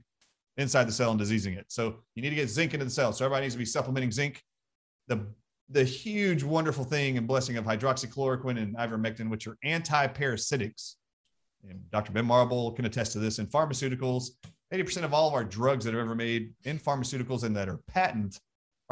inside 0.57 0.83
the 0.83 0.91
cell 0.91 1.09
and 1.09 1.19
diseasing 1.19 1.55
it. 1.55 1.65
So 1.71 2.03
you 2.13 2.21
need 2.21 2.29
to 2.29 2.35
get 2.35 2.49
zinc 2.49 2.73
into 2.73 2.85
the 2.85 2.91
cell. 2.91 3.11
So 3.13 3.25
everybody 3.25 3.45
needs 3.45 3.55
to 3.55 3.59
be 3.59 3.65
supplementing 3.65 4.11
zinc. 4.11 4.43
The 5.07 5.25
the 5.69 5.83
huge, 5.83 6.43
wonderful 6.43 6.83
thing 6.83 7.17
and 7.17 7.25
blessing 7.25 7.57
of 7.57 7.65
hydroxychloroquine 7.65 8.61
and 8.61 8.75
ivermectin, 8.75 9.29
which 9.29 9.47
are 9.47 9.57
anti-parasitics. 9.63 10.95
And 11.67 11.89
Dr. 11.89 12.11
Ben 12.11 12.25
Marble 12.25 12.73
can 12.73 12.85
attest 12.85 13.13
to 13.13 13.19
this 13.19 13.39
in 13.39 13.47
pharmaceuticals. 13.47 14.31
80% 14.71 15.05
of 15.05 15.13
all 15.13 15.29
of 15.29 15.33
our 15.33 15.45
drugs 15.45 15.85
that 15.85 15.95
are 15.95 16.01
ever 16.01 16.15
made 16.15 16.53
in 16.65 16.77
pharmaceuticals 16.77 17.43
and 17.43 17.55
that 17.55 17.69
are 17.69 17.77
patent 17.87 18.39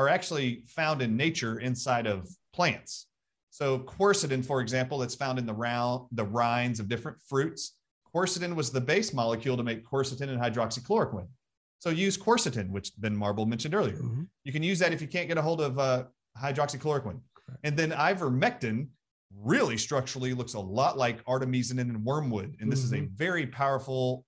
are 0.01 0.09
actually 0.09 0.63
found 0.67 1.01
in 1.01 1.15
nature 1.15 1.59
inside 1.59 2.07
of 2.07 2.27
plants. 2.53 3.07
So 3.51 3.79
quercetin, 3.79 4.43
for 4.43 4.59
example, 4.61 4.97
that's 4.97 5.13
found 5.15 5.37
in 5.37 5.45
the 5.45 5.53
round 5.53 6.07
the 6.11 6.23
rinds 6.25 6.79
of 6.79 6.87
different 6.89 7.17
fruits. 7.27 7.77
Quercetin 8.13 8.55
was 8.55 8.71
the 8.71 8.81
base 8.81 9.13
molecule 9.13 9.55
to 9.57 9.63
make 9.63 9.85
quercetin 9.85 10.29
and 10.29 10.39
hydroxychloroquine. 10.41 11.27
So 11.79 11.89
use 11.89 12.17
quercetin, 12.17 12.69
which 12.69 12.91
Ben 12.99 13.15
Marble 13.15 13.45
mentioned 13.45 13.75
earlier. 13.75 13.97
Mhm. 13.97 14.27
You 14.43 14.51
can 14.51 14.63
use 14.63 14.79
that 14.79 14.91
if 14.93 15.01
you 15.01 15.07
can't 15.07 15.27
get 15.27 15.37
a 15.37 15.41
hold 15.41 15.61
of 15.61 15.77
uh, 15.79 16.05
hydroxychloroquine. 16.37 17.19
And 17.63 17.77
then 17.77 17.91
ivermectin 17.91 18.87
really 19.35 19.77
structurally 19.77 20.33
looks 20.33 20.53
a 20.55 20.59
lot 20.59 20.97
like 20.97 21.23
artemisinin 21.25 21.81
and 21.81 22.03
wormwood. 22.03 22.55
And 22.59 22.71
this 22.71 22.83
is 22.83 22.91
a 22.93 22.97
Mhm. 22.97 23.11
very 23.11 23.47
powerful, 23.47 24.25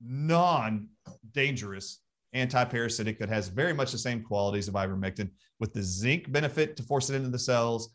non 0.00 0.88
dangerous 1.32 2.00
anti-parasitic 2.32 3.18
that 3.18 3.28
has 3.28 3.48
very 3.48 3.72
much 3.72 3.92
the 3.92 3.98
same 3.98 4.22
qualities 4.22 4.68
of 4.68 4.74
ivermectin 4.74 5.30
with 5.60 5.72
the 5.72 5.82
zinc 5.82 6.30
benefit 6.32 6.76
to 6.76 6.82
force 6.82 7.10
it 7.10 7.16
into 7.16 7.28
the 7.28 7.38
cells. 7.38 7.90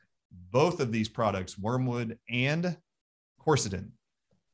Both 0.52 0.80
of 0.80 0.92
these 0.92 1.10
products, 1.10 1.58
wormwood 1.58 2.18
and 2.30 2.78
quercetin, 3.40 3.90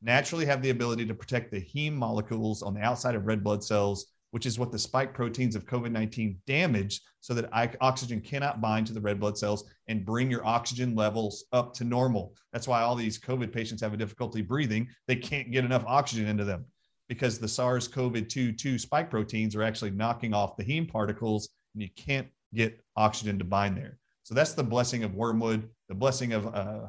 naturally 0.02 0.46
have 0.46 0.62
the 0.62 0.70
ability 0.70 1.06
to 1.06 1.14
protect 1.14 1.50
the 1.50 1.60
heme 1.60 1.94
molecules 1.94 2.62
on 2.62 2.74
the 2.74 2.80
outside 2.80 3.14
of 3.14 3.26
red 3.26 3.42
blood 3.42 3.64
cells, 3.64 4.06
which 4.30 4.46
is 4.46 4.58
what 4.58 4.72
the 4.72 4.78
spike 4.78 5.14
proteins 5.14 5.56
of 5.56 5.66
COVID 5.66 5.90
19 5.90 6.38
damage 6.46 7.00
so 7.20 7.34
that 7.34 7.76
oxygen 7.80 8.20
cannot 8.20 8.60
bind 8.60 8.86
to 8.86 8.92
the 8.92 9.00
red 9.00 9.18
blood 9.18 9.38
cells 9.38 9.64
and 9.88 10.04
bring 10.04 10.30
your 10.30 10.44
oxygen 10.46 10.94
levels 10.94 11.44
up 11.52 11.72
to 11.74 11.84
normal. 11.84 12.34
That's 12.52 12.68
why 12.68 12.82
all 12.82 12.94
these 12.94 13.18
COVID 13.18 13.52
patients 13.52 13.80
have 13.80 13.94
a 13.94 13.98
difficulty 13.98 14.42
breathing. 14.42 14.88
They 15.08 15.16
can't 15.16 15.50
get 15.50 15.64
enough 15.64 15.84
oxygen 15.86 16.28
into 16.28 16.44
them 16.44 16.66
because 17.08 17.38
the 17.38 17.48
SARS 17.48 17.88
CoV 17.88 18.26
2 18.28 18.52
2 18.52 18.78
spike 18.78 19.10
proteins 19.10 19.54
are 19.54 19.62
actually 19.62 19.90
knocking 19.90 20.34
off 20.34 20.56
the 20.56 20.64
heme 20.64 20.90
particles 20.90 21.50
and 21.74 21.82
you 21.82 21.88
can't 21.96 22.28
get 22.54 22.82
oxygen 22.96 23.38
to 23.38 23.44
bind 23.44 23.76
there. 23.76 23.98
So 24.22 24.34
that's 24.34 24.54
the 24.54 24.64
blessing 24.64 25.04
of 25.04 25.14
wormwood, 25.14 25.68
the 25.88 25.94
blessing 25.94 26.32
of 26.32 26.54
uh, 26.54 26.86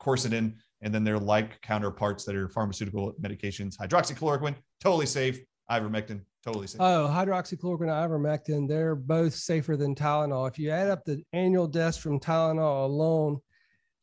quercetin, 0.00 0.54
and 0.82 0.94
then 0.94 1.04
their 1.04 1.18
like 1.18 1.60
counterparts 1.62 2.24
that 2.24 2.36
are 2.36 2.48
pharmaceutical 2.48 3.14
medications. 3.20 3.76
Hydroxychloroquine, 3.78 4.56
totally 4.80 5.06
safe. 5.06 5.40
Ivermectin, 5.70 6.20
totally 6.44 6.66
safe. 6.66 6.80
Oh, 6.80 7.10
hydroxychloroquine, 7.10 7.88
ivermectin, 7.88 8.68
they're 8.68 8.94
both 8.94 9.34
safer 9.34 9.76
than 9.76 9.96
Tylenol. 9.96 10.48
If 10.48 10.58
you 10.58 10.70
add 10.70 10.90
up 10.90 11.04
the 11.04 11.22
annual 11.32 11.66
deaths 11.66 11.96
from 11.96 12.20
Tylenol 12.20 12.84
alone, 12.84 13.40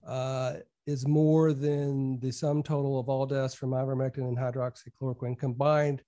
uh, 0.06 0.56
is 0.86 1.08
more 1.08 1.54
than 1.54 2.20
the 2.20 2.32
sum 2.32 2.62
total 2.62 3.00
of 3.00 3.10
all 3.10 3.26
deaths 3.26 3.54
from 3.54 3.72
ivermectin 3.72 4.28
and 4.28 4.38
hydroxychloroquine 4.38 5.38
combined 5.38 6.02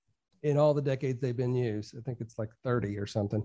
in 0.43 0.57
all 0.57 0.73
the 0.73 0.81
decades 0.81 1.21
they've 1.21 1.37
been 1.37 1.55
used. 1.55 1.95
I 1.97 2.01
think 2.01 2.19
it's 2.21 2.37
like 2.37 2.49
30 2.63 2.97
or 2.97 3.07
something. 3.07 3.43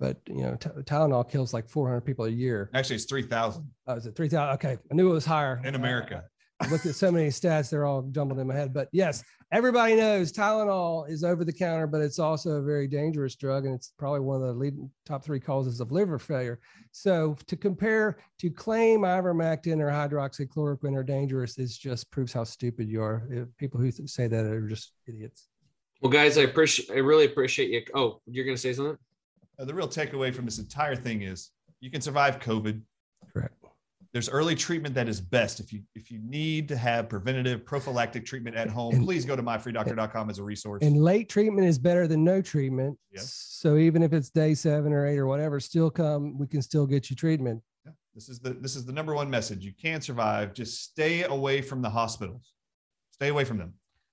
But 0.00 0.20
you 0.26 0.42
know, 0.42 0.56
Ty- 0.56 0.70
Tylenol 0.82 1.30
kills 1.30 1.54
like 1.54 1.68
400 1.68 2.00
people 2.00 2.24
a 2.24 2.30
year. 2.30 2.70
Actually, 2.74 2.96
it's 2.96 3.04
3,000 3.04 3.70
Oh, 3.86 3.94
is 3.94 4.06
it 4.06 4.16
3,000? 4.16 4.54
Okay, 4.54 4.78
I 4.90 4.94
knew 4.94 5.10
it 5.10 5.14
was 5.14 5.26
higher 5.26 5.60
in 5.64 5.74
America. 5.74 6.24
I 6.62 6.68
looked 6.68 6.86
at 6.86 6.94
so 6.94 7.10
many 7.10 7.28
stats, 7.28 7.70
they're 7.70 7.84
all 7.84 8.02
jumbled 8.02 8.38
in 8.38 8.46
my 8.46 8.54
head. 8.54 8.72
But 8.72 8.88
yes, 8.92 9.24
everybody 9.50 9.96
knows 9.96 10.32
Tylenol 10.32 11.10
is 11.10 11.24
over 11.24 11.44
the 11.44 11.52
counter, 11.52 11.88
but 11.88 12.00
it's 12.00 12.20
also 12.20 12.52
a 12.52 12.62
very 12.62 12.86
dangerous 12.86 13.34
drug. 13.34 13.66
And 13.66 13.74
it's 13.74 13.92
probably 13.98 14.20
one 14.20 14.40
of 14.40 14.46
the 14.46 14.52
leading 14.52 14.88
top 15.04 15.24
three 15.24 15.40
causes 15.40 15.80
of 15.80 15.90
liver 15.90 16.20
failure. 16.20 16.60
So 16.92 17.36
to 17.48 17.56
compare, 17.56 18.18
to 18.38 18.50
claim 18.50 19.00
ivermectin 19.00 19.80
or 19.80 19.88
hydroxychloroquine 19.88 20.96
are 20.96 21.02
dangerous 21.02 21.58
is 21.58 21.76
just 21.76 22.10
proves 22.12 22.32
how 22.32 22.44
stupid 22.44 22.88
you 22.88 23.02
are. 23.02 23.48
People 23.58 23.80
who 23.80 23.90
say 23.90 24.28
that 24.28 24.44
are 24.44 24.68
just 24.68 24.92
idiots. 25.08 25.48
Well, 26.00 26.12
guys, 26.12 26.38
I 26.38 26.42
appreciate. 26.42 26.90
I 26.90 26.98
really 26.98 27.26
appreciate 27.26 27.70
you. 27.70 27.82
Oh, 27.94 28.20
you're 28.26 28.44
gonna 28.44 28.56
say 28.56 28.72
something? 28.72 28.98
Uh, 29.58 29.64
the 29.64 29.74
real 29.74 29.88
takeaway 29.88 30.34
from 30.34 30.44
this 30.44 30.58
entire 30.58 30.96
thing 30.96 31.22
is 31.22 31.50
you 31.80 31.90
can 31.90 32.00
survive 32.00 32.38
COVID. 32.38 32.80
There's 34.12 34.28
early 34.28 34.54
treatment 34.54 34.94
that 34.94 35.08
is 35.08 35.20
best. 35.20 35.58
If 35.58 35.72
you 35.72 35.82
if 35.94 36.10
you 36.10 36.18
need 36.22 36.68
to 36.68 36.76
have 36.76 37.08
preventative 37.08 37.64
prophylactic 37.64 38.26
treatment 38.26 38.56
at 38.56 38.68
home, 38.68 38.94
And- 38.94 39.04
please 39.04 39.24
go 39.24 39.34
to 39.36 39.42
myfreedoctor.com 39.42 40.28
as 40.28 40.38
a 40.38 40.42
resource. 40.44 40.82
And 40.82 41.02
late 41.02 41.30
treatment 41.30 41.66
is 41.66 41.78
better 41.78 42.06
than 42.06 42.22
no 42.22 42.42
treatment. 42.42 42.98
Yes. 43.10 43.32
So 43.32 43.76
even 43.78 44.02
if 44.02 44.12
it's 44.12 44.28
day 44.28 44.54
seven 44.54 44.92
or 44.92 45.06
eight 45.06 45.18
or 45.18 45.26
whatever, 45.26 45.60
still 45.60 45.90
come, 45.90 46.36
we 46.38 46.46
can 46.46 46.60
still 46.60 46.86
get 46.86 47.08
you 47.08 47.16
treatment. 47.16 47.62
Yeah. 47.86 47.92
This 48.14 48.28
is 48.28 48.38
the 48.38 48.50
this 48.50 48.76
is 48.76 48.84
the 48.84 48.92
number 48.92 49.14
one 49.14 49.30
message. 49.30 49.64
You 49.64 49.72
can 49.80 50.02
survive. 50.02 50.52
Just 50.52 50.82
stay 50.82 51.22
away 51.24 51.62
from 51.62 51.80
the 51.80 51.90
hospitals. 51.90 52.52
Stay 53.12 53.28
away 53.28 53.44
from 53.44 53.56
them. 53.56 53.72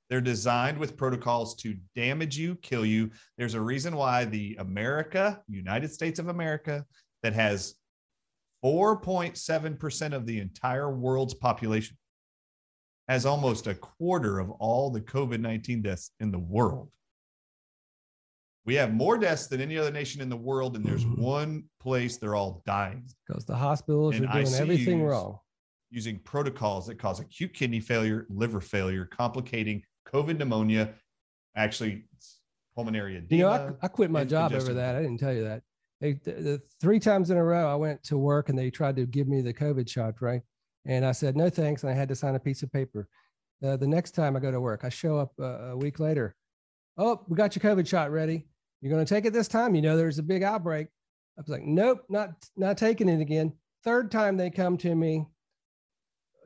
They're 0.10 0.22
designed 0.22 0.78
with 0.78 0.96
protocols 0.98 1.56
to 1.58 1.76
damage 1.94 2.38
you, 2.38 2.56
kill 2.56 2.86
you. 2.86 3.12
There's 3.38 3.54
a 3.54 3.62
reason 3.62 3.96
why 3.96 4.26
the 4.26 4.56
America, 4.60 5.42
United 5.48 5.92
States 5.92 6.20
of 6.20 6.30
America, 6.30 6.86
that 7.22 7.34
has 7.34 7.76
4.7% 8.64 10.14
of 10.14 10.26
the 10.26 10.40
entire 10.40 10.92
world's 10.94 11.34
population 11.34 11.98
has 13.08 13.26
almost 13.26 13.68
a 13.68 13.74
quarter 13.76 14.40
of 14.40 14.52
all 14.52 14.92
the 14.92 15.02
COVID 15.02 15.40
19 15.40 15.82
deaths 15.82 16.12
in 16.20 16.32
the 16.32 16.40
world. 16.40 16.92
We 18.66 18.76
have 18.76 18.94
more 18.94 19.18
deaths 19.18 19.48
than 19.48 19.62
any 19.62 19.78
other 19.78 19.92
nation 19.92 20.22
in 20.22 20.30
the 20.30 20.38
world, 20.38 20.76
and 20.76 20.86
there's 20.86 21.06
Mhm. 21.06 21.18
one 21.18 21.64
place 21.80 22.18
they're 22.18 22.36
all 22.36 22.62
dying 22.68 23.08
Because 23.26 23.46
the 23.46 23.56
hospitals 23.56 24.16
And 24.16 24.26
are 24.26 24.34
doing 24.44 24.54
everything 24.54 25.04
wrong. 25.04 25.40
using 25.90 26.20
protocols 26.20 26.86
that 26.86 27.00
cause 27.00 27.20
acute 27.20 27.54
kidney 27.54 27.80
failure, 27.80 28.28
liver 28.30 28.62
failure, 28.62 29.06
complicating 29.06 29.84
COVID 30.06 30.38
pneumonia, 30.38 30.94
actually 31.56 32.08
pulmonary 32.76 33.18
edema. 33.18 33.36
You 33.38 33.44
know, 33.44 33.78
I, 33.82 33.86
I 33.86 33.88
quit 33.88 34.12
my 34.12 34.24
job 34.24 34.54
over 34.54 34.74
that. 34.76 34.96
I 34.96 35.02
didn't 35.02 35.18
tell 35.20 35.34
you 35.34 35.46
that. 35.46 35.64
They, 36.02 36.14
the, 36.14 36.32
the 36.32 36.62
three 36.80 37.00
times 37.00 37.30
in 37.30 37.38
a 37.38 37.44
row, 37.44 37.70
I 37.70 37.76
went 37.76 38.04
to 38.04 38.18
work 38.18 38.50
and 38.50 38.58
they 38.58 38.70
tried 38.70 38.96
to 38.96 39.06
give 39.06 39.28
me 39.28 39.42
the 39.42 39.54
COVID 39.54 39.90
shot, 39.90 40.22
right? 40.22 40.42
And 40.86 41.06
I 41.06 41.12
said, 41.12 41.36
no, 41.36 41.50
thanks. 41.50 41.84
And 41.84 41.92
I 41.92 41.96
had 41.96 42.10
to 42.10 42.16
sign 42.16 42.36
a 42.36 42.40
piece 42.40 42.64
of 42.64 42.72
paper. 42.72 43.08
Uh, 43.64 43.76
the 43.76 43.88
next 43.88 44.12
time 44.12 44.36
I 44.36 44.40
go 44.40 44.52
to 44.52 44.62
work, 44.62 44.86
I 44.86 44.90
show 44.90 45.18
up 45.18 45.34
uh, 45.40 45.72
a 45.72 45.78
week 45.78 46.00
later. 46.00 46.36
Oh, 46.98 47.24
we 47.28 47.36
got 47.36 47.56
your 47.56 47.76
COVID 47.76 47.88
shot 47.88 48.12
ready. 48.12 48.48
You're 48.82 48.92
going 48.92 49.06
to 49.06 49.14
take 49.14 49.26
it 49.26 49.34
this 49.34 49.50
time. 49.50 49.76
You 49.76 49.82
know, 49.82 49.98
there's 49.98 50.20
a 50.20 50.24
big 50.24 50.42
outbreak. 50.42 50.88
I 51.38 51.42
was 51.42 51.50
like, 51.50 51.64
nope, 51.64 52.04
not, 52.10 52.32
not 52.56 52.78
taking 52.78 53.10
it 53.10 53.20
again. 53.22 53.54
Third 53.84 54.12
time 54.12 54.38
they 54.38 54.50
come 54.50 54.78
to 54.78 54.96
me, 54.96 55.26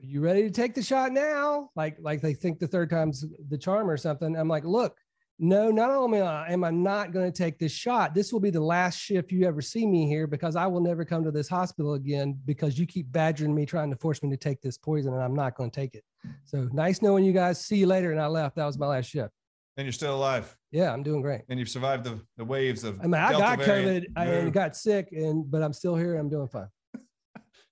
you 0.01 0.21
ready 0.21 0.43
to 0.43 0.51
take 0.51 0.75
the 0.75 0.83
shot 0.83 1.11
now? 1.11 1.69
Like, 1.75 1.97
like 2.01 2.21
they 2.21 2.33
think 2.33 2.59
the 2.59 2.67
third 2.67 2.89
time's 2.89 3.25
the 3.49 3.57
charm 3.57 3.89
or 3.89 3.97
something. 3.97 4.35
I'm 4.35 4.47
like, 4.47 4.65
look, 4.65 4.97
no, 5.39 5.71
not 5.71 5.89
only 5.89 6.21
am 6.21 6.63
I 6.63 6.69
not 6.69 7.11
going 7.11 7.31
to 7.31 7.35
take 7.35 7.57
this 7.57 7.71
shot, 7.71 8.13
this 8.13 8.31
will 8.31 8.39
be 8.39 8.51
the 8.51 8.61
last 8.61 8.97
shift 8.99 9.31
you 9.31 9.45
ever 9.47 9.61
see 9.61 9.85
me 9.85 10.07
here 10.07 10.27
because 10.27 10.55
I 10.55 10.67
will 10.67 10.79
never 10.81 11.03
come 11.03 11.23
to 11.23 11.31
this 11.31 11.49
hospital 11.49 11.95
again 11.95 12.39
because 12.45 12.77
you 12.77 12.85
keep 12.85 13.11
badgering 13.11 13.53
me, 13.53 13.65
trying 13.65 13.89
to 13.89 13.95
force 13.97 14.21
me 14.21 14.29
to 14.29 14.37
take 14.37 14.61
this 14.61 14.77
poison, 14.77 15.13
and 15.13 15.23
I'm 15.23 15.35
not 15.35 15.55
going 15.55 15.71
to 15.71 15.79
take 15.79 15.95
it. 15.95 16.03
So 16.45 16.69
nice 16.71 17.01
knowing 17.01 17.25
you 17.25 17.33
guys. 17.33 17.59
See 17.65 17.77
you 17.77 17.87
later. 17.87 18.11
And 18.11 18.21
I 18.21 18.27
left. 18.27 18.55
That 18.55 18.65
was 18.65 18.77
my 18.77 18.87
last 18.87 19.09
shift. 19.09 19.31
And 19.75 19.85
you're 19.85 19.91
still 19.91 20.15
alive, 20.15 20.55
Yeah, 20.71 20.93
I'm 20.93 21.01
doing 21.01 21.21
great. 21.21 21.41
and 21.49 21.57
you've 21.57 21.69
survived 21.69 22.03
the, 22.03 22.19
the 22.37 22.45
waves 22.45 22.83
of. 22.83 22.99
I 22.99 23.03
mean, 23.03 23.15
I 23.15 23.31
Delta 23.31 23.57
got. 23.57 23.59
COVID 23.59 24.05
I, 24.15 24.49
got 24.51 24.75
sick, 24.75 25.09
and 25.11 25.49
but 25.49 25.63
I'm 25.63 25.73
still 25.73 25.95
here. 25.95 26.15
I'm 26.15 26.29
doing 26.29 26.47
fine. 26.47 26.67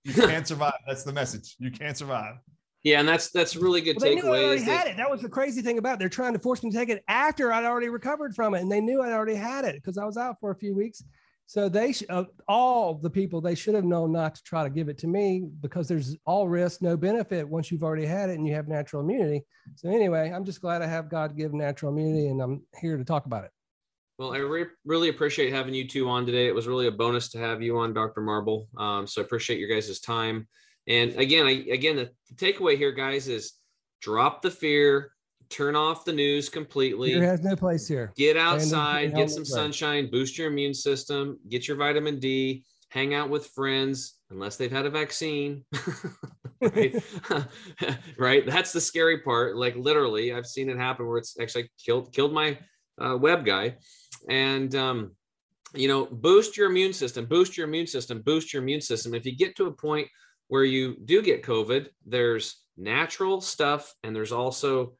You 0.03 0.13
can't 0.13 0.47
survive. 0.47 0.73
That's 0.87 1.03
the 1.03 1.13
message. 1.13 1.55
You 1.59 1.69
can't 1.69 1.95
survive. 1.95 2.37
Yeah, 2.83 2.99
and 2.99 3.07
that's 3.07 3.29
that's 3.29 3.55
really 3.55 3.81
good 3.81 3.97
Well, 3.99 4.09
they 4.09 4.15
knew 4.15 4.23
I 4.27 4.43
already 4.43 4.61
is 4.61 4.65
that- 4.65 4.77
had 4.79 4.87
it. 4.87 4.97
That 4.97 5.09
was 5.11 5.21
the 5.21 5.29
crazy 5.29 5.61
thing 5.61 5.77
about 5.77 5.93
it. 5.95 5.99
They're 5.99 6.09
trying 6.09 6.33
to 6.33 6.39
force 6.39 6.63
me 6.63 6.71
to 6.71 6.77
take 6.77 6.89
it 6.89 7.03
after 7.07 7.53
I'd 7.53 7.65
already 7.65 7.89
recovered 7.89 8.33
from 8.35 8.55
it, 8.55 8.61
and 8.61 8.71
they 8.71 8.81
knew 8.81 9.01
I'd 9.01 9.11
already 9.13 9.35
had 9.35 9.65
it 9.65 9.75
because 9.75 9.97
I 9.97 10.05
was 10.05 10.17
out 10.17 10.37
for 10.39 10.51
a 10.51 10.55
few 10.55 10.75
weeks. 10.75 11.03
So 11.45 11.67
they, 11.67 11.91
sh- 11.91 12.03
uh, 12.09 12.23
all 12.47 12.93
the 12.93 13.09
people, 13.09 13.41
they 13.41 13.55
should 13.55 13.75
have 13.75 13.83
known 13.83 14.13
not 14.13 14.35
to 14.35 14.43
try 14.43 14.63
to 14.63 14.69
give 14.69 14.87
it 14.87 14.97
to 14.99 15.07
me 15.07 15.49
because 15.59 15.85
there's 15.87 16.15
all 16.25 16.47
risk, 16.47 16.81
no 16.81 16.95
benefit 16.95 17.45
once 17.47 17.69
you've 17.69 17.83
already 17.83 18.05
had 18.05 18.29
it 18.29 18.37
and 18.37 18.47
you 18.47 18.53
have 18.53 18.69
natural 18.69 19.01
immunity. 19.01 19.43
So 19.75 19.89
anyway, 19.89 20.31
I'm 20.33 20.45
just 20.45 20.61
glad 20.61 20.81
I 20.81 20.87
have 20.87 21.09
God-given 21.09 21.57
natural 21.57 21.91
immunity, 21.91 22.27
and 22.29 22.41
I'm 22.41 22.63
here 22.79 22.95
to 22.97 23.03
talk 23.03 23.25
about 23.25 23.43
it. 23.43 23.51
Well, 24.17 24.33
I 24.33 24.37
re- 24.37 24.65
really 24.85 25.09
appreciate 25.09 25.51
having 25.51 25.73
you 25.73 25.87
two 25.87 26.07
on 26.07 26.25
today. 26.25 26.47
It 26.47 26.55
was 26.55 26.67
really 26.67 26.87
a 26.87 26.91
bonus 26.91 27.27
to 27.29 27.39
have 27.39 27.61
you 27.61 27.77
on, 27.79 27.93
Dr. 27.93 28.21
Marble. 28.21 28.69
Um, 28.77 29.05
so 29.05 29.21
I 29.21 29.25
appreciate 29.25 29.59
your 29.59 29.67
guys' 29.69 29.99
time. 29.99 30.47
And 30.87 31.15
again, 31.15 31.45
I 31.45 31.65
again 31.71 31.95
the, 31.95 32.11
the 32.29 32.35
takeaway 32.35 32.77
here, 32.77 32.91
guys, 32.91 33.27
is 33.27 33.53
drop 34.01 34.41
the 34.41 34.51
fear, 34.51 35.11
turn 35.49 35.75
off 35.75 36.05
the 36.05 36.13
news 36.13 36.49
completely. 36.49 37.13
Fear 37.13 37.23
has 37.23 37.43
no 37.43 37.55
place 37.55 37.87
here. 37.87 38.11
get 38.15 38.37
outside, 38.37 39.13
get 39.13 39.29
some 39.29 39.45
sunshine, 39.45 40.09
boost 40.09 40.37
your 40.37 40.47
immune 40.47 40.73
system, 40.73 41.39
get 41.49 41.67
your 41.67 41.77
vitamin 41.77 42.19
D, 42.19 42.63
hang 42.89 43.13
out 43.13 43.29
with 43.29 43.47
friends, 43.47 44.15
unless 44.31 44.57
they've 44.57 44.71
had 44.71 44.85
a 44.85 44.89
vaccine. 44.89 45.63
right? 46.61 46.95
right? 48.17 48.45
That's 48.45 48.73
the 48.73 48.81
scary 48.81 49.19
part. 49.19 49.55
Like 49.55 49.75
literally, 49.75 50.33
I've 50.33 50.47
seen 50.47 50.69
it 50.69 50.77
happen 50.77 51.05
where 51.07 51.17
it's 51.17 51.39
actually 51.39 51.69
killed 51.83 52.13
killed 52.13 52.33
my 52.33 52.57
uh, 52.99 53.17
web 53.17 53.45
guy. 53.45 53.75
And 54.29 54.73
um, 54.75 55.15
you 55.73 55.87
know, 55.87 56.05
boost 56.05 56.57
your 56.57 56.69
immune 56.69 56.93
system, 56.93 57.25
boost 57.25 57.57
your 57.57 57.67
immune 57.67 57.87
system, 57.87 58.21
boost 58.21 58.53
your 58.53 58.61
immune 58.61 58.81
system. 58.81 59.13
If 59.13 59.25
you 59.25 59.35
get 59.35 59.55
to 59.57 59.67
a 59.67 59.71
point 59.71 60.07
where 60.51 60.65
you 60.65 60.97
do 61.05 61.21
get 61.21 61.43
COVID, 61.43 61.87
there's 62.05 62.57
natural 62.75 63.39
stuff 63.39 63.95
and 64.03 64.13
there's 64.13 64.33
also 64.33 64.97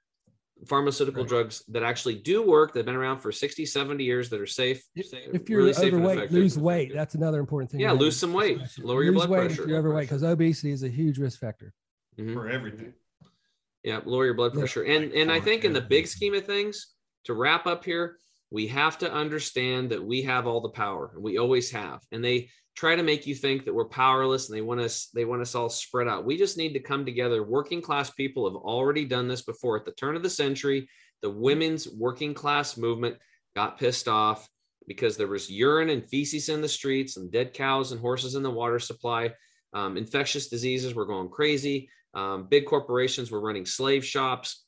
pharmaceutical 0.65 1.23
Right. 1.23 1.29
drugs 1.29 1.61
that 1.67 1.83
actually 1.83 2.15
do 2.15 2.41
work. 2.41 2.73
They've 2.73 2.85
been 2.85 2.95
around 2.95 3.19
for 3.19 3.33
60, 3.33 3.65
70 3.65 4.01
years 4.05 4.29
that 4.29 4.39
are 4.39 4.45
safe. 4.47 4.81
If, 4.95 5.07
safe- 5.07 5.27
if 5.33 5.49
you're 5.49 5.59
really 5.59 5.73
safe 5.73 5.93
overweight, 5.93 6.17
effective. 6.19 6.37
lose 6.37 6.57
weight. 6.57 6.93
That's 6.93 7.15
another 7.15 7.41
important 7.41 7.69
thing. 7.69 7.81
Yeah, 7.81 7.91
lose 7.91 8.15
some 8.15 8.31
weight, 8.31 8.59
discussion. 8.59 8.85
lower 8.85 9.03
your 9.03 9.11
blood 9.11 9.29
weight 9.29 9.39
pressure. 9.47 9.63
If 9.63 9.67
you're 9.67 9.79
overweight, 9.79 10.07
because 10.07 10.23
obesity 10.23 10.71
is 10.71 10.83
a 10.83 10.87
huge 10.89 11.17
risk 11.19 11.37
factor. 11.39 11.73
Mhm. 12.17 12.33
for 12.33 12.47
everything. 12.49 12.93
Yeah, 13.83 13.99
lower 14.05 14.23
your 14.25 14.33
blood 14.35 14.53
Yeah. 14.53 14.59
pressure. 14.61 14.83
And 14.83 15.11
and 15.11 15.29
I 15.31 15.41
think 15.41 15.65
in 15.65 15.73
the 15.73 15.81
big 15.81 16.07
scheme 16.07 16.33
of 16.33 16.45
things, 16.45 16.93
to 17.25 17.33
wrap 17.33 17.67
up 17.67 17.83
here, 17.83 18.17
we 18.51 18.67
have 18.67 18.97
to 18.99 19.11
understand 19.11 19.89
that 19.89 20.03
we 20.03 20.21
have 20.23 20.45
all 20.45 20.61
the 20.61 20.69
power. 20.69 21.11
and 21.15 21.23
We 21.23 21.37
always 21.37 21.71
have. 21.71 22.01
And 22.11 22.23
they 22.23 22.49
try 22.75 22.95
to 22.95 23.03
make 23.03 23.25
you 23.25 23.33
think 23.33 23.65
that 23.65 23.73
we're 23.73 23.85
powerless 23.85 24.49
and 24.49 24.57
they 24.57 24.61
want 24.61 24.81
us 24.81 25.09
they 25.13 25.25
want 25.25 25.41
us 25.41 25.55
all 25.55 25.69
spread 25.69 26.07
out. 26.07 26.25
We 26.25 26.37
just 26.37 26.57
need 26.57 26.73
to 26.73 26.79
come 26.79 27.05
together. 27.05 27.43
Working 27.43 27.81
class 27.81 28.11
people 28.11 28.47
have 28.47 28.55
already 28.55 29.05
done 29.05 29.27
this 29.27 29.41
before. 29.41 29.77
At 29.77 29.85
the 29.85 29.93
turn 29.93 30.15
of 30.15 30.23
the 30.23 30.29
century, 30.29 30.89
the 31.21 31.29
women's 31.29 31.87
working 31.87 32.33
class 32.33 32.77
movement 32.77 33.17
got 33.55 33.79
pissed 33.79 34.07
off 34.07 34.47
because 34.87 35.15
there 35.15 35.27
was 35.27 35.49
urine 35.49 35.89
and 35.89 36.07
feces 36.09 36.49
in 36.49 36.61
the 36.61 36.67
streets 36.67 37.17
and 37.17 37.31
dead 37.31 37.53
cows 37.53 37.91
and 37.91 38.01
horses 38.01 38.35
in 38.35 38.43
the 38.43 38.51
water 38.51 38.79
supply. 38.79 39.31
Um, 39.73 39.95
infectious 39.95 40.49
diseases 40.49 40.93
were 40.93 41.05
going 41.05 41.29
crazy. 41.29 41.89
Um, 42.13 42.47
big 42.49 42.65
corporations 42.65 43.31
were 43.31 43.39
running 43.39 43.65
slave 43.65 44.03
shops, 44.03 44.65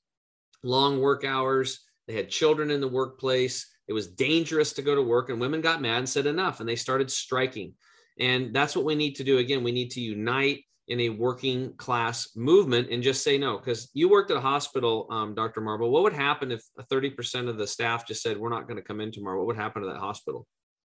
long 0.64 1.02
work 1.02 1.26
hours. 1.26 1.82
They 2.08 2.14
had 2.14 2.30
children 2.30 2.72
in 2.72 2.80
the 2.80 2.88
workplace. 2.88 3.73
It 3.88 3.94
was 3.94 4.08
dangerous 4.08 4.74
to 4.74 4.82
go 4.82 4.96
to 4.96 5.02
work, 5.02 5.30
and 5.30 5.40
women 5.40 5.62
got 5.62 5.82
mad 5.82 6.00
and 6.00 6.10
said 6.10 6.26
enough, 6.26 6.60
and 6.60 6.70
they 6.70 6.76
started 6.76 7.12
striking. 7.12 7.74
And 8.20 8.54
that's 8.54 8.76
what 8.76 8.86
we 8.86 8.96
need 8.96 9.16
to 9.16 9.24
do. 9.24 9.40
Again, 9.40 9.64
we 9.64 9.72
need 9.72 9.92
to 9.92 10.02
unite 10.02 10.64
in 10.88 11.00
a 11.02 11.10
working 11.10 11.74
class 11.78 12.36
movement 12.36 12.90
and 12.92 13.02
just 13.02 13.24
say 13.24 13.38
no. 13.38 13.58
Because 13.58 13.90
you 13.94 14.10
worked 14.10 14.32
at 14.32 14.38
a 14.38 14.42
hospital, 14.42 15.08
um, 15.10 15.34
Dr. 15.34 15.62
Marble. 15.62 15.92
What 15.92 16.04
would 16.04 16.14
happen 16.14 16.52
if 16.52 16.64
30% 16.92 17.48
of 17.48 17.58
the 17.58 17.68
staff 17.68 18.08
just 18.08 18.22
said, 18.22 18.38
We're 18.38 18.50
not 18.50 18.68
going 18.68 18.78
to 18.78 18.84
come 18.84 19.02
in 19.02 19.12
tomorrow? 19.12 19.38
What 19.38 19.48
would 19.48 19.56
happen 19.56 19.82
to 19.82 19.90
that 19.90 20.00
hospital? 20.00 20.46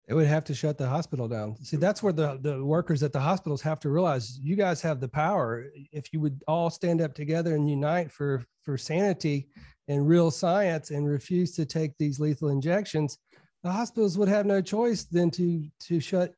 It 0.08 0.14
would 0.14 0.26
have 0.28 0.44
to 0.44 0.54
shut 0.54 0.78
the 0.78 0.88
hospital 0.88 1.26
down. 1.26 1.56
See, 1.64 1.76
that's 1.76 2.00
where 2.00 2.12
the, 2.12 2.38
the 2.40 2.64
workers 2.64 3.02
at 3.02 3.12
the 3.12 3.20
hospitals 3.20 3.60
have 3.62 3.80
to 3.80 3.90
realize 3.90 4.38
you 4.40 4.54
guys 4.54 4.80
have 4.82 5.00
the 5.00 5.08
power. 5.08 5.66
If 5.92 6.12
you 6.12 6.20
would 6.20 6.42
all 6.46 6.70
stand 6.70 7.00
up 7.00 7.12
together 7.12 7.56
and 7.56 7.68
unite 7.68 8.12
for, 8.12 8.44
for 8.62 8.78
sanity 8.78 9.48
and 9.88 10.06
real 10.06 10.30
science 10.30 10.90
and 10.90 11.08
refuse 11.08 11.52
to 11.56 11.66
take 11.66 11.96
these 11.98 12.20
lethal 12.20 12.50
injections, 12.50 13.18
the 13.64 13.72
hospitals 13.72 14.16
would 14.16 14.28
have 14.28 14.46
no 14.46 14.60
choice 14.60 15.04
than 15.04 15.28
to, 15.32 15.66
to 15.80 15.98
shut, 15.98 16.32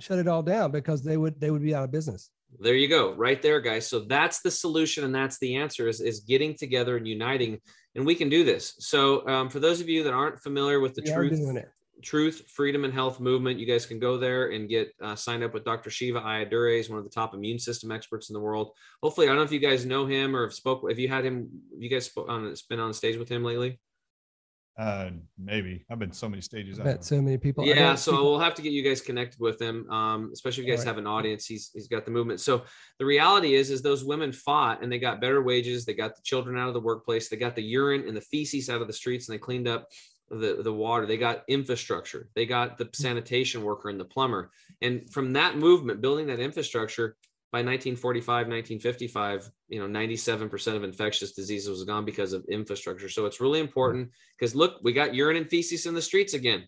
shut 0.00 0.18
it 0.18 0.26
all 0.26 0.42
down 0.42 0.70
because 0.70 1.02
they 1.02 1.18
would, 1.18 1.38
they 1.38 1.50
would 1.50 1.62
be 1.62 1.74
out 1.74 1.84
of 1.84 1.92
business. 1.92 2.30
there 2.60 2.76
you 2.76 2.88
go 2.88 3.12
right 3.14 3.42
there 3.42 3.60
guys 3.60 3.84
so 3.86 4.00
that's 4.00 4.40
the 4.42 4.50
solution 4.50 5.02
and 5.04 5.14
that's 5.14 5.38
the 5.40 5.56
answer 5.56 5.88
is, 5.88 6.00
is 6.00 6.20
getting 6.20 6.54
together 6.54 6.96
and 6.96 7.06
uniting 7.06 7.58
and 7.96 8.06
we 8.06 8.14
can 8.14 8.28
do 8.28 8.44
this 8.44 8.74
so 8.78 9.26
um, 9.26 9.50
for 9.50 9.58
those 9.58 9.80
of 9.80 9.88
you 9.88 10.04
that 10.04 10.14
aren't 10.14 10.40
familiar 10.40 10.78
with 10.78 10.94
the 10.94 11.02
We 11.02 11.12
truth. 11.12 11.64
Truth 12.02 12.44
freedom 12.48 12.84
and 12.84 12.92
health 12.92 13.20
movement. 13.20 13.58
You 13.58 13.66
guys 13.66 13.86
can 13.86 13.98
go 13.98 14.18
there 14.18 14.50
and 14.50 14.68
get 14.68 14.92
uh, 15.02 15.14
signed 15.14 15.42
up 15.42 15.54
with 15.54 15.64
dr 15.64 15.88
shiva 15.88 16.20
Ayyadurai. 16.20 16.76
He's 16.76 16.90
one 16.90 16.98
of 16.98 17.04
the 17.04 17.10
top 17.10 17.34
immune 17.34 17.58
system 17.58 17.90
experts 17.90 18.30
in 18.30 18.34
the 18.34 18.40
world. 18.40 18.72
Hopefully 19.02 19.26
i 19.26 19.30
don't 19.30 19.36
know 19.38 19.42
if 19.42 19.52
you 19.52 19.58
guys 19.58 19.86
know 19.86 20.06
him 20.06 20.36
or 20.36 20.42
have 20.42 20.54
spoke 20.54 20.84
if 20.90 20.98
you 20.98 21.08
had 21.08 21.24
him 21.24 21.48
you 21.78 21.88
guys 21.88 22.06
spoke 22.06 22.28
on 22.28 22.54
been 22.68 22.80
on 22.80 22.92
stage 22.92 23.16
with 23.16 23.28
him 23.28 23.44
lately? 23.44 23.80
Uh, 24.76 25.10
maybe. 25.38 25.84
I've 25.88 26.00
been 26.00 26.10
so 26.10 26.28
many 26.28 26.42
stages. 26.42 26.80
I 26.80 26.82
I 26.82 26.86
don't 26.86 27.04
so 27.04 27.22
many 27.22 27.38
people. 27.38 27.64
Yeah 27.64 27.94
so 27.94 28.10
see- 28.10 28.16
we'll 28.16 28.40
have 28.40 28.54
to 28.56 28.62
get 28.62 28.72
you 28.72 28.82
guys 28.82 29.00
connected 29.00 29.40
with 29.40 29.60
him 29.62 29.88
um, 29.88 30.30
especially 30.32 30.64
if 30.64 30.66
you 30.66 30.72
guys 30.72 30.80
Alright. 30.80 30.96
have 30.96 30.98
an 30.98 31.06
audience 31.06 31.46
he's 31.46 31.70
he's 31.72 31.86
got 31.86 32.04
the 32.04 32.10
movement. 32.10 32.40
So 32.40 32.64
the 32.98 33.04
reality 33.04 33.54
is 33.54 33.70
is 33.70 33.82
those 33.82 34.04
women 34.04 34.32
fought 34.32 34.82
and 34.82 34.90
they 34.90 34.98
got 34.98 35.20
better 35.20 35.42
wages. 35.42 35.84
They 35.84 35.94
got 35.94 36.16
the 36.16 36.22
children 36.22 36.58
out 36.58 36.68
of 36.68 36.74
the 36.74 36.80
workplace. 36.80 37.28
They 37.28 37.36
got 37.36 37.54
the 37.54 37.62
urine 37.62 38.08
and 38.08 38.16
the 38.16 38.20
feces 38.20 38.68
out 38.68 38.82
of 38.82 38.88
the 38.88 38.92
streets 38.92 39.28
and 39.28 39.34
they 39.34 39.38
cleaned 39.38 39.68
up 39.68 39.86
the 40.30 40.62
the 40.62 40.72
water 40.72 41.06
they 41.06 41.16
got 41.16 41.44
infrastructure 41.48 42.28
they 42.34 42.46
got 42.46 42.78
the 42.78 42.86
mm. 42.86 42.96
sanitation 42.96 43.62
worker 43.62 43.88
and 43.90 44.00
the 44.00 44.04
plumber 44.04 44.50
and 44.80 45.10
from 45.10 45.32
that 45.32 45.58
movement 45.58 46.00
building 46.00 46.26
that 46.26 46.40
infrastructure 46.40 47.16
by 47.52 47.58
1945 47.58 48.46
1955 48.48 49.50
you 49.68 49.78
know 49.78 49.86
97% 49.86 50.76
of 50.76 50.82
infectious 50.82 51.32
diseases 51.32 51.68
was 51.68 51.84
gone 51.84 52.04
because 52.04 52.32
of 52.32 52.44
infrastructure 52.46 53.08
so 53.08 53.26
it's 53.26 53.40
really 53.40 53.60
important 53.60 54.10
because 54.38 54.54
look 54.54 54.80
we 54.82 54.92
got 54.92 55.14
urine 55.14 55.36
and 55.36 55.48
feces 55.48 55.86
in 55.86 55.94
the 55.94 56.02
streets 56.02 56.34
again 56.34 56.66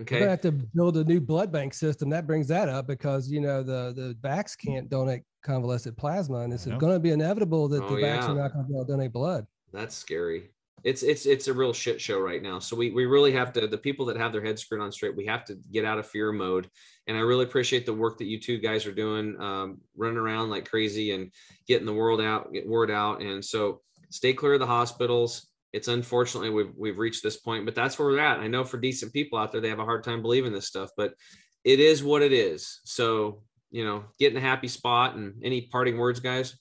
okay 0.00 0.18
gonna 0.20 0.30
have 0.30 0.40
to 0.42 0.52
build 0.52 0.96
a 0.96 1.04
new 1.04 1.20
blood 1.20 1.50
bank 1.50 1.74
system. 1.74 2.08
That 2.10 2.24
brings 2.26 2.46
that 2.48 2.68
up 2.68 2.86
because 2.86 3.28
you 3.28 3.40
know 3.40 3.64
the 3.64 3.92
the 3.96 4.16
vax 4.20 4.56
can't 4.56 4.88
donate 4.88 5.22
convalescent 5.42 5.96
plasma, 5.96 6.40
and 6.40 6.52
it's 6.52 6.66
I 6.66 6.70
know. 6.70 6.78
going 6.78 6.92
to 6.92 7.00
be 7.00 7.10
inevitable 7.10 7.68
that 7.68 7.82
Oh, 7.82 7.96
the 7.96 8.02
backs 8.02 8.26
yeah. 8.26 8.32
are 8.32 8.36
not 8.36 8.52
going 8.52 8.64
to 8.64 8.68
be 8.68 8.74
able 8.74 8.84
to 8.86 8.92
donate 8.92 9.12
blood. 9.12 9.46
That's 9.72 9.96
scary. 9.96 10.50
It's 10.84 11.02
it's 11.02 11.26
it's 11.26 11.48
a 11.48 11.52
real 11.52 11.72
shit 11.72 12.00
show 12.00 12.20
right 12.20 12.42
now. 12.42 12.58
So 12.58 12.76
we 12.76 12.90
we 12.90 13.06
really 13.06 13.32
have 13.32 13.52
to 13.54 13.66
the 13.66 13.78
people 13.78 14.06
that 14.06 14.16
have 14.16 14.32
their 14.32 14.44
heads 14.44 14.62
screwed 14.62 14.80
on 14.80 14.92
straight. 14.92 15.16
We 15.16 15.26
have 15.26 15.44
to 15.46 15.56
get 15.72 15.84
out 15.84 15.98
of 15.98 16.06
fear 16.06 16.32
mode. 16.32 16.68
And 17.06 17.16
I 17.16 17.20
really 17.20 17.44
appreciate 17.44 17.86
the 17.86 17.94
work 17.94 18.18
that 18.18 18.26
you 18.26 18.38
two 18.40 18.58
guys 18.58 18.86
are 18.86 18.92
doing, 18.92 19.40
um, 19.40 19.80
running 19.96 20.18
around 20.18 20.50
like 20.50 20.68
crazy 20.68 21.12
and 21.12 21.32
getting 21.66 21.86
the 21.86 21.94
world 21.94 22.20
out, 22.20 22.52
get 22.52 22.68
word 22.68 22.90
out. 22.90 23.22
And 23.22 23.44
so 23.44 23.80
stay 24.10 24.32
clear 24.32 24.54
of 24.54 24.60
the 24.60 24.66
hospitals. 24.66 25.46
It's 25.72 25.88
unfortunately 25.88 26.50
we've 26.50 26.72
we've 26.76 26.98
reached 26.98 27.22
this 27.22 27.38
point, 27.38 27.64
but 27.64 27.74
that's 27.74 27.98
where 27.98 28.08
we're 28.08 28.20
at. 28.20 28.40
I 28.40 28.48
know 28.48 28.64
for 28.64 28.78
decent 28.78 29.12
people 29.12 29.38
out 29.38 29.52
there, 29.52 29.60
they 29.60 29.68
have 29.68 29.80
a 29.80 29.84
hard 29.84 30.04
time 30.04 30.22
believing 30.22 30.52
this 30.52 30.66
stuff, 30.66 30.90
but 30.96 31.14
it 31.64 31.80
is 31.80 32.02
what 32.02 32.22
it 32.22 32.32
is. 32.32 32.80
So 32.84 33.42
you 33.70 33.84
know, 33.84 34.04
get 34.18 34.32
in 34.32 34.38
a 34.38 34.40
happy 34.40 34.68
spot. 34.68 35.14
And 35.14 35.34
any 35.42 35.62
parting 35.62 35.98
words, 35.98 36.20
guys? 36.20 36.56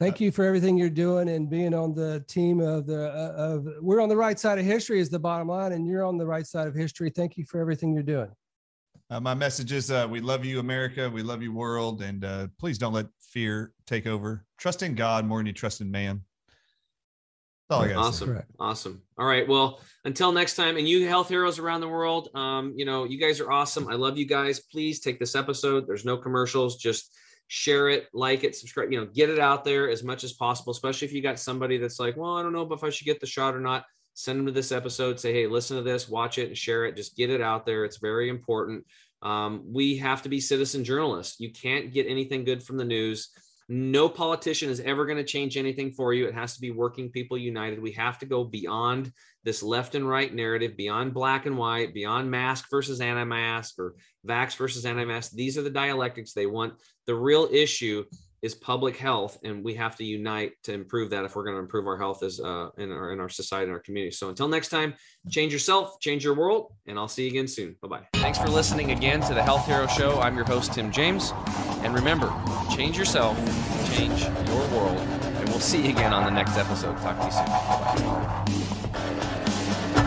Thank 0.00 0.18
you 0.18 0.32
for 0.32 0.46
everything 0.46 0.78
you're 0.78 0.88
doing 0.88 1.28
and 1.28 1.50
being 1.50 1.74
on 1.74 1.94
the 1.94 2.24
team 2.26 2.60
of 2.60 2.86
the 2.86 3.10
uh, 3.10 3.34
of. 3.36 3.68
We're 3.82 4.00
on 4.00 4.08
the 4.08 4.16
right 4.16 4.40
side 4.40 4.58
of 4.58 4.64
history 4.64 4.98
is 4.98 5.10
the 5.10 5.18
bottom 5.18 5.48
line, 5.48 5.72
and 5.72 5.86
you're 5.86 6.06
on 6.06 6.16
the 6.16 6.24
right 6.24 6.46
side 6.46 6.66
of 6.66 6.74
history. 6.74 7.10
Thank 7.10 7.36
you 7.36 7.44
for 7.44 7.60
everything 7.60 7.92
you're 7.92 8.02
doing. 8.02 8.30
Uh, 9.10 9.20
my 9.20 9.34
message 9.34 9.72
is 9.72 9.90
uh, 9.90 10.06
we 10.08 10.20
love 10.20 10.42
you, 10.42 10.58
America. 10.58 11.10
We 11.10 11.22
love 11.22 11.42
you, 11.42 11.52
world. 11.52 12.00
And 12.00 12.24
uh, 12.24 12.46
please 12.58 12.78
don't 12.78 12.94
let 12.94 13.08
fear 13.20 13.74
take 13.86 14.06
over. 14.06 14.46
Trust 14.56 14.82
in 14.82 14.94
God 14.94 15.26
more 15.26 15.38
than 15.38 15.46
you 15.46 15.52
trust 15.52 15.82
in 15.82 15.90
man. 15.90 16.22
That's 17.68 17.76
all 17.76 17.84
I 17.84 17.88
got. 17.88 17.96
Awesome. 17.98 18.28
Correct. 18.28 18.50
Awesome. 18.58 19.02
All 19.18 19.26
right. 19.26 19.46
Well, 19.46 19.80
until 20.06 20.32
next 20.32 20.56
time, 20.56 20.78
and 20.78 20.88
you 20.88 21.06
health 21.08 21.28
heroes 21.28 21.58
around 21.58 21.82
the 21.82 21.88
world, 21.88 22.30
um, 22.34 22.72
you 22.74 22.86
know, 22.86 23.04
you 23.04 23.18
guys 23.20 23.38
are 23.38 23.50
awesome. 23.50 23.86
I 23.88 23.96
love 23.96 24.16
you 24.16 24.24
guys. 24.24 24.60
Please 24.60 25.00
take 25.00 25.18
this 25.18 25.34
episode. 25.34 25.86
There's 25.86 26.06
no 26.06 26.16
commercials. 26.16 26.78
Just 26.78 27.14
share 27.52 27.88
it, 27.88 28.06
like 28.14 28.44
it, 28.44 28.54
subscribe, 28.54 28.92
you 28.92 29.00
know, 29.00 29.06
get 29.06 29.28
it 29.28 29.40
out 29.40 29.64
there 29.64 29.90
as 29.90 30.04
much 30.04 30.22
as 30.22 30.32
possible, 30.32 30.70
especially 30.70 31.08
if 31.08 31.12
you 31.12 31.20
got 31.20 31.36
somebody 31.36 31.78
that's 31.78 31.98
like, 31.98 32.16
well, 32.16 32.36
I 32.36 32.44
don't 32.44 32.52
know 32.52 32.62
if 32.62 32.84
I 32.84 32.90
should 32.90 33.06
get 33.06 33.18
the 33.18 33.26
shot 33.26 33.56
or 33.56 33.60
not. 33.60 33.84
Send 34.14 34.38
them 34.38 34.46
to 34.46 34.52
this 34.52 34.70
episode. 34.70 35.18
Say, 35.18 35.32
hey, 35.32 35.48
listen 35.48 35.76
to 35.76 35.82
this, 35.82 36.08
watch 36.08 36.38
it, 36.38 36.46
and 36.46 36.56
share 36.56 36.84
it. 36.84 36.94
Just 36.94 37.16
get 37.16 37.28
it 37.28 37.40
out 37.40 37.66
there. 37.66 37.84
It's 37.84 37.96
very 37.96 38.28
important. 38.28 38.86
Um, 39.20 39.64
we 39.66 39.96
have 39.96 40.22
to 40.22 40.28
be 40.28 40.38
citizen 40.38 40.84
journalists. 40.84 41.40
You 41.40 41.52
can't 41.52 41.92
get 41.92 42.06
anything 42.06 42.44
good 42.44 42.62
from 42.62 42.76
the 42.76 42.84
news. 42.84 43.30
No 43.68 44.08
politician 44.08 44.70
is 44.70 44.78
ever 44.78 45.04
going 45.04 45.18
to 45.18 45.24
change 45.24 45.56
anything 45.56 45.90
for 45.90 46.14
you. 46.14 46.28
It 46.28 46.34
has 46.34 46.54
to 46.54 46.60
be 46.60 46.70
working 46.70 47.10
people 47.10 47.36
united. 47.36 47.82
We 47.82 47.92
have 47.92 48.18
to 48.20 48.26
go 48.26 48.44
beyond 48.44 49.12
this 49.44 49.62
left 49.62 49.94
and 49.94 50.08
right 50.08 50.32
narrative, 50.32 50.76
beyond 50.76 51.14
black 51.14 51.46
and 51.46 51.56
white, 51.56 51.94
beyond 51.94 52.30
mask 52.30 52.66
versus 52.70 53.00
anti 53.00 53.24
mask 53.24 53.74
or 53.78 53.94
vax 54.26 54.56
versus 54.56 54.84
anti 54.84 55.04
mask. 55.04 55.32
These 55.32 55.56
are 55.58 55.62
the 55.62 55.70
dialectics 55.70 56.32
they 56.32 56.46
want. 56.46 56.74
The 57.06 57.14
real 57.14 57.48
issue 57.50 58.04
is 58.42 58.54
public 58.54 58.96
health, 58.96 59.38
and 59.44 59.62
we 59.62 59.74
have 59.74 59.96
to 59.96 60.04
unite 60.04 60.52
to 60.64 60.72
improve 60.72 61.10
that 61.10 61.24
if 61.24 61.36
we're 61.36 61.44
going 61.44 61.56
to 61.56 61.60
improve 61.60 61.86
our 61.86 61.98
health 61.98 62.22
as 62.22 62.40
uh, 62.40 62.68
in 62.78 62.90
our 62.90 63.12
in 63.12 63.20
our 63.20 63.28
society 63.28 63.64
and 63.64 63.72
our 63.72 63.80
community. 63.80 64.14
So 64.14 64.28
until 64.28 64.48
next 64.48 64.68
time, 64.68 64.94
change 65.28 65.52
yourself, 65.52 66.00
change 66.00 66.24
your 66.24 66.34
world, 66.34 66.72
and 66.86 66.98
I'll 66.98 67.08
see 67.08 67.24
you 67.24 67.30
again 67.30 67.48
soon. 67.48 67.76
Bye 67.82 67.88
bye. 67.88 68.06
Thanks 68.14 68.38
for 68.38 68.48
listening 68.48 68.92
again 68.92 69.20
to 69.22 69.34
the 69.34 69.42
Health 69.42 69.66
Hero 69.66 69.86
Show. 69.86 70.20
I'm 70.20 70.36
your 70.36 70.46
host 70.46 70.72
Tim 70.72 70.90
James, 70.90 71.32
and 71.82 71.94
remember, 71.94 72.32
change 72.74 72.96
yourself, 72.96 73.36
change 73.94 74.22
your 74.22 74.68
world, 74.68 74.98
and 74.98 75.48
we'll 75.48 75.60
see 75.60 75.82
you 75.82 75.90
again 75.90 76.12
on 76.12 76.24
the 76.24 76.30
next 76.30 76.56
episode. 76.56 76.96
Talk 76.98 77.18
to 77.18 77.26
you 77.26 77.32
soon. 77.32 77.46
Bye-bye. 77.46 78.59